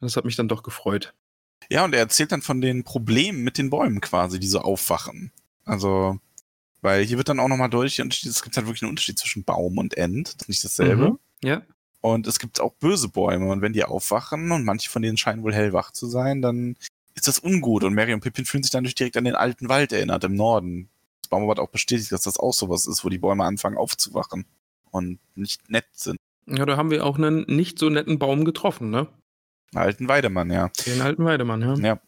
Das 0.01 0.17
hat 0.17 0.25
mich 0.25 0.37
dann 0.37 0.49
doch 0.49 0.63
gefreut. 0.65 1.15
Ja, 1.71 1.85
und 1.85 1.93
er 1.93 2.01
erzählt 2.01 2.33
dann 2.33 2.43
von 2.43 2.61
den 2.61 2.83
Problemen 2.85 3.43
mit 3.45 3.59
den 3.59 3.71
Bäumen 3.71 4.01
quasi, 4.01 4.41
die 4.41 4.47
so 4.49 4.61
aufwachen. 4.61 5.33
Also, 5.65 6.19
weil 6.81 7.05
hier 7.05 7.17
wird 7.19 7.29
dann 7.29 7.41
auch 7.41 7.49
nochmal 7.49 7.71
deutlich, 7.71 7.99
es 7.99 8.43
gibt 8.43 8.57
halt 8.57 8.67
wirklich 8.67 8.83
einen 8.83 8.91
Unterschied 8.91 9.19
zwischen 9.19 9.45
Baum 9.45 9.79
und 9.79 9.97
End. 9.97 10.29
Das 10.29 10.43
ist 10.43 10.49
nicht 10.49 10.65
dasselbe. 10.65 11.11
Mhm. 11.11 11.19
Ja, 11.43 11.63
Und 12.01 12.27
es 12.27 12.39
gibt 12.39 12.61
auch 12.61 12.75
böse 12.75 13.09
Bäume. 13.09 13.51
Und 13.51 13.61
wenn 13.63 13.73
die 13.73 13.85
aufwachen 13.85 14.51
und 14.53 14.65
manche 14.65 14.91
von 14.91 15.03
denen 15.03 15.17
scheinen 15.17 15.43
wohl 15.43 15.55
hellwach 15.55 15.93
zu 15.93 16.07
sein, 16.07 16.43
dann 16.43 16.77
ist 17.15 17.27
das 17.29 17.39
ungut. 17.41 17.85
Und 17.85 17.95
Mary 17.95 18.15
und 18.15 18.21
Pippin 18.21 18.45
fühlen 18.45 18.63
sich 18.63 18.71
dann 18.73 18.85
durch 18.85 18.95
direkt 18.95 19.17
an 19.17 19.25
den 19.25 19.35
alten 19.35 19.69
Wald 19.69 19.93
erinnert 19.93 20.23
im 20.25 20.35
Norden. 20.35 20.89
Das 21.23 21.31
Baumwart 21.31 21.59
auch 21.59 21.69
bestätigt, 21.71 22.13
dass 22.13 22.23
das 22.23 22.39
auch 22.39 22.53
sowas 22.53 22.87
ist, 22.87 23.05
wo 23.05 23.09
die 23.09 23.19
Bäume 23.19 23.45
anfangen 23.45 23.77
aufzuwachen 23.77 24.47
und 24.91 25.19
nicht 25.35 25.69
nett 25.71 25.87
sind. 25.93 26.19
ja, 26.47 26.65
da 26.65 26.77
haben 26.77 26.91
wir 26.91 27.05
auch 27.05 27.19
einen 27.19 27.45
nicht 27.49 27.79
so 27.79 27.91
netten 27.91 28.19
Baum 28.19 28.45
getroffen, 28.45 28.91
ne? 28.91 29.09
Alten 29.75 30.09
Weidemann, 30.09 30.51
ja. 30.51 30.71
Den 30.87 31.03
alten 31.03 31.25
Weidemann, 31.25 31.61
ja. 31.61 31.75
Ja. 31.75 32.01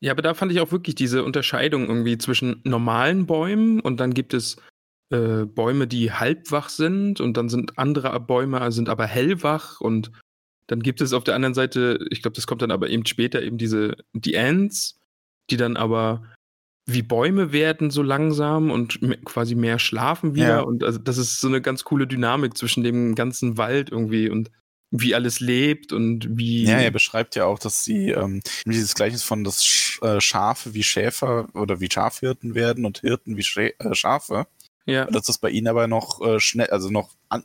Ja, 0.00 0.12
aber 0.12 0.22
da 0.22 0.34
fand 0.34 0.52
ich 0.52 0.60
auch 0.60 0.72
wirklich 0.72 0.94
diese 0.94 1.24
Unterscheidung 1.24 1.88
irgendwie 1.88 2.18
zwischen 2.18 2.60
normalen 2.64 3.26
Bäumen 3.26 3.80
und 3.80 3.98
dann 3.98 4.12
gibt 4.12 4.34
es 4.34 4.56
äh, 5.10 5.44
Bäume, 5.46 5.86
die 5.86 6.12
halbwach 6.12 6.68
sind 6.68 7.20
und 7.20 7.36
dann 7.36 7.48
sind 7.48 7.78
andere 7.78 8.18
Bäume 8.20 8.70
sind 8.72 8.88
aber 8.88 9.06
hellwach 9.06 9.80
und 9.80 10.10
dann 10.68 10.80
gibt 10.82 11.00
es 11.00 11.12
auf 11.12 11.24
der 11.24 11.36
anderen 11.36 11.54
Seite, 11.54 12.04
ich 12.10 12.22
glaube, 12.22 12.34
das 12.34 12.46
kommt 12.46 12.60
dann 12.60 12.72
aber 12.72 12.90
eben 12.90 13.06
später 13.06 13.40
eben 13.40 13.56
diese 13.56 13.96
die 14.12 14.36
Ants, 14.36 14.98
die 15.50 15.56
dann 15.56 15.76
aber 15.76 16.24
wie 16.88 17.02
Bäume 17.02 17.52
werden 17.52 17.90
so 17.90 18.02
langsam 18.02 18.70
und 18.70 19.00
quasi 19.24 19.54
mehr 19.54 19.78
schlafen 19.78 20.34
wieder 20.34 20.48
Ja. 20.48 20.60
und 20.60 20.84
also 20.84 20.98
das 20.98 21.18
ist 21.18 21.40
so 21.40 21.48
eine 21.48 21.60
ganz 21.60 21.84
coole 21.84 22.06
Dynamik 22.06 22.56
zwischen 22.56 22.84
dem 22.84 23.14
ganzen 23.14 23.56
Wald 23.58 23.90
irgendwie 23.90 24.28
und 24.28 24.50
wie 25.00 25.14
alles 25.14 25.40
lebt 25.40 25.92
und 25.92 26.36
wie 26.36 26.64
Ja, 26.64 26.78
er 26.78 26.90
beschreibt 26.90 27.34
ja 27.36 27.44
auch, 27.44 27.58
dass 27.58 27.84
sie 27.84 28.10
ähm, 28.10 28.42
dieses 28.64 28.94
Gleichnis 28.94 29.22
von, 29.22 29.44
dass 29.44 29.64
Sch 29.64 30.00
äh, 30.02 30.20
Schafe 30.20 30.74
wie 30.74 30.82
Schäfer 30.82 31.48
oder 31.54 31.80
wie 31.80 31.90
Schafhirten 31.90 32.54
werden 32.54 32.84
und 32.84 33.00
Hirten 33.00 33.36
wie 33.36 33.42
Schä 33.42 33.74
äh, 33.78 33.94
Schafe. 33.94 34.46
ja, 34.84 35.06
Dass 35.06 35.26
das 35.26 35.38
bei 35.38 35.50
ihnen 35.50 35.68
aber 35.68 35.86
noch 35.86 36.20
äh, 36.20 36.40
schnell, 36.40 36.68
also 36.68 36.90
noch 36.90 37.10
an 37.28 37.44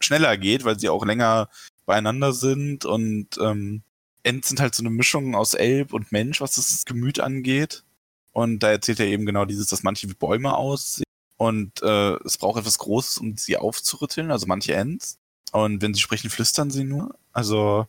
schneller 0.00 0.36
geht, 0.38 0.64
weil 0.64 0.78
sie 0.78 0.88
auch 0.88 1.04
länger 1.04 1.48
beieinander 1.86 2.32
sind 2.32 2.84
und 2.84 3.28
ähm, 3.40 3.82
Ents 4.22 4.48
sind 4.48 4.60
halt 4.60 4.74
so 4.74 4.82
eine 4.82 4.90
Mischung 4.90 5.34
aus 5.34 5.54
Elb 5.54 5.92
und 5.92 6.12
Mensch, 6.12 6.40
was 6.40 6.56
das 6.56 6.84
Gemüt 6.84 7.20
angeht. 7.20 7.84
Und 8.32 8.62
da 8.62 8.70
erzählt 8.70 9.00
er 9.00 9.06
eben 9.06 9.24
genau 9.26 9.44
dieses, 9.44 9.68
dass 9.68 9.82
manche 9.82 10.08
wie 10.08 10.14
Bäume 10.14 10.54
aussehen 10.56 11.04
und 11.38 11.82
äh, 11.82 12.14
es 12.24 12.36
braucht 12.36 12.58
etwas 12.58 12.78
Großes, 12.78 13.18
um 13.18 13.36
sie 13.36 13.56
aufzurütteln, 13.56 14.30
also 14.30 14.46
manche 14.46 14.74
Ents. 14.74 15.18
Und 15.52 15.82
wenn 15.82 15.94
sie 15.94 16.00
sprechen, 16.00 16.30
flüstern 16.30 16.70
sie 16.70 16.84
nur. 16.84 17.14
Also 17.32 17.86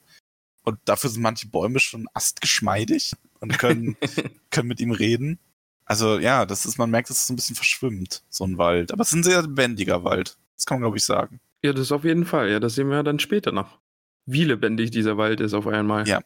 und 0.63 0.77
dafür 0.85 1.09
sind 1.09 1.21
manche 1.21 1.47
Bäume 1.47 1.79
schon 1.79 2.07
astgeschmeidig 2.13 3.13
und 3.39 3.57
können, 3.57 3.97
können 4.51 4.67
mit 4.67 4.79
ihm 4.79 4.91
reden. 4.91 5.39
Also 5.85 6.19
ja, 6.19 6.45
das 6.45 6.65
ist, 6.65 6.77
man 6.77 6.91
merkt, 6.91 7.09
dass 7.09 7.17
es 7.17 7.27
so 7.27 7.33
ein 7.33 7.35
bisschen 7.35 7.55
verschwimmt, 7.55 8.23
so 8.29 8.43
ein 8.43 8.57
Wald. 8.57 8.91
Aber 8.91 9.01
es 9.01 9.07
ist 9.07 9.15
ein 9.15 9.23
sehr 9.23 9.41
lebendiger 9.41 10.03
Wald. 10.03 10.37
Das 10.55 10.65
kann 10.65 10.75
man, 10.75 10.83
glaube 10.83 10.97
ich, 10.97 11.03
sagen. 11.03 11.39
Ja, 11.63 11.73
das 11.73 11.91
auf 11.91 12.03
jeden 12.03 12.25
Fall. 12.25 12.51
Ja, 12.51 12.59
das 12.59 12.75
sehen 12.75 12.89
wir 12.89 13.01
dann 13.01 13.19
später 13.19 13.51
noch. 13.51 13.79
Wie 14.25 14.43
lebendig 14.43 14.91
dieser 14.91 15.17
Wald 15.17 15.39
ist 15.39 15.55
auf 15.55 15.65
einmal. 15.65 16.07
Ja. 16.07 16.21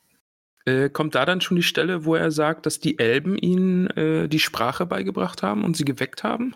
Äh, 0.65 0.89
kommt 0.89 1.15
da 1.15 1.25
dann 1.25 1.39
schon 1.39 1.55
die 1.55 1.63
Stelle, 1.63 2.03
wo 2.03 2.15
er 2.15 2.31
sagt, 2.31 2.65
dass 2.65 2.79
die 2.79 2.99
Elben 2.99 3.37
ihnen 3.37 3.87
äh, 3.91 4.27
die 4.27 4.39
Sprache 4.39 4.85
beigebracht 4.85 5.41
haben 5.41 5.63
und 5.63 5.77
sie 5.77 5.85
geweckt 5.85 6.23
haben? 6.23 6.55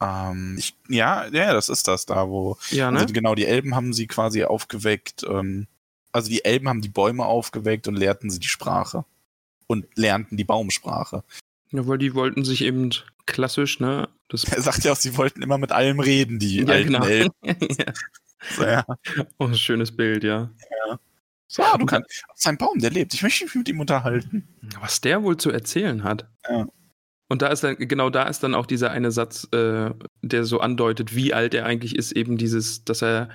Ähm, 0.00 0.56
ich, 0.58 0.74
ja, 0.88 1.26
ja, 1.28 1.52
das 1.52 1.68
ist 1.68 1.88
das 1.88 2.06
da, 2.06 2.28
wo. 2.28 2.58
Ja, 2.70 2.90
ne? 2.90 3.00
Also 3.00 3.12
genau, 3.12 3.34
die 3.34 3.46
Elben 3.46 3.74
haben 3.74 3.92
sie 3.92 4.06
quasi 4.06 4.44
aufgeweckt. 4.44 5.24
Ähm, 5.28 5.66
also 6.12 6.28
die 6.28 6.44
Elben 6.44 6.68
haben 6.68 6.80
die 6.80 6.88
Bäume 6.88 7.24
aufgeweckt 7.24 7.88
und 7.88 7.96
lehrten 7.96 8.30
sie 8.30 8.40
die 8.40 8.48
Sprache. 8.48 9.04
Und 9.66 9.86
lernten 9.96 10.36
die 10.36 10.44
Baumsprache. 10.44 11.24
ja, 11.72 11.86
weil 11.86 11.98
die 11.98 12.14
wollten 12.14 12.44
sich 12.44 12.62
eben 12.62 12.90
klassisch, 13.26 13.80
ne? 13.80 14.08
Das, 14.28 14.44
Er 14.52 14.62
sagt 14.62 14.84
ja 14.84 14.92
auch, 14.92 14.96
sie 14.96 15.16
wollten 15.16 15.42
immer 15.42 15.58
mit 15.58 15.72
allem 15.72 16.00
reden, 16.00 16.38
die 16.38 16.58
ja, 16.58 16.66
alten 16.66 16.92
genau. 16.92 17.04
Elben. 17.04 17.34
ja. 17.42 17.92
So, 18.54 18.64
ja. 18.64 18.84
Oh, 19.38 19.46
ein 19.46 19.56
schönes 19.56 19.96
Bild, 19.96 20.22
ja. 20.22 20.50
so, 21.48 21.62
du 21.78 21.86
kannst. 21.86 22.22
Das 22.28 22.38
ist 22.38 22.46
ein 22.46 22.58
Baum, 22.58 22.78
der 22.78 22.90
lebt. 22.90 23.14
Ich 23.14 23.22
möchte 23.22 23.44
mich 23.44 23.54
mit 23.54 23.68
ihm 23.68 23.80
unterhalten. 23.80 24.46
Was 24.80 25.00
der 25.00 25.22
wohl 25.22 25.36
zu 25.36 25.50
erzählen 25.50 26.04
hat. 26.04 26.28
Ja. 26.48 26.66
Und 27.28 27.42
da 27.42 27.48
ist 27.48 27.64
dann, 27.64 27.76
genau 27.76 28.10
da 28.10 28.24
ist 28.24 28.42
dann 28.42 28.54
auch 28.54 28.66
dieser 28.66 28.90
eine 28.90 29.10
Satz, 29.10 29.48
äh, 29.52 29.90
der 30.22 30.44
so 30.44 30.60
andeutet, 30.60 31.14
wie 31.14 31.34
alt 31.34 31.54
er 31.54 31.66
eigentlich 31.66 31.96
ist, 31.96 32.12
eben 32.12 32.36
dieses, 32.36 32.84
dass 32.84 33.02
er 33.02 33.30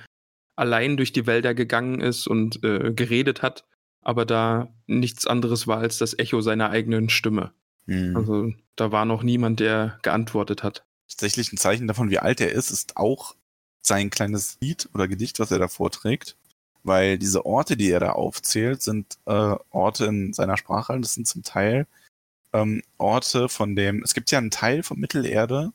allein 0.56 0.96
durch 0.96 1.12
die 1.12 1.26
Wälder 1.26 1.54
gegangen 1.54 2.00
ist 2.00 2.26
und 2.26 2.62
äh, 2.64 2.92
geredet 2.92 3.42
hat, 3.42 3.64
aber 4.00 4.24
da 4.24 4.72
nichts 4.86 5.26
anderes 5.26 5.66
war 5.66 5.78
als 5.78 5.98
das 5.98 6.18
Echo 6.18 6.40
seiner 6.40 6.70
eigenen 6.70 7.08
Stimme. 7.08 7.52
Hm. 7.86 8.16
Also 8.16 8.52
da 8.76 8.92
war 8.92 9.04
noch 9.04 9.22
niemand, 9.22 9.60
der 9.60 9.98
geantwortet 10.02 10.62
hat. 10.62 10.84
tatsächlich 11.08 11.52
ein 11.52 11.58
Zeichen 11.58 11.86
davon, 11.86 12.10
wie 12.10 12.18
alt 12.18 12.40
er 12.40 12.52
ist, 12.52 12.70
ist 12.70 12.96
auch 12.96 13.34
sein 13.82 14.10
kleines 14.10 14.58
Lied 14.60 14.88
oder 14.94 15.08
Gedicht, 15.08 15.40
was 15.40 15.50
er 15.50 15.58
da 15.58 15.68
vorträgt. 15.68 16.36
Weil 16.84 17.18
diese 17.18 17.46
Orte, 17.46 17.76
die 17.76 17.90
er 17.90 18.00
da 18.00 18.10
aufzählt, 18.10 18.82
sind 18.82 19.18
äh, 19.26 19.54
Orte 19.70 20.06
in 20.06 20.32
seiner 20.32 20.56
Sprache. 20.56 20.98
Das 21.00 21.14
sind 21.14 21.28
zum 21.28 21.42
Teil 21.42 21.86
ähm, 22.52 22.82
Orte 22.98 23.48
von 23.48 23.76
dem, 23.76 24.02
es 24.02 24.14
gibt 24.14 24.30
ja 24.30 24.38
einen 24.38 24.50
Teil 24.50 24.82
von 24.82 24.98
Mittelerde, 24.98 25.72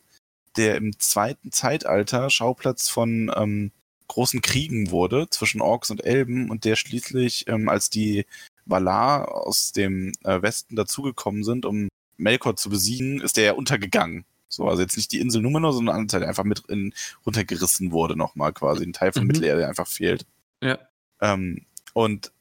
der 0.55 0.75
im 0.75 0.97
zweiten 0.99 1.51
Zeitalter 1.51 2.29
Schauplatz 2.29 2.89
von 2.89 3.31
ähm, 3.35 3.71
großen 4.07 4.41
Kriegen 4.41 4.91
wurde 4.91 5.29
zwischen 5.29 5.61
Orks 5.61 5.89
und 5.89 6.03
Elben 6.05 6.49
und 6.49 6.65
der 6.65 6.75
schließlich, 6.75 7.47
ähm, 7.47 7.69
als 7.69 7.89
die 7.89 8.25
Valar 8.65 9.33
aus 9.33 9.71
dem 9.71 10.13
äh, 10.23 10.41
Westen 10.41 10.75
dazugekommen 10.75 11.43
sind, 11.43 11.65
um 11.65 11.89
Melkor 12.17 12.55
zu 12.55 12.69
besiegen, 12.69 13.21
ist 13.21 13.37
der 13.37 13.45
ja 13.45 13.53
untergegangen. 13.53 14.25
So, 14.49 14.67
also 14.67 14.81
jetzt 14.81 14.97
nicht 14.97 15.11
die 15.11 15.19
Insel 15.19 15.41
Numenor, 15.41 15.73
sondern 15.73 15.95
ein 15.95 16.07
Teil, 16.07 16.21
der 16.21 16.29
einfach 16.29 16.43
mit 16.43 16.63
in, 16.67 16.93
runtergerissen 17.25 17.91
wurde 17.91 18.15
nochmal 18.15 18.53
quasi. 18.53 18.83
Ein 18.83 18.93
Teil 18.93 19.11
von 19.11 19.23
Mhm. 19.23 19.27
Mittelerde, 19.27 19.59
der 19.59 19.69
einfach 19.69 19.87
fehlt. 19.87 20.25
Ja. 20.63 20.79
Ähm, 21.21 21.65
und 21.93 22.31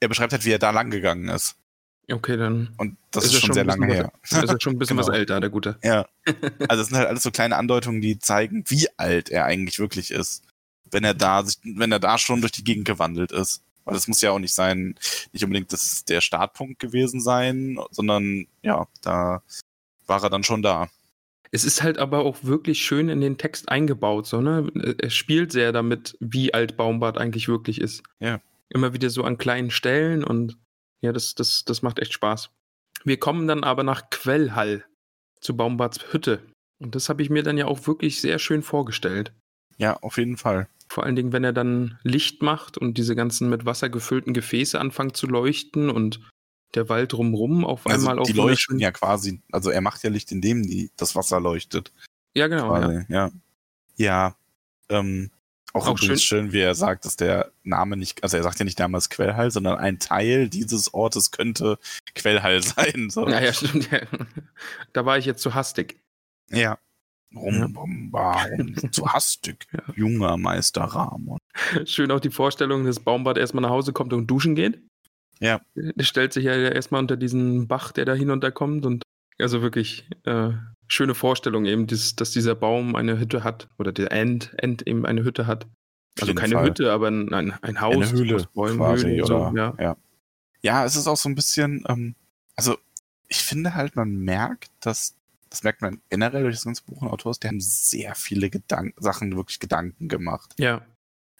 er 0.00 0.08
beschreibt 0.08 0.32
halt, 0.32 0.44
wie 0.44 0.50
er 0.50 0.58
da 0.58 0.70
lang 0.70 0.90
gegangen 0.90 1.28
ist. 1.28 1.56
Okay, 2.12 2.36
dann 2.36 2.74
Und 2.76 2.96
das 3.10 3.24
Ist 3.24 3.32
ist, 3.34 3.40
schon 3.40 3.46
schon 3.48 3.54
sehr 3.54 3.64
lange 3.64 3.86
her. 3.86 4.12
ist 4.22 4.32
er 4.32 4.60
schon 4.60 4.74
ein 4.74 4.78
bisschen 4.78 4.96
was 4.96 5.06
Genau. 5.06 5.18
älter, 5.18 5.40
der 5.40 5.50
Gute. 5.50 5.76
Ja. 5.82 6.06
Also 6.68 6.82
es 6.82 6.88
sind 6.88 6.98
halt 6.98 7.08
alles 7.08 7.22
so 7.22 7.30
kleine 7.30 7.56
Andeutungen, 7.56 8.00
die 8.00 8.18
zeigen, 8.18 8.64
wie 8.68 8.86
alt 8.96 9.28
er 9.30 9.44
eigentlich 9.46 9.78
wirklich 9.78 10.10
ist. 10.10 10.44
Wenn 10.90 11.04
er 11.04 11.14
da 11.14 11.42
sich, 11.42 11.56
wenn 11.64 11.90
er 11.92 11.98
da 12.00 12.18
schon 12.18 12.40
durch 12.40 12.52
die 12.52 12.64
Gegend 12.64 12.84
gewandelt 12.86 13.32
ist. 13.32 13.62
Weil 13.84 13.94
das 13.94 14.06
muss 14.06 14.20
ja 14.20 14.30
auch 14.30 14.38
nicht 14.38 14.54
sein, 14.54 14.94
nicht 15.32 15.42
unbedingt 15.42 15.72
das 15.72 16.04
der 16.04 16.20
Startpunkt 16.20 16.78
gewesen 16.78 17.20
sein, 17.20 17.78
sondern 17.90 18.46
ja, 18.62 18.86
da 19.02 19.42
war 20.06 20.22
er 20.22 20.30
dann 20.30 20.44
schon 20.44 20.62
da. 20.62 20.88
Es 21.50 21.64
ist 21.64 21.82
halt 21.82 21.98
aber 21.98 22.20
auch 22.20 22.44
wirklich 22.44 22.78
schön 22.82 23.08
in 23.08 23.20
den 23.20 23.38
Text 23.38 23.68
eingebaut, 23.68 24.26
so, 24.26 24.40
ne? 24.40 24.68
Er 24.98 25.10
spielt 25.10 25.50
sehr 25.52 25.72
damit, 25.72 26.16
wie 26.20 26.54
alt 26.54 26.76
Baumbart 26.76 27.18
eigentlich 27.18 27.48
wirklich 27.48 27.80
ist. 27.80 28.02
Ja. 28.20 28.40
Immer 28.68 28.94
wieder 28.94 29.10
so 29.10 29.24
an 29.24 29.36
kleinen 29.36 29.70
Stellen 29.70 30.22
und 30.24 30.56
ja, 31.02 31.12
das, 31.12 31.34
das, 31.34 31.64
das 31.64 31.82
macht 31.82 31.98
echt 31.98 32.12
Spaß. 32.12 32.50
Wir 33.04 33.18
kommen 33.18 33.46
dann 33.46 33.64
aber 33.64 33.82
nach 33.82 34.08
Quellhall 34.10 34.84
zu 35.40 35.56
Baumbarts 35.56 36.12
Hütte. 36.12 36.40
Und 36.78 36.94
das 36.94 37.08
habe 37.08 37.22
ich 37.22 37.30
mir 37.30 37.42
dann 37.42 37.58
ja 37.58 37.66
auch 37.66 37.86
wirklich 37.86 38.20
sehr 38.20 38.38
schön 38.38 38.62
vorgestellt. 38.62 39.32
Ja, 39.76 39.96
auf 39.96 40.16
jeden 40.16 40.36
Fall. 40.36 40.68
Vor 40.88 41.04
allen 41.04 41.16
Dingen, 41.16 41.32
wenn 41.32 41.44
er 41.44 41.52
dann 41.52 41.98
Licht 42.02 42.42
macht 42.42 42.78
und 42.78 42.98
diese 42.98 43.16
ganzen 43.16 43.48
mit 43.50 43.64
Wasser 43.64 43.88
gefüllten 43.88 44.34
Gefäße 44.34 44.78
anfangen 44.78 45.14
zu 45.14 45.26
leuchten 45.26 45.90
und 45.90 46.20
der 46.74 46.88
Wald 46.88 47.12
drumrum 47.12 47.64
auf 47.64 47.86
Also 47.86 48.08
einmal 48.08 48.22
auch 48.22 48.26
die 48.26 48.32
leuchten 48.32 48.78
ja 48.78 48.90
quasi, 48.92 49.40
also 49.50 49.70
er 49.70 49.80
macht 49.80 50.02
ja 50.02 50.10
Licht, 50.10 50.32
indem 50.32 50.62
die, 50.62 50.90
das 50.96 51.14
Wasser 51.14 51.40
leuchtet. 51.40 51.92
Ja, 52.34 52.46
genau. 52.46 52.74
Ja. 52.74 52.80
Quasi, 52.80 53.04
ja. 53.08 53.30
Ja. 53.96 54.36
Ähm, 54.88 55.30
auch, 55.74 55.86
Auch 55.88 55.96
übrigens 55.96 56.22
schön. 56.22 56.52
wie 56.52 56.60
er 56.60 56.74
sagt, 56.74 57.04
dass 57.06 57.16
der 57.16 57.50
Name 57.62 57.96
nicht, 57.96 58.22
also 58.22 58.36
er 58.36 58.42
sagt 58.42 58.58
ja 58.58 58.64
nicht 58.64 58.78
damals 58.78 59.08
Quellhall, 59.10 59.50
sondern 59.50 59.78
ein 59.78 59.98
Teil 59.98 60.48
dieses 60.48 60.92
Ortes 60.92 61.30
könnte 61.30 61.78
Quellhall 62.14 62.62
sein. 62.62 63.08
So. 63.10 63.28
Ja, 63.28 63.40
ja, 63.40 63.52
stimmt. 63.52 63.90
Ja. 63.90 64.00
Da 64.92 65.06
war 65.06 65.16
ich 65.18 65.24
jetzt 65.24 65.42
zu 65.42 65.54
hastig. 65.54 65.98
Ja. 66.50 66.78
Rum, 67.34 67.74
rum, 67.76 68.08
warum 68.12 68.74
zu 68.92 69.10
hastig, 69.10 69.66
Ja. 69.72 69.82
junger 69.96 70.36
Meister 70.36 70.82
Ramon. 70.82 71.38
Schön 71.86 72.10
auch 72.10 72.20
die 72.20 72.30
Vorstellung, 72.30 72.84
dass 72.84 73.00
Baumbart 73.00 73.38
erstmal 73.38 73.62
nach 73.62 73.70
Hause 73.70 73.94
kommt 73.94 74.12
und 74.12 74.26
duschen 74.26 74.54
geht. 74.54 74.82
Ja. 75.40 75.60
Der 75.74 76.04
stellt 76.04 76.34
sich 76.34 76.44
ja 76.44 76.52
erstmal 76.54 77.00
unter 77.00 77.16
diesen 77.16 77.66
Bach, 77.68 77.92
der 77.92 78.04
da 78.04 78.12
hinunterkommt 78.14 78.84
und 78.84 79.02
also 79.40 79.62
wirklich 79.62 80.06
äh, 80.24 80.50
schöne 80.88 81.14
Vorstellung 81.14 81.64
eben, 81.64 81.86
dass, 81.86 82.16
dass 82.16 82.30
dieser 82.30 82.54
Baum 82.54 82.96
eine 82.96 83.18
Hütte 83.18 83.44
hat 83.44 83.68
oder 83.78 83.92
der 83.92 84.12
End, 84.12 84.54
End 84.58 84.86
eben 84.86 85.06
eine 85.06 85.24
Hütte 85.24 85.46
hat. 85.46 85.66
Also 86.20 86.34
keine 86.34 86.54
Fall. 86.54 86.66
Hütte, 86.66 86.92
aber 86.92 87.08
ein, 87.08 87.32
ein, 87.32 87.52
ein 87.62 87.80
Haus 87.80 87.94
Eine 87.94 88.12
Höhle 88.12 88.46
Bäumen, 88.52 88.76
quasi, 88.76 89.06
Höhlen, 89.06 89.22
oder? 89.22 89.50
so, 89.50 89.56
ja. 89.56 89.74
ja. 89.78 89.96
Ja, 90.62 90.84
es 90.84 90.94
ist 90.94 91.08
auch 91.08 91.16
so 91.16 91.28
ein 91.28 91.34
bisschen, 91.34 91.84
ähm, 91.88 92.14
also 92.54 92.76
ich 93.28 93.38
finde 93.38 93.74
halt, 93.74 93.96
man 93.96 94.14
merkt, 94.14 94.70
dass, 94.80 95.16
das 95.50 95.64
merkt 95.64 95.82
man 95.82 96.00
generell 96.10 96.42
durch 96.42 96.56
das 96.56 96.64
ganze 96.64 96.84
Buch 96.84 97.02
und 97.02 97.08
Autors, 97.08 97.40
die 97.40 97.48
haben 97.48 97.60
sehr 97.60 98.14
viele 98.14 98.50
Gedank 98.50 98.94
Sachen, 98.98 99.34
wirklich 99.36 99.58
Gedanken 99.58 100.08
gemacht. 100.08 100.54
Ja, 100.58 100.86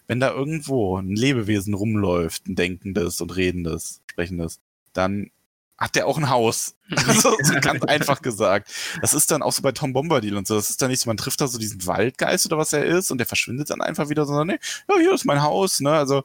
Wenn 0.07 0.19
da 0.19 0.31
irgendwo 0.31 0.97
ein 0.97 1.15
Lebewesen 1.15 1.73
rumläuft, 1.73 2.47
ein 2.47 2.55
denkendes 2.55 3.21
und 3.21 3.35
redendes, 3.35 4.01
sprechendes, 4.09 4.59
dann 4.91 5.31
hat 5.77 5.95
der 5.95 6.07
auch 6.07 6.17
ein 6.17 6.29
Haus. 6.29 6.75
Also 7.07 7.35
so 7.41 7.53
ganz 7.61 7.83
einfach 7.85 8.21
gesagt. 8.21 8.71
Das 9.01 9.13
ist 9.15 9.31
dann 9.31 9.41
auch 9.41 9.51
so 9.51 9.63
bei 9.63 9.71
Tom 9.71 9.93
Bombadil 9.93 10.37
und 10.37 10.47
so. 10.47 10.55
Das 10.55 10.69
ist 10.69 10.81
dann 10.81 10.91
nicht 10.91 10.99
so, 11.01 11.09
man 11.09 11.17
trifft 11.17 11.41
da 11.41 11.47
so 11.47 11.57
diesen 11.57 11.85
Waldgeist 11.87 12.45
oder 12.45 12.57
was 12.59 12.71
er 12.71 12.85
ist 12.85 13.09
und 13.09 13.17
der 13.17 13.25
verschwindet 13.25 13.69
dann 13.71 13.81
einfach 13.81 14.09
wieder, 14.09 14.25
sondern 14.25 14.47
nee, 14.47 14.59
ja, 14.87 14.95
hier 14.99 15.13
ist 15.13 15.25
mein 15.25 15.41
Haus, 15.41 15.79
ne? 15.79 15.91
Also 15.91 16.23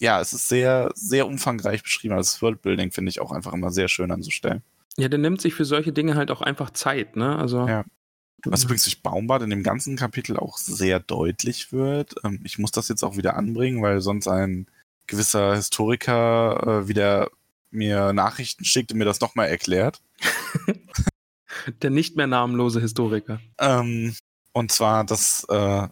ja, 0.00 0.20
es 0.20 0.32
ist 0.32 0.48
sehr, 0.48 0.90
sehr 0.96 1.28
umfangreich 1.28 1.84
beschrieben. 1.84 2.14
Also 2.14 2.32
Das 2.32 2.42
Worldbuilding 2.42 2.90
finde 2.90 3.10
ich 3.10 3.20
auch 3.20 3.30
einfach 3.30 3.52
immer 3.52 3.70
sehr 3.70 3.86
schön 3.88 4.10
anzustellen. 4.10 4.62
ja, 4.96 5.08
der 5.08 5.20
nimmt 5.20 5.40
sich 5.40 5.54
für 5.54 5.64
solche 5.64 5.92
Dinge 5.92 6.16
halt 6.16 6.32
auch 6.32 6.40
einfach 6.42 6.70
Zeit, 6.70 7.14
ne? 7.14 7.38
Also 7.38 7.68
Ja. 7.68 7.84
Was 8.44 8.64
übrigens 8.64 8.82
durch 8.82 9.02
Baumbart 9.04 9.42
in 9.42 9.50
dem 9.50 9.62
ganzen 9.62 9.94
Kapitel 9.94 10.36
auch 10.36 10.58
sehr 10.58 10.98
deutlich 10.98 11.70
wird. 11.72 12.16
Ähm, 12.24 12.40
Ich 12.42 12.58
muss 12.58 12.72
das 12.72 12.88
jetzt 12.88 13.04
auch 13.04 13.16
wieder 13.16 13.36
anbringen, 13.36 13.82
weil 13.82 14.00
sonst 14.00 14.26
ein 14.26 14.66
gewisser 15.06 15.54
Historiker 15.54 16.82
äh, 16.82 16.88
wieder 16.88 17.30
mir 17.72 18.12
Nachrichten 18.12 18.64
schickt 18.64 18.92
und 18.92 18.98
mir 18.98 19.04
das 19.04 19.20
nochmal 19.20 19.48
erklärt. 19.48 20.00
der 21.82 21.90
nicht 21.90 22.16
mehr 22.16 22.26
namenlose 22.26 22.80
Historiker. 22.80 23.40
Ähm, 23.58 24.14
und 24.52 24.72
zwar, 24.72 25.04
dass, 25.04 25.44
äh, 25.44 25.88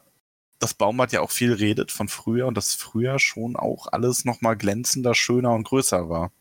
dass 0.59 0.75
Baumbart 0.75 1.13
ja 1.13 1.21
auch 1.21 1.31
viel 1.31 1.53
redet 1.53 1.91
von 1.91 2.09
früher 2.09 2.47
und 2.47 2.57
dass 2.57 2.75
früher 2.75 3.19
schon 3.19 3.57
auch 3.57 3.87
alles 3.89 4.25
nochmal 4.25 4.57
glänzender, 4.57 5.15
schöner 5.15 5.53
und 5.53 5.65
größer 5.65 6.09
war. 6.09 6.33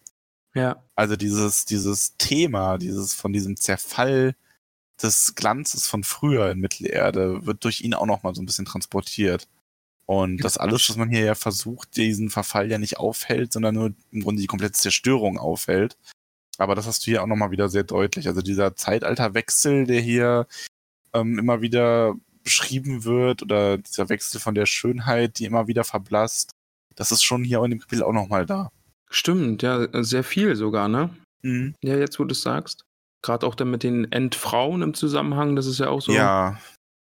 Ja, 0.53 0.83
Also 0.95 1.15
dieses, 1.15 1.65
dieses 1.65 2.17
Thema, 2.17 2.77
dieses 2.77 3.13
von 3.13 3.31
diesem 3.31 3.55
Zerfall 3.55 4.35
des 5.01 5.35
Glanzes 5.35 5.87
von 5.87 6.03
früher 6.03 6.51
in 6.51 6.59
Mittelerde 6.59 7.45
wird 7.45 7.63
durch 7.63 7.81
ihn 7.81 7.93
auch 7.93 8.05
nochmal 8.05 8.35
so 8.35 8.41
ein 8.41 8.45
bisschen 8.45 8.65
transportiert. 8.65 9.47
Und 10.09 10.43
das 10.43 10.57
alles, 10.57 10.89
was 10.89 10.97
man 10.97 11.11
hier 11.11 11.23
ja 11.23 11.35
versucht, 11.35 11.95
diesen 11.95 12.31
Verfall 12.31 12.71
ja 12.71 12.79
nicht 12.79 12.97
aufhält, 12.97 13.53
sondern 13.53 13.75
nur 13.75 13.93
im 14.09 14.21
Grunde 14.21 14.41
die 14.41 14.47
komplette 14.47 14.73
Zerstörung 14.73 15.37
aufhält. 15.37 15.97
Aber 16.57 16.73
das 16.73 16.87
hast 16.87 17.05
du 17.05 17.11
hier 17.11 17.21
auch 17.21 17.27
nochmal 17.27 17.51
wieder 17.51 17.69
sehr 17.69 17.83
deutlich. 17.83 18.27
Also 18.27 18.41
dieser 18.41 18.75
Zeitalterwechsel, 18.75 19.85
der 19.85 20.01
hier 20.01 20.47
ähm, 21.13 21.37
immer 21.37 21.61
wieder 21.61 22.15
beschrieben 22.43 23.03
wird, 23.03 23.43
oder 23.43 23.77
dieser 23.77 24.09
Wechsel 24.09 24.39
von 24.39 24.55
der 24.55 24.65
Schönheit, 24.65 25.37
die 25.37 25.45
immer 25.45 25.67
wieder 25.67 25.83
verblasst, 25.83 26.55
das 26.95 27.11
ist 27.11 27.21
schon 27.21 27.43
hier 27.43 27.63
in 27.63 27.69
dem 27.69 27.79
Kapitel 27.79 28.01
auch 28.01 28.11
nochmal 28.11 28.47
da. 28.47 28.71
stimmt, 29.11 29.61
ja, 29.61 29.87
sehr 30.03 30.23
viel 30.23 30.55
sogar, 30.55 30.87
ne? 30.87 31.15
Mhm. 31.43 31.75
Ja, 31.83 31.95
jetzt 31.97 32.17
wo 32.17 32.23
du 32.23 32.31
es 32.31 32.41
sagst. 32.41 32.83
Gerade 33.21 33.45
auch 33.45 33.53
dann 33.53 33.69
mit 33.69 33.83
den 33.83 34.11
Endfrauen 34.11 34.81
im 34.81 34.95
Zusammenhang, 34.95 35.55
das 35.55 35.67
ist 35.67 35.79
ja 35.79 35.89
auch 35.89 36.01
so. 36.01 36.13
Ja, 36.13 36.59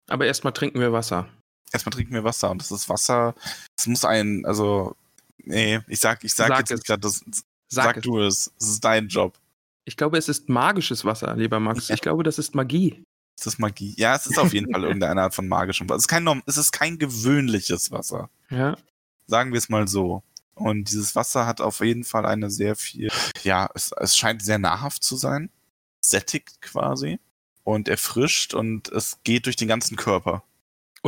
Aber 0.09 0.27
erstmal 0.27 0.53
trinken 0.53 0.81
wir 0.81 0.93
Wasser. 0.93 1.29
Erstmal 1.73 1.93
trinken 1.93 2.15
wir 2.15 2.25
Wasser 2.25 2.51
und 2.51 2.61
das 2.63 2.71
ist 2.71 2.89
Wasser, 2.89 3.35
es 3.79 3.87
muss 3.87 4.05
ein, 4.05 4.45
also, 4.47 4.97
nee, 5.45 5.81
ich 5.89 6.01
sag, 6.01 6.25
ich 6.25 6.35
sag, 6.35 6.49
Sag 6.49 6.59
jetzt 6.61 6.71
es. 6.71 6.77
nicht 6.79 6.87
grad, 6.87 7.05
das, 7.05 7.21
Sag, 7.71 7.85
sag, 7.85 7.97
es. 7.99 8.03
du 8.03 8.21
es, 8.21 8.53
es 8.59 8.69
ist 8.69 8.85
dein 8.85 9.09
Job. 9.09 9.39
Ich 9.85 9.97
glaube, 9.97 10.19
es 10.19 10.29
ist 10.29 10.49
magisches 10.49 11.05
Wasser, 11.05 11.35
lieber 11.37 11.61
Max. 11.61 11.89
Ja. 11.89 11.95
Ich 11.95 12.01
glaube, 12.01 12.23
das 12.23 12.39
ist 12.39 12.55
Magie. 12.55 13.03
Ist 13.37 13.47
das 13.47 13.59
Magie? 13.59 13.95
Ja, 13.97 14.17
es 14.17 14.27
ist 14.27 14.39
auf 14.39 14.53
jeden 14.53 14.71
Fall 14.73 14.83
irgendeine 14.85 15.23
Art 15.23 15.35
von 15.35 15.47
magischem 15.49 15.89
Wasser. 15.89 15.97
Es 15.99 16.03
ist 16.05 16.09
kein, 16.09 16.25
norm- 16.25 16.43
es 16.47 16.57
ist 16.57 16.73
kein 16.73 16.99
gewöhnliches 16.99 17.91
Wasser. 17.91 18.29
Ja. 18.51 18.77
Sagen 19.27 19.53
wir 19.53 19.59
es 19.59 19.69
mal 19.69 19.87
so. 19.89 20.23
Und 20.55 20.91
dieses 20.91 21.15
Wasser 21.15 21.47
hat 21.47 21.61
auf 21.61 21.81
jeden 21.81 22.05
Fall 22.05 22.27
eine 22.27 22.51
sehr 22.51 22.75
viel, 22.75 23.11
ja, 23.45 23.71
es, 23.75 23.93
es 23.93 24.17
scheint 24.17 24.43
sehr 24.43 24.59
nahrhaft 24.59 25.03
zu 25.05 25.17
sein. 25.17 25.51
Sättigt 26.01 26.61
quasi. 26.61 27.21
Und 27.65 27.87
erfrischt 27.89 28.55
und 28.55 28.89
es 28.89 29.19
geht 29.25 29.47
durch 29.47 29.57
den 29.57 29.69
ganzen 29.69 29.97
Körper. 29.97 30.43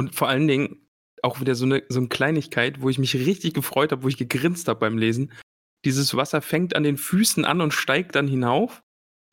Und 0.01 0.15
vor 0.15 0.29
allen 0.29 0.49
Dingen 0.49 0.89
auch 1.23 1.41
wieder 1.41 1.55
so 1.55 1.67
eine, 1.67 1.83
so 1.89 1.99
eine 1.99 2.09
Kleinigkeit, 2.09 2.81
wo 2.81 2.89
ich 2.89 2.99
mich 2.99 3.15
richtig 3.15 3.53
gefreut 3.55 3.93
habe, 3.93 4.03
wo 4.03 4.09
ich 4.09 4.17
gegrinst 4.17 4.69
habe 4.69 4.81
beim 4.81 4.97
Lesen. 4.99 5.33
Dieses 5.85 6.15
Wasser 6.17 6.41
fängt 6.43 6.75
an 6.75 6.83
den 6.83 6.97
Füßen 6.97 7.45
an 7.45 7.61
und 7.61 7.73
steigt 7.75 8.15
dann 8.15 8.27
hinauf. 8.27 8.83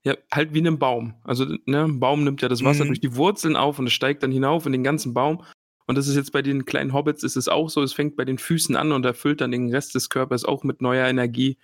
Ja, 0.05 0.15
halt 0.32 0.53
wie 0.53 0.61
ein 0.65 0.80
Baum. 0.80 1.15
Also, 1.24 1.45
ne, 1.65 1.84
ein 1.84 1.99
Baum 1.99 2.24
nimmt 2.24 2.41
ja 2.41 2.49
das 2.49 2.63
Wasser 2.63 2.84
Mhm. 2.84 2.89
durch 2.89 3.01
die 3.01 3.15
Wurzeln 3.15 3.55
auf 3.55 3.80
und 3.80 3.88
es 3.88 3.93
steigt 3.93 4.24
dann 4.24 4.32
hinauf 4.32 4.65
in 4.65 4.72
den 4.72 4.84
ganzen 4.84 5.13
Baum. 5.13 5.43
Und 5.86 5.97
das 5.97 6.07
ist 6.07 6.15
jetzt 6.15 6.32
bei 6.34 6.41
den 6.41 6.65
kleinen 6.65 6.93
Hobbits 6.93 7.24
ist 7.24 7.38
es 7.38 7.47
auch 7.47 7.70
so. 7.70 7.82
Es 7.82 7.93
fängt 7.93 8.18
bei 8.18 8.26
den 8.26 8.38
Füßen 8.38 8.76
an 8.76 8.91
und 8.91 9.05
erfüllt 9.05 9.41
dann 9.41 9.51
den 9.51 9.70
Rest 9.74 9.95
des 9.95 10.09
Körpers 10.09 10.43
auch 10.45 10.63
mit 10.63 10.82
neuer 10.82 11.07
Energie. 11.07 11.57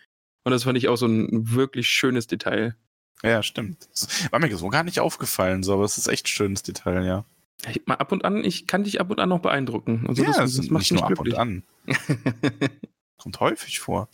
Und 0.45 0.51
das 0.51 0.63
fand 0.63 0.77
ich 0.77 0.87
auch 0.87 0.95
so 0.95 1.05
ein 1.07 1.53
wirklich 1.53 1.87
schönes 1.89 2.27
Detail. 2.27 2.75
Ja, 3.21 3.43
stimmt. 3.43 3.87
Das 3.91 4.31
war 4.31 4.39
mir 4.39 4.55
so 4.57 4.67
gar 4.69 4.83
nicht 4.83 4.99
aufgefallen, 4.99 5.63
so, 5.63 5.73
aber 5.73 5.83
es 5.85 5.97
ist 5.97 6.07
echt 6.07 6.25
ein 6.25 6.29
schönes 6.29 6.63
Detail, 6.63 7.05
ja. 7.05 7.25
Ich, 7.69 7.81
mal 7.85 7.95
ab 7.95 8.11
und 8.11 8.25
an, 8.25 8.43
ich 8.43 8.67
kann 8.67 8.83
dich 8.83 8.99
ab 8.99 9.09
und 9.09 9.19
an 9.19 9.29
noch 9.29 9.39
beeindrucken. 9.39 10.05
Also 10.07 10.21
ja, 10.23 10.27
das, 10.29 10.37
das 10.37 10.53
ist 10.55 10.71
macht 10.71 10.81
nicht 10.81 10.91
mich 10.91 11.01
nur 11.01 11.03
ab 11.09 11.13
glücklich. 11.15 11.33
und 11.35 11.39
an. 11.39 11.63
Kommt 13.17 13.39
häufig 13.39 13.79
vor. 13.79 14.09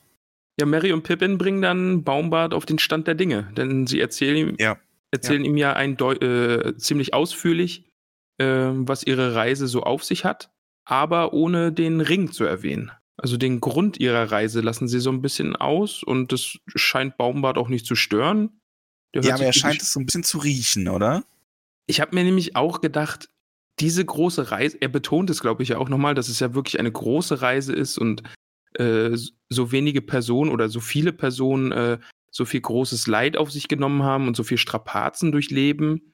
Ja, 0.59 0.65
Mary 0.65 0.91
und 0.91 1.03
Pippin 1.03 1.37
bringen 1.37 1.61
dann 1.61 2.03
Baumbart 2.03 2.53
auf 2.53 2.65
den 2.65 2.79
Stand 2.79 3.07
der 3.07 3.15
Dinge, 3.15 3.51
denn 3.55 3.87
sie 3.87 3.99
erzählen 3.99 4.35
ihm, 4.37 4.55
Ja. 4.59 4.77
erzählen 5.11 5.43
ihm 5.45 5.57
ja 5.57 5.73
ein 5.73 5.97
Deu 5.97 6.13
äh, 6.15 6.75
ziemlich 6.77 7.13
ausführlich, 7.13 7.85
äh, 8.39 8.45
was 8.45 9.03
ihre 9.03 9.35
Reise 9.35 9.67
so 9.67 9.83
auf 9.83 10.03
sich 10.03 10.25
hat, 10.25 10.51
aber 10.85 11.33
ohne 11.33 11.71
den 11.71 12.01
Ring 12.01 12.31
zu 12.31 12.43
erwähnen. 12.43 12.91
Also 13.17 13.37
den 13.37 13.59
Grund 13.61 13.99
ihrer 13.99 14.31
Reise 14.31 14.61
lassen 14.61 14.87
sie 14.87 14.99
so 14.99 15.11
ein 15.11 15.21
bisschen 15.21 15.55
aus 15.55 16.03
und 16.03 16.31
das 16.31 16.57
scheint 16.75 17.17
Baumbart 17.17 17.57
auch 17.57 17.67
nicht 17.69 17.85
zu 17.85 17.95
stören. 17.95 18.59
Ja, 19.15 19.33
aber 19.35 19.45
er 19.45 19.53
scheint 19.53 19.81
es 19.81 19.91
so 19.91 19.99
ein 19.99 20.05
bisschen 20.05 20.23
zu 20.23 20.37
riechen, 20.37 20.87
oder? 20.87 21.23
Ich 21.89 21.99
habe 21.99 22.13
mir 22.13 22.23
nämlich 22.23 22.55
auch 22.55 22.81
gedacht, 22.81 23.29
diese 23.79 24.05
große 24.05 24.51
Reise, 24.51 24.77
er 24.79 24.89
betont 24.89 25.31
es, 25.31 25.41
glaube 25.41 25.63
ich, 25.63 25.69
ja 25.69 25.79
auch 25.79 25.89
nochmal, 25.89 26.13
dass 26.13 26.29
es 26.29 26.39
ja 26.39 26.53
wirklich 26.53 26.77
eine 26.77 26.91
große 26.91 27.41
Reise 27.41 27.73
ist 27.73 27.97
und 27.97 28.21
äh, 28.75 29.17
so 29.49 29.71
wenige 29.71 30.03
Personen 30.03 30.51
oder 30.51 30.69
so 30.69 30.81
viele 30.81 31.13
Personen 31.13 31.71
äh, 31.71 31.97
so 32.29 32.45
viel 32.45 32.61
großes 32.61 33.07
Leid 33.07 33.37
auf 33.37 33.51
sich 33.51 33.67
genommen 33.67 34.03
haben 34.03 34.27
und 34.27 34.37
so 34.37 34.43
viel 34.43 34.59
Strapazen 34.59 35.31
durchleben 35.31 36.13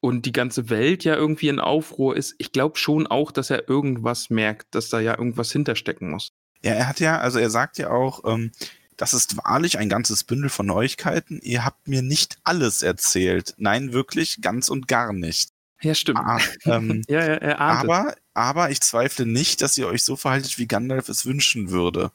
und 0.00 0.26
die 0.26 0.32
ganze 0.32 0.70
Welt 0.70 1.02
ja 1.02 1.16
irgendwie 1.16 1.48
in 1.48 1.58
Aufruhr 1.58 2.16
ist. 2.16 2.36
Ich 2.38 2.52
glaube 2.52 2.78
schon 2.78 3.08
auch, 3.08 3.32
dass 3.32 3.50
er 3.50 3.68
irgendwas 3.68 4.30
merkt, 4.30 4.76
dass 4.76 4.90
da 4.90 5.00
ja 5.00 5.18
irgendwas 5.18 5.50
hinterstecken 5.50 6.08
muss. 6.08 6.30
Ja, 6.62 6.74
er 6.74 6.88
hat 6.88 7.00
ja, 7.00 7.18
also 7.18 7.40
er 7.40 7.50
sagt 7.50 7.78
ja 7.78 7.90
auch, 7.90 8.22
ähm, 8.32 8.52
das 8.96 9.14
ist 9.14 9.36
wahrlich 9.36 9.78
ein 9.78 9.88
ganzes 9.88 10.24
Bündel 10.24 10.48
von 10.50 10.66
Neuigkeiten. 10.66 11.38
Ihr 11.42 11.64
habt 11.64 11.86
mir 11.88 12.02
nicht 12.02 12.38
alles 12.44 12.82
erzählt. 12.82 13.54
Nein, 13.58 13.92
wirklich, 13.92 14.40
ganz 14.40 14.68
und 14.68 14.88
gar 14.88 15.12
nicht. 15.12 15.50
Ja, 15.82 15.94
stimmt. 15.94 16.20
Ah, 16.20 16.40
ähm, 16.64 17.02
Ja, 17.08 17.20
ja, 17.20 17.34
er 17.34 17.60
aber, 17.60 18.14
aber 18.34 18.70
ich 18.70 18.80
zweifle 18.80 19.26
nicht, 19.26 19.60
dass 19.60 19.76
ihr 19.76 19.86
euch 19.86 20.02
so 20.04 20.16
verhaltet, 20.16 20.56
wie 20.58 20.66
Gandalf 20.66 21.08
es 21.08 21.26
wünschen 21.26 21.70
würde. 21.70 22.10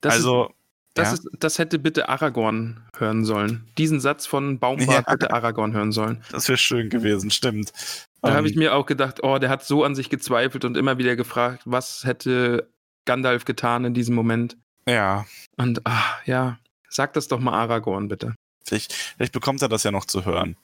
Das 0.00 0.14
also, 0.14 0.54
Das, 0.94 1.08
Ja. 1.08 1.14
ist, 1.14 1.28
das 1.40 1.58
hätte 1.58 1.78
bitte 1.78 2.08
Aragorn 2.10 2.86
hören 2.96 3.24
sollen. 3.24 3.66
Diesen 3.78 3.98
Satz 3.98 4.26
von 4.26 4.58
Baumbart 4.58 5.06
Ja. 5.06 5.12
hätte 5.12 5.32
Aragorn 5.32 5.72
hören 5.72 5.90
sollen. 5.90 6.22
Das 6.30 6.48
wäre 6.48 6.58
schön 6.58 6.90
gewesen, 6.90 7.30
stimmt. 7.30 7.72
Da 8.20 8.28
Ähm, 8.30 8.34
habe 8.36 8.48
ich 8.48 8.54
mir 8.56 8.74
auch 8.74 8.86
gedacht, 8.86 9.24
oh, 9.24 9.38
der 9.38 9.48
hat 9.50 9.64
so 9.64 9.82
an 9.84 9.94
sich 9.96 10.10
gezweifelt 10.10 10.64
und 10.64 10.76
immer 10.76 10.98
wieder 10.98 11.16
gefragt, 11.16 11.62
was 11.64 12.04
hätte 12.04 12.68
Gandalf 13.06 13.44
getan 13.46 13.84
in 13.86 13.94
diesem 13.94 14.14
Moment. 14.14 14.56
Ja, 14.86 15.26
Und 15.56 15.86
ah, 15.86 16.02
ja, 16.24 16.58
sag 16.88 17.12
das 17.14 17.28
doch 17.28 17.38
mal 17.38 17.52
Aragorn, 17.54 18.08
bitte. 18.08 18.34
vielleicht, 18.64 18.92
vielleicht 18.92 19.32
bekommt 19.32 19.62
er 19.62 19.68
das 19.68 19.82
ja 19.84 19.90
noch 19.90 20.04
zu 20.06 20.24
hören. 20.24 20.56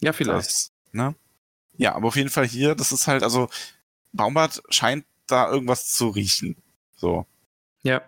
Ja, 0.00 0.12
vielleicht. 0.12 0.48
Das, 0.48 0.72
ne? 0.92 1.14
Ja, 1.76 1.94
aber 1.94 2.08
auf 2.08 2.16
jeden 2.16 2.30
Fall 2.30 2.46
hier, 2.46 2.74
das 2.74 2.92
ist 2.92 3.06
halt, 3.08 3.22
also 3.22 3.48
Baumbart 4.12 4.62
scheint 4.70 5.04
da 5.26 5.50
irgendwas 5.50 5.88
zu 5.92 6.08
riechen. 6.08 6.56
So. 6.96 7.26
Ja, 7.82 8.02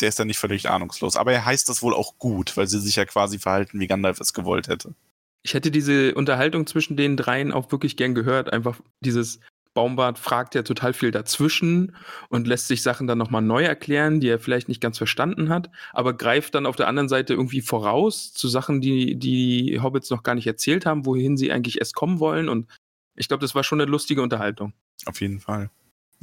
Der 0.00 0.08
ist 0.10 0.18
ja 0.18 0.24
nicht 0.24 0.38
völlig 0.38 0.68
ahnungslos. 0.68 1.16
Aber 1.16 1.32
er 1.32 1.44
heißt 1.44 1.68
das 1.68 1.82
wohl 1.82 1.94
auch 1.94 2.18
gut, 2.18 2.56
weil 2.56 2.66
sie 2.66 2.80
sich 2.80 2.96
ja 2.96 3.04
quasi 3.04 3.38
verhalten, 3.38 3.80
wie 3.80 3.86
Gandalf 3.86 4.20
es 4.20 4.32
gewollt 4.34 4.68
hätte. 4.68 4.94
ich 5.42 5.54
hätte 5.54 5.70
diese 5.70 6.14
Unterhaltung 6.14 6.66
zwischen 6.66 6.96
den 6.96 7.16
dreien 7.16 7.52
auch 7.52 7.70
wirklich 7.72 7.96
gern 7.96 8.14
gehört. 8.14 8.52
Einfach 8.52 8.80
dieses 9.00 9.40
Baumbart 9.78 10.18
fragt 10.18 10.56
ja 10.56 10.64
total 10.64 10.92
viel 10.92 11.12
dazwischen 11.12 11.94
und 12.30 12.48
lässt 12.48 12.66
sich 12.66 12.82
Sachen 12.82 13.06
dann 13.06 13.16
nochmal 13.16 13.42
neu 13.42 13.62
erklären, 13.62 14.18
die 14.18 14.26
er 14.26 14.40
vielleicht 14.40 14.66
nicht 14.66 14.80
ganz 14.80 14.98
verstanden 14.98 15.50
hat, 15.50 15.70
aber 15.92 16.14
greift 16.14 16.56
dann 16.56 16.66
auf 16.66 16.74
der 16.74 16.88
anderen 16.88 17.08
Seite 17.08 17.34
irgendwie 17.34 17.60
voraus 17.60 18.32
zu 18.32 18.48
Sachen, 18.48 18.80
die 18.80 19.14
die 19.14 19.78
Hobbits 19.80 20.10
noch 20.10 20.24
gar 20.24 20.34
nicht 20.34 20.48
erzählt 20.48 20.84
haben, 20.84 21.06
wohin 21.06 21.36
sie 21.36 21.52
eigentlich 21.52 21.78
erst 21.78 21.94
kommen 21.94 22.18
wollen. 22.18 22.48
Und 22.48 22.66
ich 23.14 23.28
glaube, 23.28 23.40
das 23.40 23.54
war 23.54 23.62
schon 23.62 23.80
eine 23.80 23.88
lustige 23.88 24.20
Unterhaltung. 24.20 24.72
Auf 25.06 25.20
jeden 25.20 25.38
Fall. 25.38 25.70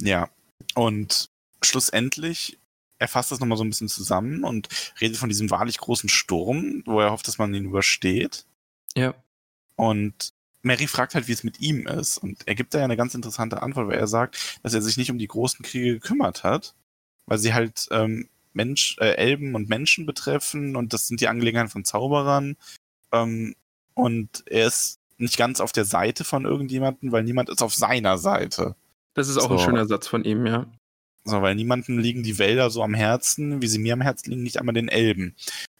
Ja. 0.02 0.28
Und 0.74 1.30
schlussendlich 1.62 2.58
er 2.98 3.08
fasst 3.08 3.30
das 3.30 3.40
nochmal 3.40 3.58
so 3.58 3.64
ein 3.64 3.70
bisschen 3.70 3.88
zusammen 3.88 4.44
und 4.44 4.68
redet 5.00 5.16
von 5.16 5.28
diesem 5.28 5.50
wahrlich 5.50 5.78
großen 5.78 6.08
Sturm, 6.08 6.82
wo 6.86 7.00
er 7.00 7.10
hofft, 7.10 7.28
dass 7.28 7.38
man 7.38 7.52
ihn 7.54 7.66
übersteht. 7.66 8.46
Ja. 8.96 9.14
Und 9.76 10.32
Mary 10.66 10.86
fragt 10.86 11.14
halt, 11.14 11.28
wie 11.28 11.32
es 11.32 11.44
mit 11.44 11.60
ihm 11.60 11.86
ist. 11.86 12.18
Und 12.18 12.46
er 12.46 12.54
gibt 12.54 12.74
da 12.74 12.78
ja 12.78 12.84
eine 12.84 12.96
ganz 12.96 13.14
interessante 13.14 13.62
Antwort, 13.62 13.88
weil 13.88 13.98
er 13.98 14.08
sagt, 14.08 14.58
dass 14.62 14.74
er 14.74 14.82
sich 14.82 14.96
nicht 14.96 15.10
um 15.10 15.18
die 15.18 15.28
großen 15.28 15.64
Kriege 15.64 15.94
gekümmert 15.94 16.42
hat, 16.44 16.74
weil 17.26 17.38
sie 17.38 17.54
halt 17.54 17.86
ähm, 17.92 18.28
Mensch, 18.52 18.96
äh, 18.98 19.14
Elben 19.14 19.54
und 19.54 19.68
Menschen 19.68 20.06
betreffen 20.06 20.76
und 20.76 20.92
das 20.92 21.06
sind 21.06 21.20
die 21.20 21.28
Angelegenheiten 21.28 21.70
von 21.70 21.84
Zauberern. 21.84 22.56
Ähm, 23.12 23.54
und 23.94 24.42
er 24.46 24.66
ist 24.66 24.98
nicht 25.18 25.36
ganz 25.36 25.60
auf 25.60 25.72
der 25.72 25.84
Seite 25.84 26.24
von 26.24 26.44
irgendjemanden, 26.44 27.12
weil 27.12 27.22
niemand 27.22 27.48
ist 27.48 27.62
auf 27.62 27.74
seiner 27.74 28.18
Seite. 28.18 28.74
Das 29.14 29.28
ist 29.28 29.38
auch 29.38 29.48
So. 29.48 29.54
ein 29.54 29.58
schöner 29.60 29.86
Satz 29.86 30.06
von 30.08 30.24
ihm, 30.24 30.46
ja. 30.46 30.66
So, 31.24 31.42
weil 31.42 31.54
niemandem 31.54 31.98
liegen 31.98 32.22
die 32.22 32.38
Wälder 32.38 32.70
so 32.70 32.82
am 32.82 32.94
Herzen, 32.94 33.62
wie 33.62 33.66
sie 33.66 33.78
mir 33.78 33.94
am 33.94 34.00
Herzen 34.00 34.30
liegen, 34.30 34.42
nicht 34.42 34.58
einmal 34.58 34.74
den 34.74 34.88
Elben. 34.88 35.34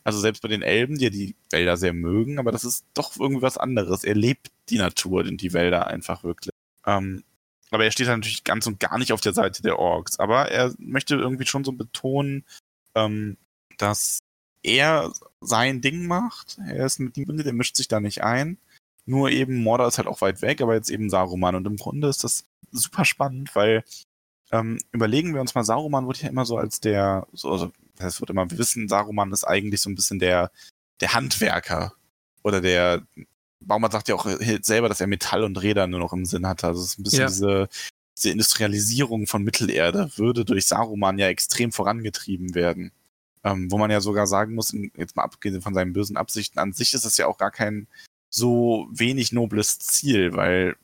Also 0.06 0.20
selbst 0.20 0.40
bei 0.40 0.46
den 0.46 0.62
Elben, 0.62 0.98
die 0.98 1.04
ja 1.04 1.10
die 1.10 1.34
Wälder 1.50 1.76
sehr 1.76 1.92
mögen, 1.92 2.38
aber 2.38 2.52
das 2.52 2.62
ist 2.62 2.84
doch 2.94 3.16
irgendwie 3.18 3.42
was 3.42 3.58
anderes. 3.58 4.04
Er 4.04 4.14
lebt 4.14 4.52
die 4.68 4.78
Natur 4.78 5.24
und 5.24 5.40
die 5.40 5.52
Wälder 5.52 5.88
einfach 5.88 6.22
wirklich. 6.22 6.52
Ähm, 6.86 7.24
aber 7.72 7.86
er 7.86 7.90
steht 7.90 8.06
halt 8.06 8.18
natürlich 8.18 8.44
ganz 8.44 8.68
und 8.68 8.78
gar 8.78 8.98
nicht 8.98 9.12
auf 9.12 9.20
der 9.20 9.32
Seite 9.32 9.62
der 9.62 9.80
Orks. 9.80 10.20
Aber 10.20 10.48
er 10.48 10.72
möchte 10.78 11.16
irgendwie 11.16 11.44
schon 11.44 11.64
so 11.64 11.72
betonen, 11.72 12.44
ähm, 12.94 13.36
dass 13.78 14.20
er 14.62 15.12
sein 15.40 15.80
Ding 15.80 16.06
macht. 16.06 16.56
Er 16.64 16.86
ist 16.86 17.00
mit 17.00 17.16
ihm, 17.16 17.36
der 17.36 17.52
mischt 17.52 17.74
sich 17.74 17.88
da 17.88 17.98
nicht 17.98 18.22
ein. 18.22 18.58
Nur 19.06 19.30
eben 19.30 19.60
Mordor 19.60 19.88
ist 19.88 19.98
halt 19.98 20.06
auch 20.06 20.20
weit 20.20 20.40
weg, 20.40 20.60
aber 20.60 20.74
jetzt 20.74 20.88
eben 20.88 21.10
Saruman. 21.10 21.56
Und 21.56 21.66
im 21.66 21.78
Grunde 21.78 22.06
ist 22.06 22.22
das 22.22 22.44
super 22.70 23.04
spannend, 23.04 23.56
weil 23.56 23.82
ähm, 24.52 24.78
überlegen 24.92 25.34
wir 25.34 25.40
uns 25.40 25.56
mal, 25.56 25.64
Saruman 25.64 26.06
wurde 26.06 26.20
ja 26.20 26.28
immer 26.28 26.44
so 26.44 26.56
als 26.58 26.78
der, 26.78 27.26
so, 27.32 27.50
also, 27.50 27.72
es 27.98 28.20
wird 28.20 28.30
immer, 28.30 28.50
wir 28.50 28.58
wissen, 28.58 28.88
Saruman 28.88 29.32
ist 29.32 29.44
eigentlich 29.44 29.80
so 29.80 29.90
ein 29.90 29.94
bisschen 29.94 30.18
der, 30.18 30.50
der 31.00 31.14
Handwerker. 31.14 31.92
Oder 32.42 32.60
der, 32.60 33.02
Baumann 33.60 33.90
sagt 33.90 34.08
ja 34.08 34.14
auch 34.14 34.26
selber, 34.62 34.88
dass 34.88 35.00
er 35.00 35.06
Metall 35.06 35.44
und 35.44 35.60
Räder 35.60 35.86
nur 35.86 36.00
noch 36.00 36.12
im 36.12 36.24
Sinn 36.24 36.46
hatte. 36.46 36.66
Also 36.68 36.82
es 36.82 36.90
ist 36.90 36.98
ein 36.98 37.02
bisschen 37.02 37.20
Ja. 37.20 37.26
diese, 37.26 37.68
diese 38.16 38.30
Industrialisierung 38.30 39.26
von 39.26 39.42
Mittelerde 39.42 40.10
würde 40.16 40.44
durch 40.44 40.66
Saruman 40.66 41.18
ja 41.18 41.28
extrem 41.28 41.72
vorangetrieben 41.72 42.54
werden. 42.54 42.92
Ähm, 43.44 43.70
wo 43.70 43.78
man 43.78 43.90
ja 43.90 44.00
sogar 44.00 44.26
sagen 44.26 44.54
muss, 44.54 44.74
jetzt 44.96 45.14
mal 45.14 45.22
abgesehen 45.22 45.62
von 45.62 45.74
seinen 45.74 45.92
bösen 45.92 46.16
Absichten, 46.16 46.58
an 46.58 46.72
sich 46.72 46.94
ist 46.94 47.04
das 47.04 47.16
ja 47.16 47.26
auch 47.26 47.38
gar 47.38 47.52
kein 47.52 47.86
so 48.28 48.88
wenig 48.90 49.30
nobles 49.30 49.78
Ziel, 49.78 50.34
weil 50.34 50.76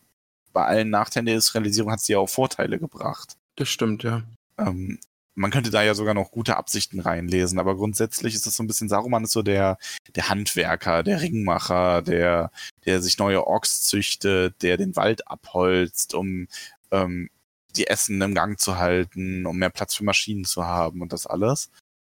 bei 0.52 0.64
allen 0.64 0.90
Nachteilen 0.90 1.26
der 1.26 1.34
Industrialisierung 1.34 1.90
hat 1.90 2.00
sie 2.00 2.12
ja 2.12 2.18
auch 2.18 2.28
Vorteile 2.28 2.78
gebracht. 2.78 3.36
Das 3.56 3.68
stimmt, 3.68 4.04
ja. 4.04 4.22
Ähm, 4.58 5.00
man 5.34 5.50
könnte 5.50 5.70
da 5.70 5.82
ja 5.82 5.94
sogar 5.94 6.14
noch 6.14 6.30
gute 6.30 6.56
Absichten 6.56 7.00
reinlesen, 7.00 7.58
aber 7.58 7.76
grundsätzlich 7.76 8.34
ist 8.34 8.46
das 8.46 8.56
so 8.56 8.62
ein 8.62 8.66
bisschen, 8.66 8.88
Saruman 8.88 9.24
ist 9.24 9.32
so 9.32 9.42
der, 9.42 9.78
der 10.14 10.28
Handwerker, 10.28 11.02
der 11.02 11.20
Ringmacher, 11.22 12.02
der, 12.02 12.50
der 12.84 13.00
sich 13.00 13.18
neue 13.18 13.46
Orks 13.46 13.82
züchtet, 13.82 14.62
der 14.62 14.76
den 14.76 14.94
Wald 14.96 15.26
abholzt, 15.28 16.14
um 16.14 16.48
ähm, 16.90 17.30
die 17.76 17.86
Essen 17.86 18.20
im 18.20 18.34
Gang 18.34 18.60
zu 18.60 18.78
halten, 18.78 19.46
um 19.46 19.56
mehr 19.56 19.70
Platz 19.70 19.94
für 19.94 20.04
Maschinen 20.04 20.44
zu 20.44 20.64
haben 20.64 21.00
und 21.00 21.12
das 21.12 21.26
alles. 21.26 21.70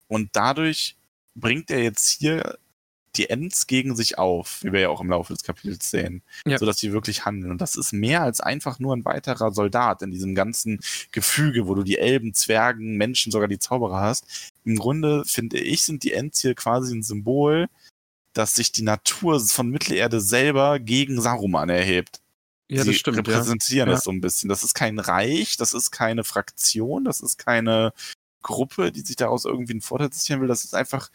Und 0.08 0.30
dadurch 0.34 0.96
bringt 1.36 1.70
er 1.72 1.84
jetzt 1.84 2.10
hier 2.10 2.58
die 3.20 3.30
Ents 3.30 3.68
gegen 3.68 3.96
sich 3.96 4.18
auf, 4.18 4.64
wie 4.64 4.72
wir 4.72 4.80
ja 4.80 4.90
auch 4.90 5.02
im 5.02 5.10
Laufe 5.10 5.34
des 5.34 5.44
Kapitels 5.44 5.92
sehen, 5.92 6.24
Ja. 6.46 6.58
sodass 6.58 6.78
sie 6.80 6.92
wirklich 6.94 7.26
handeln. 7.26 7.52
Und 7.52 7.62
das 7.62 7.76
ist 7.76 7.92
mehr 7.94 8.24
als 8.24 8.42
einfach 8.42 8.80
nur 8.80 8.96
ein 8.96 9.06
weiterer 9.06 9.52
Soldat 9.52 10.02
in 10.02 10.10
diesem 10.12 10.34
ganzen 10.34 10.80
Gefüge, 11.12 11.68
wo 11.68 11.76
du 11.76 11.84
die 11.84 11.98
Elben, 12.00 12.34
Zwergen, 12.34 12.96
Menschen, 12.98 13.32
sogar 13.32 13.48
die 13.48 13.60
Zauberer 13.60 14.00
hast. 14.02 14.26
Im 14.64 14.78
Grunde, 14.78 15.24
finde 15.26 15.60
ich, 15.60 15.84
sind 15.84 16.04
die 16.04 16.14
Ents 16.14 16.42
hier 16.42 16.56
quasi 16.56 16.96
ein 16.96 17.04
Symbol, 17.04 17.68
dass 18.34 18.56
sich 18.56 18.72
die 18.72 18.84
Natur 18.84 19.40
von 19.42 19.70
Mittelerde 19.70 20.22
selber 20.22 20.80
gegen 20.80 21.22
Saruman 21.22 21.70
erhebt. 21.70 22.22
Ja, 22.70 22.84
Sie 22.84 22.92
das 22.92 22.98
stimmt, 23.00 23.18
ja. 23.18 23.24
repräsentieren 23.24 23.90
Ja. 23.90 23.96
das 23.96 24.04
so 24.04 24.12
ein 24.12 24.22
bisschen. 24.22 24.48
Das 24.48 24.64
ist 24.64 24.76
kein 24.76 25.00
Reich, 25.00 25.58
das 25.58 25.74
ist 25.74 25.92
keine 25.92 26.24
Fraktion, 26.24 27.04
das 27.04 27.20
ist 27.20 27.38
keine 27.38 27.92
Gruppe, 28.44 28.92
die 28.92 29.02
sich 29.02 29.16
daraus 29.18 29.46
irgendwie 29.46 29.74
einen 29.74 29.82
Vorteil 29.82 30.12
ziehen 30.12 30.40
will. 30.40 30.48
Das 30.48 30.64
ist 30.64 30.76
einfach 30.76 31.10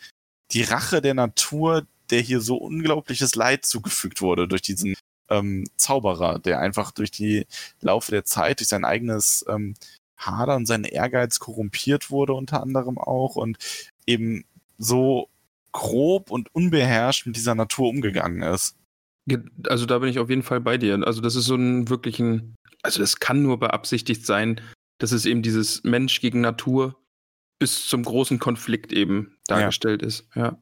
die 0.51 0.63
Rache 0.63 1.01
der 1.01 1.15
Natur, 1.15 1.87
der 2.11 2.21
hier 2.21 2.41
so 2.41 2.57
unglaubliches 2.57 3.35
Leid 3.35 3.65
zugefügt 3.65 4.23
wurde 4.23 4.49
durch 4.49 4.63
diesen 4.63 4.95
ähm, 5.31 5.65
Zauberer, 5.77 6.39
der 6.39 6.61
einfach 6.61 6.91
durch 6.91 7.11
die 7.11 7.47
Laufe 7.81 8.11
der 8.11 8.25
Zeit, 8.25 8.61
durch 8.61 8.69
sein 8.69 8.85
eigenes 8.85 9.45
ähm, 9.49 9.75
Hader 10.17 10.57
und 10.57 10.67
seinen 10.67 10.85
Ehrgeiz 10.85 11.39
korrumpiert 11.39 12.11
wurde 12.11 12.35
unter 12.35 12.63
anderem 12.63 12.99
auch 12.99 13.37
und 13.37 13.59
eben 14.07 14.45
so 14.79 15.29
grob 15.73 16.31
und 16.31 16.55
unbeherrscht 16.55 17.27
mit 17.27 17.37
dieser 17.37 17.55
Natur 17.55 17.89
umgegangen 17.89 18.43
ist. 18.43 18.77
Also 19.67 19.87
da 19.87 19.99
bin 19.99 20.09
ich 20.09 20.19
auf 20.19 20.31
jeden 20.31 20.43
Fall 20.43 20.61
bei 20.61 20.79
dir. 20.79 21.01
Also 21.05 21.21
das 21.21 21.35
ist 21.35 21.47
so 21.47 21.57
ein 21.57 21.89
wirklich 21.89 22.21
ein, 22.21 22.55
also 22.83 23.01
das 23.01 23.19
kann 23.19 23.43
nur 23.43 23.59
beabsichtigt 23.59 24.25
sein, 24.25 24.61
dass 24.99 25.13
es 25.13 25.27
eben 25.27 25.43
dieses 25.43 25.83
Mensch 25.83 26.21
gegen 26.21 26.41
Natur 26.41 26.97
bis 27.59 27.87
zum 27.87 28.03
großen 28.05 28.39
Konflikt 28.39 28.93
eben 28.93 29.37
dargestellt 29.47 30.03
ist. 30.03 30.29
Ja. 30.35 30.59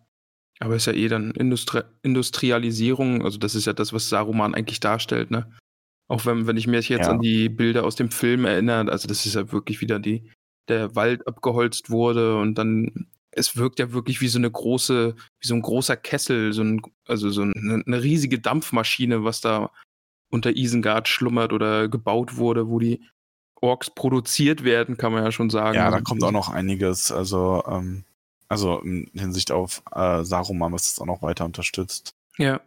Aber 0.63 0.77
ist 0.77 0.87
ja 0.87 0.93
eh 0.93 1.09
dann 1.09 1.33
Industri 1.33 1.83
Industrialisierung, 2.03 3.25
also 3.25 3.39
das 3.39 3.55
ist 3.55 3.67
ja 3.67 3.73
das, 3.73 3.93
was 3.93 4.09
Saruman 4.09 4.55
eigentlich 4.55 4.81
darstellt, 4.81 5.31
ne? 5.31 5.51
Auch 6.09 6.27
wenn, 6.27 6.47
wenn 6.47 6.57
ich 6.57 6.67
mich 6.67 6.89
jetzt 6.89 7.07
Ja. 7.07 7.13
an 7.13 7.21
die 7.21 7.49
Bilder 7.49 7.85
aus 7.85 7.97
dem 7.97 8.11
Film 8.11 8.45
erinnere, 8.45 8.91
also 8.91 9.09
das 9.09 9.25
ist 9.27 9.35
ja 9.35 9.51
wirklich 9.53 9.81
wieder 9.81 9.99
die, 9.99 10.31
der 10.69 10.95
Wald 10.95 11.27
abgeholzt 11.27 11.91
wurde 11.91 12.37
und 12.39 12.57
dann, 12.57 13.09
es 13.31 13.57
wirkt 13.57 13.79
ja 13.79 13.93
wirklich 13.93 14.21
wie 14.21 14.29
so 14.29 14.39
eine 14.39 14.51
große, 14.51 15.15
wie 15.17 15.47
so 15.47 15.55
ein 15.55 15.63
großer 15.63 15.97
Kessel, 15.97 16.53
so 16.53 16.63
ein, 16.63 16.83
also 17.09 17.31
so 17.31 17.43
eine, 17.43 17.83
eine 17.87 18.03
riesige 18.03 18.39
Dampfmaschine, 18.39 19.25
was 19.25 19.41
da 19.41 19.71
unter 20.31 20.55
Isengard 20.57 21.09
schlummert 21.09 21.53
oder 21.53 21.89
gebaut 21.89 22.37
wurde, 22.37 22.69
wo 22.69 22.79
die 22.79 23.03
Orks 23.61 23.91
produziert 23.91 24.65
werden, 24.65 24.97
kann 24.97 25.13
man 25.13 25.25
ja 25.25 25.33
schon 25.33 25.49
sagen. 25.51 25.77
Ja, 25.77 25.89
da 25.91 25.97
Also, 25.97 26.05
kommt 26.05 26.25
auch 26.25 26.33
noch 26.33 26.49
einiges. 26.51 27.11
Also, 27.13 27.63
ähm, 27.69 28.05
also 28.53 28.79
in 28.81 29.11
Hinsicht 29.15 29.51
auf 29.51 29.83
äh, 29.95 30.23
Saruman, 30.25 30.73
was 30.73 30.91
das 30.95 31.01
auch 31.01 31.07
noch 31.07 31.23
weiter 31.23 31.45
unterstützt. 31.45 32.15
Ja. 32.39 32.61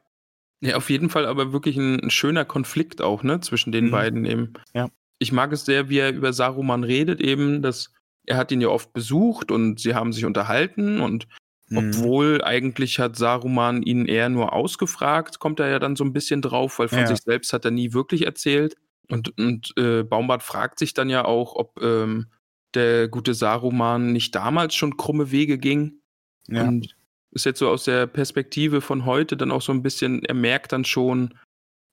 Ja, 0.61 0.77
auf 0.77 0.89
jeden 0.89 1.09
Fall 1.09 1.25
aber 1.25 1.51
wirklich 1.53 1.77
ein, 1.77 1.99
ein 1.99 2.09
schöner 2.09 2.45
Konflikt 2.45 3.01
auch, 3.01 3.23
ne, 3.23 3.39
zwischen 3.41 3.71
den 3.71 3.85
Mhm. 3.87 3.91
beiden 3.91 4.25
eben. 4.25 4.53
Ja. 4.73 4.89
Ich 5.19 5.31
mag 5.31 5.51
es 5.51 5.65
sehr, 5.65 5.89
wie 5.89 5.99
er 5.99 6.13
über 6.13 6.33
Saruman 6.33 6.83
redet, 6.83 7.21
eben, 7.21 7.61
dass 7.61 7.91
er 8.25 8.37
hat 8.37 8.51
ihn 8.51 8.61
ja 8.61 8.69
oft 8.69 8.91
besucht 8.93 9.51
und 9.51 9.79
sie 9.79 9.93
haben 9.93 10.11
sich 10.13 10.25
unterhalten 10.25 10.99
und 11.01 11.27
Mhm. 11.69 11.77
obwohl 11.77 12.43
eigentlich 12.43 12.99
hat 12.99 13.15
Saruman 13.15 13.83
ihn 13.83 14.05
eher 14.05 14.29
nur 14.29 14.53
ausgefragt, 14.53 15.39
kommt 15.39 15.59
er 15.59 15.67
ja 15.69 15.79
dann 15.79 15.95
so 15.95 16.03
ein 16.03 16.13
bisschen 16.13 16.41
drauf, 16.41 16.79
weil 16.79 16.87
von 16.87 16.99
Ja. 16.99 17.07
sich 17.07 17.19
selbst 17.21 17.53
hat 17.53 17.65
er 17.65 17.71
nie 17.71 17.93
wirklich 17.93 18.25
erzählt. 18.25 18.75
Und, 19.09 19.37
und 19.37 19.73
äh, 19.77 20.03
Baumbart 20.03 20.41
fragt 20.41 20.79
sich 20.79 20.93
dann 20.95 21.09
ja 21.09 21.25
auch, 21.25 21.53
ob 21.55 21.79
ähm, 21.81 22.27
der 22.75 23.07
gute 23.07 23.33
Saruman 23.33 24.11
nicht 24.11 24.35
damals 24.35 24.75
schon 24.75 24.97
krumme 24.97 25.31
Wege 25.31 25.57
ging. 25.57 26.01
Ja. 26.47 26.63
Und 26.67 26.95
ist 27.31 27.45
jetzt 27.45 27.59
so 27.59 27.69
aus 27.69 27.83
der 27.83 28.07
Perspektive 28.07 28.81
von 28.81 29.05
heute 29.05 29.35
dann 29.35 29.51
auch 29.51 29.61
so 29.61 29.71
ein 29.71 29.83
bisschen, 29.83 30.23
er 30.23 30.35
merkt 30.35 30.71
dann 30.71 30.85
schon, 30.85 31.37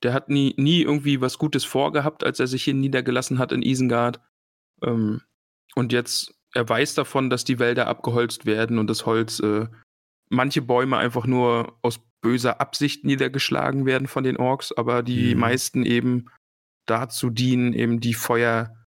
der 0.02 0.12
hat 0.12 0.28
nie, 0.28 0.54
nie 0.56 0.82
irgendwie 0.82 1.20
was 1.20 1.38
Gutes 1.38 1.64
vorgehabt, 1.64 2.24
als 2.24 2.38
er 2.40 2.46
sich 2.46 2.64
hier 2.64 2.74
niedergelassen 2.74 3.38
hat 3.38 3.52
in 3.52 3.62
Isengard. 3.62 4.20
Ähm, 4.82 5.22
und 5.74 5.92
jetzt 5.92 6.34
er 6.54 6.68
weiß 6.68 6.94
davon, 6.94 7.30
dass 7.30 7.44
die 7.44 7.58
Wälder 7.58 7.86
abgeholzt 7.86 8.46
werden 8.46 8.78
und 8.78 8.88
das 8.88 9.06
Holz, 9.06 9.40
äh, 9.40 9.66
manche 10.28 10.62
Bäume 10.62 10.98
einfach 10.98 11.26
nur 11.26 11.78
aus 11.82 12.00
böser 12.20 12.60
Absicht 12.60 13.04
niedergeschlagen 13.04 13.86
werden 13.86 14.06
von 14.06 14.22
den 14.24 14.36
Orks, 14.36 14.72
aber 14.72 15.02
die 15.02 15.34
Mhm. 15.34 15.40
meisten 15.40 15.84
eben 15.84 16.26
dazu 16.86 17.30
dienen, 17.30 17.72
eben 17.72 18.00
die 18.00 18.14
Feuer 18.14 18.81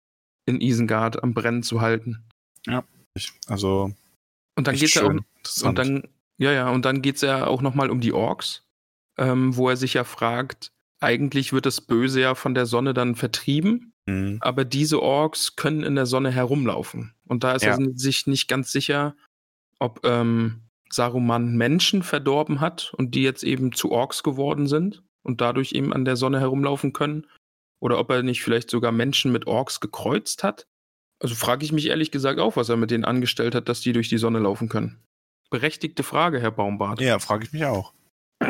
in 0.46 0.62
Isengard 0.62 1.24
am 1.24 1.34
Brennen 1.34 1.64
zu 1.64 1.82
halten. 1.82 2.24
Ich, 3.16 3.32
also, 3.48 3.94
Und 4.58 4.68
dann 4.68 4.76
geht's 4.76 4.96
ja 4.96 5.04
auch, 5.04 5.10
und 5.10 5.24
Interessant. 5.38 5.78
dann, 5.78 6.08
ja, 6.40 6.52
ja, 6.52 6.70
und 6.72 6.84
dann 6.84 7.04
geht's 7.04 7.22
ja 7.22 7.46
auch 7.46 7.62
nochmal 7.62 7.92
um 7.92 8.02
die 8.02 8.12
Orks, 8.12 8.64
ähm, 9.20 9.56
wo 9.56 9.70
er 9.70 9.78
sich 9.78 9.94
ja 9.94 10.04
fragt, 10.04 10.72
eigentlich 11.00 11.54
wird 11.54 11.68
das 11.68 11.80
Böse 11.82 12.22
ja 12.22 12.34
von 12.34 12.56
der 12.56 12.66
Sonne 12.66 12.94
dann 12.96 13.16
vertrieben, 13.16 13.94
Mhm. 14.08 14.40
aber 14.42 14.66
diese 14.66 15.02
Orks 15.02 15.56
können 15.56 15.84
in 15.84 15.94
der 15.96 16.06
Sonne 16.08 16.32
herumlaufen. 16.32 17.14
Und 17.28 17.44
da 17.44 17.54
ist 17.54 17.64
Ja. 17.64 17.78
er 17.78 17.88
sich 17.96 18.26
nicht 18.26 18.48
ganz 18.48 18.72
sicher, 18.72 19.16
ob 19.80 20.02
ähm, 20.04 20.62
Saruman 20.92 21.56
Menschen 21.56 22.02
verdorben 22.04 22.60
hat 22.62 22.94
und 22.98 23.14
die 23.16 23.22
jetzt 23.22 23.44
eben 23.44 23.72
zu 23.74 23.92
Orks 23.92 24.24
geworden 24.24 24.68
sind 24.68 25.04
und 25.22 25.40
dadurch 25.40 25.72
eben 25.74 25.94
an 25.94 26.04
der 26.04 26.16
Sonne 26.18 26.40
herumlaufen 26.40 26.94
können. 26.94 27.28
Oder 27.84 28.00
ob 28.00 28.10
er 28.12 28.24
nicht 28.24 28.42
vielleicht 28.44 28.70
sogar 28.70 28.94
Menschen 28.94 29.34
mit 29.34 29.46
Orks 29.46 29.82
gekreuzt 29.82 30.42
hat. 30.44 30.68
Also 31.22 31.36
frage 31.36 31.66
ich 31.66 31.74
mich 31.74 31.88
ehrlich 31.88 32.12
gesagt 32.12 32.40
auch, 32.40 32.56
was 32.56 32.70
er 32.70 32.78
mit 32.78 32.92
denen 32.92 33.04
angestellt 33.04 33.56
hat, 33.56 33.68
dass 33.68 33.82
die 33.82 33.92
durch 33.92 34.08
die 34.08 34.18
Sonne 34.18 34.40
laufen 34.40 34.70
können. 34.70 35.04
Berechtigte 35.50 36.02
Frage, 36.04 36.40
Herr 36.40 36.52
Baumbart. 36.52 37.02
Ja, 37.02 37.20
frage 37.20 37.44
ich 37.46 37.52
mich 37.52 37.66
auch. 37.66 37.94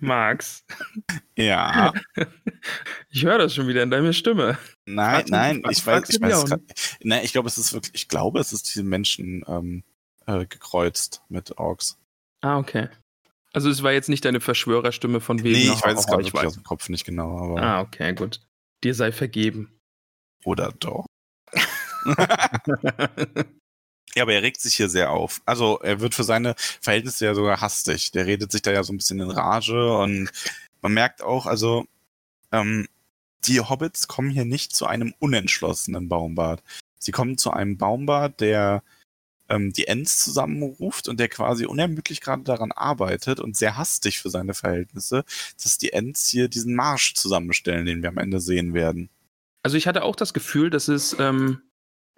Max, 0.00 0.64
Ja, 1.36 1.92
ich 3.10 3.24
höre 3.24 3.38
das 3.38 3.54
schon 3.54 3.68
wieder 3.68 3.82
in 3.82 3.90
deiner 3.90 4.12
Stimme. 4.12 4.58
nein, 4.86 5.24
du- 5.26 5.30
nein, 5.32 5.62
ich 5.70 5.86
weiß, 5.86 6.08
ich 6.10 6.20
weiß 6.20 6.46
grad, 6.46 6.60
nein, 7.02 7.24
ich 7.24 7.32
glaube, 7.32 7.48
es 7.48 7.58
ist 7.58 7.72
wirklich, 7.72 7.94
ich 7.94 8.08
glaube, 8.08 8.40
es 8.40 8.52
ist 8.52 8.68
diese 8.68 8.82
Menschen 8.82 9.44
ähm, 9.46 9.84
äh, 10.26 10.46
gekreuzt 10.46 11.22
mit 11.28 11.56
Orks. 11.58 11.98
Ah, 12.40 12.58
okay. 12.58 12.88
Also 13.52 13.68
es 13.68 13.82
war 13.82 13.92
jetzt 13.92 14.08
nicht 14.08 14.24
deine 14.24 14.40
Verschwörerstimme 14.40 15.20
von 15.20 15.42
wegen. 15.42 15.58
Nee, 15.58 15.74
ich 15.74 15.82
weiß 15.82 15.98
es 16.00 16.06
gerade 16.06 16.22
ich 16.22 16.32
wirklich 16.32 16.46
aus 16.46 16.54
dem 16.54 16.64
Kopf 16.64 16.88
nicht 16.88 17.04
genau, 17.04 17.38
aber 17.38 17.62
Ah, 17.62 17.80
okay, 17.80 18.14
gut. 18.14 18.40
Dir 18.82 18.94
sei 18.94 19.12
vergeben. 19.12 19.78
oder 20.44 20.72
doch. 20.72 21.06
Ja, 24.14 24.24
aber 24.24 24.34
er 24.34 24.42
regt 24.42 24.60
sich 24.60 24.76
hier 24.76 24.88
sehr 24.88 25.10
auf. 25.10 25.40
Also 25.46 25.78
er 25.78 26.00
wird 26.00 26.14
für 26.14 26.24
seine 26.24 26.54
Verhältnisse 26.56 27.24
ja 27.24 27.34
sogar 27.34 27.60
hastig. 27.60 28.10
Der 28.10 28.26
redet 28.26 28.52
sich 28.52 28.60
da 28.62 28.70
ja 28.70 28.82
so 28.82 28.92
ein 28.92 28.98
bisschen 28.98 29.20
in 29.20 29.30
Rage 29.30 29.96
und 29.96 30.30
man 30.82 30.92
merkt 30.92 31.22
auch, 31.22 31.46
also 31.46 31.86
ähm, 32.50 32.86
die 33.44 33.60
Hobbits 33.60 34.08
kommen 34.08 34.30
hier 34.30 34.44
nicht 34.44 34.76
zu 34.76 34.86
einem 34.86 35.14
unentschlossenen 35.18 36.08
Baumbart. 36.08 36.62
Sie 36.98 37.12
kommen 37.12 37.38
zu 37.38 37.52
einem 37.52 37.78
Baumbart, 37.78 38.40
der 38.40 38.82
ähm, 39.52 39.72
die 39.72 39.86
Ents 39.86 40.24
zusammenruft 40.24 41.08
und 41.08 41.20
der 41.20 41.28
quasi 41.28 41.66
unermüdlich 41.66 42.20
gerade 42.20 42.42
daran 42.42 42.72
arbeitet 42.72 43.38
und 43.38 43.56
sehr 43.56 43.76
hastig 43.76 44.18
für 44.18 44.30
seine 44.30 44.54
Verhältnisse, 44.54 45.24
dass 45.62 45.78
die 45.78 45.92
Ents 45.92 46.28
hier 46.28 46.48
diesen 46.48 46.74
Marsch 46.74 47.14
zusammenstellen, 47.14 47.86
den 47.86 48.02
wir 48.02 48.08
am 48.08 48.18
Ende 48.18 48.40
sehen 48.40 48.74
werden. 48.74 49.10
Also 49.62 49.76
ich 49.76 49.86
hatte 49.86 50.02
auch 50.02 50.16
das 50.16 50.34
Gefühl, 50.34 50.70
dass 50.70 50.88
es 50.88 51.16
ähm, 51.20 51.60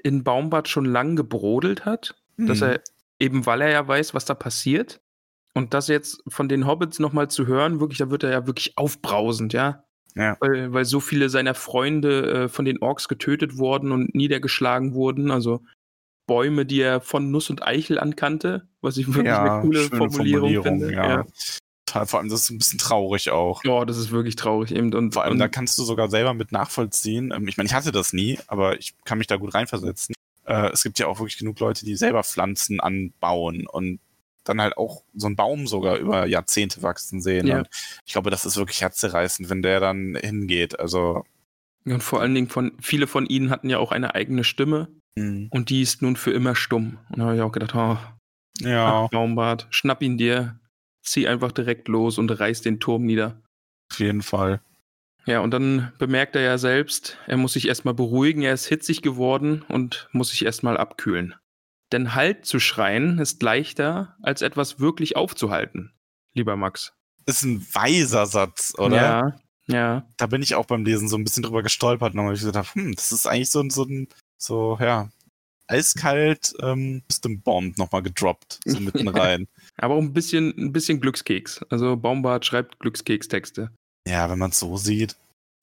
in 0.02 0.24
Baumbart 0.24 0.68
schon 0.68 0.84
lang 0.84 1.16
gebrodelt 1.16 1.84
hat, 1.84 2.14
dass 2.36 2.60
Mhm. 2.60 2.66
er 2.66 2.80
eben, 3.18 3.46
weil 3.46 3.62
er 3.62 3.70
ja 3.70 3.86
weiß, 3.86 4.14
was 4.14 4.24
da 4.24 4.34
passiert, 4.34 5.00
und 5.56 5.72
das 5.72 5.88
jetzt 5.88 6.22
von 6.26 6.48
den 6.48 6.66
Hobbits 6.66 6.98
nochmal 6.98 7.28
zu 7.30 7.46
hören, 7.46 7.78
wirklich, 7.80 7.98
da 7.98 8.10
wird 8.10 8.24
er 8.24 8.30
ja 8.30 8.46
wirklich 8.46 8.76
aufbrausend, 8.76 9.52
ja. 9.52 9.84
Ja. 10.16 10.36
Weil, 10.40 10.72
weil 10.72 10.84
so 10.84 11.00
viele 11.00 11.28
seiner 11.28 11.54
Freunde 11.54 12.44
äh, 12.44 12.48
von 12.48 12.64
den 12.64 12.80
Orks 12.80 13.08
getötet 13.08 13.56
wurden 13.56 13.90
und 13.92 14.14
niedergeschlagen 14.14 14.94
wurden. 14.94 15.30
Also 15.30 15.62
Bäume, 16.26 16.64
die 16.66 16.80
er 16.80 17.00
von 17.00 17.30
Nuss 17.30 17.50
und 17.50 17.62
Eichel 17.62 17.98
ankannte, 17.98 18.68
was 18.80 18.96
ich 18.96 19.06
wirklich 19.08 19.32
eine 19.32 19.60
coole 19.62 19.84
schöne 19.84 19.96
Formulierung, 19.96 20.62
finde. 20.62 20.92
ja. 20.92 21.24
Vor 22.06 22.18
allem, 22.18 22.28
das 22.28 22.42
ist 22.42 22.50
ein 22.50 22.58
bisschen 22.58 22.78
traurig 22.78 23.30
auch. 23.30 23.62
Ja, 23.64 23.84
das 23.84 23.98
ist 23.98 24.10
wirklich 24.10 24.34
traurig 24.34 24.72
eben. 24.72 24.92
Und, 24.94 25.12
Vor 25.12 25.22
allem, 25.22 25.34
und, 25.34 25.38
da 25.38 25.46
kannst 25.48 25.78
du 25.78 25.84
sogar 25.84 26.08
selber 26.08 26.34
mit 26.34 26.50
nachvollziehen. 26.50 27.32
Ähm, 27.32 27.46
Ich 27.46 27.56
meine, 27.56 27.68
ich 27.68 27.74
hatte 27.74 27.92
das 27.92 28.12
nie, 28.12 28.38
aber 28.48 28.78
ich 28.78 28.94
kann 29.04 29.18
mich 29.18 29.28
da 29.28 29.36
gut 29.36 29.54
reinversetzen. 29.54 30.14
Äh, 30.44 30.70
Es 30.72 30.82
gibt 30.82 30.98
ja 30.98 31.06
auch 31.06 31.20
wirklich 31.20 31.38
genug 31.38 31.60
Leute, 31.60 31.84
die 31.84 31.94
selber 31.94 32.24
Pflanzen 32.24 32.80
anbauen 32.80 33.66
und 33.68 34.00
dann 34.42 34.60
halt 34.60 34.76
auch 34.76 35.02
so 35.14 35.26
einen 35.26 35.36
Baum 35.36 35.66
sogar 35.66 35.96
über 35.96 36.26
Jahrzehnte 36.26 36.82
wachsen 36.82 37.20
sehen. 37.22 37.46
Ja. 37.46 37.58
Und 37.58 37.68
ich 38.04 38.12
glaube, 38.12 38.30
das 38.30 38.44
ist 38.44 38.56
wirklich 38.56 38.82
herzerreißend, 38.82 39.48
wenn 39.48 39.62
der 39.62 39.78
dann 39.78 40.16
hingeht. 40.20 40.78
Also, 40.80 41.24
und 41.84 42.02
vor 42.02 42.20
allen 42.20 42.34
Dingen 42.34 42.48
von, 42.48 42.72
viele 42.80 43.06
von 43.06 43.26
ihnen 43.26 43.50
hatten 43.50 43.70
ja 43.70 43.78
auch 43.78 43.92
eine 43.92 44.14
eigene 44.14 44.42
Stimme 44.42 44.88
mh, 45.16 45.48
und 45.50 45.70
die 45.70 45.82
ist 45.82 46.02
nun 46.02 46.16
für 46.16 46.32
immer 46.32 46.54
stumm. 46.54 46.98
Und 47.10 47.18
da 47.18 47.24
habe 47.24 47.36
ich 47.36 47.42
auch 47.42 47.52
gedacht, 47.52 47.74
oh, 47.74 47.98
ja, 48.60 49.06
Baumbart, 49.12 49.66
schnapp 49.70 50.02
ihn 50.02 50.18
dir, 50.18 50.58
zieh 51.02 51.28
einfach 51.28 51.52
direkt 51.52 51.88
los 51.88 52.18
und 52.18 52.30
reiß 52.30 52.62
den 52.62 52.80
Turm 52.80 53.04
nieder. 53.04 53.42
auf 53.90 53.98
jeden 53.98 54.22
Fall. 54.22 54.60
Ja, 55.26 55.40
und 55.40 55.52
dann 55.52 55.92
bemerkt 55.98 56.36
er 56.36 56.42
ja 56.42 56.58
selbst, 56.58 57.16
er 57.26 57.38
muss 57.38 57.54
sich 57.54 57.66
erstmal 57.66 57.94
beruhigen, 57.94 58.42
er 58.42 58.52
ist 58.52 58.66
hitzig 58.66 59.00
geworden 59.00 59.64
und 59.68 60.08
muss 60.12 60.30
sich 60.30 60.44
erstmal 60.44 60.76
abkühlen. 60.76 61.34
Denn 61.92 62.14
Halt 62.14 62.44
zu 62.44 62.60
schreien 62.60 63.18
ist 63.18 63.42
leichter, 63.42 64.16
als 64.22 64.42
etwas 64.42 64.80
wirklich 64.80 65.16
aufzuhalten, 65.16 65.92
lieber 66.34 66.56
Max. 66.56 66.92
Ist 67.26 67.42
ein 67.42 67.66
weiser 67.72 68.26
Satz, 68.26 68.74
oder? 68.76 68.96
Ja, 68.96 69.36
ja. 69.66 70.06
da 70.18 70.26
bin 70.26 70.42
ich 70.42 70.56
auch 70.56 70.66
beim 70.66 70.84
Lesen 70.84 71.08
so 71.08 71.16
ein 71.16 71.24
bisschen 71.24 71.42
drüber 71.42 71.62
gestolpert, 71.62 72.14
und 72.14 72.20
habe 72.20 72.34
ich 72.34 72.42
gedacht, 72.42 72.74
hm, 72.74 72.94
das 72.94 73.12
ist 73.12 73.26
eigentlich 73.26 73.50
so 73.50 73.66
so 73.70 73.84
ein, 73.84 74.08
so, 74.38 74.76
ja, 74.80 75.10
eiskalt 75.66 76.52
ähm, 76.60 77.02
System 77.10 77.40
Bomb 77.40 77.78
nochmal 77.78 78.02
gedroppt, 78.02 78.60
so 78.66 78.80
mitten 78.80 79.08
rein. 79.16 79.46
Aber 79.78 79.94
auch 79.94 80.02
ein 80.02 80.12
bisschen, 80.12 80.50
ein 80.58 80.72
bisschen 80.72 81.00
Glückskeks. 81.00 81.62
Also 81.70 81.96
Baumbart 81.96 82.44
schreibt 82.44 82.78
Glückskekstexte. 82.80 83.70
ja, 84.06 84.28
wenn 84.30 84.38
man 84.38 84.50
es 84.50 84.58
so 84.58 84.76
sieht, 84.76 85.16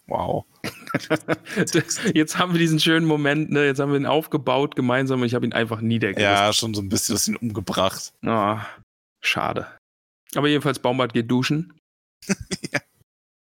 wow. 0.07 0.45
Jetzt 2.13 2.38
haben 2.38 2.53
wir 2.53 2.59
diesen 2.59 2.80
schönen 2.80 3.05
Moment, 3.05 3.51
ne? 3.51 3.65
Jetzt 3.65 3.80
haben 3.80 3.91
wir 3.91 3.99
ihn 3.99 4.05
aufgebaut 4.05 4.76
gemeinsam 4.76 5.22
und 5.22 5.28
ich 5.28 5.36
habe 5.36 5.45
ihn 5.45 5.53
einfach 5.53 5.82
niedergerissen. 5.82 6.32
Ja, 6.32 6.51
schon 6.53 6.74
so 6.74 6.82
ein 6.82 6.89
bisschen, 6.89 7.13
bisschen 7.15 7.36
umgebracht. 7.38 8.13
Ah, 8.26 8.65
schade. 9.24 9.67
Aber 10.36 10.47
jedenfalls 10.47 10.80
Baumbart 10.80 11.13
geht 11.13 11.30
duschen. 11.30 11.74
Ja. 12.72 12.80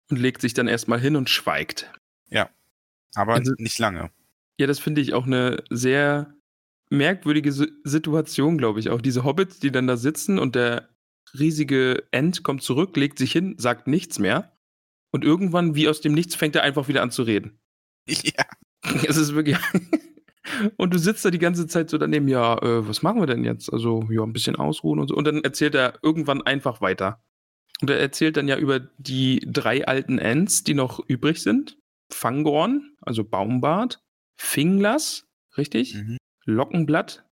Und 0.09 0.17
legt 0.17 0.41
sich 0.41 0.53
dann 0.53 0.67
erstmal 0.67 0.99
hin 0.99 1.15
und 1.15 1.29
schweigt. 1.29 1.89
Aber 3.15 3.33
Also- 3.33 3.53
nicht 3.57 3.77
lange. 3.79 4.09
Ja, 4.61 4.67
das 4.67 4.79
finde 4.79 5.01
ich 5.01 5.13
auch 5.15 5.25
eine 5.25 5.63
sehr 5.71 6.35
merkwürdige 6.91 7.51
Si- 7.51 7.71
Situation, 7.83 8.57
glaube 8.59 8.79
ich. 8.79 8.89
Auch 8.91 9.01
diese 9.01 9.23
Hobbits, 9.23 9.59
die 9.59 9.71
dann 9.71 9.87
da 9.87 9.97
sitzen 9.97 10.37
und 10.37 10.53
der 10.53 10.89
riesige 11.37 12.03
Ent 12.11 12.43
kommt 12.43 12.61
zurück, 12.61 12.95
legt 12.95 13.17
sich 13.17 13.31
hin, 13.31 13.55
sagt 13.57 13.87
nichts 13.87 14.19
mehr. 14.19 14.55
Und 15.11 15.25
irgendwann, 15.25 15.73
wie 15.73 15.89
aus 15.89 15.99
dem 16.01 16.13
Nichts, 16.13 16.35
fängt 16.35 16.55
er 16.55 16.63
einfach 16.63 16.87
wieder 16.87 17.01
an 17.01 17.11
zu 17.11 17.23
reden. 17.23 17.59
Ja. 18.07 18.45
Es 19.07 19.17
ist 19.17 19.33
wirklich. 19.33 19.57
und 20.77 20.93
du 20.93 20.99
sitzt 20.99 21.23
da 21.25 21.31
die 21.31 21.39
ganze 21.39 21.65
Zeit 21.67 21.89
so 21.89 21.97
daneben, 21.97 22.27
ja, 22.27 22.57
äh, 22.61 22.87
was 22.87 23.01
machen 23.01 23.19
wir 23.21 23.27
denn 23.27 23.43
jetzt? 23.43 23.71
Also, 23.73 24.03
ja, 24.11 24.21
ein 24.23 24.33
bisschen 24.33 24.55
ausruhen 24.55 24.99
und 24.99 25.07
so. 25.07 25.15
Und 25.15 25.25
dann 25.25 25.43
erzählt 25.43 25.73
er 25.75 25.99
irgendwann 26.03 26.41
einfach 26.41 26.81
weiter. 26.81 27.21
Und 27.81 27.89
er 27.89 27.99
erzählt 27.99 28.37
dann 28.37 28.47
ja 28.47 28.57
über 28.57 28.79
die 28.97 29.39
drei 29.47 29.87
alten 29.87 30.19
Ents, 30.19 30.63
die 30.63 30.73
noch 30.75 30.99
übrig 31.07 31.41
sind. 31.41 31.77
Fangorn, 32.11 32.95
also 33.01 33.23
Baumbart, 33.23 34.01
Finglas, 34.41 35.25
richtig? 35.57 35.93
Mhm. 35.95 36.17
Lockenblatt 36.45 37.23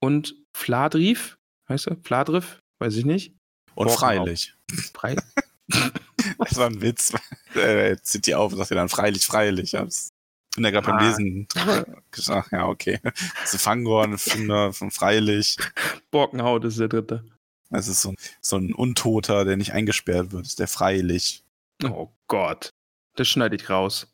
und 0.00 0.36
Fladrief, 0.54 1.38
heißt 1.68 1.88
er? 1.88 1.96
Fladriff? 2.04 2.60
Weiß 2.78 2.94
ich 2.96 3.04
nicht. 3.04 3.34
Und 3.74 3.86
Borkenau. 3.88 3.96
freilich. 4.24 4.54
Frei. 4.94 5.16
Das 6.38 6.56
war 6.56 6.66
ein 6.66 6.80
Witz. 6.80 7.12
Er 7.54 8.02
zieht 8.02 8.26
die 8.26 8.34
auf 8.34 8.52
und 8.52 8.58
sagt 8.58 8.70
dann 8.70 8.88
freilich, 8.88 9.26
freilich. 9.26 9.74
Ich 9.74 10.10
bin 10.54 10.62
da 10.62 10.70
gerade 10.70 10.86
beim 10.86 10.96
Ah. 10.98 11.08
Lesen 11.08 11.46
gesagt, 12.10 12.52
ja, 12.52 12.66
okay. 12.66 13.00
Das 13.02 13.54
ist 13.54 13.62
Fangorn, 13.62 14.18
Finger 14.18 14.72
von 14.72 14.90
freilich. 14.90 15.56
Borkenhaut 16.10 16.64
ist 16.64 16.78
der 16.80 16.88
dritte. 16.88 17.24
Das 17.70 17.88
ist 17.88 18.02
so 18.02 18.10
ein, 18.10 18.16
so 18.40 18.56
ein 18.56 18.72
Untoter, 18.74 19.44
der 19.44 19.56
nicht 19.56 19.72
eingesperrt 19.72 20.32
wird, 20.32 20.42
das 20.44 20.50
ist 20.52 20.58
der 20.58 20.68
freilich. 20.68 21.44
Oh 21.84 22.08
Gott. 22.28 22.70
Das 23.16 23.28
schneide 23.28 23.56
ich 23.56 23.68
raus. 23.70 24.08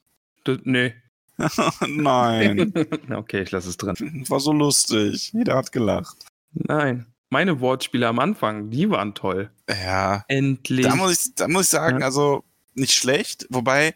Das, 0.45 0.59
nee. 0.65 0.95
Nein, 1.89 2.73
okay, 3.15 3.43
ich 3.43 3.51
lasse 3.51 3.69
es 3.69 3.77
drin. 3.77 4.25
war 4.29 4.41
so 4.41 4.53
lustig. 4.53 5.33
Jeder 5.33 5.57
hat 5.57 5.73
gelacht. 5.73 6.27
Nein. 6.53 7.07
Meine 7.31 7.59
Wortspiele 7.61 8.07
am 8.07 8.21
Anfang, 8.21 8.71
die 8.71 8.89
waren 8.91 9.15
toll. 9.15 9.51
Ja, 9.69 10.25
Endlich. 10.29 10.87
da 10.87 10.95
muss 10.95 11.27
ich, 11.27 11.35
da 11.35 11.49
muss 11.49 11.65
ich 11.65 11.71
sagen, 11.71 11.99
Ja. 12.01 12.07
also 12.07 12.45
nicht 12.75 12.93
schlecht, 12.93 13.47
wobei, 13.51 13.95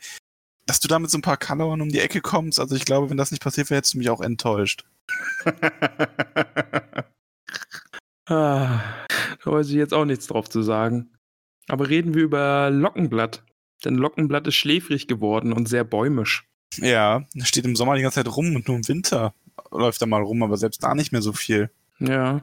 dass 0.66 0.80
du 0.80 0.88
da 0.88 0.98
mit 0.98 1.10
so 1.10 1.18
ein 1.18 1.22
paar 1.22 1.36
Kalorien 1.36 1.80
um 1.80 1.88
die 1.88 2.00
Ecke 2.00 2.20
kommst, 2.20 2.58
also 2.58 2.74
ich 2.74 2.84
glaube, 2.84 3.10
wenn 3.10 3.16
das 3.16 3.30
nicht 3.30 3.42
passiert 3.42 3.70
wäre, 3.70 3.78
hättest 3.78 3.94
du 3.94 3.98
mich 3.98 4.10
auch 4.10 4.20
enttäuscht. 4.20 4.84
ah, 8.26 8.80
da 9.44 9.52
weiß 9.52 9.68
ich 9.68 9.74
jetzt 9.74 9.94
auch 9.94 10.04
nichts 10.04 10.26
drauf 10.26 10.48
zu 10.48 10.62
sagen. 10.62 11.10
Aber 11.68 11.88
reden 11.88 12.14
wir 12.14 12.22
über 12.22 12.70
Lockenblatt. 12.70 13.44
Denn 13.84 13.94
Lockenblatt 13.94 14.46
ist 14.48 14.56
schläfrig 14.56 15.06
geworden 15.06 15.52
und 15.52 15.68
sehr 15.68 15.84
bäumisch. 15.84 16.47
Ja, 16.80 17.24
steht 17.42 17.64
im 17.64 17.76
Sommer 17.76 17.96
die 17.96 18.02
ganze 18.02 18.22
Zeit 18.22 18.34
rum 18.36 18.54
und 18.56 18.68
nur 18.68 18.76
im 18.76 18.88
Winter 18.88 19.34
läuft 19.70 20.00
da 20.02 20.06
mal 20.06 20.22
rum, 20.22 20.42
aber 20.42 20.56
selbst 20.56 20.82
da 20.82 20.94
nicht 20.94 21.12
mehr 21.12 21.22
so 21.22 21.32
viel. 21.32 21.70
Ja. 21.98 22.42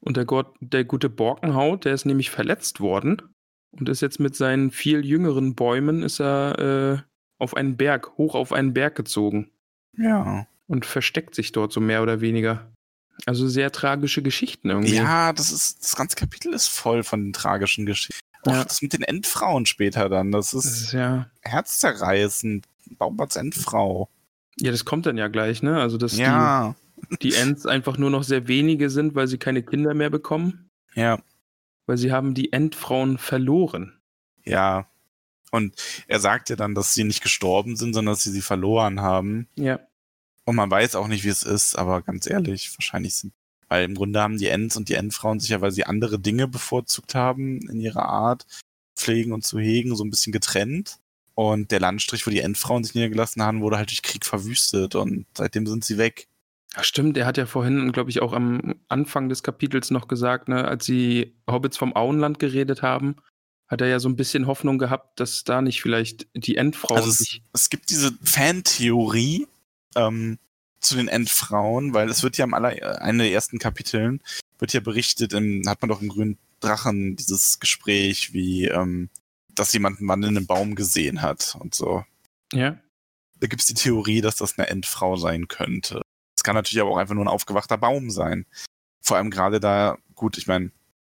Und 0.00 0.16
der, 0.16 0.24
Gott, 0.24 0.54
der 0.60 0.84
gute 0.84 1.10
Borkenhaut, 1.10 1.84
der 1.84 1.94
ist 1.94 2.06
nämlich 2.06 2.30
verletzt 2.30 2.80
worden 2.80 3.22
und 3.72 3.88
ist 3.88 4.00
jetzt 4.00 4.18
mit 4.20 4.34
seinen 4.36 4.70
viel 4.70 5.04
jüngeren 5.04 5.54
Bäumen 5.54 6.02
ist 6.02 6.20
er 6.20 6.58
äh, 6.58 7.02
auf 7.38 7.56
einen 7.56 7.76
Berg, 7.76 8.16
hoch 8.16 8.34
auf 8.34 8.52
einen 8.52 8.72
Berg 8.74 8.94
gezogen 8.94 9.50
Ja. 9.96 10.46
und 10.68 10.86
versteckt 10.86 11.34
sich 11.34 11.52
dort 11.52 11.72
so 11.72 11.80
mehr 11.80 12.02
oder 12.02 12.20
weniger. 12.20 12.66
Also 13.26 13.46
sehr 13.48 13.70
tragische 13.72 14.22
Geschichten 14.22 14.70
irgendwie. 14.70 14.94
Ja, 14.94 15.32
das 15.34 15.52
ist, 15.52 15.82
das 15.82 15.94
ganze 15.96 16.16
Kapitel 16.16 16.54
ist 16.54 16.68
voll 16.68 17.02
von 17.02 17.22
den 17.22 17.32
tragischen 17.34 17.84
Geschichten. 17.84 18.18
Auch 18.46 18.52
Ja. 18.52 18.64
das 18.64 18.80
mit 18.80 18.94
den 18.94 19.02
Endfrauen 19.02 19.66
später 19.66 20.08
dann, 20.08 20.32
das 20.32 20.52
Das 20.52 20.64
ist 20.64 20.80
ist 20.84 20.92
ja, 20.92 21.28
herzzerreißend. 21.42 22.64
Baumbats 22.98 23.36
Endfrau. 23.36 24.08
ja, 24.58 24.70
das 24.70 24.84
kommt 24.84 25.06
dann 25.06 25.16
ja 25.16 25.28
gleich, 25.28 25.62
ne? 25.62 25.80
Also, 25.80 25.96
dass 25.96 26.16
Ja, 26.16 26.74
die, 27.10 27.30
die 27.30 27.34
Ents 27.34 27.66
einfach 27.66 27.96
nur 27.98 28.10
noch 28.10 28.22
sehr 28.24 28.48
wenige 28.48 28.90
sind, 28.90 29.14
weil 29.14 29.26
sie 29.26 29.38
keine 29.38 29.62
Kinder 29.62 29.94
mehr 29.94 30.10
bekommen, 30.10 30.70
ja, 30.94 31.18
weil 31.86 31.96
sie 31.96 32.12
haben 32.12 32.34
die 32.34 32.52
Endfrauen 32.52 33.18
verloren. 33.18 33.98
ja. 34.44 34.86
Und 35.52 35.74
er 36.06 36.20
sagt 36.20 36.48
ja 36.48 36.54
dann, 36.54 36.76
dass 36.76 36.94
sie 36.94 37.02
nicht 37.02 37.22
gestorben 37.24 37.74
sind, 37.74 37.92
sondern 37.92 38.12
dass 38.14 38.22
sie 38.22 38.30
sie 38.30 38.40
verloren 38.40 39.00
haben. 39.00 39.48
Ja. 39.56 39.80
Und 40.44 40.54
man 40.54 40.70
weiß 40.70 40.94
auch 40.94 41.08
nicht, 41.08 41.24
wie 41.24 41.28
es 41.28 41.42
ist, 41.42 41.74
aber 41.74 42.02
ganz 42.02 42.30
ehrlich, 42.30 42.72
wahrscheinlich 42.78 43.16
sind. 43.16 43.32
Weil 43.66 43.84
im 43.84 43.96
Grunde 43.96 44.20
haben 44.20 44.38
die 44.38 44.46
Ents 44.46 44.76
und 44.76 44.88
die 44.88 44.94
Endfrauen 44.94 45.40
sich 45.40 45.50
ja, 45.50 45.60
weil 45.60 45.72
sie 45.72 45.86
andere 45.86 46.20
Dinge 46.20 46.46
bevorzugt 46.46 47.16
haben 47.16 47.68
in 47.68 47.80
ihrer 47.80 48.04
Art, 48.04 48.46
pflegen 48.94 49.32
und 49.32 49.44
zu 49.44 49.58
hegen, 49.58 49.96
so 49.96 50.04
ein 50.04 50.10
bisschen 50.10 50.32
getrennt. 50.32 51.00
Und 51.40 51.70
der 51.70 51.80
Landstrich, 51.80 52.26
wo 52.26 52.30
die 52.30 52.40
Endfrauen 52.40 52.84
sich 52.84 52.94
niedergelassen 52.94 53.42
haben, 53.42 53.62
wurde 53.62 53.78
halt 53.78 53.88
durch 53.88 54.02
Krieg 54.02 54.26
verwüstet 54.26 54.94
und 54.94 55.24
seitdem 55.34 55.66
sind 55.66 55.86
sie 55.86 55.96
weg. 55.96 56.28
Ach 56.74 56.84
stimmt, 56.84 57.16
er 57.16 57.24
hat 57.24 57.38
ja 57.38 57.46
vorhin, 57.46 57.92
glaube 57.92 58.10
ich, 58.10 58.20
auch 58.20 58.34
am 58.34 58.74
Anfang 58.88 59.30
des 59.30 59.42
Kapitels 59.42 59.90
noch 59.90 60.06
gesagt, 60.06 60.50
ne, 60.50 60.68
als 60.68 60.84
die 60.84 61.32
Hobbits 61.50 61.78
vom 61.78 61.96
Auenland 61.96 62.40
geredet 62.40 62.82
haben, 62.82 63.16
hat 63.68 63.80
er 63.80 63.86
ja 63.86 64.00
so 64.00 64.10
ein 64.10 64.16
bisschen 64.16 64.46
Hoffnung 64.46 64.76
gehabt, 64.76 65.18
dass 65.18 65.42
da 65.42 65.62
nicht 65.62 65.80
vielleicht 65.80 66.28
die 66.34 66.56
Endfrauen 66.58 66.98
Also 66.98 67.08
es, 67.08 67.16
sich. 67.16 67.42
es 67.54 67.70
gibt 67.70 67.88
diese 67.88 68.12
Fantheorie 68.22 69.46
ähm, 69.96 70.38
zu 70.80 70.94
den 70.94 71.08
Endfrauen, 71.08 71.94
weil 71.94 72.10
es 72.10 72.22
wird 72.22 72.36
ja 72.36 72.44
im 72.44 72.52
aller, 72.52 73.00
einer 73.00 73.24
der 73.24 73.32
ersten 73.32 73.58
Kapiteln 73.58 74.20
wird 74.58 74.74
ja 74.74 74.80
berichtet, 74.80 75.32
in, 75.32 75.66
hat 75.66 75.80
man 75.80 75.88
doch 75.88 76.02
im 76.02 76.10
grünen 76.10 76.36
Drachen 76.60 77.16
dieses 77.16 77.60
Gespräch, 77.60 78.34
wie 78.34 78.66
ähm, 78.66 79.08
dass 79.60 79.74
jemand 79.74 79.98
einen 79.98 80.08
wandelnden 80.08 80.46
Baum 80.46 80.74
gesehen 80.74 81.20
hat 81.20 81.54
und 81.60 81.74
so. 81.74 82.02
Ja. 82.52 82.78
Da 83.40 83.46
gibt 83.46 83.60
es 83.60 83.66
die 83.66 83.74
Theorie, 83.74 84.22
dass 84.22 84.36
das 84.36 84.58
eine 84.58 84.68
Endfrau 84.68 85.16
sein 85.16 85.48
könnte. 85.48 86.00
Es 86.34 86.42
kann 86.42 86.54
natürlich 86.54 86.80
aber 86.80 86.90
auch 86.90 86.96
einfach 86.96 87.14
nur 87.14 87.24
ein 87.24 87.28
aufgewachter 87.28 87.76
Baum 87.76 88.10
sein. 88.10 88.46
Vor 89.02 89.18
allem 89.18 89.30
gerade 89.30 89.60
da, 89.60 89.98
gut, 90.14 90.38
ich 90.38 90.46
meine, 90.46 90.72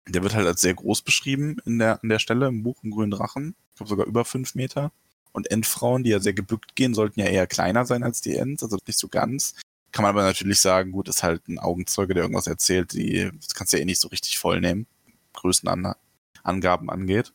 der 0.08 0.24
wird 0.24 0.36
halt 0.36 0.46
als 0.46 0.60
sehr 0.60 0.74
groß 0.74 1.04
beschrieben 1.04 1.56
in 1.66 1.80
der, 1.80 2.04
an 2.04 2.10
der 2.10 2.20
Stelle 2.20 2.48
im 2.48 2.64
Buch 2.64 2.84
im 2.84 2.92
Grünen 2.92 3.12
Drachen. 3.12 3.56
Ich 3.70 3.76
glaube 3.78 3.90
sogar 3.90 4.06
über 4.08 4.26
fünf 4.26 4.56
Meter. 4.56 4.92
Und 5.32 5.50
Endfrauen, 5.50 6.04
die 6.04 6.10
ja 6.10 6.20
sehr 6.20 6.34
gebückt 6.34 6.76
gehen, 6.76 6.94
sollten 6.94 7.22
ja 7.22 7.28
eher 7.28 7.48
kleiner 7.48 7.86
sein 7.86 8.04
als 8.04 8.20
die 8.20 8.36
Ents, 8.36 8.62
also 8.62 8.78
nicht 8.86 9.00
so 9.00 9.08
ganz. 9.08 9.56
Kann 9.94 10.04
man 10.04 10.10
aber 10.10 10.24
natürlich 10.24 10.60
sagen, 10.60 10.92
gut, 10.92 11.08
ist 11.08 11.24
halt 11.24 11.48
ein 11.48 11.60
Augenzeuge, 11.60 12.14
der 12.14 12.24
irgendwas 12.24 12.48
erzählt, 12.48 12.92
die, 12.92 13.32
das 13.40 13.54
kannst 13.56 13.72
du 13.72 13.78
ja 13.78 13.84
eh 13.84 13.86
nicht 13.86 14.02
so 14.02 14.10
richtig 14.10 14.38
voll 14.38 14.60
nehmen, 14.60 14.86
Größenangaben 15.32 16.90
angeht. 16.90 17.32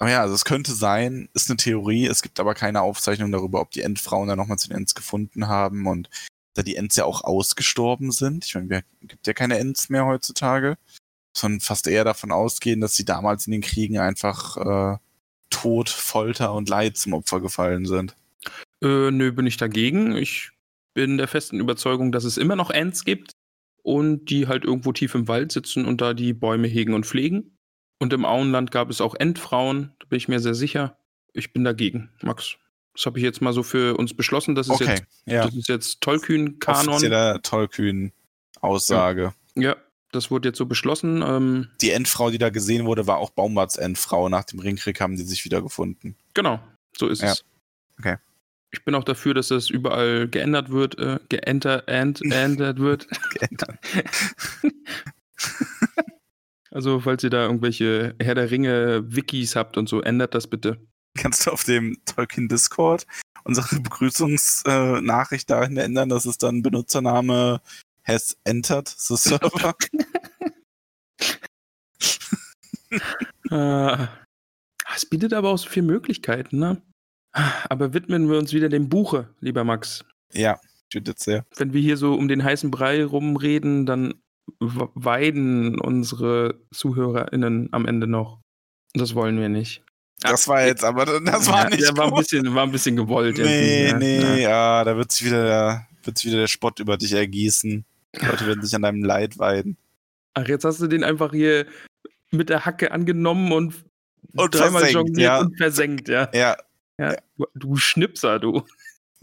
Aber 0.00 0.10
ja, 0.10 0.22
also 0.22 0.34
es 0.34 0.46
könnte 0.46 0.72
sein, 0.72 1.28
ist 1.34 1.50
eine 1.50 1.58
Theorie, 1.58 2.06
es 2.06 2.22
gibt 2.22 2.40
aber 2.40 2.54
keine 2.54 2.80
Aufzeichnung 2.80 3.30
darüber, 3.30 3.60
ob 3.60 3.70
die 3.70 3.82
Endfrauen 3.82 4.28
dann 4.28 4.38
nochmal 4.38 4.58
zu 4.58 4.68
den 4.68 4.78
Ents 4.78 4.94
gefunden 4.94 5.46
haben 5.46 5.86
und 5.86 6.08
da 6.54 6.62
die 6.62 6.76
Ents 6.76 6.96
ja 6.96 7.04
auch 7.04 7.22
ausgestorben 7.22 8.10
sind. 8.10 8.46
Ich 8.46 8.54
meine, 8.54 8.82
es 9.02 9.08
gibt 9.08 9.26
ja 9.26 9.34
keine 9.34 9.58
Ents 9.58 9.90
mehr 9.90 10.06
heutzutage, 10.06 10.78
sondern 11.36 11.60
fast 11.60 11.86
eher 11.86 12.04
davon 12.04 12.32
ausgehen, 12.32 12.80
dass 12.80 12.96
sie 12.96 13.04
damals 13.04 13.46
in 13.46 13.52
den 13.52 13.60
Kriegen 13.60 13.98
einfach 13.98 14.56
äh, 14.56 14.98
Tod, 15.50 15.90
Folter 15.90 16.54
und 16.54 16.70
Leid 16.70 16.96
zum 16.96 17.12
Opfer 17.12 17.40
gefallen 17.40 17.84
sind. 17.84 18.16
Äh, 18.82 19.10
nö, 19.10 19.32
bin 19.32 19.46
ich 19.46 19.58
dagegen. 19.58 20.16
Ich 20.16 20.50
bin 20.94 21.18
der 21.18 21.28
festen 21.28 21.60
Überzeugung, 21.60 22.10
dass 22.10 22.24
es 22.24 22.38
immer 22.38 22.56
noch 22.56 22.70
Ents 22.70 23.04
gibt 23.04 23.32
und 23.82 24.30
die 24.30 24.48
halt 24.48 24.64
irgendwo 24.64 24.92
tief 24.92 25.14
im 25.14 25.28
Wald 25.28 25.52
sitzen 25.52 25.84
und 25.84 26.00
da 26.00 26.14
die 26.14 26.32
Bäume 26.32 26.68
hegen 26.68 26.94
und 26.94 27.04
pflegen. 27.04 27.58
Und 28.00 28.12
im 28.12 28.24
Auenland 28.24 28.70
gab 28.72 28.90
es 28.90 29.00
auch 29.00 29.14
Endfrauen, 29.14 29.92
da 30.00 30.06
bin 30.08 30.16
ich 30.16 30.26
mir 30.26 30.40
sehr 30.40 30.54
sicher. 30.54 30.96
Ich 31.32 31.52
bin 31.52 31.62
dagegen, 31.64 32.10
Max. 32.22 32.56
Das 32.94 33.06
habe 33.06 33.18
ich 33.18 33.24
jetzt 33.24 33.40
mal 33.40 33.52
so 33.52 33.62
für 33.62 33.96
uns 33.96 34.14
beschlossen. 34.14 34.54
Das 34.56 34.66
ist 34.66 34.72
Okay, 34.72 34.90
jetzt, 34.96 35.04
ja. 35.26 35.44
das 35.46 35.54
ist 35.54 35.68
jetzt 35.68 36.00
Tollkühn-Kanon. 36.00 36.88
Offizieller 36.88 37.40
Tollkühn-Aussage. 37.42 39.32
Ja, 39.54 39.76
das 40.12 40.30
wurde 40.30 40.48
jetzt 40.48 40.58
so 40.58 40.66
beschlossen. 40.66 41.22
Ähm, 41.22 41.68
Die 41.80 41.90
Endfrau, 41.92 42.30
die 42.30 42.38
da 42.38 42.50
gesehen 42.50 42.86
wurde, 42.86 43.06
war 43.06 43.18
auch 43.18 43.30
Baumbarts 43.30 43.76
Endfrau. 43.76 44.28
Nach 44.28 44.44
dem 44.44 44.58
Ringkrieg 44.58 45.00
haben 45.00 45.16
die 45.16 45.22
sich 45.22 45.44
wieder 45.44 45.62
gefunden. 45.62 46.16
genau, 46.34 46.58
so 46.96 47.06
ist 47.06 47.22
Ja. 47.22 47.32
es. 47.32 47.44
Okay. 47.98 48.16
Ich 48.72 48.84
bin 48.84 48.94
auch 48.94 49.04
dafür, 49.04 49.34
dass 49.34 49.48
das 49.48 49.68
überall 49.70 50.26
geändert 50.28 50.70
wird, 50.70 50.98
äh, 50.98 51.18
geenter, 51.28 51.84
and, 51.88 52.20
wird. 52.78 53.06
Geändert. 53.34 53.78
Also, 56.70 57.00
falls 57.00 57.24
ihr 57.24 57.30
da 57.30 57.46
irgendwelche 57.46 58.14
Herr 58.20 58.34
der 58.34 58.50
Ringe-Wikis 58.50 59.56
habt 59.56 59.76
und 59.76 59.88
so, 59.88 60.00
ändert 60.02 60.34
das 60.34 60.46
bitte. 60.46 60.78
Kannst 61.18 61.46
du 61.46 61.50
auf 61.50 61.64
dem 61.64 61.98
Tolkien 62.04 62.48
Discord 62.48 63.06
unsere 63.44 63.66
Begrüßungsnachricht 63.80 65.50
dahin 65.50 65.76
ändern, 65.76 66.08
dass 66.08 66.26
es 66.26 66.38
dann 66.38 66.62
Benutzername 66.62 67.60
has 68.04 68.36
entered 68.44 68.88
the 68.88 69.16
server? 69.16 69.74
Äh, 73.50 74.06
es 74.94 75.06
bietet 75.06 75.32
aber 75.32 75.50
auch 75.50 75.58
so 75.58 75.68
viele 75.68 75.86
Möglichkeiten, 75.86 76.58
ne? 76.58 76.82
Aber 77.68 77.94
widmen 77.94 78.28
wir 78.28 78.38
uns 78.38 78.52
wieder 78.52 78.68
dem 78.68 78.88
Buche, 78.88 79.28
lieber 79.40 79.64
Max. 79.64 80.04
ja, 80.32 80.58
tut 80.92 81.06
jetzt 81.06 81.24
sehr. 81.24 81.46
Wenn 81.56 81.72
wir 81.72 81.80
hier 81.80 81.96
so 81.96 82.14
um 82.14 82.26
den 82.28 82.42
heißen 82.42 82.70
Brei 82.70 83.04
rumreden, 83.04 83.86
dann 83.86 84.14
weiden 84.60 85.78
unsere 85.80 86.60
ZuhörerInnen 86.72 87.68
am 87.72 87.86
Ende 87.86 88.06
noch. 88.06 88.40
Das 88.94 89.14
wollen 89.14 89.38
wir 89.38 89.48
nicht. 89.48 89.82
Das 90.20 90.48
war 90.48 90.66
jetzt 90.66 90.84
aber, 90.84 91.06
das 91.20 91.46
war 91.48 91.64
ja, 91.64 91.70
nicht 91.70 91.82
ja, 91.82 91.96
war, 91.96 92.08
ein 92.08 92.14
bisschen, 92.14 92.54
war 92.54 92.64
ein 92.64 92.72
bisschen 92.72 92.96
gewollt. 92.96 93.38
Nee, 93.38 93.88
ja. 93.88 93.98
nee, 93.98 94.20
Ja. 94.20 94.36
ja, 94.36 94.84
da 94.84 94.96
wird 94.96 95.12
sich 95.12 95.26
wieder, 95.26 95.44
der- 95.44 95.86
wieder 96.22 96.38
der 96.38 96.46
Spott 96.48 96.78
über 96.80 96.96
dich 96.96 97.12
ergießen. 97.12 97.84
Die 98.20 98.26
Leute 98.26 98.46
werden 98.46 98.62
sich 98.62 98.74
an 98.74 98.82
deinem 98.82 99.02
Leid 99.04 99.38
weiden. 99.38 99.76
Ach, 100.34 100.46
jetzt 100.46 100.64
hast 100.64 100.80
du 100.80 100.86
den 100.88 101.04
einfach 101.04 101.32
hier 101.32 101.66
mit 102.30 102.48
der 102.48 102.64
Hacke 102.66 102.92
angenommen 102.92 103.52
und, 103.52 103.84
Und 104.36 104.54
dreimal 104.54 104.82
versenkt, 104.82 104.92
jongliert 104.94 105.20
ja. 105.20 105.40
und 105.40 105.56
versenkt, 105.56 106.08
ja. 106.08 106.28
Ja, 106.34 106.56
ja. 106.98 107.16
Du, 107.38 107.46
du 107.54 107.76
Schnipser, 107.76 108.38
du. 108.38 108.62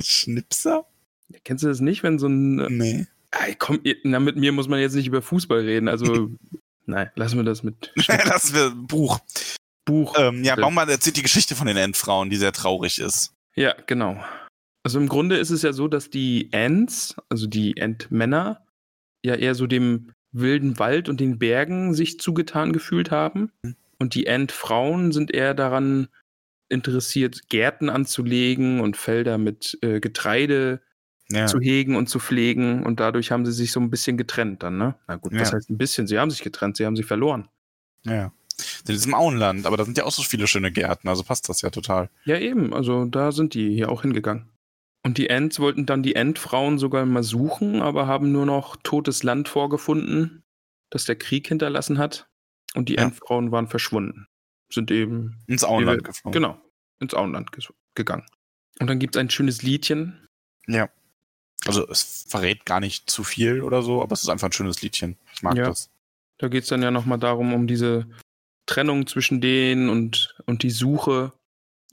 Schnipser? 0.02 0.86
Kennst 1.44 1.64
du 1.64 1.68
das 1.68 1.80
nicht, 1.82 2.04
wenn 2.04 2.20
so 2.20 2.28
ein. 2.28 2.56
Nee. 2.78 3.08
Ey, 3.32 3.56
komm, 3.56 3.80
na, 4.04 4.20
mit 4.20 4.38
mir 4.38 4.52
muss 4.52 4.68
man 4.68 4.80
jetzt 4.80 4.96
nicht 4.96 5.08
über 5.08 5.22
Fußball 5.22 5.60
reden. 5.60 5.88
Also, 5.88 6.30
nein, 6.86 7.12
lassen 7.16 7.38
wir 7.38 7.44
das 7.44 7.64
mit 7.64 7.92
wäre 7.96 8.72
ein 8.72 8.88
Buch. 8.88 9.20
Buch. 9.86 10.16
Ähm, 10.18 10.44
ja. 10.44 10.56
Baumann 10.56 10.90
erzählt 10.90 11.18
die 11.18 11.24
Geschichte 11.24 11.56
von 11.56 11.68
den 11.68 11.78
Endfrauen, 11.78 12.30
die 12.30 12.36
sehr 12.36 12.52
traurig 12.52 13.00
ist. 13.00 13.34
Ja, 13.56 13.74
genau. 13.86 14.24
Also 14.84 15.00
im 15.00 15.08
Grunde 15.08 15.38
ist 15.38 15.50
es 15.50 15.64
ja 15.64 15.74
so, 15.74 15.88
dass 15.88 16.10
die 16.10 16.50
Ents, 16.52 17.16
also 17.30 17.48
die 17.48 17.78
Entmänner, 17.78 18.66
ja 19.26 19.36
eher 19.36 19.56
so 19.56 19.68
dem 19.68 20.14
wilden 20.32 20.78
Wald 20.80 21.10
und 21.10 21.20
den 21.20 21.40
Bergen 21.40 21.94
sich 21.94 22.20
zugetan 22.20 22.72
gefühlt 22.72 23.12
haben. 23.12 23.52
Mhm. 23.64 23.76
Und 24.00 24.14
die 24.14 24.28
Entfrauen 24.28 25.12
sind 25.12 25.34
eher 25.34 25.54
daran 25.54 26.08
interessiert, 26.70 27.50
Gärten 27.50 27.90
anzulegen 27.90 28.82
und 28.82 28.98
Felder 28.98 29.38
mit 29.38 29.78
äh, 29.82 30.00
Getreide 30.00 30.82
Ja. 31.32 31.48
zu 31.48 31.60
hegen 31.60 31.96
und 31.96 32.08
zu 32.08 32.20
pflegen. 32.20 32.84
Und 32.86 33.00
dadurch 33.00 33.32
haben 33.32 33.46
sie 33.46 33.52
sich 33.52 33.72
so 33.72 33.80
ein 33.80 33.90
bisschen 33.90 34.18
getrennt 34.18 34.64
dann, 34.64 34.78
ne? 34.78 34.96
Na 35.08 35.16
gut, 35.16 35.34
Ja. 35.34 35.40
heißt 35.42 35.70
ein 35.70 35.78
bisschen? 35.78 36.08
Sie 36.08 36.18
haben 36.20 36.32
sich 36.32 36.42
getrennt, 36.42 36.78
sie 36.78 36.86
haben 36.86 36.96
sich 36.96 37.06
verloren. 37.06 37.48
ja. 38.06 38.32
In 38.88 38.94
diesem 38.94 39.14
Auenland, 39.14 39.68
aber 39.68 39.78
da 39.78 39.86
sind 39.86 40.00
ja 40.00 40.04
auch 40.06 40.12
so 40.12 40.24
viele 40.24 40.48
schöne 40.48 40.72
Gärten, 40.72 41.08
also 41.10 41.24
passt 41.24 41.48
das 41.48 41.62
ja 41.62 41.70
total. 41.70 42.10
Ja, 42.26 42.40
eben. 42.40 42.74
Also 42.74 43.06
da 43.06 43.32
sind 43.32 43.54
die 43.54 43.72
hier 43.76 43.90
auch 43.92 44.02
hingegangen. 44.02 44.50
Und 45.04 45.20
die 45.20 45.30
Ents 45.30 45.60
wollten 45.60 45.86
dann 45.86 46.02
die 46.02 46.16
Endfrauen 46.16 46.80
sogar 46.80 47.06
mal 47.06 47.22
suchen, 47.22 47.84
aber 47.84 48.08
haben 48.08 48.32
nur 48.32 48.48
noch 48.48 48.76
totes 48.82 49.22
Land 49.22 49.48
vorgefunden, 49.48 50.42
das 50.90 51.06
der 51.06 51.18
Krieg 51.18 51.48
hinterlassen 51.48 52.00
hat. 52.00 52.28
Und 52.74 52.90
die 52.90 52.96
Ja. 52.96 53.04
Endfrauen 53.04 53.52
waren 53.52 53.68
verschwunden. 53.68 54.26
Sind 54.74 54.90
eben 54.90 55.36
Ins 55.46 55.64
Auenland 55.64 56.04
geflogen. 56.04 56.32
genau 56.42 56.60
ins 57.00 57.14
Auenland 57.14 57.52
gegangen. 57.94 58.26
Und 58.80 58.88
dann 58.90 58.98
gibt 58.98 59.16
es 59.16 59.20
ein 59.20 59.30
schönes 59.30 59.62
Liedchen. 59.62 60.28
Ja. 60.68 60.90
Also 61.66 61.88
es 61.90 62.26
verrät 62.28 62.66
gar 62.66 62.80
nicht 62.80 63.10
zu 63.10 63.24
viel 63.24 63.62
oder 63.62 63.82
so, 63.82 64.02
aber 64.02 64.14
es 64.14 64.24
ist 64.24 64.30
einfach 64.30 64.50
ein 64.50 64.54
schönes 64.54 64.82
Liedchen. 64.82 65.18
Ich 65.34 65.44
mag 65.44 65.56
Ja. 65.58 65.66
das. 65.66 65.90
Da 66.38 66.50
geht 66.50 66.64
es 66.64 66.70
dann 66.70 66.84
ja 66.84 66.92
nochmal 66.92 67.18
darum, 67.18 67.54
um 67.54 67.66
diese 67.68 68.08
Trennung 68.68 69.08
zwischen 69.08 69.42
denen 69.42 69.90
und, 69.90 70.36
und 70.46 70.62
die 70.64 70.70
Suche 70.70 71.34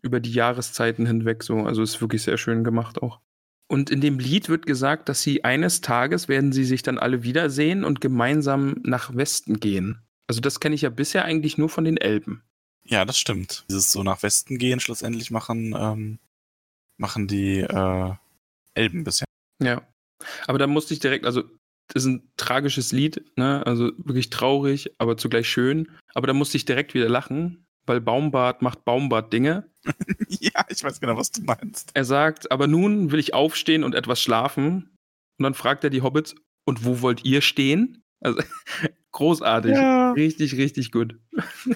über 0.03 0.21
die 0.21 0.33
Jahreszeiten 0.33 1.07
hinweg. 1.07 1.43
So. 1.43 1.61
Also 1.65 1.83
ist 1.83 2.01
wirklich 2.01 2.23
sehr 2.23 2.37
schön 2.37 2.63
gemacht 2.63 3.03
auch. 3.03 3.21
Und 3.67 3.89
in 3.89 4.03
dem 4.03 4.19
Lied 4.19 4.51
wird 4.51 4.67
gesagt, 4.67 5.09
dass 5.09 5.23
sie 5.23 5.45
eines 5.45 5.81
Tages 5.81 6.29
werden 6.29 6.53
sie 6.53 6.65
sich 6.65 6.83
dann 6.83 6.99
alle 6.99 7.23
wiedersehen 7.23 7.85
und 7.85 8.03
gemeinsam 8.03 8.77
nach 8.85 9.17
Westen 9.17 9.59
gehen. 9.59 10.03
Also 10.27 10.43
das 10.43 10.61
kenne 10.61 10.75
ich 10.75 10.83
ja 10.83 10.91
bisher 10.91 11.25
eigentlich 11.25 11.57
nur 11.57 11.71
von 11.71 11.85
den 11.85 11.97
Elben. 11.97 12.43
Ja, 12.85 13.07
das 13.07 13.19
stimmt. 13.19 13.65
Dieses 13.71 13.91
so 13.91 14.03
nach 14.03 14.23
Westen 14.23 14.59
gehen 14.59 14.81
schlussendlich 14.81 15.31
machen, 15.31 15.75
ähm, 15.77 16.19
machen 16.99 17.27
die 17.27 17.61
äh, 17.61 18.13
Elben 18.75 19.05
bisher. 19.05 19.25
Ja. 19.65 19.83
Aber 20.47 20.59
da 20.59 20.67
musste 20.67 20.95
ich 20.95 21.01
direkt, 21.01 21.27
also 21.27 21.43
das 21.89 22.05
ist 22.05 22.11
ein 22.11 22.33
tragisches 22.37 22.93
Lied, 22.93 23.25
ne? 23.37 23.65
Also 23.67 23.93
wirklich 23.99 24.31
traurig, 24.31 24.93
aber 24.99 25.17
zugleich 25.17 25.49
schön. 25.49 25.91
Aber 26.15 26.27
da 26.27 26.33
musste 26.33 26.57
ich 26.57 26.65
direkt 26.65 26.95
wieder 26.95 27.09
lachen, 27.09 27.67
weil 27.87 28.01
Baumbart 28.01 28.63
macht 28.63 28.85
Baumbart-Dinge. 28.85 29.71
ja, 30.29 30.65
ich 30.69 30.83
weiß 30.83 31.01
genau, 31.01 31.17
was 31.17 31.31
du 31.31 31.43
meinst. 31.43 31.91
Er 31.95 32.05
sagt, 32.05 32.51
aber 32.51 32.67
nun 32.67 33.13
will 33.13 33.21
ich 33.21 33.35
aufstehen 33.35 33.85
und 33.85 33.95
etwas 33.95 34.21
schlafen. 34.21 34.97
Und 35.39 35.43
dann 35.43 35.55
fragt 35.55 35.85
er 35.85 35.91
die 35.91 36.03
Hobbits, 36.03 36.35
und 36.65 36.85
wo 36.85 37.03
wollt 37.03 37.25
ihr 37.25 37.41
stehen? 37.41 38.03
Also 38.21 38.43
großartig. 39.13 39.73
Ja. 39.73 40.13
Richtig, 40.13 40.57
richtig 40.57 40.93
gut. 40.93 41.19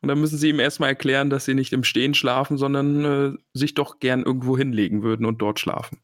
Und 0.00 0.08
dann 0.08 0.20
müssen 0.20 0.36
sie 0.36 0.48
ihm 0.48 0.58
erstmal 0.58 0.88
erklären, 0.88 1.30
dass 1.30 1.44
sie 1.44 1.54
nicht 1.54 1.72
im 1.72 1.84
Stehen 1.84 2.14
schlafen, 2.14 2.58
sondern 2.58 3.04
äh, 3.04 3.38
sich 3.54 3.74
doch 3.74 4.00
gern 4.00 4.24
irgendwo 4.24 4.58
hinlegen 4.58 5.04
würden 5.04 5.24
und 5.24 5.38
dort 5.40 5.60
schlafen. 5.60 6.00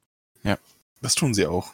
Das 1.01 1.15
tun 1.15 1.35
sie 1.35 1.47
auch. 1.47 1.73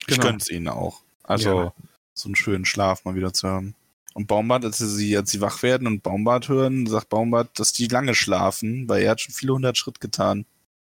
Ich 0.00 0.06
Genau. 0.06 0.22
gönn's 0.22 0.50
ihnen 0.50 0.68
auch. 0.68 1.02
Also 1.22 1.50
Ja. 1.64 1.72
so 2.14 2.28
einen 2.28 2.36
schönen 2.36 2.64
Schlaf 2.64 3.04
mal 3.04 3.14
wieder 3.14 3.32
zu 3.32 3.48
haben. 3.48 3.74
Und 4.14 4.28
Baumbart, 4.28 4.64
als 4.64 4.78
sie, 4.78 5.16
als 5.16 5.30
sie 5.30 5.40
wach 5.40 5.62
werden 5.62 5.86
und 5.86 6.02
Baumbart 6.02 6.48
hören, 6.48 6.86
sagt 6.86 7.10
Baumbart, 7.10 7.58
dass 7.58 7.72
die 7.72 7.86
lange 7.86 8.14
schlafen, 8.14 8.88
weil 8.88 9.02
er 9.02 9.10
hat 9.10 9.20
schon 9.20 9.34
viele 9.34 9.52
hundert 9.52 9.76
Schritt 9.76 10.00
getan. 10.00 10.46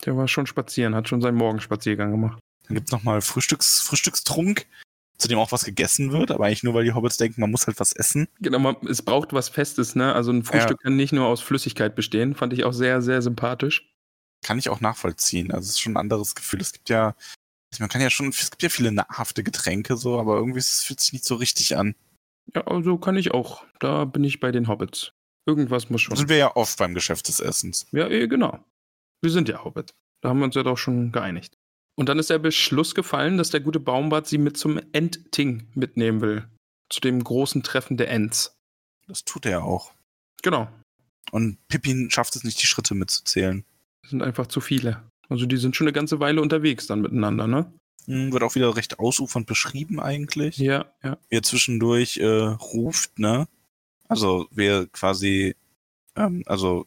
Der 0.04 0.16
war 0.16 0.28
schon 0.28 0.46
spazieren, 0.46 0.94
hat 0.94 1.08
schon 1.08 1.22
seinen 1.22 1.38
Morgenspaziergang 1.38 2.10
gemacht. 2.10 2.38
Dann 2.68 2.74
gibt's 2.74 2.92
nochmal 2.92 3.22
Frühstücks, 3.22 3.80
Frühstückstrunk, 3.80 4.66
zu 5.16 5.28
dem 5.28 5.38
auch 5.38 5.50
was 5.52 5.64
gegessen 5.64 6.12
wird, 6.12 6.30
aber 6.30 6.44
eigentlich 6.44 6.62
nur, 6.64 6.74
weil 6.74 6.84
die 6.84 6.92
Hobbits 6.92 7.16
denken, 7.16 7.40
man 7.40 7.50
muss 7.50 7.66
halt 7.66 7.80
was 7.80 7.92
essen. 7.92 8.28
Genau, 8.40 8.58
man, 8.58 8.76
es 8.86 9.00
braucht 9.00 9.32
was 9.32 9.48
Festes, 9.48 9.94
ne? 9.94 10.12
Also 10.14 10.32
ein 10.32 10.44
Frühstück 10.44 10.80
kann 10.82 10.96
nicht 10.96 11.12
nur 11.14 11.26
aus 11.26 11.40
Flüssigkeit 11.40 11.94
bestehen. 11.96 12.34
Fand 12.34 12.52
ich 12.52 12.64
auch 12.64 12.72
sehr, 12.72 13.00
sehr 13.00 13.22
sympathisch. 13.22 13.90
Kann 14.42 14.58
ich 14.58 14.68
auch 14.68 14.82
nachvollziehen. 14.82 15.50
Also 15.52 15.64
es 15.64 15.70
ist 15.70 15.80
schon 15.80 15.94
ein 15.94 15.96
anderes 16.00 16.34
Gefühl. 16.34 16.60
Es 16.60 16.72
gibt 16.74 16.90
ja, 16.90 17.14
man 17.80 17.88
kann 17.88 18.00
ja 18.00 18.10
schon, 18.10 18.28
es 18.28 18.50
gibt 18.50 18.62
ja 18.62 18.68
viele 18.68 18.92
nahrhafte 18.92 19.42
Getränke 19.42 19.96
so, 19.96 20.18
aber 20.18 20.36
irgendwie 20.36 20.58
es 20.58 20.82
fühlt 20.84 21.00
sich 21.00 21.12
nicht 21.12 21.24
so 21.24 21.34
richtig 21.36 21.76
an. 21.76 21.94
Ja, 22.54 22.62
also 22.66 22.98
kann 22.98 23.16
ich 23.16 23.32
auch. 23.32 23.64
Da 23.80 24.04
bin 24.04 24.24
ich 24.24 24.40
bei 24.40 24.52
den 24.52 24.68
Hobbits. 24.68 25.12
Irgendwas 25.46 25.90
muss 25.90 26.02
Da 26.02 26.06
schon. 26.08 26.16
sind 26.16 26.28
wir 26.28 26.36
ja 26.36 26.54
oft 26.56 26.78
beim 26.78 26.94
Geschäft 26.94 27.28
des 27.28 27.40
Essens. 27.40 27.86
Ja, 27.92 28.08
eh, 28.08 28.26
genau. 28.28 28.64
Wir 29.22 29.30
sind 29.30 29.48
ja 29.48 29.64
Hobbits. 29.64 29.92
Da 30.22 30.28
haben 30.30 30.38
wir 30.38 30.44
uns 30.44 30.54
ja 30.54 30.62
doch 30.62 30.78
schon 30.78 31.12
geeinigt. 31.12 31.56
Und 31.98 32.08
dann 32.08 32.18
ist 32.18 32.30
der 32.30 32.38
Beschluss 32.38 32.94
gefallen, 32.94 33.38
dass 33.38 33.50
der 33.50 33.60
gute 33.60 33.80
Baumbart 33.80 34.26
sie 34.26 34.38
mit 34.38 34.56
zum 34.56 34.78
Endting 34.92 35.68
mitnehmen 35.74 36.20
will. 36.20 36.48
Zu 36.90 37.00
dem 37.00 37.22
großen 37.22 37.62
Treffen 37.62 37.96
der 37.96 38.10
Ents. 38.10 38.54
Das 39.08 39.24
tut 39.24 39.46
er 39.46 39.64
auch. 39.64 39.92
Genau. 40.42 40.68
Und 41.32 41.58
Pippin 41.68 42.10
schafft 42.10 42.36
es 42.36 42.44
nicht, 42.44 42.62
die 42.62 42.66
Schritte 42.66 42.94
mitzuzählen. 42.94 43.64
Das 44.02 44.10
sind 44.10 44.22
einfach 44.22 44.46
zu 44.46 44.60
viele. 44.60 45.02
Also 45.28 45.46
die 45.46 45.56
sind 45.56 45.76
schon 45.76 45.86
eine 45.86 45.92
ganze 45.92 46.20
Weile 46.20 46.40
unterwegs 46.40 46.86
dann 46.86 47.00
miteinander, 47.00 47.46
ne? 47.46 47.72
Hm, 48.06 48.32
Wird 48.32 48.42
auch 48.42 48.54
wieder 48.54 48.76
recht 48.76 48.98
ausufernd 48.98 49.46
beschrieben 49.46 50.00
eigentlich. 50.00 50.58
Ja, 50.58 50.86
ja. 51.02 51.18
Wie 51.28 51.36
er 51.36 51.42
zwischendurch 51.42 52.18
äh, 52.18 52.26
ruft, 52.26 53.18
ne? 53.18 53.48
Also 54.08 54.46
wer 54.52 54.86
quasi, 54.86 55.56
ähm, 56.14 56.42
also 56.46 56.86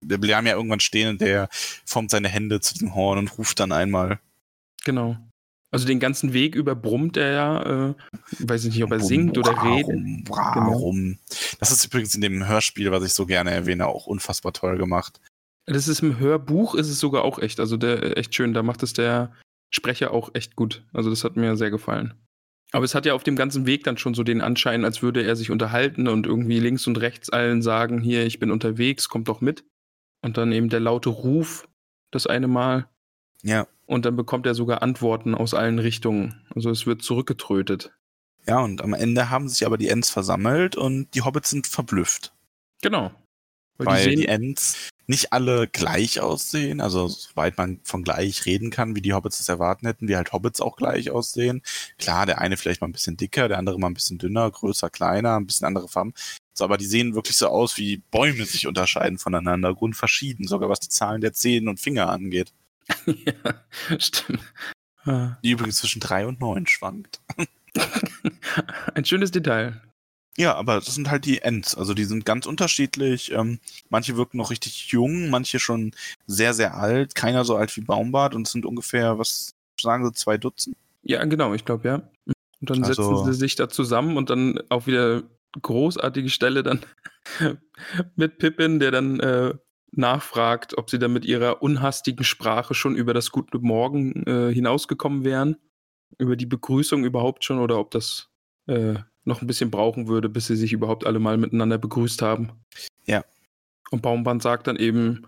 der 0.00 0.18
bleiben 0.18 0.46
ja 0.46 0.54
irgendwann 0.54 0.80
stehen 0.80 1.08
und 1.08 1.20
der 1.20 1.48
formt 1.84 2.10
seine 2.10 2.28
Hände 2.28 2.60
zu 2.60 2.74
dem 2.74 2.94
Horn 2.94 3.18
und 3.18 3.38
ruft 3.38 3.58
dann 3.60 3.72
einmal. 3.72 4.20
Genau. 4.84 5.16
Also 5.70 5.86
den 5.86 6.00
ganzen 6.00 6.32
Weg 6.32 6.54
über 6.54 6.74
brummt 6.74 7.16
er 7.18 7.32
ja, 7.32 7.88
äh, 7.88 7.94
weiß 8.38 8.64
ich 8.64 8.74
nicht, 8.74 8.84
ob 8.84 8.92
er 8.92 9.00
singt 9.00 9.36
oder 9.36 9.50
redet. 9.62 9.88
Warum? 10.26 10.68
Warum? 10.72 11.18
Das 11.58 11.70
ist 11.70 11.84
übrigens 11.84 12.14
in 12.14 12.22
dem 12.22 12.46
Hörspiel, 12.46 12.90
was 12.90 13.04
ich 13.04 13.12
so 13.12 13.26
gerne 13.26 13.50
erwähne, 13.50 13.86
auch 13.86 14.06
unfassbar 14.06 14.54
toll 14.54 14.78
gemacht. 14.78 15.20
Das 15.68 15.88
ist 15.88 16.00
im 16.00 16.18
Hörbuch, 16.18 16.74
ist 16.74 16.88
es 16.88 16.98
sogar 16.98 17.24
auch 17.24 17.38
echt, 17.38 17.60
also 17.60 17.76
der 17.76 18.16
echt 18.16 18.34
schön, 18.34 18.54
da 18.54 18.62
macht 18.62 18.82
es 18.82 18.94
der 18.94 19.32
Sprecher 19.70 20.12
auch 20.12 20.30
echt 20.34 20.56
gut. 20.56 20.84
Also 20.92 21.10
das 21.10 21.24
hat 21.24 21.36
mir 21.36 21.56
sehr 21.56 21.70
gefallen. 21.70 22.14
Aber 22.72 22.84
es 22.84 22.94
hat 22.94 23.06
ja 23.06 23.14
auf 23.14 23.22
dem 23.22 23.36
ganzen 23.36 23.66
Weg 23.66 23.84
dann 23.84 23.96
schon 23.96 24.14
so 24.14 24.22
den 24.22 24.40
Anschein, 24.40 24.84
als 24.84 25.02
würde 25.02 25.22
er 25.22 25.36
sich 25.36 25.50
unterhalten 25.50 26.08
und 26.08 26.26
irgendwie 26.26 26.58
links 26.58 26.86
und 26.86 27.00
rechts 27.00 27.30
allen 27.30 27.62
sagen, 27.62 28.00
hier, 28.00 28.26
ich 28.26 28.38
bin 28.38 28.50
unterwegs, 28.50 29.08
kommt 29.08 29.28
doch 29.28 29.40
mit. 29.40 29.64
Und 30.22 30.36
dann 30.36 30.52
eben 30.52 30.68
der 30.68 30.80
laute 30.80 31.08
Ruf 31.10 31.68
das 32.10 32.26
eine 32.26 32.48
Mal. 32.48 32.88
Ja. 33.42 33.66
Und 33.86 34.04
dann 34.04 34.16
bekommt 34.16 34.46
er 34.46 34.54
sogar 34.54 34.82
Antworten 34.82 35.34
aus 35.34 35.54
allen 35.54 35.78
Richtungen. 35.78 36.42
Also 36.54 36.70
es 36.70 36.86
wird 36.86 37.02
zurückgetrötet. 37.02 37.92
Ja, 38.46 38.60
und 38.60 38.82
am 38.82 38.94
Ende 38.94 39.30
haben 39.30 39.48
sich 39.48 39.64
aber 39.64 39.78
die 39.78 39.88
Ents 39.88 40.10
versammelt 40.10 40.76
und 40.76 41.14
die 41.14 41.22
Hobbits 41.22 41.50
sind 41.50 41.66
verblüfft. 41.66 42.34
Genau. 42.82 43.12
weil 43.76 44.04
die 44.04 44.10
die, 44.10 44.16
sehen, 44.16 44.28
Ents 44.28 44.90
nicht 45.08 45.32
alle 45.32 45.66
gleich 45.66 46.20
aussehen, 46.20 46.80
also 46.82 47.08
soweit 47.08 47.56
man 47.56 47.80
von 47.82 48.04
gleich 48.04 48.44
reden 48.44 48.70
kann, 48.70 48.94
wie 48.94 49.00
die 49.00 49.14
Hobbits 49.14 49.40
es 49.40 49.48
erwarten 49.48 49.86
hätten, 49.86 50.06
wie 50.06 50.16
halt 50.16 50.32
Hobbits 50.32 50.60
auch 50.60 50.76
gleich 50.76 51.10
aussehen. 51.10 51.62
Klar, 51.98 52.26
der 52.26 52.40
eine 52.40 52.58
vielleicht 52.58 52.82
mal 52.82 52.88
ein 52.88 52.92
bisschen 52.92 53.16
dicker, 53.16 53.48
der 53.48 53.58
andere 53.58 53.78
mal 53.78 53.88
ein 53.88 53.94
bisschen 53.94 54.18
dünner, 54.18 54.50
größer, 54.50 54.90
kleiner, 54.90 55.36
ein 55.36 55.46
bisschen 55.46 55.66
andere 55.66 55.88
Farben. 55.88 56.12
So, 56.52 56.64
aber 56.64 56.76
die 56.76 56.84
sehen 56.84 57.14
wirklich 57.14 57.38
so 57.38 57.48
aus, 57.48 57.78
wie 57.78 58.02
Bäume 58.10 58.44
sich 58.44 58.66
unterscheiden 58.66 59.18
voneinander, 59.18 59.74
grundverschieden, 59.74 60.46
sogar 60.46 60.68
was 60.68 60.80
die 60.80 60.90
Zahlen 60.90 61.22
der 61.22 61.32
Zehen 61.32 61.68
und 61.68 61.80
Finger 61.80 62.10
angeht. 62.10 62.52
ja, 63.06 63.98
stimmt. 63.98 64.42
Die 65.42 65.50
übrigens 65.50 65.78
zwischen 65.78 66.00
drei 66.00 66.26
und 66.26 66.40
neun 66.40 66.66
schwankt. 66.66 67.20
Ein 68.94 69.06
schönes 69.06 69.30
Detail. 69.30 69.80
Ja, 70.38 70.54
aber 70.54 70.76
das 70.76 70.94
sind 70.94 71.10
halt 71.10 71.24
die 71.24 71.42
Ents. 71.42 71.74
Also 71.74 71.94
die 71.94 72.04
sind 72.04 72.24
ganz 72.24 72.46
unterschiedlich. 72.46 73.32
Ähm, 73.32 73.58
manche 73.90 74.16
wirken 74.16 74.36
noch 74.38 74.50
richtig 74.50 74.88
jung, 74.92 75.30
manche 75.30 75.58
schon 75.58 75.92
sehr, 76.28 76.54
sehr 76.54 76.76
alt. 76.76 77.16
Keiner 77.16 77.44
so 77.44 77.56
alt 77.56 77.76
wie 77.76 77.80
Baumbart 77.80 78.34
und 78.36 78.46
es 78.46 78.52
sind 78.52 78.64
ungefähr, 78.64 79.18
was 79.18 79.54
sagen 79.80 80.04
sie, 80.06 80.12
zwei 80.12 80.38
Dutzend. 80.38 80.76
Ja, 81.02 81.24
genau, 81.24 81.54
ich 81.54 81.64
glaube, 81.64 81.88
ja. 81.88 81.94
Und 82.60 82.70
dann 82.70 82.84
Also- 82.84 83.02
setzen 83.16 83.32
sie 83.32 83.38
sich 83.38 83.56
da 83.56 83.68
zusammen 83.68 84.16
und 84.16 84.30
dann 84.30 84.60
auch 84.68 84.86
wieder 84.86 85.24
großartige 85.60 86.28
Stelle 86.30 86.62
dann 86.62 86.80
mit 88.16 88.38
Pippin, 88.38 88.78
der 88.78 88.90
dann 88.92 89.18
äh, 89.20 89.54
nachfragt, 89.90 90.76
ob 90.78 90.90
sie 90.90 90.98
dann 90.98 91.12
mit 91.12 91.24
ihrer 91.24 91.62
unhastigen 91.62 92.24
Sprache 92.24 92.74
schon 92.74 92.94
über 92.94 93.14
das 93.14 93.30
Gute 93.30 93.58
Morgen 93.58 94.22
äh, 94.26 94.52
hinausgekommen 94.52 95.24
wären. 95.24 95.56
Über 96.18 96.36
die 96.36 96.46
Begrüßung 96.46 97.04
überhaupt 97.04 97.44
schon 97.44 97.58
oder 97.58 97.78
ob 97.78 97.90
das 97.90 98.28
äh, 98.66 98.94
noch 99.28 99.42
ein 99.42 99.46
bisschen 99.46 99.70
brauchen 99.70 100.08
würde, 100.08 100.28
bis 100.28 100.46
sie 100.46 100.56
sich 100.56 100.72
überhaupt 100.72 101.06
alle 101.06 101.18
mal 101.20 101.36
miteinander 101.36 101.78
begrüßt 101.78 102.22
haben. 102.22 102.50
Ja. 103.06 103.24
Und 103.90 104.02
Baumband 104.02 104.42
sagt 104.42 104.66
dann 104.66 104.76
eben, 104.76 105.26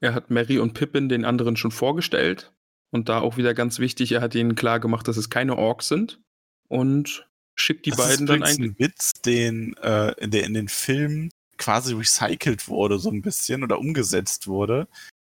er 0.00 0.14
hat 0.14 0.30
Mary 0.30 0.58
und 0.58 0.74
Pippin 0.74 1.08
den 1.08 1.24
anderen 1.24 1.56
schon 1.56 1.72
vorgestellt. 1.72 2.52
Und 2.90 3.08
da 3.08 3.20
auch 3.20 3.36
wieder 3.36 3.52
ganz 3.54 3.80
wichtig, 3.80 4.12
er 4.12 4.20
hat 4.20 4.34
ihnen 4.34 4.54
klar 4.54 4.80
gemacht, 4.80 5.08
dass 5.08 5.16
es 5.16 5.28
keine 5.28 5.56
Orks 5.56 5.88
sind. 5.88 6.20
Und 6.68 7.28
schickt 7.54 7.86
die 7.86 7.90
das 7.90 7.98
beiden 7.98 8.26
ist 8.26 8.30
dann 8.30 8.42
eigentlich. 8.42 8.70
ein 8.70 8.78
Witz, 8.78 9.12
den 9.24 9.76
äh, 9.78 10.28
der 10.28 10.44
in 10.44 10.54
den 10.54 10.68
Filmen 10.68 11.30
quasi 11.58 11.94
recycelt 11.94 12.68
wurde, 12.68 12.98
so 12.98 13.10
ein 13.10 13.20
bisschen, 13.20 13.64
oder 13.64 13.78
umgesetzt 13.78 14.46
wurde. 14.46 14.86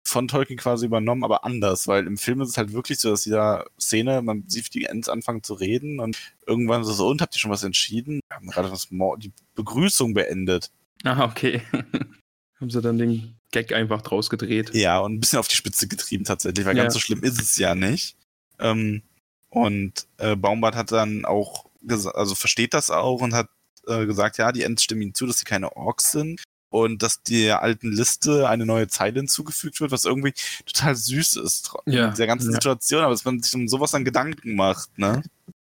Von 0.06 0.28
Tolkien 0.28 0.58
quasi 0.58 0.84
übernommen, 0.86 1.24
aber 1.24 1.44
anders, 1.44 1.88
weil 1.88 2.06
im 2.06 2.18
Film 2.18 2.42
ist 2.42 2.50
es 2.50 2.56
halt 2.58 2.72
wirklich 2.72 2.98
so, 2.98 3.10
dass 3.10 3.22
dieser 3.22 3.64
Szene, 3.80 4.20
man 4.20 4.44
sieht 4.48 4.74
die 4.74 4.84
Ents 4.84 5.08
anfangen 5.08 5.42
zu 5.42 5.54
reden 5.54 5.98
und 5.98 6.18
irgendwann 6.46 6.82
ist 6.82 6.88
es 6.88 6.98
so, 6.98 7.08
und 7.08 7.22
habt 7.22 7.34
ihr 7.34 7.38
schon 7.38 7.50
was 7.50 7.64
entschieden? 7.64 8.20
Wir 8.28 8.36
haben 8.36 8.48
gerade 8.48 8.68
das 8.68 8.88
die 8.90 9.32
Begrüßung 9.54 10.12
beendet. 10.12 10.70
Ah, 11.04 11.24
okay. 11.24 11.62
Haben 12.60 12.70
sie 12.70 12.80
dann 12.80 12.98
den 12.98 13.34
Gag 13.50 13.72
einfach 13.72 14.02
draus 14.02 14.30
gedreht. 14.30 14.74
Ja, 14.74 14.98
und 15.00 15.14
ein 15.14 15.20
bisschen 15.20 15.38
auf 15.38 15.48
die 15.48 15.56
Spitze 15.56 15.88
getrieben 15.88 16.24
tatsächlich, 16.24 16.64
weil 16.66 16.76
Ja. 16.76 16.82
ganz 16.84 16.94
so 16.94 17.00
schlimm 17.00 17.22
ist 17.22 17.40
es 17.40 17.56
ja 17.56 17.74
nicht. 17.74 18.16
Ähm, 18.58 19.02
und 19.48 20.06
äh, 20.18 20.36
Baumbart 20.36 20.74
hat 20.74 20.92
dann 20.92 21.24
auch, 21.24 21.66
also 21.88 22.34
versteht 22.34 22.74
das 22.74 22.90
auch 22.90 23.20
und 23.20 23.34
hat 23.34 23.48
äh, 23.86 24.06
gesagt, 24.06 24.38
ja, 24.38 24.52
die 24.52 24.62
Ents 24.62 24.82
stimmen 24.84 25.02
ihm 25.02 25.14
zu, 25.14 25.26
dass 25.26 25.38
sie 25.38 25.44
keine 25.44 25.76
Orks 25.76 26.12
sind 26.12 26.42
und 26.74 27.04
dass 27.04 27.22
der 27.22 27.62
alten 27.62 27.92
Liste 27.92 28.48
eine 28.48 28.66
neue 28.66 28.88
Zeile 28.88 29.20
hinzugefügt 29.20 29.80
wird, 29.80 29.92
was 29.92 30.04
irgendwie 30.06 30.34
total 30.66 30.96
süß 30.96 31.36
ist 31.36 31.72
Ja, 31.86 32.06
in 32.06 32.10
dieser 32.10 32.26
ganzen 32.26 32.50
ja. 32.50 32.54
Situation, 32.54 33.02
aber 33.02 33.12
dass 33.12 33.24
man 33.24 33.40
sich 33.40 33.54
um 33.54 33.68
sowas 33.68 33.92
dann 33.92 34.04
Gedanken 34.04 34.56
macht, 34.56 34.98
ne? 34.98 35.22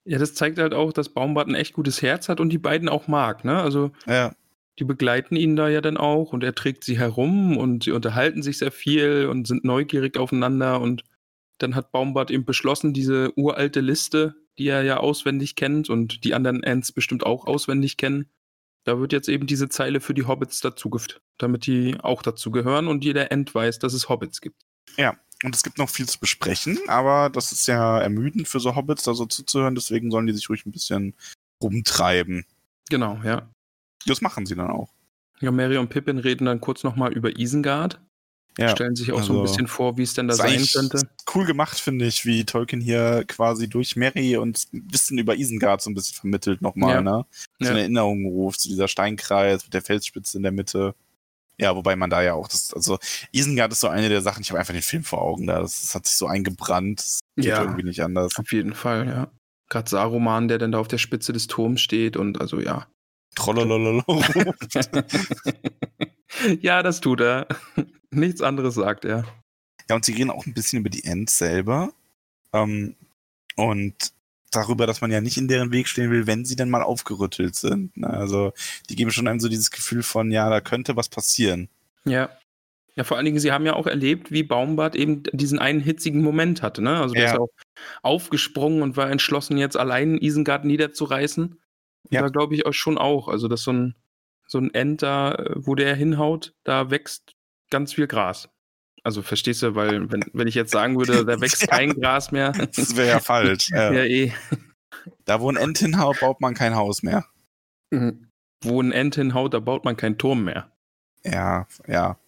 Ja, 0.04 0.18
das 0.18 0.34
zeigt 0.34 0.58
halt 0.58 0.74
auch, 0.74 0.92
dass 0.92 1.10
Baumbart 1.10 1.46
ein 1.46 1.54
echt 1.54 1.74
gutes 1.74 2.02
Herz 2.02 2.28
hat 2.28 2.40
und 2.40 2.50
die 2.50 2.58
beiden 2.58 2.88
auch 2.88 3.06
mag, 3.06 3.44
ne? 3.44 3.62
Also 3.62 3.92
Ja, 4.06 4.32
die 4.80 4.84
begleiten 4.84 5.36
ihn 5.36 5.54
da 5.54 5.68
ja 5.68 5.80
dann 5.80 5.98
auch 5.98 6.32
und 6.32 6.42
er 6.42 6.56
trägt 6.56 6.82
sie 6.82 6.98
herum 6.98 7.56
und 7.56 7.84
sie 7.84 7.92
unterhalten 7.92 8.42
sich 8.42 8.58
sehr 8.58 8.72
viel 8.72 9.28
und 9.30 9.46
sind 9.46 9.62
neugierig 9.62 10.16
aufeinander 10.18 10.80
und 10.80 11.04
dann 11.58 11.76
hat 11.76 11.92
Baumbart 11.92 12.32
eben 12.32 12.44
beschlossen, 12.44 12.92
diese 12.92 13.32
uralte 13.38 13.80
Liste, 13.80 14.34
die 14.58 14.66
er 14.66 14.82
ja 14.82 14.96
auswendig 14.96 15.54
kennt 15.54 15.90
und 15.90 16.24
die 16.24 16.34
anderen 16.34 16.64
Ents 16.64 16.90
bestimmt 16.90 17.24
auch 17.24 17.46
auswendig 17.46 17.96
kennen, 17.96 18.28
da 18.88 18.98
wird 18.98 19.12
jetzt 19.12 19.28
eben 19.28 19.46
diese 19.46 19.68
Zeile 19.68 20.00
für 20.00 20.14
die 20.14 20.24
Hobbits 20.26 20.60
dazugefügt, 20.60 21.20
damit 21.36 21.66
die 21.66 21.98
auch 22.00 22.22
dazu 22.22 22.50
gehören 22.50 22.88
und 22.88 23.04
jeder 23.04 23.30
Ent 23.30 23.54
weiß, 23.54 23.78
dass 23.78 23.92
es 23.92 24.08
Hobbits 24.08 24.40
gibt. 24.40 24.64
Und 25.44 25.54
es 25.54 25.62
gibt 25.62 25.78
noch 25.78 25.88
viel 25.88 26.08
zu 26.08 26.18
besprechen, 26.18 26.78
aber 26.88 27.30
das 27.30 27.52
ist 27.52 27.68
ja 27.68 28.00
ermüdend 28.00 28.48
für 28.48 28.58
so 28.58 28.74
Hobbits, 28.74 29.04
da 29.04 29.14
so 29.14 29.26
zuzuhören, 29.26 29.76
deswegen 29.76 30.10
sollen 30.10 30.26
die 30.26 30.32
sich 30.32 30.48
ruhig 30.50 30.66
ein 30.66 30.72
bisschen 30.72 31.14
rumtreiben. 31.62 32.44
Genau, 32.90 33.20
ja. 33.22 33.48
Das 34.06 34.20
machen 34.20 34.46
sie 34.46 34.56
dann 34.56 34.70
auch. 34.70 34.90
Ja, 35.40 35.52
Mary 35.52 35.76
und 35.76 35.90
Pippin 35.90 36.18
reden 36.18 36.46
dann 36.46 36.60
kurz 36.60 36.82
nochmal 36.82 37.12
über 37.12 37.38
Isengard. 37.38 38.00
Ja. 38.58 38.70
Stellen 38.70 38.96
sich 38.96 39.12
auch 39.12 39.22
so 39.22 39.34
ein 39.34 39.38
also- 39.40 39.52
bisschen 39.52 39.68
vor, 39.68 39.96
wie 39.96 40.02
es 40.02 40.14
denn 40.14 40.26
da 40.26 40.34
sein 40.34 40.60
könnte. 40.72 41.08
Cool 41.32 41.46
gemacht, 41.46 41.78
finde 41.78 42.06
ich, 42.06 42.26
wie 42.26 42.44
Tolkien 42.44 42.80
hier 42.80 43.24
quasi 43.28 43.68
durch 43.68 43.94
Mary 43.94 44.36
und 44.36 44.66
Wissen 44.72 45.16
über 45.16 45.36
Isengard 45.36 45.80
so 45.80 45.90
ein 45.90 45.94
bisschen 45.94 46.16
vermittelt 46.16 46.60
nochmal, 46.60 46.96
Ja. 46.96 47.00
ne? 47.02 47.26
So 47.60 47.66
Ja. 47.66 47.70
eine 47.70 47.80
Erinnerung 47.80 48.26
ruft, 48.26 48.60
zu 48.60 48.68
dieser 48.68 48.88
Steinkreis 48.88 49.62
mit 49.64 49.74
der 49.74 49.82
Felsspitze 49.82 50.36
in 50.38 50.42
der 50.42 50.52
Mitte. 50.52 50.94
Ja, 51.60 51.74
wobei 51.76 51.94
man 51.96 52.10
da 52.10 52.22
ja 52.22 52.34
auch 52.34 52.48
das, 52.48 52.72
also 52.74 52.98
Isengard 53.32 53.72
ist 53.72 53.80
so 53.80 53.88
eine 53.88 54.08
der 54.08 54.22
Sachen, 54.22 54.42
ich 54.42 54.50
habe 54.50 54.58
einfach 54.60 54.74
den 54.74 54.82
Film 54.82 55.04
vor 55.04 55.22
Augen 55.22 55.46
da. 55.46 55.60
Das, 55.60 55.80
das 55.82 55.94
hat 55.94 56.06
sich 56.06 56.16
so 56.16 56.26
eingebrannt. 56.26 57.00
Das 57.00 57.20
geht 57.36 57.46
Ja. 57.46 57.62
irgendwie 57.62 57.82
nicht 57.84 58.02
anders. 58.02 58.36
Auf 58.38 58.52
jeden 58.52 58.74
Fall, 58.74 59.06
ja. 59.06 59.30
Gerade 59.68 59.88
Saruman, 59.90 60.48
der 60.48 60.58
dann 60.58 60.72
da 60.72 60.78
auf 60.78 60.88
der 60.88 60.98
Spitze 60.98 61.32
des 61.32 61.46
Turms 61.46 61.80
steht 61.80 62.16
und 62.16 62.40
also 62.40 62.60
ja. 62.60 62.86
Trollolololo. 63.34 64.02
ja, 66.60 66.82
das 66.82 67.00
tut 67.00 67.20
er. 67.20 67.46
Nichts 68.10 68.40
anderes 68.42 68.74
sagt 68.74 69.04
er. 69.04 69.24
Ja, 69.88 69.96
und 69.96 70.04
sie 70.04 70.12
reden 70.12 70.30
auch 70.30 70.46
ein 70.46 70.54
bisschen 70.54 70.80
über 70.80 70.90
die 70.90 71.04
Ents 71.04 71.38
selber. 71.38 71.92
Ähm, 72.52 72.94
und 73.56 74.12
darüber, 74.50 74.86
dass 74.86 75.00
man 75.00 75.10
ja 75.10 75.20
nicht 75.20 75.36
in 75.36 75.48
deren 75.48 75.72
Weg 75.72 75.88
stehen 75.88 76.10
will, 76.10 76.26
wenn 76.26 76.44
sie 76.44 76.56
dann 76.56 76.70
mal 76.70 76.82
aufgerüttelt 76.82 77.54
sind. 77.54 77.96
Ne? 77.96 78.08
Also, 78.08 78.52
die 78.88 78.96
geben 78.96 79.10
schon 79.10 79.28
einem 79.28 79.40
so 79.40 79.48
dieses 79.48 79.70
Gefühl 79.70 80.02
von, 80.02 80.30
ja, 80.30 80.48
da 80.48 80.60
könnte 80.60 80.96
was 80.96 81.08
passieren. 81.08 81.68
Ja. 82.04 82.30
Ja, 82.94 83.04
vor 83.04 83.16
allen 83.16 83.26
Dingen, 83.26 83.38
sie 83.38 83.52
haben 83.52 83.64
ja 83.64 83.74
auch 83.74 83.86
erlebt, 83.86 84.32
wie 84.32 84.42
Baumbart 84.42 84.96
eben 84.96 85.22
diesen 85.32 85.60
einen 85.60 85.80
hitzigen 85.80 86.20
Moment 86.20 86.62
hatte, 86.62 86.82
ne? 86.82 87.00
Also 87.00 87.14
der 87.14 87.24
Ja. 87.26 87.32
ist 87.34 87.38
auch 87.38 87.50
aufgesprungen 88.02 88.82
und 88.82 88.96
war 88.96 89.08
entschlossen, 89.08 89.56
jetzt 89.56 89.76
allein 89.76 90.18
Isengard 90.18 90.64
niederzureißen. 90.64 91.60
Ja. 92.10 92.22
Da 92.22 92.28
glaube 92.28 92.56
ich 92.56 92.66
auch 92.66 92.72
schon 92.72 92.98
auch. 92.98 93.28
Also, 93.28 93.46
dass 93.46 93.62
so 93.62 93.72
ein, 93.72 93.94
so 94.48 94.58
ein 94.58 94.74
End 94.74 95.02
da, 95.02 95.32
äh, 95.34 95.54
wo 95.56 95.76
der 95.76 95.94
hinhaut, 95.94 96.54
da 96.64 96.90
wächst 96.90 97.34
ganz 97.70 97.94
viel 97.94 98.06
Gras. 98.06 98.48
Also 99.04 99.22
verstehst 99.22 99.62
du, 99.62 99.74
weil 99.74 100.10
wenn, 100.10 100.24
wenn 100.32 100.48
ich 100.48 100.54
jetzt 100.54 100.72
sagen 100.72 100.98
würde, 100.98 101.24
da 101.24 101.40
wächst 101.40 101.66
kein 101.68 101.98
Gras 101.98 102.32
mehr. 102.32 102.52
Das 102.76 102.96
wäre 102.96 103.08
ja 103.08 103.20
falsch. 103.20 103.70
Ja. 103.70 103.92
ja, 103.92 104.04
eh. 104.04 104.32
Da, 105.24 105.40
wo 105.40 105.50
ein 105.50 105.56
Ent 105.56 105.78
hinhaut, 105.78 106.20
baut 106.20 106.40
man 106.40 106.54
kein 106.54 106.74
Haus 106.74 107.02
mehr. 107.02 107.26
Wo 108.62 108.82
ein 108.82 108.92
End 108.92 109.14
hinhaut, 109.14 109.54
da 109.54 109.60
baut 109.60 109.84
man 109.84 109.96
keinen 109.96 110.18
Turm 110.18 110.44
mehr. 110.44 110.70
Ja, 111.24 111.66
ja. 111.86 112.18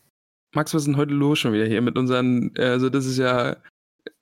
Max, 0.55 0.75
was 0.75 0.83
ist 0.83 0.87
denn 0.87 0.97
heute 0.97 1.13
los 1.13 1.39
schon 1.39 1.53
wieder 1.53 1.67
hier 1.67 1.81
mit 1.81 1.97
unseren, 1.97 2.53
also 2.57 2.89
das 2.89 3.07
ist 3.07 3.19
ja 3.19 3.57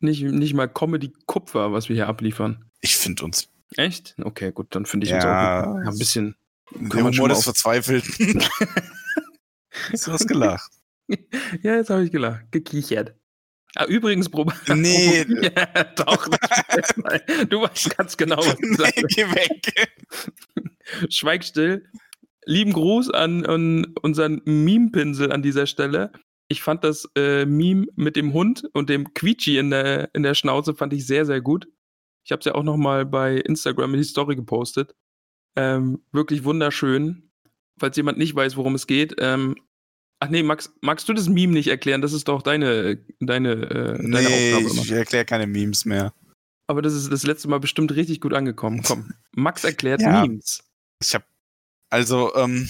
nicht, 0.01 0.23
nicht 0.23 0.55
mal 0.55 0.69
Comedy-Kupfer, 0.69 1.73
was 1.73 1.89
wir 1.89 1.97
hier 1.97 2.09
abliefern. 2.09 2.65
Ich 2.81 2.97
finde 2.97 3.25
uns. 3.25 3.49
Echt? 3.77 4.15
Okay, 4.23 4.53
gut, 4.53 4.75
dann 4.75 4.87
finde 4.87 5.07
ich 5.07 5.13
uns 5.13 5.25
Ja, 5.25 5.65
auch 5.65 5.77
ja, 5.77 5.91
ein 5.91 5.99
bisschen. 5.99 6.37
Der 6.73 7.05
Humor 7.05 7.29
des 7.29 7.45
Verzweifelten. 7.45 8.43
Hast 9.93 10.07
du 10.07 10.13
was 10.13 10.27
gelacht? 10.27 10.71
Ja, 11.63 11.77
jetzt 11.77 11.91
habe 11.91 12.05
ich 12.05 12.13
gelacht, 12.13 12.51
gekichert. 12.53 13.15
Ah, 13.75 13.87
übrigens, 13.87 14.29
Probe. 14.29 14.53
Nee. 14.75 15.25
ja, 15.43 15.85
doch. 15.97 16.29
du 17.49 17.63
weißt 17.63 17.97
ganz 17.97 18.17
genau, 18.17 18.39
was 18.39 18.55
ich 18.55 18.61
nee, 18.61 18.77
sage. 18.77 19.03
geh 19.09 19.25
weg. 19.25 19.91
Schweig 21.11 21.45
still. 21.45 21.85
Lieben 22.45 22.73
Gruß 22.73 23.11
an, 23.11 23.45
an 23.45 23.95
unseren 24.03 24.41
Meme-Pinsel 24.45 25.33
an 25.33 25.43
dieser 25.43 25.67
Stelle. 25.67 26.13
Ich 26.49 26.63
fand 26.63 26.83
das 26.83 27.07
äh, 27.15 27.45
Meme 27.45 27.87
mit 27.95 28.17
dem 28.17 28.33
Hund 28.33 28.65
und 28.73 28.89
dem 28.89 29.13
Quietschi 29.13 29.59
in 29.59 29.71
der, 29.71 30.15
in 30.15 30.23
der 30.23 30.35
Schnauze 30.35 30.75
fand 30.75 30.95
ich 30.95 31.07
sehr, 31.07 31.27
sehr 31.27 31.43
gut. 31.43 31.69
Ich 32.25 32.33
habe 32.33 32.41
es 32.41 32.47
ja 32.47 32.55
auch 32.55 32.63
noch 32.63 32.79
mal 32.79 33.05
bei 33.05 33.37
Instagram 33.37 33.93
in 33.95 34.01
die 34.01 34.05
Story 34.05 34.35
gepostet. 34.35 34.95
Ähm, 35.57 36.03
wirklich 36.11 36.45
wunderschön. 36.45 37.31
Falls 37.79 37.97
jemand 37.97 38.17
nicht 38.17 38.35
weiß, 38.35 38.57
worum 38.57 38.75
es 38.75 38.87
geht. 38.87 39.15
Ähm, 39.19 39.57
ach 40.21 40.29
nee, 40.29 40.43
Max, 40.43 40.73
magst 40.81 41.09
du 41.09 41.13
das 41.13 41.29
Meme 41.29 41.53
nicht 41.53 41.69
erklären? 41.69 42.01
Das 42.03 42.13
ist 42.13 42.29
doch 42.29 42.43
deine, 42.43 42.99
deine, 43.21 43.53
äh, 43.53 43.97
deine 43.99 44.09
Nee, 44.09 44.53
Aufgabe 44.55 44.71
immer. 44.73 44.83
ich 44.83 44.91
erkläre 44.93 45.25
keine 45.25 45.47
Memes 45.47 45.85
mehr. 45.85 46.13
Aber 46.67 46.83
das 46.83 46.93
ist 46.95 47.11
das 47.11 47.25
letzte 47.25 47.49
Mal 47.49 47.61
bestimmt 47.61 47.93
richtig 47.93 48.21
gut 48.21 48.35
angekommen. 48.35 48.83
Komm, 48.83 49.13
Max 49.33 49.65
erklärt 49.65 50.01
Ja. 50.03 50.23
Memes. 50.23 50.63
Ich 51.03 51.15
habe 51.15 51.25
also 51.91 52.35
ähm, 52.35 52.69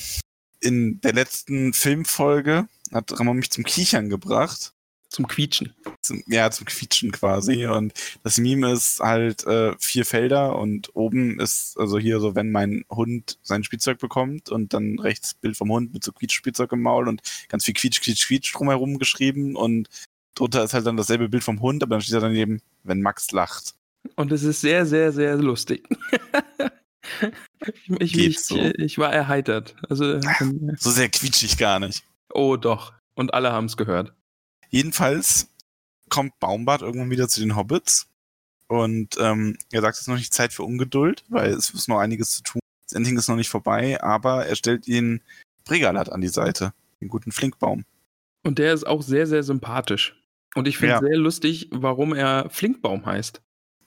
in 0.60 1.00
der 1.00 1.12
letzten 1.14 1.72
Filmfolge 1.72 2.68
hat 2.92 3.18
Ramon 3.18 3.36
mich 3.38 3.50
zum 3.50 3.64
Kichern 3.64 4.08
gebracht. 4.08 4.72
Zum 5.10 5.26
Quietschen. 5.26 5.74
Zum, 6.02 6.22
ja, 6.26 6.50
zum 6.50 6.66
Quietschen 6.66 7.12
quasi. 7.12 7.66
Und 7.66 7.94
das 8.24 8.36
Meme 8.38 8.72
ist 8.72 9.00
halt 9.00 9.46
äh, 9.46 9.74
vier 9.78 10.04
Felder 10.04 10.56
und 10.58 10.94
oben 10.94 11.40
ist, 11.40 11.78
also 11.78 11.98
hier 11.98 12.20
so, 12.20 12.34
wenn 12.34 12.50
mein 12.50 12.84
Hund 12.90 13.38
sein 13.42 13.64
Spielzeug 13.64 13.98
bekommt 13.98 14.50
und 14.50 14.74
dann 14.74 14.98
rechts 14.98 15.32
Bild 15.34 15.56
vom 15.56 15.70
Hund 15.70 15.94
mit 15.94 16.04
so 16.04 16.12
Quietschspielzeug 16.12 16.72
im 16.72 16.82
Maul 16.82 17.08
und 17.08 17.22
ganz 17.48 17.64
viel 17.64 17.74
Quietsch, 17.74 18.02
Quietsch, 18.02 18.26
Quietsch 18.26 18.54
drumherum 18.54 18.98
geschrieben 18.98 19.56
und 19.56 19.88
drunter 20.34 20.62
ist 20.62 20.74
halt 20.74 20.86
dann 20.86 20.96
dasselbe 20.96 21.28
Bild 21.28 21.42
vom 21.42 21.60
Hund, 21.60 21.82
aber 21.82 21.96
dann 21.96 22.02
steht 22.02 22.16
da 22.16 22.20
daneben, 22.20 22.60
wenn 22.84 23.00
Max 23.00 23.32
lacht. 23.32 23.74
Und 24.16 24.30
es 24.32 24.42
ist 24.42 24.60
sehr, 24.60 24.86
sehr, 24.86 25.12
sehr 25.12 25.36
lustig. 25.36 25.88
ich, 27.60 27.90
ich, 28.00 28.12
Geht 28.12 28.30
ich, 28.30 28.40
so. 28.40 28.56
ich 28.56 28.98
war 28.98 29.12
erheitert. 29.12 29.74
Also, 29.88 30.14
ähm, 30.14 30.76
So 30.78 30.90
sehr 30.90 31.08
quietschig 31.08 31.56
gar 31.58 31.80
nicht. 31.80 32.04
oh 32.32 32.56
doch. 32.56 32.92
Und 33.14 33.34
alle 33.34 33.50
haben 33.52 33.64
es 33.64 33.76
gehört. 33.76 34.12
Jedenfalls 34.70 35.48
kommt 36.08 36.38
Baumbart 36.40 36.82
irgendwann 36.82 37.10
wieder 37.10 37.28
zu 37.28 37.40
den 37.40 37.56
Hobbits 37.56 38.08
und 38.66 39.16
ähm, 39.18 39.56
er 39.70 39.80
sagt, 39.80 39.96
es 39.96 40.02
ist 40.02 40.08
noch 40.08 40.16
nicht 40.16 40.32
Zeit 40.34 40.52
für 40.52 40.62
Ungeduld, 40.62 41.24
weil 41.28 41.50
es 41.50 41.70
ist 41.70 41.88
noch 41.88 41.98
einiges 41.98 42.30
zu 42.30 42.42
tun. 42.42 42.60
Das 42.86 42.94
Ending 42.96 43.18
ist 43.18 43.28
noch 43.28 43.36
nicht 43.36 43.48
vorbei, 43.50 44.02
aber 44.02 44.46
er 44.46 44.56
stellt 44.56 44.88
ihn 44.88 45.22
Bregalat 45.64 46.10
an 46.10 46.20
die 46.20 46.28
Seite, 46.28 46.72
den 47.00 47.08
guten 47.08 47.32
Flinkbaum. 47.32 47.84
Und 48.42 48.58
der 48.58 48.72
ist 48.72 48.86
auch 48.86 49.02
sehr, 49.02 49.26
sehr 49.26 49.42
sympathisch. 49.42 50.14
Und 50.54 50.66
ich 50.66 50.78
finde 50.78 50.94
Ja. 50.94 51.00
sehr 51.00 51.16
lustig, 51.16 51.68
warum 51.70 52.14
er 52.14 52.48
Flinkbaum 52.50 53.04
heißt. 53.04 53.42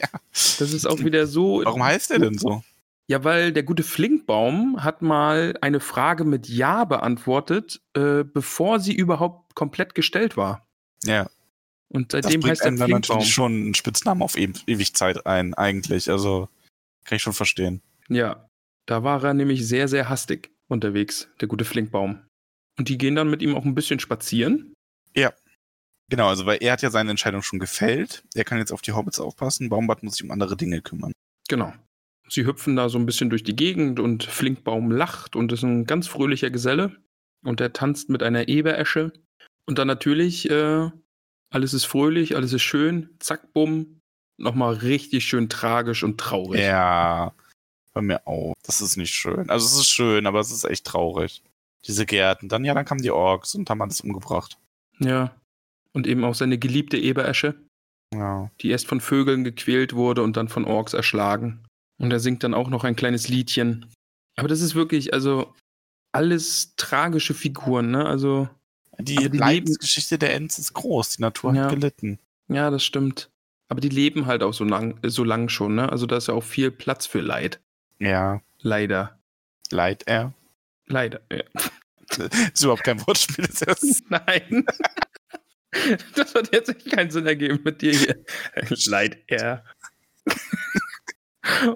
ja. 0.00 0.08
Das 0.32 0.72
ist 0.72 0.86
auch 0.86 1.00
wieder 1.00 1.26
so. 1.26 1.62
Warum 1.64 1.82
heißt 1.84 2.10
er 2.10 2.18
denn 2.20 2.38
so? 2.38 2.62
Ja, 3.08 3.22
weil 3.22 3.52
der 3.52 3.62
gute 3.62 3.82
Flinkbaum 3.82 4.82
hat 4.82 5.00
mal 5.00 5.56
eine 5.60 5.80
Frage 5.80 6.24
mit 6.24 6.48
Ja 6.48 6.84
beantwortet, 6.84 7.80
äh, 7.94 8.24
bevor 8.24 8.80
sie 8.80 8.94
überhaupt 8.94 9.54
komplett 9.54 9.94
gestellt 9.94 10.36
war. 10.36 10.66
Ja, 11.04 11.28
Und 11.88 12.12
das 12.12 12.24
seitdem 12.24 12.40
bringt 12.40 12.52
heißt 12.52 12.62
er 12.62 12.72
Flinkbaum. 12.72 12.90
natürlich 13.00 13.32
schon 13.32 13.52
einen 13.52 13.74
Spitznamen 13.74 14.22
auf 14.22 14.36
e 14.36 14.52
Ewigzeit 14.66 15.24
ein, 15.26 15.54
eigentlich. 15.54 16.10
Also 16.10 16.48
kann 17.04 17.16
ich 17.16 17.22
schon 17.22 17.32
verstehen. 17.32 17.80
Ja, 18.08 18.48
da 18.86 19.04
war 19.04 19.22
er 19.22 19.34
nämlich 19.34 19.66
sehr, 19.66 19.86
sehr 19.86 20.08
hastig 20.08 20.50
unterwegs, 20.66 21.28
der 21.40 21.46
gute 21.46 21.64
Flinkbaum. 21.64 22.22
Und 22.78 22.88
die 22.88 22.98
gehen 22.98 23.14
dann 23.14 23.30
mit 23.30 23.40
ihm 23.40 23.54
auch 23.54 23.64
ein 23.64 23.74
bisschen 23.74 24.00
spazieren. 24.00 24.74
Genau, 26.08 26.28
also 26.28 26.46
weil 26.46 26.58
er 26.60 26.72
hat 26.72 26.82
ja 26.82 26.90
seine 26.90 27.10
Entscheidung 27.10 27.42
schon 27.42 27.58
gefällt. 27.58 28.24
Er 28.34 28.44
kann 28.44 28.58
jetzt 28.58 28.72
auf 28.72 28.82
die 28.82 28.92
Hobbits 28.92 29.18
aufpassen. 29.18 29.68
Baumbart 29.68 30.02
muss 30.02 30.14
sich 30.14 30.24
um 30.24 30.30
andere 30.30 30.56
Dinge 30.56 30.80
kümmern. 30.80 31.12
Genau. 31.48 31.72
Sie 32.28 32.44
hüpfen 32.46 32.76
da 32.76 32.88
so 32.88 32.98
ein 32.98 33.06
bisschen 33.06 33.30
durch 33.30 33.44
die 33.44 33.56
Gegend 33.56 34.00
und 34.00 34.24
Flinkbaum 34.24 34.90
lacht 34.90 35.36
und 35.36 35.52
ist 35.52 35.62
ein 35.62 35.84
ganz 35.84 36.08
fröhlicher 36.08 36.50
Geselle. 36.50 36.96
Und 37.44 37.60
er 37.60 37.72
tanzt 37.72 38.08
mit 38.08 38.22
einer 38.22 38.48
Eberesche. 38.48 39.12
Und 39.66 39.78
dann 39.78 39.86
natürlich, 39.86 40.50
äh, 40.50 40.90
alles 41.50 41.74
ist 41.74 41.84
fröhlich, 41.84 42.34
alles 42.34 42.52
ist 42.52 42.62
schön. 42.62 43.10
Zack, 43.20 43.52
bumm. 43.52 44.00
Nochmal 44.38 44.74
richtig 44.74 45.24
schön 45.24 45.48
tragisch 45.48 46.02
und 46.02 46.18
traurig. 46.18 46.60
Ja, 46.60 47.32
bei 47.94 48.02
mir 48.02 48.26
auch. 48.26 48.54
Das 48.64 48.80
ist 48.80 48.96
nicht 48.96 49.14
schön. 49.14 49.48
Also 49.48 49.66
es 49.66 49.76
ist 49.76 49.88
schön, 49.88 50.26
aber 50.26 50.40
es 50.40 50.50
ist 50.50 50.64
echt 50.64 50.84
traurig. 50.84 51.42
Diese 51.86 52.04
Gärten. 52.04 52.48
Dann, 52.48 52.64
ja, 52.64 52.74
dann 52.74 52.84
kamen 52.84 53.00
die 53.02 53.10
Orks 53.12 53.54
und 53.54 53.70
haben 53.70 53.80
alles 53.82 54.00
umgebracht. 54.00 54.58
ja. 54.98 55.34
Und 55.92 56.06
eben 56.06 56.24
auch 56.24 56.34
seine 56.34 56.58
geliebte 56.58 56.98
Eberesche. 56.98 57.54
Ja. 58.14 58.50
die 58.60 58.70
erst 58.70 58.86
von 58.86 59.00
Vögeln 59.00 59.42
gequält 59.44 59.94
wurde 59.94 60.22
und 60.22 60.36
dann 60.36 60.48
von 60.48 60.64
Orks 60.64 60.94
erschlagen. 60.94 61.65
Und 61.98 62.12
er 62.12 62.20
singt 62.20 62.42
dann 62.44 62.54
auch 62.54 62.68
noch 62.68 62.84
ein 62.84 62.96
kleines 62.96 63.28
Liedchen. 63.28 63.86
Aber 64.36 64.48
das 64.48 64.60
ist 64.60 64.74
wirklich, 64.74 65.12
also 65.14 65.54
alles 66.12 66.74
tragische 66.76 67.34
Figuren, 67.34 67.90
ne? 67.90 68.04
Also, 68.06 68.48
Die, 68.98 69.16
die 69.16 69.36
Leidensgeschichte 69.36 70.18
der 70.18 70.34
Ents 70.34 70.58
ist 70.58 70.72
groß. 70.74 71.16
Die 71.16 71.22
Natur 71.22 71.54
Ja. 71.54 71.64
hat 71.64 71.70
gelitten. 71.70 72.18
ja, 72.48 72.70
das 72.70 72.84
stimmt. 72.84 73.30
Aber 73.68 73.80
die 73.80 73.88
leben 73.88 74.26
halt 74.26 74.42
auch 74.42 74.54
so 74.54 74.64
lang, 74.64 74.98
so 75.04 75.24
lang 75.24 75.48
schon, 75.48 75.74
ne? 75.74 75.90
Also 75.90 76.06
da 76.06 76.16
ist 76.18 76.28
ja 76.28 76.34
auch 76.34 76.44
viel 76.44 76.70
Platz 76.70 77.06
für 77.06 77.20
Leid. 77.20 77.60
Ja. 77.98 78.40
Leider. 78.60 79.18
Leid 79.70 80.04
er. 80.06 80.32
Leider. 80.86 81.20
Ja. 81.32 81.42
Ist 82.54 82.62
überhaupt 82.62 82.84
kein 82.84 83.04
Wortspiel. 83.06 83.46
Das 83.48 83.82
ist 83.82 84.04
Nein. 84.10 84.64
Das 86.14 86.34
hat 86.34 86.54
jetzt 86.54 86.70
echt 86.70 86.90
keinen 86.90 87.10
Sinn 87.10 87.26
ergeben 87.26 87.60
mit 87.64 87.82
dir 87.82 87.92
hier. 87.92 88.24
Leid, 88.86 89.18
er. 89.26 89.62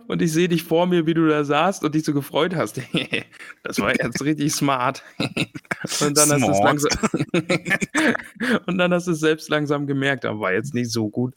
Und 0.08 0.20
ich 0.22 0.32
sehe 0.32 0.48
dich 0.48 0.64
vor 0.64 0.86
mir, 0.86 1.06
wie 1.06 1.14
du 1.14 1.26
da 1.28 1.44
saßt 1.44 1.84
und 1.84 1.94
dich 1.94 2.04
so 2.04 2.12
gefreut 2.14 2.54
hast. 2.56 2.80
das 3.62 3.78
war 3.78 3.94
jetzt 3.94 4.22
richtig 4.22 4.52
smart. 4.52 5.02
Und 6.00 6.16
dann 6.16 6.30
hast 6.30 6.42
du 6.42 6.50
es 6.50 6.56
Smart. 6.58 6.64
langsam. 6.64 6.90
und 8.66 8.76
dann 8.78 8.92
hast 8.92 9.06
du 9.06 9.12
es 9.12 9.20
selbst 9.20 9.48
langsam 9.48 9.86
gemerkt, 9.86 10.26
aber 10.26 10.40
war 10.40 10.52
jetzt 10.52 10.74
nicht 10.74 10.90
so 10.92 11.08
gut. 11.08 11.34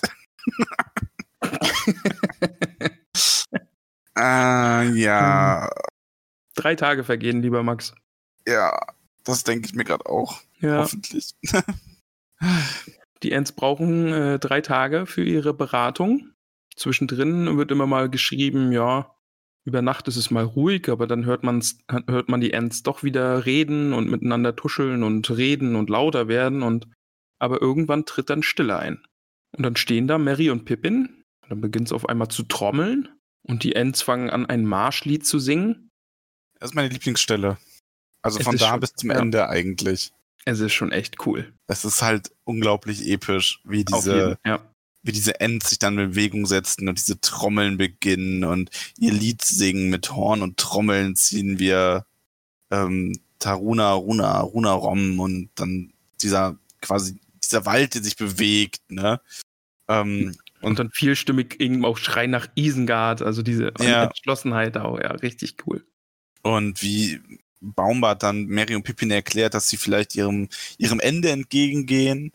Ah, 4.15 4.83
ja, 4.93 5.69
Drei 6.55 6.75
Tage 6.75 7.03
vergehen, 7.03 7.41
lieber 7.41 7.63
Max. 7.63 7.93
ja, 8.45 8.77
das 9.23 9.43
denke 9.43 9.65
ich 9.67 9.73
mir 9.73 9.85
gerade 9.85 10.05
auch. 10.05 10.41
Ja. 10.59 10.79
Hoffentlich. 10.79 11.31
Die 13.23 13.31
Ents 13.31 13.53
brauchen 13.53 14.11
äh, 14.13 14.39
drei 14.39 14.59
Tage 14.61 15.05
für 15.05 15.23
ihre 15.23 15.53
Beratung. 15.53 16.32
Zwischendrin 16.75 17.57
wird 17.57 17.71
immer 17.71 17.87
mal 17.87 18.09
geschrieben, 18.09 18.71
ja, 18.71 19.15
über 19.65 19.81
Nacht 19.81 20.07
ist 20.07 20.17
es 20.17 20.29
mal 20.31 20.43
ruhig, 20.43 20.89
aber 20.89 21.07
dann 21.07 21.25
hört, 21.25 21.43
man's, 21.43 21.77
hört 22.07 22.27
man 22.29 22.41
die 22.41 22.51
Ents 22.51 22.83
doch 22.83 23.03
wieder 23.03 23.45
reden 23.45 23.93
und 23.93 24.09
miteinander 24.09 24.55
tuscheln 24.55 25.03
und 25.03 25.29
reden 25.29 25.75
und 25.75 25.89
lauter 25.89 26.27
werden. 26.27 26.63
Und 26.63 26.87
aber 27.39 27.61
irgendwann 27.61 28.05
tritt 28.05 28.29
dann 28.29 28.43
Stille 28.43 28.77
ein. 28.77 29.03
Und 29.55 29.63
dann 29.63 29.75
stehen 29.75 30.07
da 30.07 30.17
Mary 30.17 30.49
und 30.49 30.65
Pippin. 30.65 31.23
Und 31.43 31.49
dann 31.51 31.61
beginnt 31.61 31.87
es 31.87 31.93
auf 31.93 32.09
einmal 32.09 32.27
zu 32.29 32.43
trommeln. 32.43 33.09
Und 33.45 33.63
die 33.63 33.75
Ents 33.75 34.01
fangen 34.01 34.29
an, 34.29 34.45
ein 34.45 34.65
Marschlied 34.65 35.25
zu 35.25 35.39
singen. 35.39 35.89
Das 36.59 36.71
ist 36.71 36.75
meine 36.75 36.89
Lieblingsstelle. 36.89 37.57
Also 38.21 38.39
Es 38.39 38.45
von 38.45 38.57
da 38.57 38.69
schon- 38.69 38.79
bis 38.79 38.93
zum 38.93 39.11
ja. 39.11 39.17
Ende 39.17 39.49
eigentlich. 39.49 40.11
Es 40.45 40.59
ist 40.59 40.73
schon 40.73 40.91
echt 40.91 41.25
cool. 41.25 41.53
Es 41.67 41.85
ist 41.85 42.01
halt 42.01 42.31
unglaublich 42.45 43.07
episch, 43.07 43.61
wie 43.65 43.85
diese, 43.85 44.15
jeden- 44.15 44.37
ja. 44.45 44.72
Wie 45.03 45.11
diese 45.11 45.39
Ents 45.39 45.69
sich 45.69 45.79
dann 45.79 45.97
in 45.99 46.11
Bewegung 46.11 46.45
setzen 46.45 46.87
und 46.89 46.97
diese 46.97 47.19
Trommeln 47.19 47.77
beginnen 47.77 48.43
und 48.45 48.69
ihr 48.97 49.11
Lied 49.11 49.41
singen 49.43 49.89
mit 49.89 50.11
Horn 50.11 50.41
und 50.41 50.57
Trommeln 50.57 51.15
ziehen 51.15 51.59
wir 51.59 52.05
ähm, 52.71 53.19
Taruna, 53.39 53.93
Runa, 53.93 54.39
Runa 54.41 54.71
Rom 54.71 55.19
und 55.19 55.49
dann 55.55 55.91
dieser 56.21 56.57
quasi 56.81 57.19
dieser 57.43 57.65
Wald, 57.65 57.93
der 57.95 58.03
sich 58.03 58.15
bewegt, 58.15 58.79
ne? 58.89 59.19
Ähm, 59.89 60.33
Und 60.61 60.79
dann 60.79 60.89
vielstimmig 60.91 61.55
irgendwie 61.59 61.85
auch 61.85 61.97
Schrei 61.97 62.25
nach 62.27 62.47
Isengard, 62.55 63.21
also 63.21 63.41
diese 63.41 63.73
Ja. 63.81 64.05
Entschlossenheit 64.05 64.77
auch, 64.77 64.97
ja, 64.99 65.11
richtig 65.11 65.55
cool. 65.67 65.85
und 66.41 66.81
wie 66.81 67.19
Baumbart 67.61 68.23
dann 68.23 68.45
Mary 68.47 68.75
und 68.75 68.83
Pippin 68.83 69.11
erklärt, 69.11 69.53
dass 69.53 69.67
sie 69.69 69.77
vielleicht 69.77 70.15
ihrem, 70.15 70.49
ihrem 70.77 70.99
Ende 70.99 71.29
entgegengehen. 71.31 72.31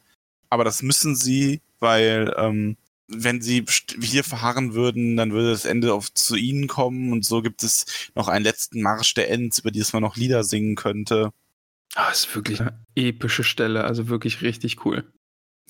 Aber 0.51 0.65
das 0.65 0.83
müssen 0.83 1.15
sie, 1.15 1.61
weil 1.79 2.35
ähm, 2.37 2.77
wenn 3.09 3.41
sie 3.41 3.65
hier 4.01 4.23
verharren 4.23 4.75
würden, 4.75 5.17
dann 5.17 5.33
würde 5.33 5.51
das 5.51 5.65
Ende 5.65 5.95
auf 5.95 6.13
zu 6.13 6.37
ihnen 6.37 6.69
kommen. 6.69 7.13
Und 7.13 7.25
so 7.25 7.43
gibt 7.43 7.63
es 7.63 8.11
noch 8.15 8.29
einen 8.29 8.45
letzten 8.45 8.83
Marsch 8.83 9.15
der 9.15 9.31
Ents, 9.31 9.61
über 9.61 9.71
die 9.71 9.81
es 9.81 9.93
man 9.93 10.03
noch 10.03 10.17
Lieder 10.17 10.45
singen 10.45 10.77
könnte. 10.77 11.33
Ah, 11.95 12.11
ist 12.11 12.35
wirklich 12.35 12.61
eine 12.61 12.79
epische 12.95 13.45
Stelle, 13.45 13.85
also 13.85 14.09
wirklich 14.09 14.43
richtig 14.43 14.85
cool. 14.85 15.11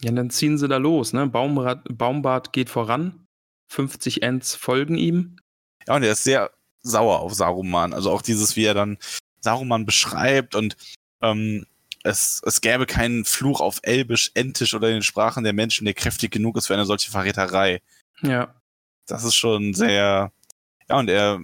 Ja, 0.03 0.11
und 0.11 0.17
dann 0.17 0.31
ziehen 0.31 0.59
sie 0.59 0.69
da 0.69 0.77
los, 0.77 1.13
ne? 1.13 1.27
Baumbart, 1.27 1.87
Baumbart 1.91 2.53
geht 2.53 2.71
voran, 2.71 3.27
50 3.69 4.23
Ents 4.23 4.55
folgen 4.55 4.97
ihm. 4.97 5.37
Ja, 5.87 5.97
und 5.97 6.03
er 6.03 6.13
ist 6.13 6.25
sehr 6.25 6.51
sauer 6.83 7.21
auf 7.21 7.35
Saruman. 7.35 7.93
Also 7.93 8.11
auch 8.11 8.23
dieses, 8.23 8.57
wie 8.57 8.65
er 8.65 8.75
dann 8.75 8.99
Saruman 9.41 9.87
beschreibt 9.87 10.55
und 10.55 10.77
ähm, 11.23 11.67
es, 12.09 12.41
es 12.45 12.61
gäbe 12.61 12.87
keinen 12.87 13.25
Fluch 13.25 13.61
auf 13.61 13.81
Elbisch, 13.83 14.31
Entisch 14.35 14.75
oder 14.75 14.89
den 14.89 15.03
Sprachen 15.03 15.45
der 15.45 15.53
Menschen, 15.53 15.85
der 15.85 15.95
kräftig 15.95 16.31
genug 16.31 16.57
ist 16.57 16.67
für 16.67 16.75
eine 16.75 16.87
solche 16.87 17.11
Verräterei. 17.11 17.83
Ja, 18.23 18.55
Das 19.07 19.25
ist 19.25 19.37
schon 19.37 19.75
sehr. 19.75 20.33
Ja, 20.89 20.99
und 20.99 21.09
er 21.09 21.41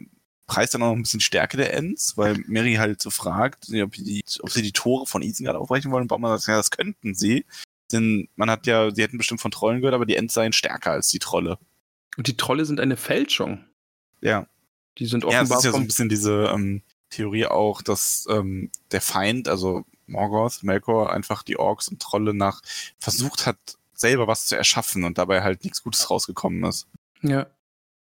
preist 0.47 0.75
dann 0.75 0.83
auch 0.83 0.89
noch 0.89 0.97
ein 0.97 1.03
bisschen 1.03 1.21
Stärke 1.21 1.57
der 1.57 1.75
Ents, 1.75 2.17
weil 2.17 2.37
Mary 2.47 2.75
halt 2.75 3.01
so 3.01 3.11
fragt, 3.11 3.69
ob, 3.71 3.93
die, 3.93 4.23
ob 4.41 4.51
sie 4.51 4.63
die 4.63 4.73
Tore 4.73 5.07
von 5.07 5.23
Isengard 5.23 5.57
aufbrechen 5.57 5.91
wollen. 5.91 6.03
Und 6.03 6.09
Baumann 6.09 6.37
sagt, 6.39 6.49
ja, 6.49 6.57
das 6.57 6.71
könnten 6.71 7.15
sie. 7.15 7.45
Denn 7.93 8.29
man 8.37 8.51
hat 8.51 8.67
ja, 8.67 8.91
sie 8.91 9.03
hätten 9.03 9.19
bestimmt 9.19 9.41
von 9.41 9.51
Trollen 9.51 9.81
gehört, 9.81 9.95
aber 9.95 10.07
die 10.07 10.17
Ents 10.17 10.35
seien 10.35 10.53
stärker 10.53 10.93
als 10.93 11.09
die 11.09 11.19
Trolle. 11.19 11.59
und 12.17 12.27
die 12.27 12.37
Trolle 12.37 12.65
sind 12.65 12.81
eine 12.81 12.97
Fälschung. 12.97 13.65
Ja. 14.21 14.47
Die 14.99 15.07
sind 15.07 15.25
Ja, 15.25 15.29
es 15.29 15.35
offenbar 15.37 15.59
ist 15.59 15.65
ja 15.65 15.71
so 15.73 15.77
ein 15.79 15.87
bisschen 15.87 16.09
diese 16.09 16.51
ähm, 16.55 16.83
Theorie 17.11 17.47
auch, 17.47 17.83
dass 17.83 18.27
ähm, 18.31 18.71
der 18.91 19.01
Feind, 19.01 19.49
also 19.49 19.85
Morgoth, 20.07 20.63
Melkor, 20.63 21.13
einfach 21.13 21.43
die 21.43 21.59
Orks 21.59 21.89
und 21.89 22.01
Trolle 22.01 22.35
nach 22.35 22.61
versucht 22.99 23.47
hat, 23.47 23.59
selber 23.95 24.27
was 24.27 24.47
zu 24.47 24.57
erschaffen 24.57 25.05
und 25.05 25.19
dabei 25.19 25.43
halt 25.43 25.65
nichts 25.65 25.83
Gutes 25.83 26.11
rausgekommen 26.11 26.65
ist. 26.65 26.87
ja, 27.23 27.47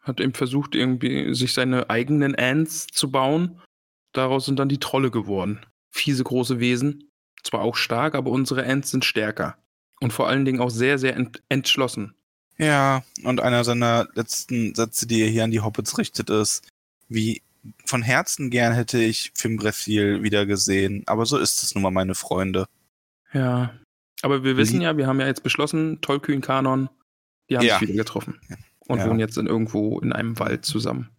hat 0.01 0.21
eben 0.21 0.35
versucht, 0.35 0.75
irgendwie 0.75 1.35
sich 1.35 1.53
seine 1.53 1.91
eigenen 1.91 2.35
Ents 2.35 2.87
zu 2.87 3.11
bauen. 3.11 3.61
Daraus 4.13 4.47
sind 4.47 4.59
dann 4.59 4.69
die 4.69 4.81
Trolle 4.81 5.11
geworden. 5.11 5.65
Fiese 5.91 6.25
große 6.25 6.61
Wesen. 6.61 7.11
Zwar 7.45 7.61
auch 7.61 7.77
stark, 7.77 8.15
aber 8.15 8.31
unsere 8.31 8.65
Ents 8.65 8.91
sind 8.91 9.05
stärker. 9.05 9.57
Und 10.01 10.13
vor 10.13 10.29
allen 10.29 10.45
Dingen 10.45 10.61
auch 10.61 10.71
sehr, 10.71 10.99
sehr 10.99 11.15
ent 11.15 11.43
entschlossen. 11.49 12.15
Ja, 12.57 13.05
und 13.23 13.41
einer 13.41 13.63
seiner 13.65 14.09
letzten 14.15 14.75
Sätze, 14.75 15.07
die 15.07 15.23
er 15.23 15.29
hier 15.29 15.45
an 15.45 15.51
die 15.51 15.61
Hobbits 15.61 15.99
richtet, 15.99 16.31
ist, 16.31 16.67
wie 17.09 17.43
von 17.85 18.03
Herzen 18.03 18.51
gern 18.51 18.73
hätte 18.73 18.99
ich 19.03 19.33
Fimbrethiel 19.35 20.23
wieder 20.23 20.47
gesehen, 20.47 21.03
aber 21.07 21.27
so 21.27 21.39
ist 21.39 21.63
es 21.63 21.75
nun 21.75 21.83
mal, 21.83 21.91
meine 21.91 22.15
Freunde. 22.15 22.67
Ja. 23.33 23.75
Aber 24.23 24.43
wir 24.43 24.57
wissen 24.57 24.81
ja, 24.81 24.97
wir 24.97 25.07
haben 25.07 25.21
ja 25.21 25.27
jetzt 25.27 25.43
beschlossen, 25.43 26.01
Tollkühn-Kanon, 26.01 26.89
die 27.49 27.57
haben 27.57 27.65
Ja. 27.65 27.79
sich 27.79 27.89
wieder 27.89 27.99
getroffen. 28.03 28.41
Und 28.89 28.99
Ja. 28.99 29.09
wohnen 29.09 29.21
jetzt 29.21 29.37
in 29.39 29.47
irgendwo 29.47 30.01
in 30.01 30.13
einem 30.13 30.39
Wald 30.39 30.65
zusammen. 30.65 31.11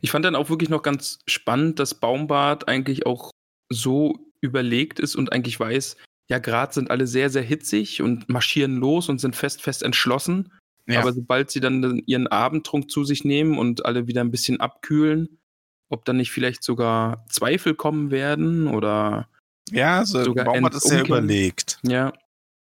Ich 0.00 0.10
fand 0.10 0.24
dann 0.24 0.36
auch 0.36 0.48
wirklich 0.48 0.70
noch 0.70 0.82
ganz 0.82 1.18
spannend, 1.26 1.78
dass 1.78 1.94
Baumbart 1.94 2.68
eigentlich 2.68 3.04
auch 3.06 3.30
so 3.68 4.18
überlegt 4.40 5.00
ist 5.00 5.16
und 5.16 5.32
eigentlich 5.32 5.58
weiß, 5.58 5.96
ja, 6.28 6.38
gerade 6.38 6.72
sind 6.72 6.90
alle 6.90 7.06
sehr, 7.06 7.30
sehr 7.30 7.42
hitzig 7.42 8.02
und 8.02 8.28
marschieren 8.28 8.76
los 8.76 9.08
und 9.08 9.20
sind 9.20 9.34
fest, 9.36 9.62
fest 9.62 9.82
entschlossen. 9.82 10.52
Ja, 10.86 11.00
Aber 11.00 11.12
sobald 11.12 11.50
sie 11.50 11.60
dann 11.60 12.00
ihren 12.06 12.28
Abendtrunk 12.28 12.90
zu 12.90 13.04
sich 13.04 13.24
nehmen 13.24 13.58
und 13.58 13.84
alle 13.86 14.06
wieder 14.06 14.20
ein 14.20 14.30
bisschen 14.30 14.60
abkühlen, 14.60 15.38
ob 15.88 16.04
dann 16.04 16.16
nicht 16.16 16.30
vielleicht 16.30 16.62
sogar 16.62 17.24
Zweifel 17.28 17.74
kommen 17.74 18.10
werden 18.10 18.66
oder 18.68 19.28
ja 19.70 20.04
so 20.04 20.22
sogar 20.24 20.46
Baum 20.46 20.64
hat 20.64 20.74
es 20.74 20.84
umkehren. 20.84 21.06
überlegt. 21.06 21.78
ja. 21.82 22.12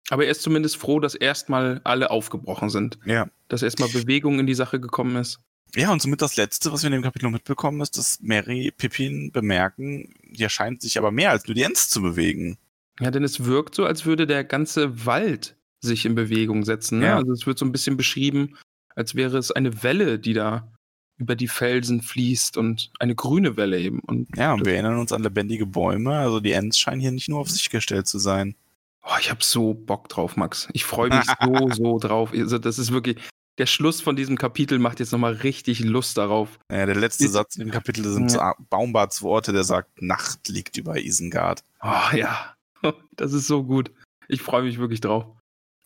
Aber 0.08 0.24
er 0.24 0.30
ist 0.30 0.42
zumindest 0.42 0.76
froh, 0.76 1.00
dass 1.00 1.16
erstmal 1.16 1.80
alle 1.82 2.12
aufgebrochen 2.12 2.70
sind. 2.70 2.96
Ja. 3.04 3.26
Dass 3.48 3.62
erstmal 3.62 3.88
Bewegung 3.88 4.38
in 4.38 4.46
die 4.46 4.54
Sache 4.54 4.78
gekommen 4.78 5.16
ist. 5.16 5.40
Ja, 5.74 5.90
und 5.90 6.00
somit 6.00 6.22
das 6.22 6.36
Letzte, 6.36 6.72
was 6.72 6.82
wir 6.82 6.86
in 6.86 6.92
dem 6.92 7.02
Kapitel 7.02 7.24
noch 7.24 7.32
mitbekommen, 7.32 7.80
ist, 7.80 7.98
dass 7.98 8.20
Mary 8.22 8.72
Pippin 8.76 9.32
bemerken, 9.32 10.14
hier 10.32 10.48
scheint 10.48 10.80
sich 10.80 10.96
aber 10.96 11.10
mehr 11.10 11.30
als 11.30 11.46
nur 11.46 11.54
die 11.56 11.62
Ents 11.62 11.88
zu 11.88 12.02
bewegen. 12.02 12.56
Ja, 13.00 13.10
denn 13.10 13.24
es 13.24 13.44
wirkt 13.44 13.74
so, 13.74 13.84
als 13.84 14.06
würde 14.06 14.26
der 14.26 14.44
ganze 14.44 15.04
Wald 15.06 15.56
sich 15.80 16.06
in 16.06 16.14
Bewegung 16.14 16.64
setzen. 16.64 17.00
Ne? 17.00 17.06
Ja. 17.06 17.16
Also 17.16 17.32
es 17.32 17.46
wird 17.46 17.58
so 17.58 17.64
ein 17.64 17.72
bisschen 17.72 17.96
beschrieben, 17.96 18.56
als 18.94 19.14
wäre 19.14 19.36
es 19.36 19.50
eine 19.50 19.82
Welle, 19.82 20.18
die 20.18 20.32
da 20.32 20.72
über 21.18 21.34
die 21.36 21.48
Felsen 21.48 22.02
fließt 22.02 22.56
und 22.56 22.90
eine 22.98 23.14
grüne 23.14 23.56
Welle 23.56 23.78
eben. 23.80 24.00
Und 24.00 24.28
Ja, 24.36 24.52
und 24.52 24.60
das, 24.60 24.66
wir 24.66 24.74
erinnern 24.74 24.98
uns 24.98 25.12
an 25.12 25.22
lebendige 25.22 25.66
Bäume, 25.66 26.16
also 26.18 26.40
die 26.40 26.52
Ents 26.52 26.78
scheinen 26.78 27.00
hier 27.00 27.12
nicht 27.12 27.28
nur 27.28 27.40
auf 27.40 27.50
sich 27.50 27.70
gestellt 27.70 28.06
zu 28.06 28.18
sein. 28.18 28.54
oh, 29.02 29.16
ich 29.20 29.30
habe 29.30 29.42
so 29.42 29.72
Bock 29.74 30.08
drauf, 30.08 30.36
Max. 30.36 30.68
Ich 30.72 30.84
freue 30.84 31.10
mich 31.10 31.24
so, 31.42 31.70
so 31.72 31.98
drauf. 31.98 32.32
Also 32.32 32.58
das 32.58 32.78
ist 32.78 32.92
wirklich, 32.92 33.16
der 33.58 33.66
Schluss 33.66 34.00
von 34.02 34.16
diesem 34.16 34.36
Kapitel 34.36 34.78
macht 34.78 35.00
jetzt 35.00 35.12
nochmal 35.12 35.32
richtig 35.32 35.80
Lust 35.80 36.18
darauf. 36.18 36.58
Ja, 36.70 36.84
der 36.84 36.96
letzte 36.96 37.24
Ist- 37.24 37.32
Satz 37.32 37.56
in 37.56 37.60
dem 37.66 37.70
Kapitel 37.70 38.04
sind 38.04 38.32
Ja. 38.32 38.54
Baumbarts 38.68 39.22
Worte, 39.22 39.52
der 39.52 39.64
sagt, 39.64 40.02
Nacht 40.02 40.48
liegt 40.48 40.76
über 40.76 40.98
Isengard. 41.00 41.64
Oh 41.82 42.14
ja, 42.14 42.54
das 43.16 43.32
ist 43.32 43.46
so 43.46 43.64
gut. 43.64 43.90
Ich 44.28 44.42
freue 44.42 44.64
mich 44.64 44.78
wirklich 44.78 45.00
drauf. 45.00 45.24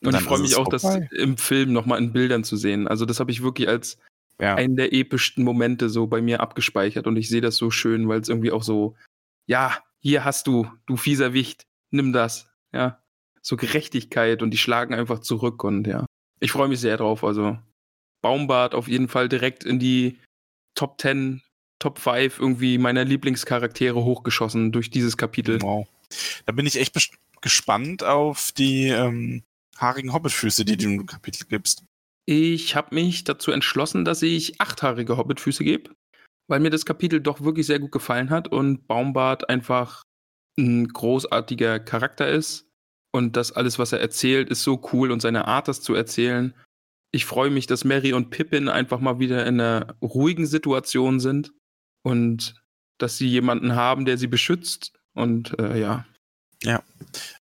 Und 0.03 0.13
Dann 0.15 0.23
ich 0.23 0.27
freue 0.27 0.41
mich 0.41 0.57
auch, 0.57 0.67
das 0.67 0.81
vorbei. 0.83 1.09
im 1.13 1.37
Film 1.37 1.73
nochmal 1.75 1.99
in 1.99 2.13
Bildern 2.13 2.43
zu 2.43 2.57
sehen. 2.57 2.89
Also 2.89 3.05
das 3.05 3.21
habe 3.21 3.31
ich 3.31 3.43
wirklich 3.43 3.69
als 3.69 3.99
Ja, 4.41 4.55
einen 4.55 4.77
der 4.77 4.93
epischsten 4.93 5.45
Momente 5.45 5.89
so 5.89 6.07
bei 6.07 6.23
mir 6.23 6.41
abgespeichert 6.41 7.07
und 7.07 7.17
ich 7.17 7.29
sehe 7.29 7.41
das 7.41 7.57
so 7.57 7.71
schön, 7.71 8.09
weil 8.09 8.21
es 8.21 8.29
irgendwie 8.29 8.53
auch 8.53 8.63
so, 8.63 8.97
ja, 9.47 9.79
hier 10.01 10.25
hast 10.25 10.47
du, 10.47 10.67
du 10.87 10.97
fieser 10.97 11.33
Wicht, 11.33 11.67
nimm 11.91 12.13
das, 12.13 12.51
ja. 12.73 13.03
So 13.43 13.57
Gerechtigkeit 13.57 14.43
und 14.43 14.51
die 14.51 14.59
schlagen 14.59 14.95
einfach 14.95 15.21
zurück 15.21 15.65
und 15.65 15.87
ja. 15.87 16.07
Ich 16.41 16.53
freue 16.53 16.69
mich 16.69 16.81
sehr 16.81 16.97
drauf. 16.97 17.25
Also 17.25 17.59
Baumbart 18.23 18.75
auf 18.75 18.89
jeden 18.89 19.09
Fall 19.09 19.29
direkt 19.29 19.65
in 19.65 19.79
die 19.79 20.19
Top 20.75 21.01
10, 21.01 21.43
Top 21.79 21.99
5 21.99 22.39
irgendwie 22.39 22.79
meiner 22.79 23.05
Lieblingscharaktere 23.05 24.03
hochgeschossen 24.03 24.73
durch 24.73 24.91
dieses 24.91 25.17
Kapitel. 25.17 25.61
wow. 25.63 25.87
Da 26.47 26.53
bin 26.53 26.67
ich 26.67 26.77
echt 26.77 26.97
gespannt 27.41 28.03
auf 28.03 28.53
die 28.53 28.89
ähm, 28.89 29.43
haarigen 29.77 30.13
Hobbitfüße, 30.13 30.65
die 30.65 30.77
du 30.77 30.87
im 30.87 31.07
Kapitel 31.07 31.47
gibst. 31.49 31.85
Ich 32.27 32.77
habe 32.77 32.95
mich 32.95 33.25
dazu 33.25 33.51
entschlossen, 33.51 34.05
dass 34.05 34.23
ich 34.23 34.61
achthaarige 34.61 35.17
Hobbitfüße 35.17 35.65
gebe, 35.65 35.91
weil 36.49 36.61
mir 36.61 36.71
das 36.71 36.87
Kapitel 36.87 37.21
doch 37.21 37.41
wirklich 37.41 37.67
sehr 37.67 37.79
gut 37.79 37.93
gefallen 37.93 38.31
hat 38.31 38.49
und 38.49 38.87
Baumbart 38.87 39.49
einfach 39.49 40.03
ein 40.59 40.89
großartiger 40.89 41.81
Charakter 41.81 42.29
ist 42.29 42.69
und 43.13 43.37
das 43.37 43.53
alles, 43.53 43.79
was 43.79 43.93
er 43.93 44.01
erzählt, 44.01 44.51
ist 44.51 44.63
so 44.63 44.81
cool 44.93 45.11
und 45.11 45.21
seine 45.21 45.47
Art, 45.47 45.69
das 45.69 45.81
zu 45.81 45.95
erzählen, 45.95 46.55
ich 47.13 47.25
freue 47.25 47.51
mich, 47.51 47.67
dass 47.67 47.85
Mary 47.85 48.13
und 48.13 48.31
Pippin 48.31 48.69
einfach 48.69 49.01
mal 49.01 49.19
wieder 49.19 49.45
in 49.47 49.61
einer 49.61 49.97
ruhigen 50.01 50.47
Situation 50.47 51.19
sind 51.19 51.53
und 52.03 52.63
dass 52.99 53.17
sie 53.17 53.27
jemanden 53.27 53.75
haben, 53.75 54.05
der 54.05 54.19
sie 54.19 54.29
beschützt. 54.29 54.93
Und 55.15 55.59
äh, 55.59 55.81
ja. 55.81 56.07
Ja. 56.63 56.83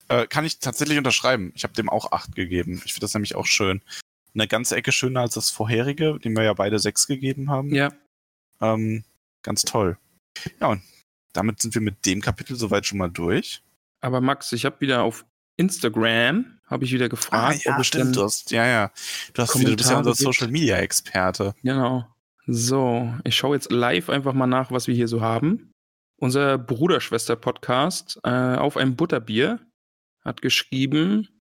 Äh, 0.08 0.26
kann 0.28 0.46
ich 0.46 0.60
tatsächlich 0.60 0.98
unterschreiben. 0.98 1.52
Ich 1.54 1.64
habe 1.64 1.74
dem 1.74 1.90
auch 1.90 2.12
acht 2.12 2.36
gegeben. 2.36 2.82
Ich 2.86 2.94
finde 2.94 3.02
das 3.02 3.14
nämlich 3.14 3.36
auch 3.36 3.46
schön. 3.46 3.84
Eine 4.34 4.48
ganze 4.48 4.76
Ecke 4.76 4.92
schöner 4.92 5.22
als 5.22 5.34
das 5.34 5.50
vorherige, 5.50 6.20
dem 6.20 6.36
wir 6.36 6.44
ja 6.44 6.54
beide 6.54 6.80
sechs 6.80 7.08
gegeben 7.08 7.50
haben. 7.50 7.74
Ja. 7.74 7.92
Ähm, 8.62 9.04
ganz 9.44 9.64
toll. 9.64 9.98
Ja, 10.60 10.68
und 10.68 10.82
damit 11.34 11.62
sind 11.62 11.74
wir 11.74 11.82
mit 11.82 12.06
dem 12.06 12.22
Kapitel 12.22 12.56
soweit 12.56 12.86
schon 12.86 12.98
mal 12.98 13.10
durch. 13.10 13.62
Aber 14.02 14.22
Max, 14.22 14.52
ich 14.52 14.66
habe 14.66 14.80
wieder 14.82 15.04
auf 15.04 15.26
Instagram, 15.58 16.60
habe 16.68 16.86
ich 16.86 16.94
wieder 16.94 17.10
gefragt, 17.10 17.62
ah, 17.66 17.70
ja, 17.70 17.78
ob 17.78 17.86
stimmt, 17.86 18.16
du 18.16 18.24
hast, 18.24 18.52
ja, 18.52 18.66
ja. 18.66 18.92
Du, 19.34 19.42
hast 19.42 19.60
wieder, 19.60 19.72
du 19.72 19.76
bist 19.76 19.90
ja 19.90 19.98
unser. 19.98 20.16
Social 20.16 20.48
Media 20.48 20.78
Experte. 20.78 21.54
Genau. 21.64 22.08
So, 22.48 23.14
ich 23.26 23.36
schaue 23.36 23.56
jetzt 23.56 23.72
live 23.72 24.10
einfach 24.10 24.34
mal 24.34 24.48
nach, 24.48 24.72
was 24.72 24.88
wir 24.88 24.96
hier 24.96 25.08
so 25.08 25.22
haben. 25.22 25.72
Unser 26.18 26.58
Bruder-Schwester-Podcast 26.58 28.20
äh, 28.24 28.56
auf 28.56 28.78
einem 28.78 28.96
Butterbier 28.96 29.60
hat 30.24 30.42
geschrieben, 30.42 31.39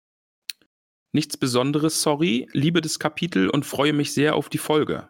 nichts 1.12 1.36
Besonderes, 1.36 2.02
sorry, 2.02 2.48
liebe 2.52 2.80
das 2.80 2.98
Kapitel 2.98 3.48
und 3.48 3.64
freue 3.66 3.92
mich 3.92 4.12
sehr 4.12 4.34
auf 4.34 4.48
die 4.48 4.58
Folge. 4.58 5.08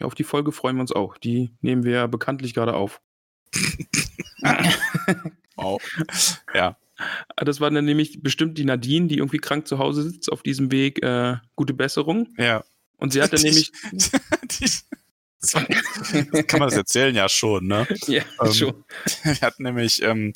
Ja, 0.00 0.06
auf 0.06 0.14
die 0.14 0.24
Folge 0.24 0.52
freuen 0.52 0.76
wir 0.76 0.80
uns 0.80 0.92
auch. 0.92 1.18
Die 1.18 1.50
nehmen 1.60 1.84
wir 1.84 1.92
ja 1.92 2.06
bekanntlich 2.06 2.54
gerade 2.54 2.74
auf. 2.74 3.00
Wow. 5.56 5.80
ja. 6.52 6.76
Das 7.36 7.60
war 7.60 7.70
dann 7.70 7.84
nämlich 7.84 8.22
bestimmt 8.22 8.58
die 8.58 8.64
Nadine, 8.64 9.08
die 9.08 9.18
irgendwie 9.18 9.38
krank 9.38 9.66
zu 9.66 9.78
Hause 9.78 10.02
sitzt, 10.02 10.30
auf 10.30 10.42
diesem 10.42 10.70
Weg. 10.70 11.02
Äh, 11.02 11.36
gute 11.56 11.74
Besserung. 11.74 12.28
Ja. 12.36 12.64
Und 12.96 13.12
sie 13.12 13.22
hat 13.22 13.32
dann 13.32 13.40
nämlich. 13.42 13.72
Die, 13.92 14.66
kann 16.42 16.60
man 16.60 16.68
das 16.68 16.76
erzählen? 16.76 17.14
Ja, 17.14 17.28
schon, 17.28 17.66
ne? 17.66 17.86
ja, 18.06 18.22
Ähm, 18.40 18.52
schon. 18.52 18.84
Wir 19.22 19.40
hatten 19.40 19.64
nämlich, 19.64 20.02
ähm, 20.02 20.32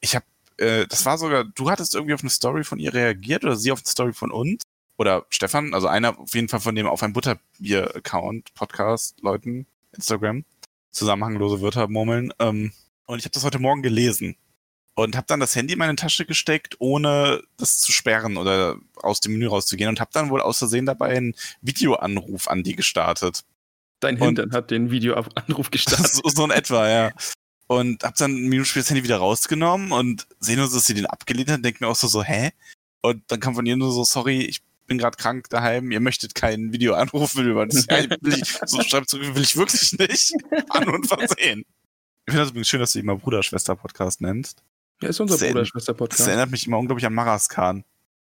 ich 0.00 0.14
habe, 0.16 0.26
äh, 0.60 0.86
das 0.86 1.04
war 1.06 1.18
sogar, 1.18 1.44
du 1.44 1.70
hattest 1.70 1.94
irgendwie 1.94 2.14
auf 2.14 2.20
eine 2.20 2.30
Story 2.30 2.64
von 2.64 2.78
ihr 2.78 2.92
reagiert 2.94 3.44
oder 3.44 3.56
sie 3.56 3.72
auf 3.72 3.80
eine 3.80 3.88
Story 3.88 4.12
von 4.12 4.30
uns 4.30 4.62
oder 4.96 5.24
Stefan, 5.30 5.74
also 5.74 5.86
einer 5.88 6.18
auf 6.18 6.34
jeden 6.34 6.48
Fall 6.48 6.60
von 6.60 6.74
dem 6.74 6.86
auf 6.86 7.02
ein 7.02 7.12
Butterbier-Account, 7.12 8.54
Podcast, 8.54 9.20
Leuten, 9.22 9.66
Instagram, 9.92 10.44
zusammenhanglose 10.90 11.60
Wörter 11.60 11.88
murmeln. 11.88 12.32
Ähm, 12.38 12.72
und 13.06 13.18
ich 13.18 13.24
habe 13.24 13.32
das 13.32 13.44
heute 13.44 13.58
Morgen 13.58 13.82
gelesen 13.82 14.36
und 14.94 15.16
habe 15.16 15.26
dann 15.26 15.40
das 15.40 15.56
Handy 15.56 15.72
in 15.72 15.78
meine 15.78 15.96
Tasche 15.96 16.26
gesteckt, 16.26 16.76
ohne 16.78 17.42
das 17.56 17.78
zu 17.78 17.92
sperren 17.92 18.36
oder 18.36 18.76
aus 18.96 19.20
dem 19.20 19.32
Menü 19.32 19.46
rauszugehen 19.48 19.88
und 19.88 20.00
habe 20.00 20.10
dann 20.12 20.30
wohl 20.30 20.42
aus 20.42 20.58
Versehen 20.58 20.86
dabei 20.86 21.16
einen 21.16 21.34
Videoanruf 21.62 22.48
an 22.48 22.62
die 22.62 22.76
gestartet. 22.76 23.44
Dein 24.00 24.16
und- 24.16 24.26
Hintern 24.38 24.52
hat 24.52 24.70
den 24.70 24.90
Videoanruf 24.90 25.70
gestartet. 25.70 26.08
so, 26.08 26.22
so 26.24 26.44
in 26.44 26.50
etwa, 26.50 26.88
ja. 26.88 27.10
Und 27.70 28.02
hab 28.02 28.16
dann 28.16 28.32
ein 28.32 28.48
Minute 28.48 28.68
später 28.68 28.82
das 28.82 28.90
Handy 28.90 29.04
wieder 29.04 29.18
rausgenommen 29.18 29.92
und 29.92 30.26
sehe 30.40 30.56
nur, 30.56 30.66
so, 30.66 30.76
dass 30.78 30.86
sie 30.86 30.94
den 30.94 31.06
abgelehnt 31.06 31.50
hat 31.52 31.64
denke 31.64 31.84
mir 31.84 31.88
auch 31.88 31.94
so, 31.94 32.08
so, 32.08 32.20
hä? 32.24 32.50
Und 33.00 33.22
dann 33.28 33.38
kam 33.38 33.54
von 33.54 33.64
ihr 33.64 33.76
nur 33.76 33.92
so, 33.92 34.02
sorry, 34.02 34.40
ich 34.40 34.60
bin 34.88 34.98
gerade 34.98 35.16
krank 35.16 35.48
daheim, 35.50 35.92
ihr 35.92 36.00
möchtet 36.00 36.34
keinen 36.34 36.72
Videoanruf 36.72 37.36
über 37.36 37.66
das. 37.66 37.86
Ja, 37.90 38.04
will 38.22 38.34
ich, 38.34 38.58
so 38.66 38.82
schreibt 38.82 39.08
zurück, 39.08 39.36
will 39.36 39.42
ich 39.44 39.56
wirklich 39.56 39.92
nicht. 39.92 40.32
An 40.70 40.88
und 40.88 41.06
versehen. 41.06 41.60
Ich 42.26 42.32
finde 42.32 42.40
das 42.40 42.50
übrigens 42.50 42.68
schön, 42.68 42.80
dass 42.80 42.90
du 42.90 42.98
ihn 42.98 43.06
mal 43.06 43.16
Bruder-Schwester-Podcast 43.16 44.20
nennst. 44.20 44.64
Ja, 45.00 45.10
ist 45.10 45.20
unser 45.20 45.36
erinnert- 45.36 45.46
Das 45.46 45.52
Bruder-Schwester-Podcast. 45.70 46.26
erinnert 46.28 46.50
mich 46.50 46.66
immer 46.66 46.78
unglaublich 46.78 47.06
an 47.06 47.14
Maraskan. 47.14 47.84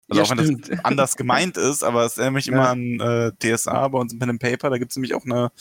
Also 0.10 0.22
Ja, 0.22 0.26
auch 0.26 0.38
wenn 0.38 0.62
das 0.62 0.80
anders 0.86 1.18
gemeint 1.18 1.58
ist, 1.58 1.84
aber 1.84 2.06
es 2.06 2.18
erinnert 2.18 2.36
mich 2.36 2.48
immer 2.48 2.64
Ja. 2.64 2.72
an 2.72 3.00
äh, 3.02 3.32
DSA 3.58 3.86
bei 3.90 4.00
uns 4.00 4.14
im 4.14 4.20
Pen 4.20 4.30
and 4.30 4.42
Paper. 4.42 4.70
Da 4.70 4.78
gibt 4.78 4.92
es 4.92 4.96
nämlich 4.96 5.14
auch 5.14 5.26
eine, 5.26 5.52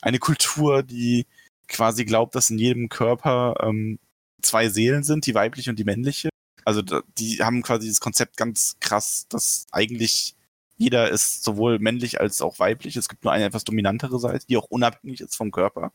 eine 0.00 0.20
Kultur, 0.20 0.84
die 0.84 1.26
quasi 1.68 2.04
glaubt, 2.04 2.34
dass 2.34 2.50
in 2.50 2.58
jedem 2.58 2.88
Körper 2.88 3.54
ähm, 3.62 3.98
zwei 4.42 4.68
Seelen 4.68 5.02
sind, 5.02 5.26
die 5.26 5.34
weibliche 5.34 5.70
und 5.70 5.78
die 5.78 5.84
männliche. 5.84 6.28
Also 6.64 6.82
die 6.82 7.42
haben 7.42 7.62
quasi 7.62 7.88
das 7.88 8.00
Konzept 8.00 8.36
ganz 8.36 8.76
krass, 8.80 9.26
dass 9.28 9.66
eigentlich 9.70 10.34
jeder 10.76 11.10
ist 11.10 11.42
sowohl 11.42 11.78
männlich 11.78 12.20
als 12.20 12.42
auch 12.42 12.58
weiblich. 12.58 12.96
Es 12.96 13.08
gibt 13.08 13.24
nur 13.24 13.32
eine 13.32 13.44
etwas 13.44 13.64
dominantere 13.64 14.18
Seite, 14.18 14.46
die 14.46 14.56
auch 14.56 14.66
unabhängig 14.68 15.20
ist 15.20 15.36
vom 15.36 15.50
Körper. 15.50 15.92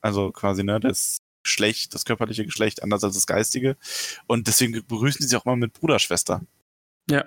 Also 0.00 0.30
quasi, 0.30 0.62
ne, 0.62 0.80
das 0.80 1.20
Geschlecht, 1.42 1.94
das 1.94 2.04
körperliche 2.04 2.44
Geschlecht 2.44 2.82
anders 2.82 3.02
als 3.02 3.14
das 3.14 3.26
geistige. 3.26 3.76
Und 4.26 4.46
deswegen 4.46 4.72
begrüßen 4.72 5.20
die 5.20 5.28
sich 5.28 5.36
auch 5.36 5.46
immer 5.46 5.56
mit 5.56 5.72
Bruderschwester. 5.72 6.42
Ja. 7.08 7.24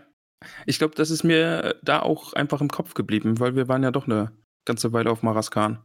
Ich 0.66 0.78
glaube, 0.78 0.94
das 0.96 1.10
ist 1.10 1.24
mir 1.24 1.80
da 1.84 2.02
auch 2.02 2.34
einfach 2.34 2.62
im 2.62 2.70
Kopf 2.70 2.94
geblieben, 2.96 3.40
weil 3.40 3.56
wir 3.56 3.70
waren 3.70 3.82
ja 3.82 3.92
doch 3.92 4.06
eine 4.06 4.34
ganze 4.66 4.92
Weile 4.92 5.10
auf 5.10 5.24
Maraskan. 5.24 5.82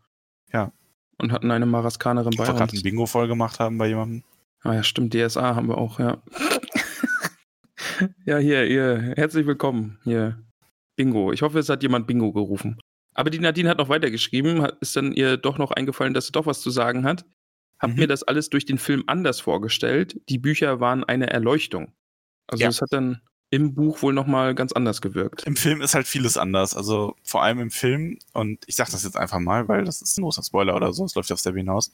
Ja. 0.53 0.73
Und 1.21 1.33
hatten 1.33 1.51
eine 1.51 1.67
Maraskanerin 1.67 2.31
bei 2.37 2.47
wir 2.47 2.53
gerade 2.55 2.73
ein 2.73 2.77
uns. 2.77 2.83
Bingo 2.83 3.07
voll 3.07 3.27
gemacht 3.29 3.59
haben 3.59 3.77
bei 3.79 3.89
jemandem. 3.89 4.23
Ah 4.63 4.75
ja, 4.75 4.83
stimmt, 4.83 5.15
DSA 5.15 5.55
haben 5.57 5.69
wir 5.69 5.79
auch, 5.79 5.99
ja. 5.99 6.23
ja, 8.25 8.39
hier, 8.39 8.67
ihr, 8.67 9.15
herzlich 9.17 9.47
willkommen. 9.47 9.99
Hier, 10.05 10.41
Bingo. 10.97 11.33
Ich 11.33 11.43
hoffe, 11.43 11.59
es 11.59 11.69
hat 11.69 11.83
jemand 11.83 12.07
Bingo 12.07 12.33
gerufen. 12.33 12.79
Aber 13.15 13.31
die 13.31 13.39
Nadine 13.41 13.69
hat 13.69 13.79
noch 13.79 13.89
weitergeschrieben, 13.89 14.63
hat, 14.63 14.79
ist 14.81 14.95
dann 14.97 15.13
ihr 15.13 15.37
doch 15.37 15.59
noch 15.59 15.73
eingefallen, 15.73 16.15
dass 16.15 16.27
sie 16.27 16.33
doch 16.33 16.47
was 16.47 16.61
zu 16.61 16.71
sagen 16.71 17.05
hat. 17.05 17.25
Hab 17.81 17.91
Mhm. 17.91 17.97
mir 17.97 18.07
das 18.09 18.23
alles 18.23 18.49
durch 18.51 18.65
den 18.67 18.79
Film 18.79 19.05
anders 19.07 19.41
vorgestellt. 19.41 20.21
Die 20.29 20.39
Bücher 20.39 20.81
waren 20.81 21.05
eine 21.05 21.31
Erleuchtung. 21.31 21.93
Also 22.49 22.63
Ja. 22.63 22.69
es 22.71 22.81
hat 22.81 22.93
dann 22.93 23.21
im 23.51 23.75
Buch 23.75 24.03
wohl 24.03 24.13
nochmal 24.13 24.55
ganz 24.55 24.73
anders 24.73 25.01
gewirkt. 25.01 25.45
Im 25.45 25.57
Film 25.57 25.81
ist 25.81 25.95
halt 25.95 26.07
vieles 26.07 26.37
anders. 26.37 26.77
Also 26.77 27.17
vor 27.23 27.43
allem 27.43 27.61
im 27.61 27.71
Film, 27.71 28.19
und 28.33 28.63
ich 28.67 28.77
sag 28.77 28.91
das 28.91 29.05
jetzt 29.05 29.17
einfach 29.17 29.39
mal, 29.39 29.69
weil 29.69 29.85
das 29.85 30.03
ist 30.03 30.19
ein 30.19 30.23
großer 30.23 30.43
Spoiler 30.43 30.77
oder 30.77 30.93
so, 30.93 31.05
es 31.05 31.15
läuft 31.15 31.31
ja 31.31 31.35
aufs 31.35 31.45
Derby 31.45 31.61
hinaus. 31.61 31.91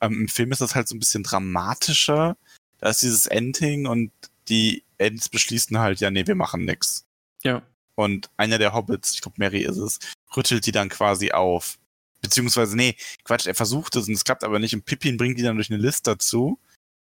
Ähm, 0.00 0.20
Im 0.22 0.28
Film 0.28 0.52
ist 0.52 0.60
das 0.60 0.74
halt 0.74 0.88
so 0.88 0.94
ein 0.94 0.98
bisschen 0.98 1.22
dramatischer. 1.22 2.36
Da 2.78 2.88
ist 2.88 3.02
dieses 3.02 3.26
Ending 3.26 3.86
und 3.86 4.10
die 4.48 4.84
Ends 4.98 5.28
beschließen 5.28 5.78
halt, 5.78 6.00
ja, 6.00 6.10
nee, 6.10 6.26
wir 6.26 6.34
machen 6.34 6.64
nix. 6.64 7.04
Ja. 7.42 7.62
Und 7.94 8.30
einer 8.36 8.58
der 8.58 8.72
Hobbits, 8.72 9.14
ich 9.14 9.20
glaube 9.22 9.36
Mary 9.38 9.62
ist 9.62 9.78
es, 9.78 9.98
rüttelt 10.36 10.66
die 10.66 10.72
dann 10.72 10.88
quasi 10.88 11.32
auf. 11.32 11.78
Beziehungsweise, 12.22 12.76
nee, 12.76 12.96
Quatsch, 13.24 13.46
er 13.46 13.54
versucht 13.54 13.96
es 13.96 14.08
und 14.08 14.14
es 14.14 14.24
klappt 14.24 14.44
aber 14.44 14.58
nicht. 14.58 14.74
Und 14.74 14.86
Pippin 14.86 15.16
bringt 15.16 15.38
die 15.38 15.42
dann 15.42 15.56
durch 15.56 15.70
eine 15.70 15.80
List 15.80 16.06
dazu, 16.06 16.58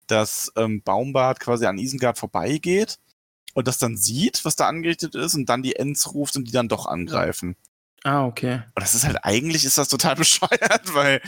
dass 0.07 0.51
ähm, 0.55 0.81
Baumbart 0.81 1.39
quasi 1.39 1.65
an 1.65 1.77
Isengard 1.77 2.17
vorbeigeht 2.17 2.99
und 3.53 3.67
das 3.67 3.77
dann 3.77 3.97
sieht, 3.97 4.45
was 4.45 4.55
da 4.55 4.67
angerichtet 4.67 5.15
ist 5.15 5.35
und 5.35 5.47
dann 5.47 5.63
die 5.63 5.75
Ents 5.75 6.13
ruft 6.13 6.35
und 6.35 6.45
die 6.45 6.51
dann 6.51 6.67
doch 6.67 6.85
angreifen. 6.85 7.55
Ah, 8.03 8.25
okay. 8.25 8.55
Und 8.75 8.81
das 8.81 8.95
ist 8.95 9.05
halt, 9.05 9.23
eigentlich 9.23 9.65
ist 9.65 9.77
das 9.77 9.87
total 9.87 10.15
bescheuert, 10.17 10.93
weil 10.93 11.21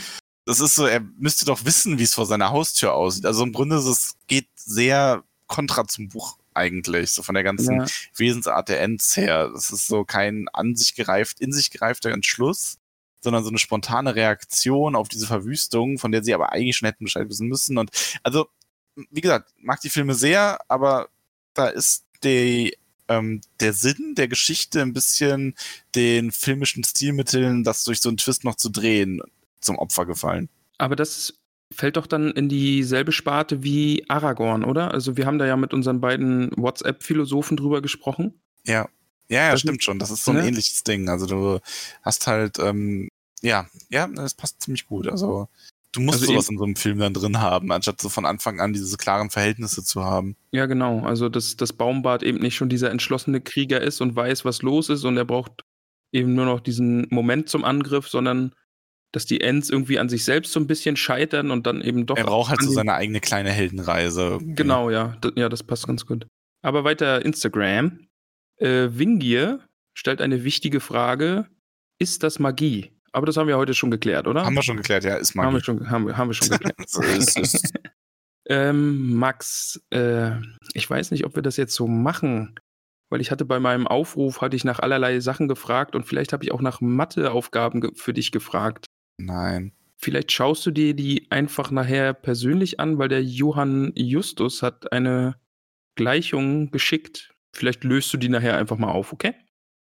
das 0.44 0.60
ist 0.60 0.74
so, 0.74 0.86
er 0.86 1.00
müsste 1.00 1.44
doch 1.44 1.64
wissen, 1.64 1.98
wie 1.98 2.04
es 2.04 2.14
vor 2.14 2.26
seiner 2.26 2.50
Haustür 2.50 2.94
aussieht. 2.94 3.26
Also 3.26 3.42
im 3.42 3.52
Grunde 3.52 3.76
ist 3.76 3.86
es 3.86 4.16
geht 4.28 4.48
sehr 4.54 5.24
kontra 5.46 5.86
zum 5.88 6.08
Buch 6.08 6.38
eigentlich, 6.54 7.10
so 7.10 7.22
von 7.22 7.34
der 7.34 7.44
ganzen 7.44 7.80
Ja. 7.80 7.86
Wesensart 8.16 8.68
der 8.68 8.80
Ents 8.80 9.16
her. 9.16 9.50
Das 9.52 9.70
ist 9.70 9.86
so 9.86 10.04
kein 10.04 10.48
an 10.52 10.74
sich 10.76 10.94
gereift, 10.94 11.40
in 11.40 11.52
sich 11.52 11.70
gereifter 11.70 12.10
Entschluss, 12.10 12.78
sondern 13.20 13.42
so 13.44 13.50
eine 13.50 13.58
spontane 13.58 14.14
Reaktion 14.14 14.96
auf 14.96 15.08
diese 15.08 15.26
Verwüstung, 15.26 15.98
von 15.98 16.12
der 16.12 16.22
sie 16.22 16.34
aber 16.34 16.52
eigentlich 16.52 16.76
schon 16.76 16.86
hätten 16.86 17.04
Bescheid 17.04 17.28
wissen 17.28 17.48
müssen. 17.48 17.76
Und 17.76 17.90
also, 18.22 18.48
wie 19.10 19.20
gesagt, 19.20 19.52
mag 19.58 19.80
die 19.80 19.90
Filme 19.90 20.14
sehr, 20.14 20.58
aber 20.68 21.08
da 21.54 21.66
ist 21.66 22.05
die, 22.26 22.76
ähm, 23.08 23.40
der 23.60 23.72
Sinn 23.72 24.14
der 24.16 24.28
Geschichte 24.28 24.82
ein 24.82 24.92
bisschen 24.92 25.54
den 25.94 26.32
filmischen 26.32 26.84
Stilmitteln, 26.84 27.64
das 27.64 27.84
durch 27.84 28.00
so 28.00 28.08
einen 28.08 28.18
Twist 28.18 28.44
noch 28.44 28.56
zu 28.56 28.68
drehen, 28.68 29.22
zum 29.60 29.78
Opfer 29.78 30.06
gefallen. 30.06 30.48
Aber 30.78 30.96
das 30.96 31.34
fällt 31.74 31.96
doch 31.96 32.06
dann 32.06 32.30
in 32.32 32.48
dieselbe 32.48 33.12
Sparte 33.12 33.62
wie 33.62 34.04
Aragorn, 34.08 34.64
oder? 34.64 34.92
Also 34.92 35.16
wir 35.16 35.26
haben 35.26 35.38
da 35.38 35.46
ja 35.46 35.56
mit 35.56 35.72
unseren 35.74 36.00
beiden 36.00 36.50
WhatsApp-Philosophen 36.56 37.56
drüber 37.56 37.80
gesprochen. 37.82 38.34
Ja. 38.64 38.88
Ja, 39.28 39.46
ja, 39.46 39.50
Das 39.52 39.60
stimmt 39.60 39.78
ist- 39.78 39.84
schon. 39.84 39.98
Das 39.98 40.10
ist 40.10 40.24
so 40.24 40.30
ein 40.30 40.36
ne? 40.36 40.46
ähnliches 40.46 40.84
Ding. 40.84 41.08
Also 41.08 41.26
du 41.26 41.60
hast 42.02 42.26
halt, 42.28 42.58
ähm, 42.60 43.08
ja, 43.42 43.66
ja, 43.88 44.06
das 44.06 44.34
passt 44.34 44.62
ziemlich 44.62 44.86
gut. 44.86 45.08
Also 45.08 45.48
du 45.96 46.02
musst 46.02 46.20
Also 46.20 46.32
sowas 46.32 46.48
in 46.48 46.58
so 46.58 46.64
einem 46.64 46.76
Film 46.76 46.98
dann 46.98 47.14
drin 47.14 47.40
haben, 47.40 47.72
anstatt 47.72 48.00
so 48.00 48.08
von 48.08 48.26
Anfang 48.26 48.60
an 48.60 48.72
diese 48.72 48.96
klaren 48.96 49.30
Verhältnisse 49.30 49.82
zu 49.84 50.04
haben. 50.04 50.36
Ja, 50.52 50.66
genau. 50.66 51.00
Also 51.00 51.28
dass 51.28 51.56
das 51.56 51.72
Baumbart 51.72 52.22
eben 52.22 52.38
nicht 52.38 52.54
schon 52.54 52.68
dieser 52.68 52.90
entschlossene 52.90 53.40
Krieger 53.40 53.80
ist 53.80 54.00
und 54.00 54.14
weiß, 54.14 54.44
was 54.44 54.62
los 54.62 54.88
ist 54.88 55.04
und 55.04 55.16
er 55.16 55.24
braucht 55.24 55.64
eben 56.12 56.34
nur 56.34 56.46
noch 56.46 56.60
diesen 56.60 57.06
Moment 57.10 57.48
zum 57.48 57.64
Angriff, 57.64 58.08
sondern 58.08 58.52
dass 59.12 59.24
die 59.24 59.40
Ents 59.40 59.70
irgendwie 59.70 59.98
an 59.98 60.08
sich 60.08 60.24
selbst 60.24 60.52
so 60.52 60.60
ein 60.60 60.66
bisschen 60.66 60.96
scheitern 60.96 61.50
und 61.50 61.66
dann 61.66 61.80
eben 61.80 62.06
doch. 62.06 62.16
er 62.16 62.24
braucht 62.24 62.50
halt 62.50 62.62
so 62.62 62.70
seine 62.70 62.94
eigene 62.94 63.20
kleine 63.20 63.50
Heldenreise. 63.50 64.38
Genau, 64.42 64.90
ja. 64.90 65.16
Ja, 65.36 65.48
das 65.48 65.62
passt 65.62 65.86
ganz 65.86 66.06
gut. 66.06 66.26
Aber 66.62 66.84
weiter 66.84 67.24
Instagram. 67.24 68.06
Äh, 68.58 68.88
Wingier 68.92 69.60
stellt 69.94 70.20
eine 70.20 70.44
wichtige 70.44 70.80
Frage. 70.80 71.46
Ist 71.98 72.22
das 72.22 72.38
Magie? 72.38 72.95
Aber 73.16 73.24
das 73.26 73.36
haben 73.38 73.48
wir 73.48 73.56
heute 73.56 73.72
schon 73.72 73.90
geklärt, 73.90 74.26
oder? 74.26 74.44
Haben 74.44 74.54
wir 74.56 74.62
schon 74.62 74.76
geklärt, 74.76 75.04
ja, 75.04 75.16
ist 75.16 75.34
Haben 75.34 75.54
wir 75.54 75.64
schon, 75.64 75.88
haben 75.88 76.06
wir, 76.06 76.16
haben 76.18 76.28
wir 76.28 76.34
schon 76.34 76.48
geklärt. 76.50 76.76
so 76.86 77.00
ist 77.02 77.38
es. 77.38 77.62
ähm, 78.48 79.14
Max, 79.14 79.80
äh, 79.90 80.32
ich 80.74 80.88
weiß 80.88 81.10
nicht, 81.12 81.24
ob 81.24 81.34
wir 81.34 81.42
das 81.42 81.56
jetzt 81.56 81.74
so 81.74 81.86
machen. 81.86 82.54
weil 83.08 83.20
ich 83.20 83.30
hatte 83.30 83.44
bei 83.44 83.58
meinem 83.60 83.86
Aufruf, 83.86 84.40
hatte 84.42 84.54
ich 84.56 84.64
nach 84.64 84.80
allerlei 84.80 85.20
Sachen 85.20 85.48
gefragt 85.48 85.94
und 85.94 86.04
vielleicht 86.04 86.32
habe 86.32 86.44
ich 86.44 86.52
auch 86.52 86.60
nach 86.60 86.80
Matheaufgaben 86.80 87.94
für 87.94 88.12
dich 88.12 88.32
gefragt. 88.32 88.86
Nein. 89.18 89.72
Vielleicht 89.96 90.30
schaust 90.32 90.66
du 90.66 90.70
dir 90.70 90.92
die 90.92 91.30
einfach 91.30 91.70
nachher 91.70 92.12
persönlich 92.12 92.80
an, 92.80 92.98
weil 92.98 93.08
der 93.08 93.22
Johann 93.24 93.92
Justus 93.94 94.62
hat 94.62 94.92
eine 94.92 95.36
Gleichung 95.94 96.70
geschickt. 96.70 97.32
Vielleicht 97.54 97.82
löst 97.84 98.12
du 98.12 98.18
die 98.18 98.28
nachher 98.28 98.58
einfach 98.58 98.76
mal 98.76 98.90
auf, 98.92 99.12
okay? 99.14 99.32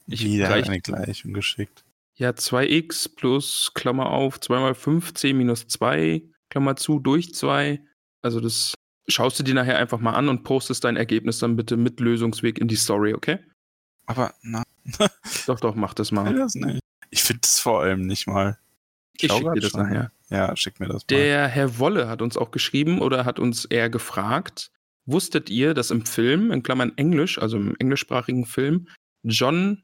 Ich 0.06 0.22
hat 0.42 0.48
gleich- 0.48 0.68
eine 0.68 0.80
Gleichung 0.82 1.32
geschickt. 1.32 1.84
Ja, 2.16 2.30
2x 2.30 3.16
plus, 3.16 3.72
Klammer 3.74 4.10
auf, 4.10 4.40
2 4.40 4.60
mal 4.60 4.74
5, 4.74 5.14
10 5.14 5.36
minus 5.36 5.66
2, 5.66 6.22
Klammer 6.48 6.76
zu, 6.76 6.98
durch 7.00 7.34
2. 7.34 7.80
Also 8.22 8.40
das 8.40 8.74
schaust 9.08 9.38
du 9.38 9.42
dir 9.42 9.54
nachher 9.54 9.78
einfach 9.78 9.98
mal 9.98 10.12
an 10.12 10.28
und 10.28 10.44
postest 10.44 10.84
dein 10.84 10.96
Ergebnis 10.96 11.38
dann 11.40 11.56
bitte 11.56 11.76
mit 11.76 12.00
Lösungsweg 12.00 12.58
in 12.58 12.68
die 12.68 12.76
Story, 12.76 13.14
okay? 13.14 13.38
Aber 14.06 14.34
na, 14.42 14.62
Doch, 15.46 15.60
doch, 15.60 15.74
mach 15.74 15.94
das 15.94 16.12
mal. 16.12 16.34
das 16.34 16.54
nicht. 16.54 16.80
Ich 17.10 17.22
finde 17.22 17.40
es 17.44 17.60
vor 17.60 17.82
allem 17.82 18.06
nicht 18.06 18.26
mal. 18.26 18.58
Ich 19.16 19.28
schau 19.28 19.36
schick 19.36 19.44
grad 19.44 19.56
dir 19.56 19.60
das 19.60 19.70
schon. 19.70 19.82
nachher. 19.82 20.10
Ja, 20.30 20.56
schick 20.56 20.80
mir 20.80 20.86
das 20.86 21.02
mal. 21.02 21.16
Der 21.16 21.48
Herr 21.48 21.78
Wolle 21.78 22.08
hat 22.08 22.22
uns 22.22 22.36
auch 22.36 22.50
geschrieben 22.50 23.00
oder 23.00 23.24
hat 23.24 23.38
uns 23.38 23.64
eher 23.64 23.88
gefragt, 23.88 24.70
wusstet 25.06 25.50
ihr, 25.50 25.74
dass 25.74 25.90
im 25.90 26.04
Film, 26.06 26.50
in 26.50 26.62
Klammern 26.62 26.92
Englisch, 26.96 27.38
also 27.38 27.56
im 27.56 27.76
englischsprachigen 27.78 28.46
Film, 28.46 28.88
John, 29.22 29.82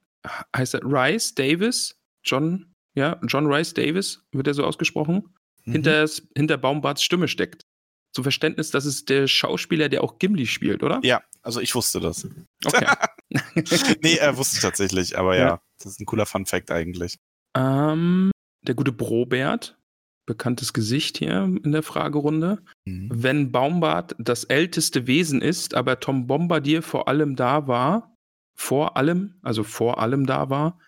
heißt 0.57 0.74
er 0.74 0.82
Rice 0.82 1.35
Davis? 1.35 1.99
John, 2.25 2.73
ja, 2.95 3.21
John 3.27 3.47
Rice 3.47 3.75
Davis, 3.75 4.23
wird 4.33 4.47
er 4.47 4.55
so 4.55 4.65
ausgesprochen? 4.65 5.35
Mhm. 5.65 5.73
hinter, 5.73 6.09
hinter 6.37 6.57
Baumbarts 6.57 7.03
Stimme 7.03 7.29
steckt. 7.29 7.67
Zum 8.13 8.25
Verständnis, 8.25 8.71
das 8.71 8.87
ist 8.87 9.09
der 9.09 9.29
Schauspieler, 9.29 9.89
der 9.89 10.03
auch 10.03 10.19
Gimli 10.19 10.47
spielt, 10.47 10.83
oder? 10.83 11.01
Ja, 11.05 11.23
also 11.43 11.61
ich 11.61 11.75
wusste 11.75 12.01
das. 12.01 12.29
Okay. 12.65 12.87
nee, 14.03 14.17
er 14.17 14.37
wusste 14.37 14.57
ich 14.57 14.63
tatsächlich, 14.63 15.17
aber 15.17 15.37
ja. 15.37 15.47
Ja. 15.47 15.63
das 15.79 15.93
ist 15.93 16.01
ein 16.01 16.07
cooler 16.07 16.27
Fun 16.27 16.45
Fact 16.47 16.71
eigentlich. 16.73 17.19
ähm, 17.57 18.33
der 18.63 18.75
gute 18.75 18.93
Brobert, 18.93 19.79
bekanntes 20.27 20.73
Gesicht 20.73 21.19
hier 21.19 21.45
in 21.63 21.73
der 21.73 21.83
Fragerunde. 21.85 22.63
Mhm. 22.85 23.11
Wenn 23.13 23.53
Baumbart 23.53 24.17
das 24.19 24.45
älteste 24.45 25.07
Wesen 25.07 25.41
ist, 25.41 25.75
aber 25.75 26.01
Tom 26.01 26.27
Bombardier 26.27 26.83
vor 26.83 27.07
allem 27.07 27.37
da 27.37 27.69
war, 27.69 28.15
vor 28.57 28.97
allem, 28.97 29.39
also 29.43 29.63
vor 29.63 30.01
allem 30.01 30.27
da 30.27 30.51
war, 30.51 30.79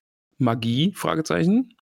Magie, 0.43 0.93
Fragezeichen. 0.95 1.75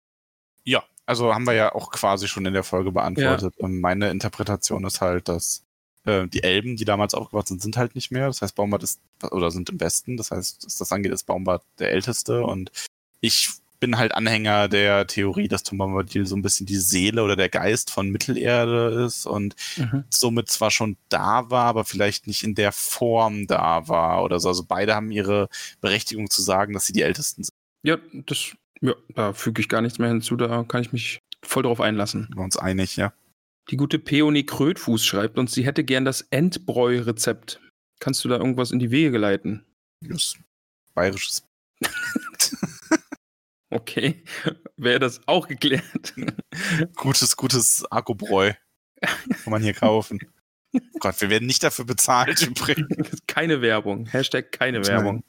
Ja, 0.63 0.83
also 1.05 1.33
haben 1.33 1.47
wir 1.47 1.53
ja 1.53 1.73
auch 1.73 1.91
quasi 1.91 2.27
schon 2.27 2.45
in 2.45 2.53
der 2.53 2.63
Folge 2.63 2.91
beantwortet. 2.91 3.57
Und 3.57 3.79
meine 3.79 4.09
Interpretation 4.11 4.85
ist 4.85 5.01
halt, 5.01 5.27
dass 5.27 5.65
äh, 6.05 6.27
die 6.27 6.43
Elben, 6.43 6.77
die 6.77 6.85
damals 6.85 7.13
aufgewacht 7.13 7.47
sind, 7.47 7.61
sind 7.61 7.77
halt 7.77 7.95
nicht 7.95 8.11
mehr. 8.11 8.27
Das 8.27 8.41
heißt, 8.41 8.55
Baumbart 8.55 8.83
ist, 8.83 9.01
oder 9.31 9.51
sind 9.51 9.69
im 9.69 9.79
Westen. 9.79 10.17
Das 10.17 10.31
heißt, 10.31 10.65
was 10.65 10.75
das 10.75 10.91
angeht, 10.91 11.11
ist 11.11 11.25
Baumbart 11.25 11.63
der 11.79 11.91
Älteste. 11.91 12.43
Und 12.43 12.71
ich 13.21 13.49
bin 13.79 13.97
halt 13.97 14.13
Anhänger 14.13 14.67
der 14.67 15.07
Theorie, 15.07 15.47
dass 15.47 15.63
Tom 15.63 15.77
Bombadil 15.77 16.25
so 16.25 16.35
ein 16.35 16.41
bisschen 16.41 16.65
die 16.65 16.75
Seele 16.75 17.23
oder 17.23 17.35
der 17.35 17.49
Geist 17.49 17.91
von 17.91 18.09
Mittelerde 18.09 19.03
ist 19.05 19.25
und 19.25 19.55
somit 20.09 20.49
zwar 20.49 20.69
schon 20.69 20.97
da 21.07 21.49
war, 21.49 21.65
aber 21.65 21.85
vielleicht 21.85 22.27
nicht 22.27 22.43
in 22.43 22.55
der 22.55 22.71
Form 22.71 23.47
da 23.47 23.87
war 23.87 24.23
oder 24.23 24.39
so. 24.39 24.49
Also 24.49 24.65
beide 24.67 24.95
haben 24.95 25.11
ihre 25.11 25.49
Berechtigung 25.81 26.29
zu 26.29 26.41
sagen, 26.41 26.73
dass 26.73 26.85
sie 26.85 26.93
die 26.93 27.03
Ältesten 27.03 27.43
sind. 27.43 27.53
Ja, 27.83 27.97
das, 28.25 28.55
ja, 28.81 28.93
da 29.15 29.33
füge 29.33 29.61
ich 29.61 29.69
gar 29.69 29.81
nichts 29.81 29.99
mehr 29.99 30.09
hinzu, 30.09 30.35
da 30.35 30.63
kann 30.63 30.81
ich 30.81 30.91
mich 30.91 31.19
voll 31.43 31.63
drauf 31.63 31.79
einlassen. 31.81 32.29
Wir 32.33 32.43
uns 32.43 32.57
einig, 32.57 32.97
ja? 32.97 33.13
Die 33.69 33.77
gute 33.77 33.99
Peony 33.99 34.45
Krötfuß 34.45 35.05
schreibt 35.05 35.37
uns, 35.37 35.53
sie 35.53 35.65
hätte 35.65 35.83
gern 35.83 36.05
das 36.05 36.21
Endbräu-Rezept. 36.21 37.61
Kannst 37.99 38.23
du 38.23 38.29
da 38.29 38.37
irgendwas 38.37 38.71
in 38.71 38.79
die 38.79 38.91
Wege 38.91 39.17
leiten? 39.17 39.65
Das 40.01 40.37
bayerisches 40.93 41.45
Okay, 43.71 44.23
wäre 44.77 44.99
das 44.99 45.21
auch 45.27 45.47
geklärt. 45.47 46.15
Gutes, 46.95 47.37
gutes 47.37 47.85
Akkubräu. 47.91 48.53
Kann 49.01 49.51
man 49.51 49.61
hier 49.61 49.73
kaufen. 49.73 50.19
Oh 50.73 50.79
Gott, 50.99 51.21
wir 51.21 51.29
werden 51.29 51.45
nicht 51.45 51.63
dafür 51.63 51.85
bezahlt 51.85 52.41
übrigens. 52.41 53.21
keine 53.27 53.61
Werbung. 53.61 54.07
Hashtag 54.07 54.51
keine. 54.51 54.85
Werbung. 54.85 55.23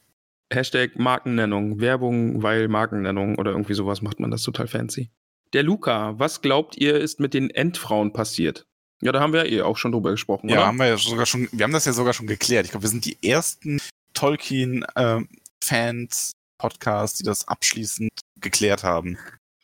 Hashtag 0.53 0.99
Markennennung. 0.99 1.81
Werbung, 1.81 2.43
weil 2.43 2.69
Markennennung 2.69 3.37
oder 3.37 3.53
irgendwie 3.53 3.75
sowas 3.75 4.03
macht 4.03 4.21
man 4.21 4.31
das 4.31 4.43
total 4.43 4.67
fancy. 4.69 5.11
Der 5.53 5.63
Luca, 5.63 6.19
was 6.19 6.43
glaubt 6.43 6.77
ihr, 6.77 6.97
ist 7.01 7.21
mit 7.21 7.35
den 7.35 7.51
Endfrauen 7.51 8.13
passiert? 8.13 8.67
Ja, 9.03 9.13
da 9.13 9.21
haben 9.21 9.33
wir 9.33 9.47
ja 9.47 9.59
eh 9.59 9.63
auch 9.63 9.77
schon 9.79 9.93
drüber 9.93 10.11
gesprochen, 10.11 10.49
Ja, 10.49 10.59
oder? 10.59 10.67
haben 10.67 10.79
wir 10.79 10.87
ja 10.87 10.97
sogar 10.99 11.27
schon, 11.27 11.49
wir 11.53 11.65
haben 11.65 11.73
das 11.73 11.87
ja 11.87 11.93
sogar 11.93 12.13
schon 12.13 12.27
geklärt. 12.27 12.67
Ich 12.67 12.73
glaube, 12.73 12.85
wir 12.85 12.91
sind 12.91 13.05
die 13.07 13.17
ersten 13.27 13.81
Tolkien-Fans, 14.15 16.33
Podcasts, 16.59 17.19
die 17.19 17.25
das 17.25 17.49
abschließend 17.49 18.11
geklärt 18.41 18.85
haben. 18.85 19.19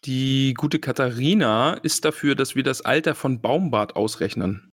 Die 0.04 0.54
gute 0.54 0.78
Katharina 0.78 1.74
ist 1.74 2.04
dafür, 2.04 2.34
dass 2.34 2.54
wir 2.54 2.62
das 2.62 2.82
Alter 2.82 3.14
von 3.14 3.40
Baumbart 3.40 3.96
ausrechnen. 3.96 4.70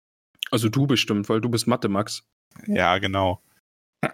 Also 0.52 0.70
du 0.70 0.88
bestimmt, 0.88 1.30
weil 1.30 1.42
du 1.42 1.50
bist 1.50 1.68
Mathe, 1.68 1.88
Max. 1.88 2.24
Ja, 2.68 2.98
genau. 2.98 3.42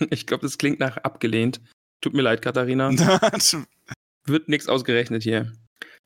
Ich 0.10 0.26
glaube, 0.26 0.42
das 0.42 0.58
klingt 0.58 0.80
nach 0.80 0.96
abgelehnt. 0.98 1.60
Tut 2.00 2.14
mir 2.14 2.22
leid, 2.22 2.42
Katharina. 2.42 2.90
Wird 4.26 4.48
nichts 4.48 4.68
ausgerechnet 4.68 5.22
hier. 5.22 5.52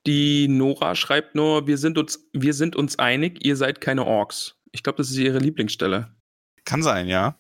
Die 0.07 0.49
Nora 0.49 0.95
schreibt 0.95 1.35
nur, 1.35 1.67
wir 1.67 1.77
sind, 1.77 1.99
uns, 1.99 2.27
wir 2.33 2.55
sind 2.55 2.77
uns 2.77 2.99
einig, 2.99 3.45
ihr 3.45 3.57
seid 3.57 3.81
keine 3.81 4.07
Orks. 4.07 4.57
Ich 4.73 4.83
glaube, 4.83 4.99
das 4.99 5.11
ist 5.11 5.17
ihre 5.17 5.39
Lieblingsstelle. 5.39 6.15
Kann 6.65 6.83
sein, 6.83 7.09
ja. 7.09 7.39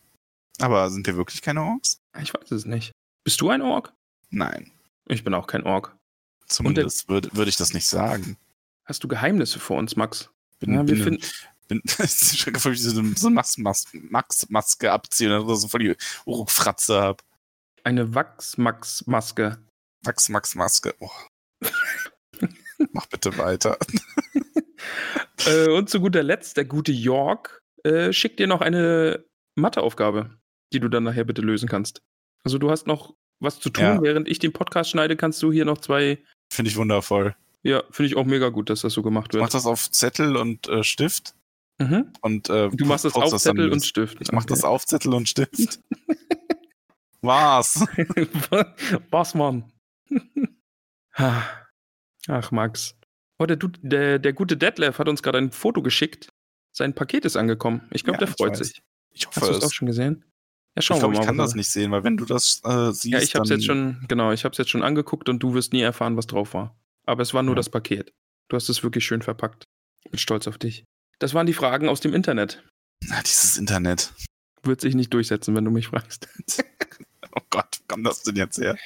Aber 0.58 0.90
sind 0.90 1.06
wir 1.06 1.16
wirklich 1.16 1.42
keine 1.42 1.62
Orks? 1.62 2.00
Ich 2.20 2.34
weiß 2.34 2.50
es 2.50 2.66
nicht. 2.66 2.92
Bist 3.24 3.40
du 3.40 3.50
ein 3.50 3.62
Ork? 3.62 3.94
Nein. 4.30 4.72
Ich 5.08 5.24
bin 5.24 5.32
auch 5.34 5.46
kein 5.46 5.64
Ork. 5.64 5.96
Zumindest 6.46 7.08
würde 7.08 7.30
würd 7.32 7.48
ich 7.48 7.56
das 7.56 7.72
nicht 7.72 7.86
sagen. 7.86 8.36
Hast 8.84 9.04
du 9.04 9.08
Geheimnisse 9.08 9.58
für 9.58 9.74
uns, 9.74 9.96
Max? 9.96 10.30
Bin, 10.58 10.74
Ja, 10.74 10.86
wir 10.86 10.94
bin, 10.94 11.04
finden, 11.04 11.24
bin, 11.70 11.80
ich 11.98 12.44
so 12.82 13.00
eine 13.00 13.16
so 13.16 13.26
eine 13.28 13.34
Max, 13.34 13.56
Max, 13.56 13.86
Max-Maske 13.94 14.92
abziehe 14.92 15.40
oder 15.40 15.56
so 15.56 15.68
voll 15.68 15.80
die 15.80 15.96
Uruk-Fratze 16.26 17.00
hab. 17.00 17.22
eine 17.84 18.14
Wachs-Max-Maske. 18.14 19.58
Max-Max-Maske. 20.04 20.94
Oh. 21.00 21.10
Mach 22.92 23.06
bitte 23.06 23.36
weiter. 23.38 23.78
Äh, 25.46 25.68
und 25.70 25.88
zu 25.90 26.00
guter 26.00 26.22
Letzt, 26.22 26.56
der 26.56 26.64
gute 26.66 26.92
York 26.92 27.60
äh, 27.84 28.12
schickt 28.12 28.38
dir 28.40 28.46
noch 28.46 28.60
eine 28.60 29.24
Matheaufgabe, 29.58 30.36
die 30.72 30.80
du 30.80 30.88
dann 30.88 31.04
nachher 31.04 31.24
bitte 31.24 31.40
lösen 31.42 31.68
kannst. 31.68 32.00
Also 32.44 32.58
du 32.58 32.70
hast 32.70 32.86
noch 32.86 33.14
was 33.42 33.58
zu 33.60 33.70
tun, 33.70 33.84
Ja. 33.84 34.02
während 34.02 34.28
ich 34.28 34.38
den 34.38 34.52
Podcast 34.52 34.90
schneide, 34.90 35.16
kannst 35.16 35.42
du 35.42 35.50
hier 35.52 35.64
noch 35.64 35.78
zwei. 35.78 36.22
Finde 36.52 36.70
ich 36.70 36.76
wundervoll. 36.76 37.34
Ja, 37.62 37.82
finde 37.90 38.08
ich 38.08 38.16
auch 38.16 38.24
mega 38.26 38.48
gut, 38.50 38.68
dass 38.70 38.82
das 38.82 38.92
so 38.94 39.02
gemacht 39.02 39.28
Ich 39.34 39.38
mach 39.38 39.46
wird. 39.46 39.54
das 39.54 39.66
auf 39.66 39.90
Zettel 39.90 40.36
und 40.36 40.68
äh, 40.68 40.82
Stift. 40.84 41.34
Mhm. 41.80 42.12
Und, 42.20 42.48
äh, 42.50 42.68
Du 42.70 42.84
machst 42.84 43.04
das 43.06 43.14
auf 43.14 43.34
Zettel 43.38 43.72
und. 43.72 43.84
Stift. 43.84 44.18
Ich 44.20 44.30
mach 44.32 44.44
das 44.44 44.64
auf 44.64 44.84
Zettel 44.86 45.14
und 45.14 45.28
Stift. 45.28 45.80
Was? 47.22 47.84
Was, 49.10 49.34
Mann? 49.34 49.64
Ach, 52.28 52.50
Max. 52.50 52.94
Oh, 53.38 53.46
der, 53.46 53.56
der, 53.56 54.18
der 54.18 54.32
gute 54.32 54.56
Detlef 54.56 54.98
hat 54.98 55.08
uns 55.08 55.22
gerade 55.22 55.38
ein 55.38 55.50
Foto 55.52 55.82
geschickt. 55.82 56.28
Sein 56.72 56.94
Paket 56.94 57.24
ist 57.24 57.36
angekommen. 57.36 57.88
Ich 57.92 58.04
glaube, 58.04 58.16
Ja, 58.16 58.26
der 58.26 58.28
ich 58.28 58.34
freut 58.36 58.56
sich. 58.56 58.82
Ich 59.12 59.26
hoffe 59.26 59.40
Hast 59.40 59.48
du 59.50 59.54
es 59.56 59.64
auch 59.64 59.72
schon 59.72 59.86
gesehen? 59.86 60.24
Ja, 60.76 60.80
Ich 60.80 60.84
schauen 60.84 60.98
glaube, 61.00 61.14
wir 61.14 61.18
mal. 61.18 61.22
ich 61.22 61.26
kann 61.26 61.38
das 61.38 61.54
nicht 61.54 61.70
sehen, 61.70 61.90
weil 61.90 62.04
wenn 62.04 62.16
du 62.16 62.24
das 62.26 62.60
äh, 62.64 62.92
siehst, 62.92 63.04
Ja, 63.06 63.18
ich 63.20 63.34
habe 63.34 63.44
es 63.44 63.50
jetzt 63.50 63.64
schon, 63.64 64.04
genau, 64.08 64.30
ich 64.32 64.44
habe 64.44 64.52
es 64.52 64.58
jetzt 64.58 64.70
schon 64.70 64.82
angeguckt 64.82 65.28
und 65.28 65.42
du 65.42 65.54
wirst 65.54 65.72
nie 65.72 65.80
erfahren, 65.80 66.16
was 66.16 66.26
drauf 66.26 66.54
war. 66.54 66.78
Aber 67.06 67.22
es 67.22 67.34
war 67.34 67.42
nur 67.42 67.54
Ja. 67.54 67.56
das 67.56 67.70
Paket. 67.70 68.12
Du 68.48 68.56
hast 68.56 68.68
es 68.68 68.82
wirklich 68.82 69.04
schön 69.04 69.22
verpackt. 69.22 69.64
Bin 70.10 70.18
stolz 70.18 70.46
auf 70.46 70.58
dich. 70.58 70.84
Das 71.20 71.32
waren 71.34 71.46
die 71.46 71.52
Fragen 71.54 71.88
aus 71.88 72.00
dem 72.00 72.12
Internet. 72.14 72.62
Na, 73.06 73.22
dieses 73.22 73.56
Internet. 73.56 74.12
Wird 74.64 74.80
sich 74.80 74.94
nicht 74.94 75.14
durchsetzen, 75.14 75.54
wenn 75.54 75.64
du 75.64 75.70
mich 75.70 75.86
fragst. 75.88 76.28
Oh 77.32 77.42
Gott, 77.50 77.78
wo 77.82 77.84
kam 77.94 78.02
das 78.02 78.24
denn 78.24 78.34
jetzt 78.34 78.58
her? 78.58 78.76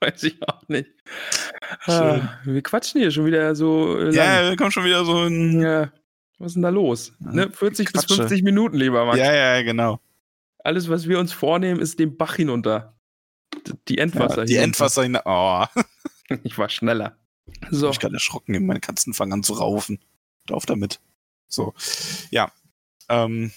Weiß 0.00 0.20
ich 0.24 0.42
auch 0.48 0.66
nicht. 0.66 0.90
Ah, 1.84 2.36
wir 2.44 2.60
quatschen 2.60 3.00
hier 3.00 3.12
schon 3.12 3.26
wieder 3.26 3.54
so 3.54 3.96
äh, 3.96 4.12
Ja, 4.12 4.40
lang. 4.40 4.50
wir 4.50 4.56
kommen 4.56 4.72
schon 4.72 4.84
wieder 4.84 5.04
so 5.04 5.24
in. 5.26 5.60
Ja. 5.60 5.92
Was 6.38 6.48
ist 6.48 6.54
denn 6.54 6.62
da 6.64 6.70
los? 6.70 7.12
Ja, 7.20 7.30
Ne? 7.30 7.50
40 7.52 7.92
bis 7.92 8.02
Quatsche. 8.06 8.16
50 8.16 8.42
Minuten, 8.42 8.76
lieber 8.76 9.04
Max. 9.06 9.18
Ja, 9.18 9.32
ja, 9.32 9.62
genau. 9.62 10.00
Alles, 10.64 10.88
was 10.88 11.06
wir 11.08 11.20
uns 11.20 11.32
vornehmen, 11.32 11.80
ist 11.80 12.00
den 12.00 12.16
Bach 12.16 12.34
hinunter. 12.34 12.98
Die 13.86 13.98
Endwasser 13.98 14.38
Ja, 14.40 14.44
die 14.46 14.52
hinunter. 14.54 14.64
Endwasser 14.64 15.02
hin. 15.04 15.18
Oh, 15.24 15.64
Ich 16.42 16.58
war 16.58 16.68
schneller. 16.68 17.16
So, 17.70 17.90
ich 17.90 18.00
gerade 18.00 18.14
erschrocken. 18.14 18.66
Meine 18.66 18.80
Katzen 18.80 19.14
fangen 19.14 19.32
an 19.32 19.42
zu 19.44 19.52
raufen. 19.52 20.00
Drauf 20.46 20.66
damit. 20.66 20.98
So. 21.48 21.74
Ja. 22.30 22.52
Ähm, 23.08 23.52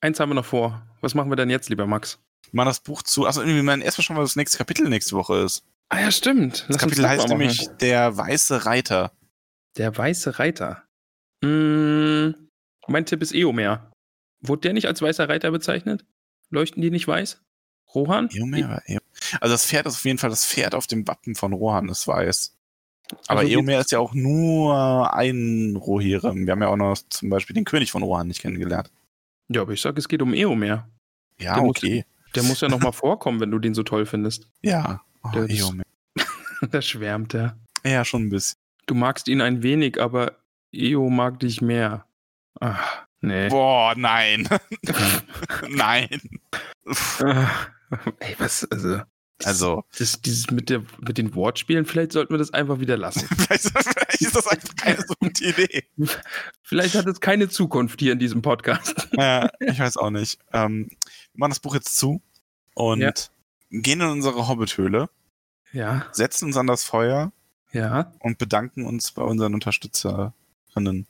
eins 0.00 0.20
haben 0.20 0.30
wir 0.30 0.34
noch 0.34 0.44
vor. 0.44 0.86
Was 1.00 1.14
machen 1.14 1.30
wir 1.30 1.36
denn 1.36 1.50
jetzt, 1.50 1.68
lieber 1.68 1.86
Max? 1.86 2.18
mal 2.52 2.64
das 2.64 2.80
Buch 2.80 3.02
zu. 3.02 3.26
Also 3.26 3.40
irgendwie 3.40 3.62
meinen 3.62 3.82
erstmal 3.82 4.04
schon, 4.04 4.16
was 4.16 4.30
das 4.30 4.36
nächste 4.36 4.58
Kapitel 4.58 4.88
nächste 4.88 5.16
Woche 5.16 5.38
ist. 5.38 5.64
Ah 5.88 6.00
ja, 6.00 6.10
stimmt. 6.10 6.66
Das 6.68 6.78
Kapitel 6.78 7.08
heißt 7.08 7.28
nämlich 7.28 7.68
Der 7.80 8.16
weiße 8.16 8.66
Reiter. 8.66 9.12
Der 9.76 9.96
weiße 9.96 10.38
Reiter. 10.38 10.84
Mm, 11.42 12.30
mein 12.86 13.06
Tipp 13.06 13.22
ist 13.22 13.34
Eomer. 13.34 13.90
Wurde 14.40 14.62
der 14.62 14.72
nicht 14.72 14.86
als 14.86 15.02
weißer 15.02 15.28
Reiter 15.28 15.50
bezeichnet? 15.50 16.04
Leuchten 16.50 16.82
die 16.82 16.90
nicht 16.90 17.08
weiß? 17.08 17.42
Rohan? 17.94 18.30
Eomer 18.30 18.68
war 18.68 18.82
Eo 18.86 19.00
Also 19.40 19.54
das 19.54 19.66
Pferd 19.66 19.86
ist 19.86 19.94
auf 19.94 20.04
jeden 20.04 20.18
Fall 20.18 20.30
das 20.30 20.46
Pferd 20.46 20.74
auf 20.74 20.86
dem 20.86 21.06
Wappen 21.06 21.34
von 21.34 21.52
Rohan, 21.52 21.88
das 21.88 22.06
weiß. 22.06 22.56
Aber 23.28 23.40
Also 23.40 23.52
Eomer 23.52 23.80
ist 23.80 23.90
ja 23.92 23.98
auch 23.98 24.14
nur 24.14 25.12
ein 25.14 25.76
Rohirrim. 25.76 26.46
Wir 26.46 26.52
haben 26.52 26.62
ja 26.62 26.68
auch 26.68 26.76
noch 26.76 26.96
zum 27.10 27.30
Beispiel 27.30 27.54
den 27.54 27.64
König 27.64 27.90
von 27.92 28.02
Rohan 28.02 28.28
nicht 28.28 28.40
kennengelernt. 28.42 28.90
Ja, 29.48 29.62
aber 29.62 29.72
ich 29.72 29.80
sag, 29.80 29.96
es 29.98 30.08
geht 30.08 30.22
um 30.22 30.34
Eomer. 30.34 30.88
Ja, 31.40 31.54
Der 31.54 31.62
muss- 31.62 31.76
okay. 31.76 32.04
Der 32.34 32.42
muss 32.44 32.60
ja 32.62 32.68
noch 32.68 32.80
mal 32.80 32.92
vorkommen, 32.92 33.40
wenn 33.40 33.50
du 33.50 33.58
den 33.58 33.74
so 33.74 33.82
toll 33.82 34.06
findest. 34.06 34.48
Ja. 34.62 35.02
Oh, 35.22 35.28
Der 35.34 35.50
Eomer. 35.50 35.82
da 36.70 36.80
schwärmt 36.80 37.34
er. 37.34 37.56
Ja, 37.84 38.04
schon 38.04 38.24
ein 38.24 38.30
bisschen. 38.30 38.56
Du 38.86 38.94
magst 38.94 39.28
ihn 39.28 39.40
ein 39.40 39.62
wenig, 39.62 40.00
aber 40.00 40.36
Eo 40.72 41.10
mag 41.10 41.38
dich 41.40 41.60
mehr. 41.60 42.06
Ach, 42.60 43.02
nee. 43.20 43.48
Boah, 43.48 43.94
nein. 43.96 44.48
nein. 45.68 46.08
Ey, 48.20 48.34
was, 48.38 48.64
also, 48.70 49.02
Also, 49.46 49.84
das, 49.98 50.20
dieses 50.22 50.50
mit, 50.50 50.68
der, 50.70 50.82
mit 51.00 51.18
den 51.18 51.34
Wortspielen, 51.34 51.84
vielleicht 51.86 52.12
sollten 52.12 52.32
wir 52.34 52.38
das 52.38 52.52
einfach 52.52 52.80
wieder 52.80 52.96
lassen. 52.96 53.26
vielleicht, 53.36 53.68
vielleicht 53.70 54.20
ist 54.20 54.36
das 54.36 54.46
einfach 54.46 54.74
keine 54.76 54.98
so 55.06 55.14
gute 55.20 55.44
Idee. 55.44 55.84
Vielleicht 56.62 56.94
hat 56.94 57.06
es 57.06 57.20
keine 57.20 57.48
Zukunft 57.48 58.00
hier 58.00 58.12
in 58.12 58.18
diesem 58.18 58.42
Podcast. 58.42 59.08
Ja, 59.18 59.50
ich 59.60 59.78
weiß 59.78 59.96
auch 59.98 60.10
nicht. 60.10 60.38
Ähm, 60.52 60.88
wir 60.90 60.98
machen 61.34 61.50
das 61.50 61.60
Buch 61.60 61.74
jetzt 61.74 61.96
zu 61.98 62.22
und 62.74 63.00
Ja. 63.00 63.12
gehen 63.70 64.00
in 64.00 64.08
unsere 64.08 64.48
Hobbithöhle, 64.48 65.08
Ja, 65.72 66.06
setzen 66.12 66.46
uns 66.46 66.56
an 66.56 66.66
das 66.66 66.84
Feuer 66.84 67.32
ja, 67.72 68.12
und 68.20 68.38
bedanken 68.38 68.86
uns 68.86 69.12
bei 69.12 69.22
unseren 69.22 69.54
Unterstützerinnen. 69.54 71.06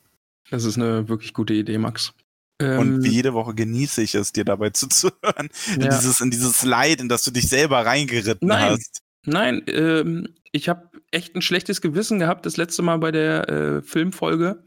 das 0.49 0.63
ist 0.65 0.77
eine 0.77 1.07
wirklich 1.09 1.33
gute 1.33 1.53
Idee, 1.53 1.77
Max. 1.77 2.13
Ähm, 2.63 2.79
Und 2.79 3.03
wie 3.03 3.09
jede 3.09 3.33
Woche 3.33 3.53
genieße 3.53 4.01
ich 4.01 4.15
es, 4.15 4.31
dir 4.31 4.45
dabei 4.45 4.69
zuzuhören. 4.69 5.49
In, 5.75 5.81
ja. 5.81 5.89
dieses, 5.89 6.21
in 6.21 6.31
dieses 6.31 6.63
Leid, 6.63 7.01
in 7.01 7.09
das 7.09 7.23
du 7.23 7.31
dich 7.31 7.49
selber 7.49 7.85
reingeritten 7.85 8.47
Nein. 8.47 8.71
hast. 8.71 9.01
Nein, 9.25 9.63
ähm, 9.67 10.33
ich 10.51 10.69
habe 10.69 10.89
echt 11.11 11.35
ein 11.35 11.41
schlechtes 11.41 11.81
Gewissen 11.81 12.19
gehabt 12.19 12.45
das 12.45 12.57
letzte 12.57 12.81
Mal 12.81 12.97
bei 12.97 13.11
der 13.11 13.49
äh, 13.49 13.81
Filmfolge. 13.81 14.63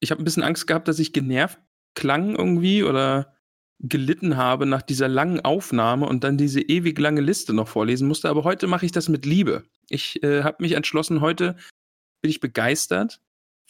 Ich 0.00 0.10
habe 0.10 0.22
ein 0.22 0.24
bisschen 0.24 0.42
Angst 0.42 0.66
gehabt, 0.66 0.88
dass 0.88 0.98
ich 0.98 1.12
genervt 1.12 1.58
klang 1.94 2.34
irgendwie 2.34 2.82
oder 2.82 3.34
gelitten 3.78 4.36
habe 4.36 4.66
nach 4.66 4.82
dieser 4.82 5.08
langen 5.08 5.40
Aufnahme 5.40 6.06
und 6.06 6.24
dann 6.24 6.38
diese 6.38 6.60
ewig 6.60 6.98
lange 6.98 7.20
Liste 7.20 7.52
noch 7.52 7.68
vorlesen 7.68 8.06
musste. 8.06 8.28
Aber 8.28 8.44
heute 8.44 8.66
mache 8.66 8.86
ich 8.86 8.92
das 8.92 9.08
mit 9.08 9.26
Liebe. 9.26 9.64
Ich 9.88 10.22
äh, 10.22 10.42
habe 10.42 10.58
mich 10.60 10.72
entschlossen, 10.72 11.20
heute 11.20 11.56
bin 12.20 12.30
ich 12.30 12.40
begeistert, 12.40 13.20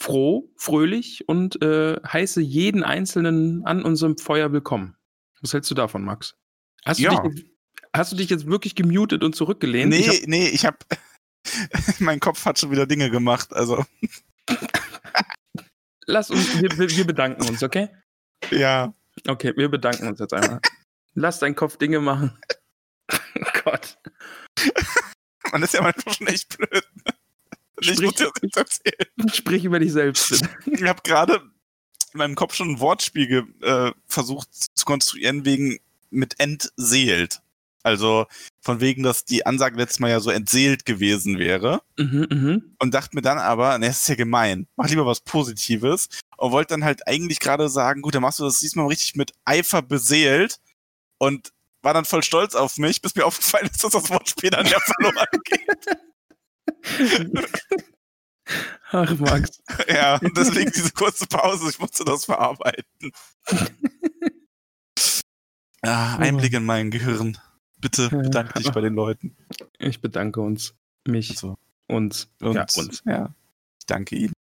froh, 0.06 0.52
fröhlich 0.56 1.28
und 1.28 1.62
äh, 1.62 2.00
heiße 2.04 2.40
jeden 2.40 2.82
Einzelnen 2.82 3.64
an 3.64 3.84
unserem 3.84 4.18
Feuer 4.18 4.52
willkommen. 4.52 4.96
Was 5.40 5.52
hältst 5.52 5.70
du 5.70 5.74
davon, 5.74 6.02
Max? 6.02 6.34
Hast 6.84 6.98
du, 6.98 7.04
Ja. 7.04 7.20
dich, 7.22 7.36
jetzt- 7.38 7.50
hast 7.94 8.12
du 8.12 8.16
dich 8.16 8.28
jetzt 8.28 8.46
wirklich 8.46 8.74
gemutet 8.74 9.22
und 9.22 9.36
zurückgelehnt? 9.36 9.94
Ich 9.94 10.08
hab- 10.08 10.14
Nee, 10.14 10.26
nee, 10.26 10.48
ich 10.48 10.66
hab. 10.66 10.84
mein 12.00 12.18
Kopf 12.20 12.44
hat 12.44 12.58
schon 12.58 12.70
wieder 12.72 12.86
Dinge 12.86 13.10
gemacht. 13.10 13.52
Also, 13.52 13.84
Lass 16.06 16.30
uns, 16.30 16.60
wir, 16.60 16.68
wir 16.76 17.06
bedanken 17.06 17.48
uns, 17.48 17.62
okay? 17.62 17.88
ja. 18.50 18.92
Okay, 19.28 19.52
wir 19.56 19.68
bedanken 19.68 20.08
uns 20.08 20.18
jetzt 20.18 20.32
einmal. 20.34 20.60
Lass 21.14 21.38
deinen 21.38 21.54
Kopf 21.54 21.76
Dinge 21.76 22.00
machen. 22.00 22.36
Oh 23.12 23.16
Gott. 23.64 23.98
Man 25.52 25.62
ist 25.62 25.74
ja 25.74 25.82
manchmal 25.82 26.14
schon 26.14 26.26
echt 26.26 26.56
blöd. 26.56 26.84
Ich 27.06 27.12
Sprich- 27.82 28.00
muss 28.02 28.14
dir 28.14 28.30
das 28.32 28.42
jetzt 28.42 28.56
erzählen. 28.56 29.28
Sprich 29.32 29.64
über 29.64 29.78
dich 29.78 29.92
selbst. 29.92 30.42
Ich 30.66 30.82
habe 30.84 31.00
gerade 31.04 31.34
in 32.12 32.18
meinem 32.18 32.34
Kopf 32.34 32.54
schon 32.54 32.70
ein 32.70 32.80
Wortspiel 32.80 33.44
äh, 33.62 33.92
versucht 34.06 34.48
zu 34.52 34.84
konstruieren 34.84 35.44
wegen 35.44 35.78
mit 36.10 36.38
entseelt. 36.40 37.40
Also 37.84 38.26
von 38.60 38.80
wegen, 38.80 39.02
dass 39.02 39.24
die 39.24 39.44
Ansage 39.44 39.76
letztes 39.76 39.98
Mal 39.98 40.10
ja 40.10 40.20
so 40.20 40.30
entseelt 40.30 40.84
gewesen 40.84 41.38
wäre. 41.38 41.82
Mhm, 41.98 42.26
mhm. 42.30 42.76
Und 42.78 42.94
dachte 42.94 43.16
mir 43.16 43.22
dann 43.22 43.38
aber, 43.38 43.76
ne, 43.78 43.86
das 43.86 44.02
ist 44.02 44.08
ja 44.08 44.14
gemein. 44.14 44.68
Mach 44.76 44.88
lieber 44.88 45.04
was 45.06 45.20
Positives. 45.20 46.08
Und 46.36 46.52
wollte 46.52 46.74
dann 46.74 46.84
halt 46.84 47.08
eigentlich 47.08 47.40
gerade 47.40 47.68
sagen, 47.68 48.02
gut, 48.02 48.14
dann 48.14 48.22
machst 48.22 48.38
du 48.38 48.44
das 48.44 48.60
diesmal 48.60 48.86
richtig 48.86 49.16
mit 49.16 49.32
Eifer 49.44 49.82
beseelt. 49.82 50.58
Und 51.18 51.50
war 51.80 51.92
dann 51.94 52.04
voll 52.04 52.22
stolz 52.22 52.54
auf 52.54 52.76
mich, 52.78 53.02
bis 53.02 53.16
mir 53.16 53.24
aufgefallen 53.26 53.68
ist, 53.72 53.82
dass 53.82 53.92
das 53.92 54.10
Wortspiel 54.10 54.50
dann 54.50 54.66
ja 54.66 54.78
verloren 54.78 55.26
geht. 55.44 55.96
Ach, 58.90 59.18
Max. 59.18 59.62
Ja, 59.88 60.16
und 60.16 60.36
deswegen 60.36 60.70
diese 60.70 60.92
kurze 60.92 61.26
Pause, 61.26 61.70
ich 61.70 61.78
musste 61.78 62.04
das 62.04 62.24
verarbeiten. 62.24 63.12
Ah, 65.84 66.16
Einblick 66.18 66.52
in 66.52 66.64
mein 66.64 66.92
Gehirn. 66.92 67.36
Bitte 67.78 68.08
bedanke 68.08 68.60
dich 68.60 68.70
bei 68.70 68.80
den 68.80 68.94
Leuten. 68.94 69.36
Ich 69.80 70.00
bedanke 70.00 70.40
uns. 70.40 70.74
Mich. 71.08 71.30
Also, 71.30 71.58
Uns. 71.88 72.30
uns. 72.40 72.54
Ja, 72.54 72.66
uns. 72.76 73.02
Ja. 73.04 73.34
Ich 73.80 73.86
danke 73.86 74.14
Ihnen. 74.14 74.32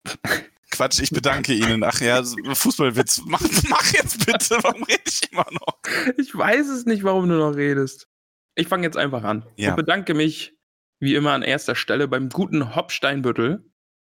Quatsch, 0.70 1.00
ich 1.00 1.10
bedanke 1.10 1.52
Ihnen. 1.52 1.82
Ach 1.82 2.00
ja, 2.00 2.22
Fußballwitz. 2.22 3.22
Mach, 3.26 3.42
mach 3.68 3.92
jetzt 3.92 4.24
bitte. 4.24 4.58
Warum 4.62 4.84
rede 4.84 5.02
ich 5.04 5.32
immer 5.32 5.46
noch? 5.50 5.80
Ich 6.16 6.32
weiß 6.32 6.68
es 6.68 6.86
nicht, 6.86 7.02
warum 7.02 7.28
du 7.28 7.34
noch 7.34 7.56
redest. 7.56 8.06
Ich 8.54 8.68
fange 8.68 8.84
jetzt 8.84 8.96
einfach 8.96 9.24
an. 9.24 9.44
Ja. 9.56 9.70
Und 9.70 9.76
bedanke 9.76 10.14
mich, 10.14 10.54
wie 11.02 11.16
immer, 11.16 11.32
an 11.32 11.42
erster 11.42 11.74
Stelle 11.74 12.06
beim 12.06 12.28
guten 12.28 12.76
Hopp 12.76 12.92
Steinbüttel, 12.92 13.68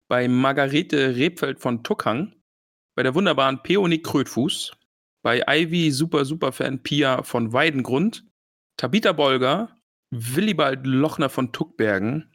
bei 0.07 0.27
Margarete 0.27 1.15
Rebfeld 1.15 1.59
von 1.59 1.83
Tuckhang, 1.83 2.35
bei 2.95 3.01
der 3.01 3.15
wunderbaren 3.15 3.63
Peony 3.63 4.03
Krötfuß, 4.03 4.71
bei 5.23 5.43
Ivy 5.47 5.89
Super 5.89 6.25
Super 6.25 6.51
Fan 6.51 6.83
Pia 6.83 7.23
von 7.23 7.51
Weidengrund, 7.51 8.23
Tabitha 8.77 9.13
Bolger, 9.13 9.75
Willibald 10.11 10.85
Lochner 10.85 11.29
von 11.29 11.51
Tuckbergen, 11.51 12.31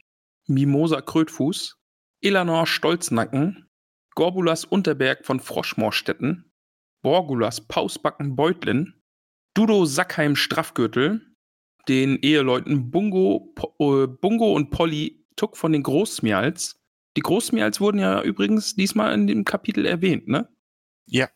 Mimosa 0.47 0.99
Krötfuß, 0.99 1.77
Elanor 2.21 2.67
Stolznacken, 2.67 3.69
Gorbulas 4.15 4.65
Unterberg 4.65 5.25
von 5.25 5.39
Froschmorstetten, 5.39 6.51
Borgulas 7.01 7.61
Pausbacken 7.61 8.35
Beutlin, 8.35 9.01
Dudo 9.53 9.85
Sackheim 9.85 10.35
Straffgürtel, 10.35 11.30
den 11.87 12.17
Eheleuten 12.17 12.91
Bungo, 12.91 13.53
po, 13.55 14.03
äh, 14.03 14.07
Bungo 14.07 14.53
und 14.53 14.71
Polly 14.71 15.25
Tuck 15.35 15.57
von 15.57 15.71
den 15.71 15.83
Großmials. 15.83 16.79
Die 17.17 17.21
Großmials 17.21 17.81
wurden 17.81 17.99
ja 17.99 18.21
übrigens 18.21 18.75
diesmal 18.75 19.13
in 19.13 19.27
dem 19.27 19.43
Kapitel 19.43 19.85
erwähnt, 19.85 20.27
ne? 20.27 20.47
Ja. 21.07 21.29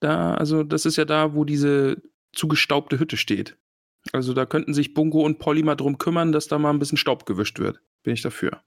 Da, 0.00 0.34
also, 0.34 0.62
das 0.62 0.84
ist 0.86 0.96
ja 0.96 1.04
da, 1.04 1.34
wo 1.34 1.44
diese 1.44 2.02
zugestaubte 2.32 2.98
Hütte 2.98 3.16
steht. 3.16 3.56
Also, 4.12 4.34
da 4.34 4.44
könnten 4.44 4.74
sich 4.74 4.92
Bungo 4.92 5.24
und 5.24 5.38
Polly 5.38 5.62
mal 5.62 5.76
drum 5.76 5.98
kümmern, 5.98 6.32
dass 6.32 6.48
da 6.48 6.58
mal 6.58 6.70
ein 6.70 6.78
bisschen 6.78 6.98
Staub 6.98 7.24
gewischt 7.24 7.58
wird. 7.58 7.80
Bin 8.02 8.12
ich 8.12 8.22
dafür. 8.22 8.62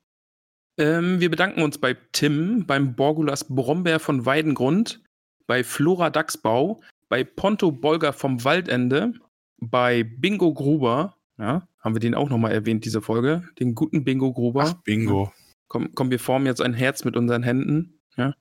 Ähm, 0.79 1.19
wir 1.19 1.29
bedanken 1.29 1.61
uns 1.61 1.77
bei 1.77 1.95
Tim, 2.11 2.65
beim 2.65 2.95
Borgulas 2.95 3.47
Brombeer 3.47 3.99
von 3.99 4.25
Weidengrund, 4.25 5.03
bei 5.47 5.63
Flora 5.63 6.09
Dachsbau, 6.09 6.81
bei 7.09 7.23
Ponto 7.23 7.71
Bolger 7.71 8.13
vom 8.13 8.43
Waldende, 8.43 9.13
bei 9.59 10.03
Bingo 10.03 10.53
Gruber, 10.53 11.16
ja, 11.37 11.67
haben 11.79 11.95
wir 11.95 11.99
den 11.99 12.15
auch 12.15 12.29
nochmal 12.29 12.51
erwähnt, 12.51 12.85
diese 12.85 13.01
Folge, 13.01 13.47
den 13.59 13.75
guten 13.75 14.03
Bingo 14.03 14.33
Gruber. 14.33 14.63
Ach, 14.63 14.73
Bingo. 14.83 15.31
Komm, 15.67 15.93
komm, 15.95 16.09
wir 16.11 16.19
formen 16.19 16.45
jetzt 16.45 16.61
ein 16.61 16.73
Herz 16.73 17.03
mit 17.03 17.15
unseren 17.17 17.43
Händen, 17.43 17.99
ja? 18.15 18.33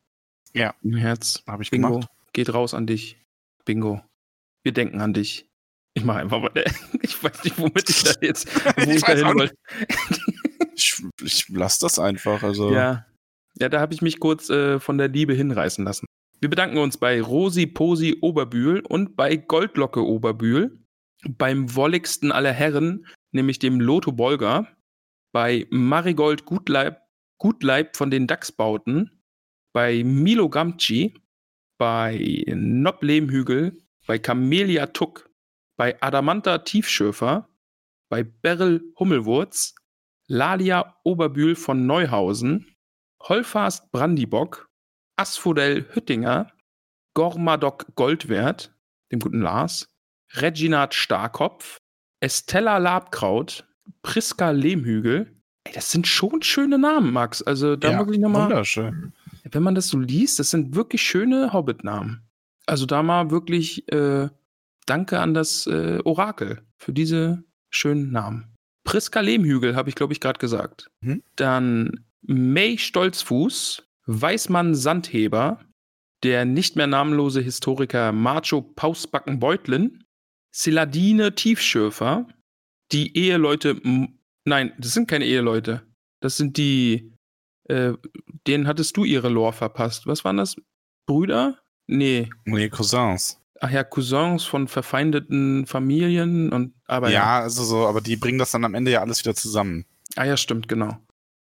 Ja. 0.52 0.74
Ein 0.84 0.94
Herz. 0.94 1.42
Habe 1.46 1.62
ich 1.62 1.70
Bingo, 1.70 1.88
gemacht. 1.90 2.08
geht 2.32 2.52
raus 2.54 2.72
an 2.74 2.86
dich. 2.86 3.20
Bingo. 3.64 4.00
Wir 4.62 4.72
denken 4.72 5.00
an 5.00 5.12
dich. 5.12 5.48
Ich 5.94 6.04
mache 6.04 6.18
einfach 6.18 6.42
weiter. 6.42 6.64
Ich 7.02 7.22
weiß 7.22 7.44
nicht, 7.44 7.58
womit 7.58 7.88
ich 7.88 8.02
da 8.02 8.12
jetzt, 8.20 8.48
wo 8.76 8.90
Ich 8.90 8.96
ich, 8.96 9.02
da 9.02 9.08
weiß 9.08 9.22
auch 9.22 9.28
hin 9.28 9.36
nicht. 9.36 9.54
wollte. 9.54 10.72
Ich, 10.74 11.02
ich 11.22 11.48
lasse 11.48 11.78
das 11.80 11.98
einfach. 11.98 12.42
Also, 12.42 12.72
Ja. 12.72 13.06
Ja, 13.58 13.70
da 13.70 13.80
habe 13.80 13.94
ich 13.94 14.02
mich 14.02 14.20
kurz 14.20 14.50
äh, 14.50 14.78
von 14.80 14.98
der 14.98 15.08
Liebe 15.08 15.32
hinreißen 15.32 15.82
lassen. 15.84 16.04
Wir 16.40 16.50
bedanken 16.50 16.76
uns 16.76 16.98
bei 16.98 17.22
Rosi 17.22 17.66
Posi 17.66 18.18
Oberbühl 18.20 18.80
und 18.80 19.16
bei 19.16 19.36
Goldlocke 19.36 20.04
Oberbühl, 20.04 20.78
beim 21.28 21.74
wolligsten 21.74 22.32
aller 22.32 22.52
Herren, 22.52 23.06
nämlich 23.32 23.58
dem 23.58 23.80
Lotto 23.80 24.12
Bolger, 24.12 24.68
bei 25.32 25.66
Marigold 25.70 26.44
Gutleib, 26.44 27.00
Gutleib 27.38 27.96
von 27.96 28.10
den 28.10 28.26
Dachsbauten, 28.26 29.22
bei 29.72 30.02
Milo 30.04 30.48
Gamci, 30.48 31.14
bei 31.78 32.44
Nob 32.48 33.02
Lehmhügel, 33.02 33.78
bei 34.06 34.18
Camelia 34.18 34.86
Tuck, 34.86 35.30
bei 35.76 36.00
Adamanta 36.00 36.58
Tiefschöfer, 36.58 37.48
bei 38.08 38.22
Beryl 38.22 38.92
Hummelwurz, 38.98 39.74
Lalia 40.28 40.96
Oberbühl 41.04 41.54
von 41.54 41.86
Neuhausen, 41.86 42.74
Holfast 43.22 43.90
Brandibock, 43.92 44.70
Asphodel 45.16 45.86
Hüttinger, 45.94 46.52
Gormadok 47.14 47.94
Goldwert, 47.94 48.74
dem 49.12 49.20
guten 49.20 49.40
Lars, 49.40 49.95
Reginat 50.34 50.94
Starkopf, 50.94 51.78
Estella 52.20 52.78
Labkraut, 52.78 53.66
Priska 54.02 54.50
Lehmhügel. 54.50 55.32
Ey, 55.64 55.72
das 55.72 55.90
sind 55.90 56.06
schon 56.06 56.42
schöne 56.42 56.78
Namen, 56.78 57.12
Max. 57.12 57.42
Also 57.42 57.76
da 57.76 57.92
ja 57.92 57.98
wirklich 57.98 58.18
nochmal, 58.18 58.48
wunderschön. 58.50 59.12
wenn 59.44 59.62
man 59.62 59.74
das 59.74 59.88
so 59.88 59.98
liest, 59.98 60.38
das 60.38 60.50
sind 60.50 60.74
wirklich 60.74 61.02
schöne 61.02 61.52
Hobbit-Namen. 61.52 62.22
Also 62.66 62.86
da 62.86 63.02
mal 63.02 63.30
wirklich 63.30 63.90
äh, 63.92 64.28
Danke 64.86 65.18
an 65.18 65.34
das 65.34 65.66
äh, 65.66 65.98
Orakel 66.04 66.62
für 66.78 66.92
diese 66.92 67.42
schönen 67.70 68.12
Namen. 68.12 68.54
Priska 68.84 69.20
Lehmhügel 69.20 69.74
habe 69.74 69.88
ich, 69.88 69.96
glaube 69.96 70.12
ich, 70.12 70.20
gerade 70.20 70.38
gesagt. 70.38 70.88
Mhm. 71.00 71.22
Dann 71.34 72.06
May 72.22 72.78
Stolzfuß, 72.78 73.84
Weißmann 74.06 74.76
Sandheber, 74.76 75.60
der 76.22 76.44
nicht 76.44 76.76
mehr 76.76 76.86
namenlose 76.86 77.40
Historiker 77.40 78.12
Macho 78.12 78.62
Pausbacken 78.62 79.40
Beutlin, 79.40 80.04
Siladine 80.56 81.34
Tiefschürfer, 81.34 82.26
die 82.90 83.14
Eheleute, 83.14 83.78
nein, 84.46 84.72
das 84.78 84.94
sind 84.94 85.06
keine 85.06 85.26
Eheleute. 85.26 85.82
Das 86.22 86.38
sind 86.38 86.56
die, 86.56 87.12
äh, 87.68 87.92
denen 88.46 88.66
hattest 88.66 88.96
du 88.96 89.04
ihre 89.04 89.28
Lore 89.28 89.52
verpasst. 89.52 90.06
Was 90.06 90.24
waren 90.24 90.38
das? 90.38 90.56
Brüder? 91.06 91.58
Nee. 91.86 92.30
Nee, 92.46 92.70
Cousins. 92.70 93.38
Ach 93.60 93.70
ja, 93.70 93.84
Cousins 93.84 94.44
von 94.44 94.66
verfeindeten 94.66 95.66
Familien 95.66 96.50
und, 96.50 96.72
aber 96.86 97.10
ja, 97.10 97.40
also 97.40 97.62
so, 97.62 97.86
aber 97.86 98.00
die 98.00 98.16
bringen 98.16 98.38
das 98.38 98.52
dann 98.52 98.64
am 98.64 98.72
Ende 98.72 98.90
ja 98.90 99.02
alles 99.02 99.20
wieder 99.22 99.34
zusammen. 99.34 99.84
Ah 100.16 100.24
ja, 100.24 100.38
stimmt, 100.38 100.68
genau. 100.68 100.96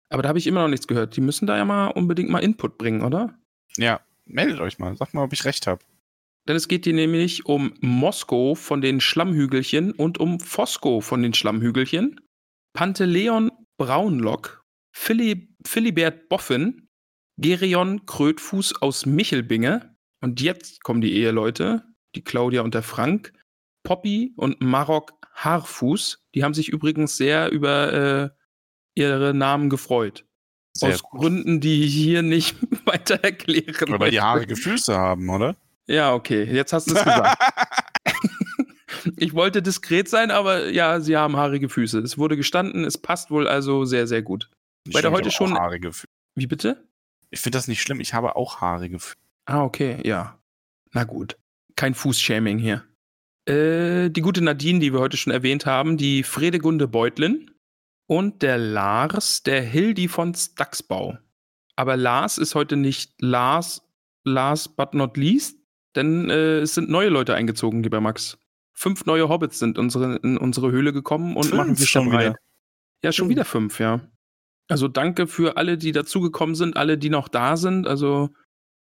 Aber 0.09 0.23
da 0.23 0.29
habe 0.29 0.39
ich 0.39 0.47
immer 0.47 0.61
noch 0.61 0.69
nichts 0.69 0.87
gehört. 0.87 1.17
Die 1.17 1.21
müssen 1.21 1.47
da 1.47 1.57
ja 1.57 1.65
mal 1.65 1.87
unbedingt 1.87 2.29
mal 2.29 2.39
Input 2.39 2.77
bringen, 2.77 3.01
oder? 3.01 3.37
Ja, 3.75 3.99
meldet 4.25 4.61
euch 4.61 4.79
mal. 4.79 4.95
Sagt 4.95 5.13
mal, 5.13 5.23
ob 5.23 5.33
ich 5.33 5.43
recht 5.43 5.67
habe. 5.67 5.83
Denn 6.47 6.55
es 6.55 6.67
geht 6.67 6.85
hier 6.85 6.93
nämlich 6.93 7.45
um 7.45 7.73
Mosko 7.81 8.55
von 8.55 8.81
den 8.81 8.99
Schlammhügelchen 8.99 9.91
und 9.91 10.19
um 10.19 10.39
Fosco 10.39 11.01
von 11.01 11.21
den 11.21 11.33
Schlammhügelchen, 11.33 12.19
Panteleon 12.73 13.51
Braunlock, 13.77 14.63
Phili 14.95 15.55
Philibert 15.65 16.29
Boffin, 16.29 16.87
Gerion 17.37 18.05
Krötfuß 18.05 18.81
aus 18.81 19.05
Michelbinge 19.05 19.95
und 20.21 20.41
jetzt 20.41 20.83
kommen 20.83 21.01
die 21.01 21.13
Eheleute, 21.13 21.83
die 22.15 22.23
Claudia 22.23 22.61
und 22.61 22.73
der 22.73 22.83
Frank, 22.83 23.33
Poppy 23.83 24.33
und 24.37 24.61
Marok 24.61 25.13
Haarfuß. 25.33 26.23
Die 26.35 26.43
haben 26.43 26.53
sich 26.53 26.69
übrigens 26.69 27.17
sehr 27.17 27.51
über 27.51 27.93
äh, 27.93 28.29
ihre 28.95 29.33
Namen 29.33 29.69
gefreut. 29.69 30.25
Sehr 30.77 30.93
Aus 30.93 31.03
gut. 31.03 31.19
Gründen, 31.21 31.59
die 31.59 31.83
ich 31.83 31.93
hier 31.93 32.21
nicht 32.21 32.55
weiter 32.85 33.23
erklären 33.23 33.89
Weil 33.89 34.11
die 34.11 34.17
möchte. 34.17 34.21
haarige 34.21 34.55
Füße 34.55 34.95
haben, 34.95 35.29
oder? 35.29 35.55
Ja, 35.91 36.13
okay, 36.13 36.43
jetzt 36.43 36.73
hast 36.73 36.89
du 36.89 36.95
es 36.95 37.03
gesagt. 37.03 37.37
ich 39.17 39.33
wollte 39.33 39.61
diskret 39.61 40.07
sein, 40.09 40.31
aber 40.31 40.69
ja, 40.69 41.01
sie 41.01 41.17
haben 41.17 41.35
haarige 41.35 41.67
Füße. 41.69 41.99
Es 41.99 42.17
wurde 42.17 42.37
gestanden, 42.37 42.85
es 42.85 42.97
passt 42.97 43.29
wohl 43.31 43.47
also 43.47 43.83
sehr, 43.85 44.07
sehr 44.07 44.21
gut. 44.21 44.49
Ich 44.87 44.93
der 44.93 45.03
habe 45.03 45.17
heute 45.17 45.31
schon- 45.31 45.53
Haarige 45.53 45.91
Füße. 45.91 46.07
Wie 46.35 46.47
bitte? 46.47 46.87
Ich 47.29 47.41
finde 47.41 47.57
das 47.57 47.67
nicht 47.67 47.81
schlimm. 47.81 47.99
Ich 47.99 48.13
habe 48.13 48.35
auch 48.35 48.61
haarige 48.61 48.99
Füße. 48.99 49.17
Ah, 49.45 49.63
okay, 49.63 49.99
ja. 50.05 50.39
Na 50.93 51.03
gut. 51.03 51.37
Kein 51.75 51.93
Fußshaming 51.93 52.57
hier. 52.57 52.85
Äh, 53.45 54.09
die 54.09 54.21
gute 54.21 54.41
Nadine, 54.43 54.79
die 54.79 54.93
wir 54.93 54.99
heute 54.99 55.17
schon 55.17 55.33
erwähnt 55.33 55.65
haben, 55.65 55.97
die 55.97 56.23
Fredegunde 56.23 56.87
Beutlin 56.87 57.51
und 58.07 58.41
der 58.43 58.57
Lars, 58.57 59.43
der 59.43 59.61
Hildi 59.61 60.07
von 60.07 60.33
Staxbau. 60.35 61.17
Aber 61.75 61.97
Lars 61.97 62.37
ist 62.37 62.55
heute 62.55 62.77
nicht 62.77 63.13
Lars, 63.21 63.81
last 64.23 64.75
but 64.75 64.93
not 64.93 65.17
least, 65.17 65.57
denn 65.95 66.29
äh, 66.29 66.59
es 66.59 66.73
sind 66.75 66.89
neue 66.89 67.09
Leute 67.09 67.35
eingezogen, 67.35 67.83
lieber 67.83 68.01
Max. 68.01 68.37
Fünf 68.73 69.05
neue 69.05 69.29
Hobbits 69.29 69.59
sind 69.59 69.77
unsere, 69.77 70.15
in 70.17 70.37
unsere 70.37 70.71
Höhle 70.71 70.93
gekommen 70.93 71.35
und 71.35 71.45
Fünf 71.45 71.57
machen 71.57 71.75
sich 71.75 71.89
schon 71.89 72.09
dabei. 72.09 72.25
wieder? 72.29 72.35
Ja, 73.03 73.11
schon 73.11 73.25
Fünf. 73.25 73.31
wieder 73.31 73.45
fünf, 73.45 73.79
ja. 73.79 74.01
Also 74.67 74.87
danke 74.87 75.27
für 75.27 75.57
alle, 75.57 75.77
die 75.77 75.91
dazugekommen 75.91 76.55
sind, 76.55 76.77
alle, 76.77 76.97
die 76.97 77.09
noch 77.09 77.27
da 77.27 77.57
sind. 77.57 77.87
Also 77.87 78.29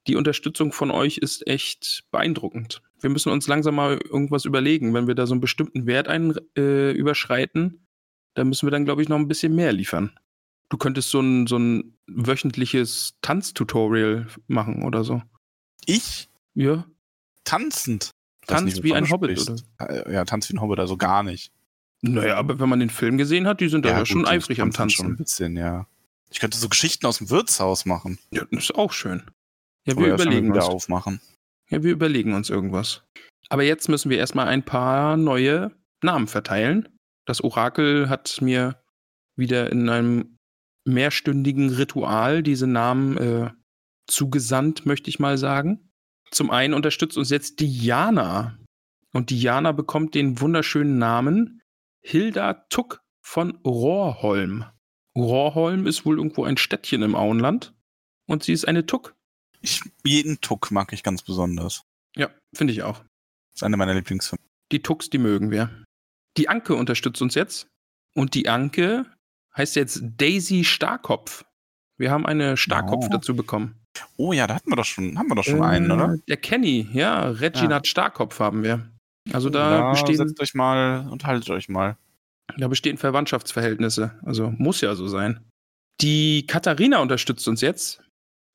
die 0.07 0.15
Unterstützung 0.15 0.71
von 0.71 0.91
euch 0.91 1.17
ist 1.17 1.45
echt 1.47 2.03
beeindruckend. 2.11 2.81
Wir 2.99 3.09
müssen 3.09 3.31
uns 3.31 3.47
langsam 3.47 3.75
mal 3.75 3.97
irgendwas 3.97 4.45
überlegen. 4.45 4.93
Wenn 4.93 5.07
wir 5.07 5.15
da 5.15 5.25
so 5.25 5.33
einen 5.33 5.41
bestimmten 5.41 5.87
Wert 5.87 6.07
ein, 6.07 6.35
äh, 6.57 6.91
überschreiten, 6.91 7.87
dann 8.33 8.47
müssen 8.49 8.67
wir 8.67 8.71
dann, 8.71 8.85
glaube 8.85 9.01
ich, 9.01 9.09
noch 9.09 9.17
ein 9.17 9.27
bisschen 9.27 9.55
mehr 9.55 9.73
liefern. 9.73 10.11
Du 10.69 10.77
könntest 10.77 11.09
so 11.09 11.19
ein, 11.19 11.47
so 11.47 11.57
ein 11.57 11.97
wöchentliches 12.07 13.17
Tanztutorial 13.21 14.27
machen 14.47 14.83
oder 14.83 15.03
so. 15.03 15.21
Ich? 15.85 16.29
Ja, 16.53 16.85
Tanzend. 17.43 18.11
Tanz 18.47 18.63
nicht, 18.63 18.83
wie 18.83 18.93
ein 18.93 19.09
Hobbit, 19.09 19.39
sprichst. 19.39 19.65
Äh, 19.79 20.13
Ja, 20.13 20.25
Tanz 20.25 20.49
wie 20.49 20.53
ein 20.55 20.61
Hobbit, 20.61 20.79
also 20.79 20.97
gar 20.97 21.23
nicht. 21.23 21.51
naja, 22.01 22.35
aber 22.37 22.59
wenn 22.59 22.69
man 22.69 22.79
den 22.79 22.89
Film 22.89 23.17
gesehen 23.17 23.47
hat, 23.47 23.61
die 23.61 23.69
sind 23.69 23.85
da 23.85 23.89
ja, 23.89 23.97
gut, 23.99 24.07
schon 24.07 24.25
eifrig 24.25 24.61
am 24.61 24.71
dann 24.71 24.89
Schon 24.89 25.05
ein 25.05 25.09
Tanzen. 25.09 25.23
bisschen, 25.23 25.57
ja. 25.57 25.87
Ich 26.29 26.39
könnte 26.39 26.57
so 26.57 26.69
Geschichten 26.69 27.05
aus 27.05 27.17
dem 27.19 27.29
Wirtshaus 27.29 27.85
machen. 27.85 28.17
Ja, 28.31 28.43
das 28.51 28.65
ist 28.65 28.75
auch 28.75 28.91
schön. 28.93 29.23
Ja, 29.85 29.93
Oder 29.95 30.01
wir 30.01 30.07
mal 30.09 30.21
überlegen 30.21 30.51
uns. 30.51 30.65
aufmachen. 30.65 31.21
Ja, 31.69 31.83
wir 31.83 31.91
überlegen 31.91 32.33
uns 32.33 32.49
irgendwas. 32.49 33.03
Aber 33.49 33.63
jetzt 33.63 33.89
müssen 33.89 34.09
wir 34.09 34.17
erstmal 34.17 34.47
ein 34.47 34.63
paar 34.63 35.17
neue 35.17 35.71
Namen 36.03 36.27
verteilen. 36.27 36.87
Das 37.25 37.41
Orakel 37.43 38.09
hat 38.09 38.39
mir 38.41 38.81
wieder 39.35 39.71
in 39.71 39.89
einem 39.89 40.37
mehrstündigen 40.85 41.69
Ritual 41.69 42.43
diese 42.43 42.67
Namen 42.67 43.17
äh, 43.17 43.51
zugesandt, 44.07 44.85
möchte 44.85 45.09
ich 45.09 45.19
mal 45.19 45.37
sagen. 45.37 45.90
Zum 46.31 46.49
einen 46.49 46.73
unterstützt 46.73 47.17
uns 47.17 47.29
jetzt 47.29 47.59
Diana. 47.59 48.57
Und 49.13 49.29
Diana 49.29 49.71
bekommt 49.73 50.15
den 50.15 50.39
wunderschönen 50.39 50.97
Namen 50.97 51.61
Hilda 52.01 52.53
Tuck 52.69 53.01
von 53.21 53.57
Rohrholm. 53.65 54.65
Rohrholm 55.15 55.85
ist 55.85 56.05
wohl 56.05 56.17
irgendwo 56.17 56.45
ein 56.45 56.57
Städtchen 56.57 57.01
im 57.01 57.15
Auenland. 57.15 57.73
Und 58.27 58.43
sie 58.43 58.53
ist 58.53 58.65
eine 58.67 58.85
Tuck. 58.85 59.13
Ich, 59.59 59.81
jeden 60.05 60.39
Tuck 60.41 60.71
mag 60.71 60.93
ich 60.93 61.03
ganz 61.03 61.21
besonders. 61.21 61.83
Ja, 62.15 62.29
finde 62.55 62.73
ich 62.73 62.83
auch. 62.83 62.99
Das 62.99 63.55
ist 63.57 63.63
eine 63.63 63.77
meiner 63.77 63.93
Lieblingsfilme. 63.93 64.41
Die 64.71 64.81
Tux, 64.81 65.09
die 65.09 65.17
mögen 65.17 65.51
wir. 65.51 65.83
Die 66.37 66.47
Anke 66.47 66.75
unterstützt 66.75 67.21
uns 67.21 67.35
jetzt. 67.35 67.67
Und 68.15 68.33
die 68.33 68.47
Anke 68.47 69.05
heißt 69.57 69.75
jetzt 69.75 70.01
Daisy 70.17 70.63
Starkopf. 70.63 71.43
Wir 71.97 72.09
haben 72.09 72.25
eine 72.25 72.55
Starkopf 72.55 73.07
Oh. 73.07 73.11
dazu 73.11 73.35
bekommen. 73.35 73.80
Oh 74.17 74.33
ja, 74.33 74.47
da 74.47 74.55
hatten 74.55 74.69
wir 74.69 74.75
doch 74.75 74.85
schon, 74.85 75.17
haben 75.17 75.27
wir 75.27 75.35
doch 75.35 75.43
schon 75.43 75.59
Äh, 75.59 75.65
einen, 75.65 75.91
oder? 75.91 76.17
Der 76.27 76.37
Kenny, 76.37 76.87
ja, 76.93 77.29
Reginat 77.29 77.87
Starkopf 77.87 78.39
haben 78.39 78.63
wir. 78.63 78.89
Also 79.33 79.49
da, 79.49 79.69
da 79.69 79.91
bestehen, 79.91 80.17
setzt 80.17 80.39
euch 80.41 80.53
mal, 80.53 81.07
unterhaltet 81.09 81.49
euch 81.49 81.69
mal. 81.69 81.97
da 82.57 82.67
bestehen 82.67 82.97
Verwandtschaftsverhältnisse. 82.97 84.17
Also 84.23 84.53
muss 84.57 84.81
ja 84.81 84.95
so 84.95 85.07
sein. 85.07 85.39
Die 86.01 86.45
Katharina 86.47 86.99
unterstützt 86.99 87.47
uns 87.47 87.61
jetzt. 87.61 88.01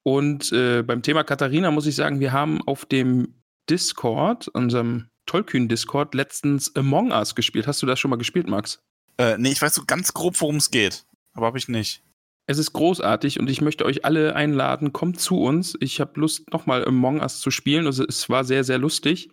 Und 0.04 0.52
äh, 0.52 0.82
beim 0.82 1.02
Thema 1.02 1.24
Katharina 1.24 1.70
muss 1.70 1.86
ich 1.86 1.96
sagen, 1.96 2.20
wir 2.20 2.32
haben 2.32 2.62
auf 2.66 2.84
dem 2.86 3.34
Discord, 3.68 4.48
unserem 4.48 5.08
Tollkühn-Discord, 5.26 6.14
letztens 6.14 6.74
Among 6.76 7.10
Us 7.10 7.34
gespielt. 7.34 7.66
Hast 7.66 7.82
du 7.82 7.86
das 7.86 7.98
schon 7.98 8.10
mal 8.10 8.16
gespielt, 8.16 8.48
Max? 8.48 8.78
Äh, 9.18 9.36
nee, 9.38 9.50
ich 9.50 9.60
weiß 9.60 9.74
so 9.74 9.82
ganz 9.84 10.14
grob, 10.14 10.40
worum 10.40 10.56
es 10.56 10.70
geht. 10.70 11.04
Aber 11.34 11.46
habe 11.46 11.58
ich 11.58 11.68
nicht. 11.68 12.02
Es 12.48 12.58
ist 12.58 12.72
großartig 12.72 13.40
und 13.40 13.50
ich 13.50 13.60
möchte 13.60 13.84
euch 13.84 14.04
alle 14.04 14.36
einladen, 14.36 14.92
kommt 14.92 15.20
zu 15.20 15.40
uns. 15.40 15.76
Ich 15.80 16.00
habe 16.00 16.20
Lust, 16.20 16.52
nochmal 16.52 16.84
Among 16.86 17.20
Us 17.20 17.40
zu 17.40 17.50
spielen. 17.50 17.86
Also 17.86 18.04
es 18.06 18.28
war 18.30 18.44
sehr, 18.44 18.62
sehr 18.62 18.78
lustig. 18.78 19.30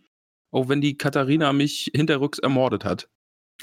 Auch 0.51 0.67
wenn 0.69 0.81
die 0.81 0.97
Katharina 0.97 1.53
mich 1.53 1.91
hinterrücks 1.95 2.39
ermordet 2.39 2.85
hat. 2.85 3.09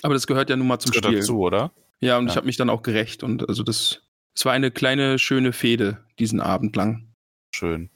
Aber 0.03 0.15
das 0.15 0.27
gehört 0.27 0.51
ja 0.51 0.57
nun 0.57 0.67
mal 0.69 0.79
zum 0.79 0.93
Das 0.93 1.05
Spiel. 1.05 1.19
dazu, 1.19 1.41
oder? 1.41 1.73
Ja, 2.01 2.19
und 2.19 2.27
ich 2.27 2.33
Ja. 2.33 2.37
habe 2.37 2.47
mich 2.47 2.57
dann 2.57 2.71
auch 2.71 2.83
gerecht. 2.83 3.23
Und 3.25 3.49
also 3.49 3.63
das, 3.65 4.03
es 4.37 4.45
war 4.45 4.53
eine 4.53 4.71
kleine, 4.71 5.19
schöne 5.19 5.53
Fehde 5.53 6.05
diesen 6.19 6.41
Abend 6.41 6.77
lang. 6.77 7.13
Schön. 7.55 7.91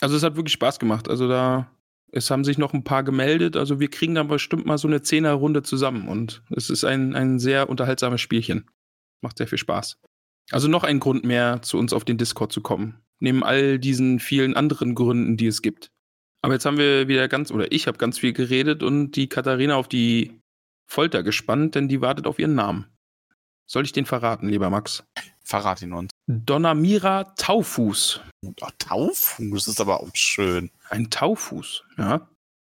Also 0.00 0.16
es 0.16 0.22
hat 0.24 0.36
wirklich 0.36 0.52
Spaß 0.54 0.78
gemacht. 0.80 1.08
Also 1.08 1.28
da, 1.28 1.70
es 2.12 2.30
haben 2.30 2.44
sich 2.44 2.58
noch 2.58 2.74
ein 2.74 2.84
paar 2.84 3.04
gemeldet. 3.04 3.56
Also 3.56 3.78
wir 3.80 3.88
kriegen 3.88 4.14
dann 4.16 4.28
bestimmt 4.28 4.66
mal 4.66 4.78
so 4.78 4.88
eine 4.88 5.02
Zehnerrunde 5.02 5.62
zusammen. 5.62 6.08
Und 6.08 6.42
es 6.50 6.68
ist 6.68 6.84
ein, 6.84 7.14
ein 7.14 7.38
sehr 7.38 7.68
unterhaltsames 7.68 8.20
Spielchen. 8.20 8.68
Macht 9.22 9.38
sehr 9.38 9.46
viel 9.46 9.58
Spaß. 9.58 9.98
Also 10.50 10.68
noch 10.68 10.84
ein 10.84 11.00
Grund 11.00 11.24
mehr, 11.24 11.62
zu 11.62 11.78
uns 11.78 11.92
auf 11.92 12.04
den 12.04 12.18
Discord 12.18 12.52
zu 12.52 12.60
kommen. 12.60 13.00
Neben 13.18 13.42
all 13.42 13.78
diesen 13.78 14.20
vielen 14.20 14.54
anderen 14.54 14.94
Gründen, 14.94 15.36
die 15.36 15.46
es 15.46 15.62
gibt. 15.62 15.90
Aber 16.42 16.54
jetzt 16.54 16.66
haben 16.66 16.78
wir 16.78 17.08
wieder 17.08 17.28
ganz, 17.28 17.50
oder 17.50 17.72
ich 17.72 17.86
habe 17.86 17.98
ganz 17.98 18.18
viel 18.18 18.32
geredet 18.32 18.82
und 18.82 19.12
die 19.12 19.28
Katharina 19.28 19.76
auf 19.76 19.88
die 19.88 20.40
Folter 20.86 21.22
gespannt, 21.22 21.74
denn 21.74 21.88
die 21.88 22.00
wartet 22.00 22.26
auf 22.26 22.38
ihren 22.38 22.54
Namen. 22.54 22.86
Soll 23.66 23.84
ich 23.84 23.92
den 23.92 24.06
verraten, 24.06 24.48
lieber 24.48 24.70
Max? 24.70 25.02
Verrat 25.42 25.82
ihn 25.82 25.92
uns. 25.92 26.10
Donamira 26.28 27.24
Taufuß. 27.36 28.20
Oh, 28.44 28.68
Taufuß 28.78 29.66
ist 29.66 29.80
aber 29.80 30.00
auch 30.00 30.10
schön. 30.14 30.70
Ein 30.88 31.10
Taufuß, 31.10 31.84
ja. 31.98 32.28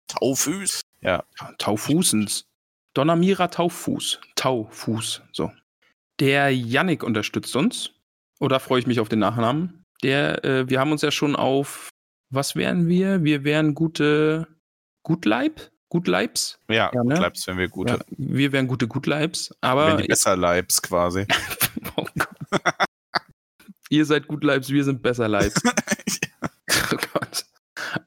Taufuß. 0.08 0.82
Ja. 1.00 1.24
Taufußens. 1.58 2.44
Donamira 2.94 3.48
Taufuß. 3.48 4.20
Taufuß, 4.36 5.22
so. 5.32 5.50
Der 6.20 6.54
Yannick 6.54 7.02
unterstützt 7.02 7.56
uns. 7.56 7.90
Oder 8.40 8.60
freue 8.60 8.80
ich 8.80 8.86
mich 8.86 9.00
auf 9.00 9.08
den 9.08 9.20
Nachnamen? 9.20 9.84
Der, 10.02 10.44
äh, 10.44 10.68
wir 10.68 10.80
haben 10.80 10.92
uns 10.92 11.02
ja 11.02 11.10
schon 11.10 11.36
auf, 11.36 11.90
was 12.30 12.56
wären 12.56 12.88
wir? 12.88 13.22
Wir 13.22 13.44
wären 13.44 13.74
gute 13.74 14.48
Gutleib? 15.04 15.70
Gutleibs? 15.88 16.58
Ja, 16.68 16.90
Ja, 16.94 17.04
ne? 17.04 17.14
bleibst, 17.14 17.46
wenn 17.46 17.58
wir 17.58 17.68
gut 17.68 17.90
Ja, 17.90 17.98
wir 18.16 18.50
wären 18.50 18.66
gute 18.66 18.88
Gutleibs. 18.88 19.54
Aber 19.60 19.96
die 19.96 20.08
besser 20.08 20.36
Leibs 20.36 20.80
quasi. 20.82 21.26
Oh 21.96 22.06
Gott. 22.16 22.72
Ihr 23.90 24.06
seid 24.06 24.26
Gutleibs, 24.26 24.70
wir 24.70 24.84
sind 24.84 25.02
besser 25.02 25.28
Leibs. 25.28 25.60
oh 25.64 26.96
Gott. 27.12 27.44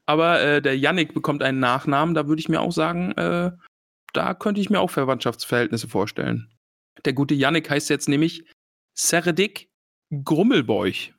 Aber 0.06 0.40
äh, 0.40 0.60
der 0.60 0.76
Yannick 0.76 1.14
bekommt 1.14 1.42
einen 1.42 1.60
Nachnamen, 1.60 2.14
da 2.14 2.26
würde 2.26 2.40
ich 2.40 2.48
mir 2.48 2.60
auch 2.60 2.72
sagen, 2.72 3.12
äh, 3.12 3.52
da 4.12 4.34
könnte 4.34 4.60
ich 4.60 4.70
mir 4.70 4.80
auch 4.80 4.90
Verwandtschaftsverhältnisse 4.90 5.86
vorstellen. 5.86 6.50
Der 7.04 7.12
gute 7.12 7.34
Yannick 7.34 7.70
heißt 7.70 7.90
jetzt 7.90 8.08
nämlich 8.08 8.44
Seredik 8.94 9.68
Grummelbeuch. 10.24 11.12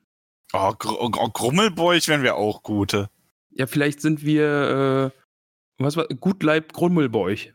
Oh, 0.52 0.72
Gr 0.78 1.00
oh, 1.00 1.10
Grummelbeuch 1.10 2.08
wären 2.08 2.22
wir 2.22 2.36
auch 2.36 2.62
gute. 2.62 3.10
Ja, 3.50 3.66
vielleicht 3.66 4.00
sind 4.00 4.24
wir, 4.24 5.12
äh, 5.14 5.20
was 5.78 5.96
war, 5.96 6.06
Gutleib 6.08 6.72
Grummelbeuch. 6.72 7.52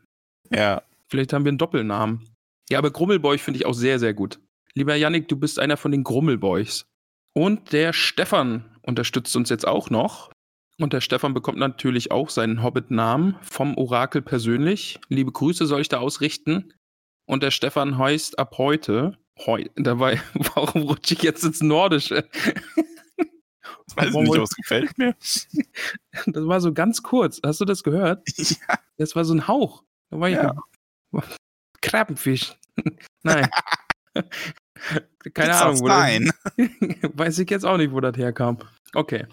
Ja. 0.51 0.83
Vielleicht 1.09 1.33
haben 1.33 1.45
wir 1.45 1.49
einen 1.49 1.57
Doppelnamen. 1.57 2.29
Ja, 2.69 2.77
aber 2.77 2.91
Grummelbeuch 2.91 3.41
finde 3.41 3.59
ich 3.59 3.65
auch 3.65 3.73
sehr, 3.73 3.99
sehr 3.99 4.13
gut. 4.13 4.39
Lieber 4.73 4.95
Yannick, 4.95 5.27
du 5.27 5.35
bist 5.35 5.59
einer 5.59 5.77
von 5.77 5.91
den 5.91 6.03
Grummelbeuchs. 6.03 6.85
Und 7.33 7.73
der 7.73 7.93
Stefan 7.93 8.77
unterstützt 8.81 9.35
uns 9.35 9.49
jetzt 9.49 9.67
auch 9.67 9.89
noch. 9.89 10.31
Und 10.79 10.93
der 10.93 11.01
Stefan 11.01 11.33
bekommt 11.33 11.57
natürlich 11.57 12.11
auch 12.11 12.29
seinen 12.29 12.63
Hobbit-Namen 12.63 13.37
vom 13.41 13.77
Orakel 13.77 14.21
persönlich. 14.21 14.99
Liebe 15.09 15.31
Grüße 15.31 15.65
soll 15.65 15.81
ich 15.81 15.89
da 15.89 15.99
ausrichten. 15.99 16.73
Und 17.25 17.43
der 17.43 17.51
Stefan 17.51 17.97
heißt 17.97 18.37
ab 18.39 18.57
heute, 18.57 19.17
heu, 19.45 19.65
dabei, 19.75 20.21
warum 20.55 20.83
rutsche 20.83 21.13
ich 21.15 21.21
jetzt 21.23 21.43
ins 21.43 21.61
Nordische? 21.61 22.27
Weiß 23.95 24.09
ich 24.09 24.15
nicht, 24.15 24.37
was 24.39 24.55
gefällt 24.55 24.97
mir. 24.97 25.15
Das 26.27 26.45
war 26.47 26.61
so 26.61 26.73
ganz 26.73 27.01
kurz. 27.03 27.39
Hast 27.43 27.59
du 27.61 27.65
das 27.65 27.83
gehört? 27.83 28.27
Ja. 28.37 28.79
Das 28.97 29.15
war 29.15 29.25
so 29.25 29.33
ein 29.33 29.47
Hauch. 29.47 29.83
Da 30.09 30.19
war 30.19 30.29
Ja. 30.29 30.53
ich 31.13 31.21
Krabbenfisch. 31.81 32.55
Nein. 33.23 33.49
Keine 35.33 35.55
Ahnung. 35.55 35.73
das- 35.73 35.81
Nein. 35.81 36.31
Weiß 37.13 37.39
ich 37.39 37.49
jetzt 37.49 37.65
auch 37.65 37.77
nicht, 37.77 37.91
wo 37.91 37.99
das 37.99 38.15
herkam. 38.17 38.59
Okay. 38.93 39.25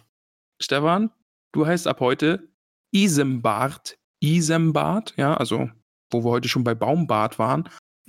Stefan, 0.60 1.10
du 1.52 1.66
heißt 1.66 1.86
ab 1.86 2.00
heute 2.00 2.48
Isembart. 2.92 3.98
Isembart, 4.22 5.14
ja, 5.16 5.34
also 5.34 5.70
wo 6.10 6.24
wir 6.24 6.30
heute 6.30 6.48
schon 6.48 6.64
bei 6.64 6.74
Baumbart 6.74 7.38
waren, 7.38 7.68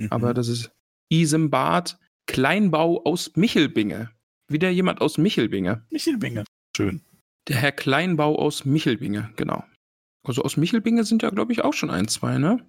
aber 0.10 0.30
Mhm. 0.30 0.34
das 0.36 0.48
ist 0.48 0.72
Isembart, 1.12 1.98
Kleinbau 2.28 3.04
aus 3.04 3.32
Michelbinge. 3.36 4.12
Wieder 4.50 4.70
jemand 4.70 5.02
aus 5.02 5.18
Michelbinge. 5.18 5.86
Michael 5.92 6.18
Binge. 6.18 6.44
Schön. 6.76 7.02
Der 7.48 7.58
Herr 7.58 7.72
Kleinbau 7.72 8.38
aus 8.38 8.66
Michelbinge, 8.66 9.32
genau. 9.36 9.64
Also 10.24 10.44
aus 10.44 10.58
Michelbinge 10.58 11.04
sind 11.04 11.24
ja, 11.24 11.30
glaube 11.30 11.52
ich, 11.52 11.64
auch 11.64 11.74
schon 11.74 11.90
ein, 11.90 12.08
zwei, 12.08 12.38
ne? 12.38 12.60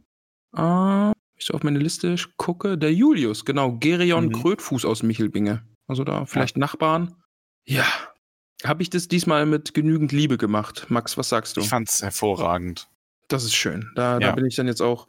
Äh, 0.56 1.12
ich 1.38 1.46
so 1.46 1.54
auf 1.54 1.62
meine 1.62 1.78
Liste 1.78 2.14
gucke, 2.36 2.78
der 2.78 2.92
Julius, 2.92 3.44
genau, 3.44 3.72
Gerion 3.78 4.26
Mhm. 4.26 4.32
Krötfuß 4.32 4.84
aus 4.84 5.02
Michelbinge. 5.02 5.62
Also 5.88 6.04
da 6.04 6.24
vielleicht 6.26 6.56
Nachbarn. 6.56 7.14
Ja. 7.66 7.84
Habe 8.64 8.82
ich 8.82 8.90
das 8.90 9.08
diesmal 9.08 9.44
mit 9.46 9.74
genügend 9.74 10.12
Liebe 10.12 10.38
gemacht? 10.38 10.86
Max, 10.88 11.16
was 11.18 11.28
sagst 11.28 11.56
du? 11.56 11.60
Ich 11.60 11.68
fand's 11.68 12.00
hervorragend. 12.02 12.88
Das 13.28 13.44
ist 13.44 13.54
schön. 13.54 13.90
Da, 13.96 14.18
da 14.20 14.28
Ja. 14.28 14.32
bin 14.34 14.46
ich 14.46 14.54
dann 14.56 14.66
jetzt 14.68 14.80
auch, 14.80 15.08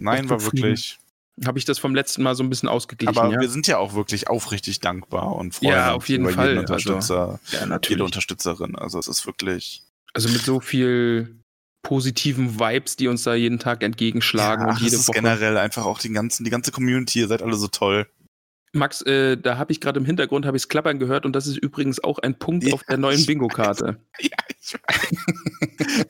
Nein, 0.00 0.28
war 0.30 0.42
wirklich. 0.42 0.98
habe 1.44 1.58
ich 1.58 1.64
das 1.64 1.78
vom 1.78 1.94
letzten 1.94 2.22
Mal 2.22 2.34
so 2.34 2.42
ein 2.42 2.50
bisschen 2.50 2.68
ausgeglichen, 2.68 3.16
Aber 3.16 3.32
ja? 3.32 3.40
wir 3.40 3.48
sind 3.48 3.66
ja 3.66 3.78
auch 3.78 3.94
wirklich 3.94 4.28
aufrichtig 4.28 4.80
dankbar 4.80 5.36
und 5.36 5.54
freuen 5.54 5.70
Ja, 5.72 5.88
uns 5.88 5.96
auf 5.96 6.08
jeden 6.08 6.24
über 6.24 6.32
Fall, 6.32 6.48
jeden 6.48 6.60
Unterstützer, 6.60 7.40
ja, 7.52 7.80
jede 7.88 8.04
Unterstützerin. 8.04 8.76
Also 8.76 8.98
es 8.98 9.08
ist 9.08 9.26
wirklich. 9.26 9.82
Also 10.12 10.28
mit 10.28 10.42
so 10.42 10.60
viel 10.60 11.36
positiven 11.82 12.58
Vibes, 12.60 12.96
die 12.96 13.08
uns 13.08 13.22
da 13.22 13.34
jeden 13.34 13.58
Tag 13.58 13.82
entgegenschlagen 13.82 14.66
ja, 14.66 14.72
und 14.72 14.80
jede 14.80 14.94
es 14.96 15.02
ist 15.02 15.08
Woche. 15.08 15.16
generell 15.16 15.56
einfach 15.56 15.84
auch 15.86 15.98
die 15.98 16.10
ganzen, 16.10 16.44
die 16.44 16.50
ganze 16.50 16.72
Community, 16.72 17.20
ihr 17.20 17.28
seid 17.28 17.42
alle 17.42 17.56
so 17.56 17.68
toll. 17.68 18.06
Max, 18.72 19.02
äh, 19.02 19.36
da 19.36 19.58
habe 19.58 19.72
ich 19.72 19.80
gerade 19.80 19.98
im 19.98 20.06
Hintergrund 20.06 20.46
habe 20.46 20.56
ich 20.56 20.68
Klappern 20.68 20.98
gehört 21.00 21.26
und 21.26 21.34
das 21.34 21.46
ist 21.48 21.56
übrigens 21.56 22.02
auch 22.04 22.18
ein 22.20 22.38
Punkt 22.38 22.64
Ja, 22.64 22.74
auf 22.74 22.84
der 22.84 22.98
neuen 22.98 23.24
Bingo-Karte. 23.26 23.96
Ja, 24.20 24.36
ich 24.60 24.74
weiß. 24.74 26.06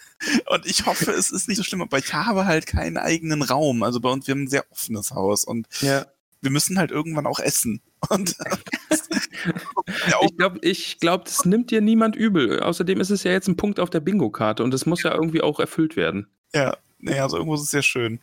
und 0.51 0.66
ich 0.66 0.85
hoffe, 0.85 1.11
es 1.12 1.31
ist 1.31 1.49
nicht 1.49 1.57
so 1.57 1.62
schlimm, 1.62 1.81
aber 1.82 1.97
ich 1.99 2.12
habe 2.12 2.45
halt 2.45 2.66
keinen 2.66 2.99
eigenen 2.99 3.43
Raum. 3.43 3.82
Also 3.82 4.01
bei 4.01 4.11
uns, 4.11 4.27
wir 4.27 4.32
haben 4.32 4.43
ein 4.43 4.49
sehr 4.49 4.65
offenes 4.70 5.12
Haus 5.12 5.45
und 5.45 5.66
Ja. 5.81 6.07
wir 6.43 6.51
müssen 6.51 6.78
halt 6.78 6.91
irgendwann 6.91 7.27
auch 7.27 7.39
essen. 7.41 7.81
Und 8.09 8.35
Ich 10.23 10.37
glaube, 10.37 10.59
ich 10.62 10.99
glaub, 11.01 11.24
das 11.27 11.45
nimmt 11.45 11.70
dir 11.70 11.81
niemand 11.81 12.16
übel. 12.16 12.61
Außerdem 12.61 13.01
ist 13.01 13.11
es 13.11 13.24
ja 13.24 13.32
jetzt 13.32 13.49
ein 13.49 13.57
Punkt 13.57 13.78
auf 13.81 13.91
der 13.91 14.01
Bingo-Karte 14.01 14.62
und 14.62 14.73
das 14.73 14.87
muss 14.87 15.03
ja 15.03 15.15
irgendwie 15.15 15.43
auch 15.43 15.61
erfüllt 15.61 15.97
werden. 15.97 16.27
ja, 16.55 16.77
nee, 16.99 17.19
also 17.19 17.37
irgendwo 17.37 17.55
ist 17.55 17.62
es 17.62 17.70
sehr 17.70 17.82
schön. 17.82 18.20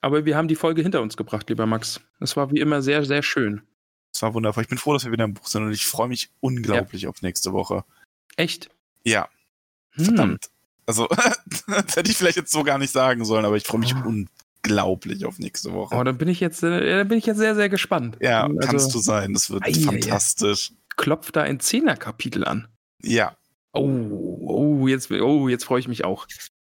Aber 0.00 0.24
wir 0.24 0.36
haben 0.36 0.48
die 0.48 0.56
Folge 0.56 0.82
hinter 0.82 1.00
uns 1.02 1.16
gebracht, 1.16 1.48
lieber 1.48 1.66
Max. 1.66 2.00
Es 2.20 2.36
war 2.36 2.50
wie 2.50 2.58
immer 2.60 2.82
sehr, 2.82 3.04
sehr 3.04 3.22
schön. 3.22 3.62
Es 4.12 4.20
war 4.22 4.34
wundervoll. 4.34 4.62
Ich 4.62 4.68
bin 4.68 4.78
froh, 4.78 4.92
dass 4.92 5.04
wir 5.04 5.12
wieder 5.12 5.24
im 5.24 5.34
Buch 5.34 5.46
sind 5.46 5.62
und 5.64 5.72
ich 5.72 5.86
freue 5.86 6.08
mich 6.08 6.30
unglaublich 6.40 7.06
auf 7.06 7.22
nächste 7.22 7.52
Woche. 7.52 7.84
Echt? 8.36 8.70
Ja, 9.04 9.28
Hm. 9.92 10.04
verdammt. 10.04 10.50
Also, 10.86 11.06
das 11.66 11.96
hätte 11.96 12.10
ich 12.10 12.16
vielleicht 12.16 12.36
jetzt 12.36 12.52
so 12.52 12.62
gar 12.64 12.78
nicht 12.78 12.90
sagen 12.92 13.24
sollen, 13.24 13.44
aber 13.44 13.56
ich 13.56 13.64
freue 13.64 13.80
mich 13.80 13.94
Oh. 13.94 14.08
unglaublich 14.08 15.24
auf 15.24 15.38
nächste 15.38 15.72
Woche. 15.72 15.94
Oh, 15.94 16.02
dann 16.04 16.18
bin 16.18 16.28
ich 16.28 16.40
jetzt, 16.40 16.62
äh, 16.62 16.98
dann 16.98 17.08
bin 17.08 17.18
ich 17.18 17.26
jetzt 17.26 17.38
sehr, 17.38 17.54
sehr 17.54 17.68
gespannt. 17.68 18.16
ja, 18.20 18.44
Also, 18.44 18.58
kannst 18.58 18.94
du 18.94 18.98
sein. 18.98 19.32
Das 19.32 19.50
wird 19.50 19.64
Ei, 19.64 19.72
fantastisch. 19.74 20.72
Klopft 20.96 21.36
da 21.36 21.42
ein 21.42 21.58
Zehner-Kapitel 21.60 22.44
an. 22.44 22.68
Ja. 23.02 23.36
Oh, 23.72 23.88
oh, 24.42 24.88
jetzt, 24.88 25.10
oh, 25.10 25.48
jetzt 25.48 25.64
freue 25.64 25.80
ich 25.80 25.88
mich 25.88 26.04
auch. 26.04 26.26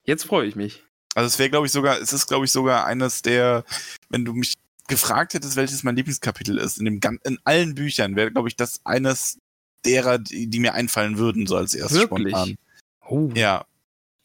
Jetzt 0.05 0.24
freue 0.24 0.47
ich 0.47 0.55
mich. 0.55 0.85
Also 1.16 1.27
es 1.27 1.39
wäre, 1.39 1.51
glaube 1.51 1.66
ich, 1.66 1.73
sogar, 1.73 2.01
es 2.01 2.12
ist, 2.12 2.27
glaube 2.27 2.44
ich, 2.44 2.52
sogar 2.52 2.86
eines 2.86 3.23
der, 3.23 3.65
wenn 4.11 4.24
du 4.24 4.32
mich 4.35 4.55
gefragt 4.89 5.35
hättest, 5.35 5.56
welches 5.56 5.82
mein 5.82 5.97
Lieblingskapitel 5.97 6.59
ist, 6.59 6.78
in 6.78 6.85
dem 6.85 7.01
in 7.24 7.39
allen 7.44 7.74
Büchern, 7.74 8.16
wäre, 8.16 8.31
glaube 8.31 8.48
ich, 8.48 8.56
das 8.56 8.81
eines 8.85 9.39
derer, 9.85 10.19
die, 10.19 10.47
die 10.48 10.61
mir 10.61 10.74
einfallen 10.74 11.19
würden, 11.19 11.47
so 11.47 11.56
als 11.56 11.74
erstes 11.74 11.98
Wirklich? 11.98 12.35
spontan. 12.35 12.56
Oh. 13.06 13.31
Ja. 13.35 13.66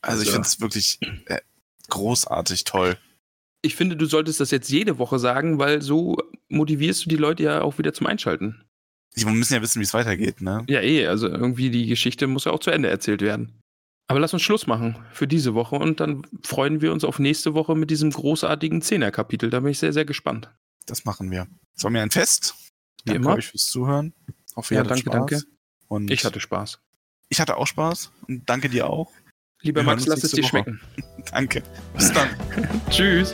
Also, 0.01 0.21
ich 0.21 0.29
Also- 0.29 0.31
finde 0.33 0.47
es 0.47 0.61
wirklich 0.61 0.99
äh, 1.25 1.39
großartig 1.89 2.63
toll. 2.63 2.97
Ich 3.61 3.75
finde, 3.75 3.97
du 3.97 4.05
solltest 4.05 4.39
das 4.39 4.51
jetzt 4.51 4.69
jede 4.69 4.99
Woche 4.99 5.19
sagen, 5.19 5.59
weil 5.59 5.81
so 5.81 6.15
motivierst 6.47 7.03
du 7.05 7.09
die 7.09 7.17
Leute 7.17 7.43
ja 7.43 7.61
auch 7.61 7.77
wieder 7.77 7.93
zum 7.93 8.07
Einschalten. 8.07 8.63
Wir 9.15 9.25
müssen 9.27 9.53
ja 9.53 9.61
wissen, 9.61 9.79
wie 9.79 9.83
es 9.83 9.93
weitergeht, 9.93 10.39
ne? 10.39 10.63
Ja, 10.69 10.79
eh, 10.79 11.07
also 11.07 11.27
irgendwie 11.27 11.69
die 11.69 11.87
Geschichte 11.87 12.27
muss 12.27 12.45
ja 12.45 12.53
auch 12.53 12.59
zu 12.59 12.71
Ende 12.71 12.89
erzählt 12.89 13.21
werden. 13.21 13.58
Aber 14.09 14.19
lass 14.19 14.33
uns 14.33 14.41
Schluss 14.41 14.65
machen 14.67 14.97
für 15.13 15.27
diese 15.27 15.53
Woche 15.53 15.75
und 15.75 15.99
dann 15.99 16.23
freuen 16.43 16.81
wir 16.81 16.91
uns 16.91 17.03
auf 17.03 17.19
nächste 17.19 17.53
Woche 17.53 17.75
mit 17.75 17.91
diesem 17.91 18.09
großartigen 18.09 18.81
Zehner-Kapitel. 18.81 19.49
Da 19.51 19.59
bin 19.59 19.69
ich 19.71 19.77
sehr, 19.79 19.93
sehr 19.93 20.03
gespannt. 20.03 20.49
Das 20.87 21.05
machen 21.05 21.29
wir. 21.29 21.47
Es 21.77 21.83
war 21.83 21.91
mir 21.91 22.01
ein 22.01 22.09
Fest. 22.09 22.55
Wie 23.03 23.13
danke 23.13 23.21
immer. 23.23 23.35
euch 23.35 23.47
fürs 23.47 23.67
Zuhören. 23.67 24.13
Hoffe, 24.55 24.73
ihr 24.73 24.79
Ja, 24.79 24.83
danke, 24.83 25.03
Spaß. 25.03 25.13
danke. 25.13 25.41
Und 25.87 26.09
Ich 26.11 26.25
hatte 26.25 26.39
Spaß. 26.39 26.79
ich 27.29 27.39
hatte 27.39 27.55
auch 27.57 27.67
Spaß 27.67 28.11
und 28.27 28.49
danke 28.49 28.67
dir 28.69 28.89
auch. 28.89 29.11
Lieber 29.61 29.83
Max, 29.83 30.07
lass 30.07 30.23
es 30.23 30.31
dir 30.31 30.41
Woche. 30.41 30.49
schmecken. 30.49 30.81
Danke. 31.31 31.61
Bis 31.93 32.11
dann. 32.13 32.29
Tschüss. 32.89 33.33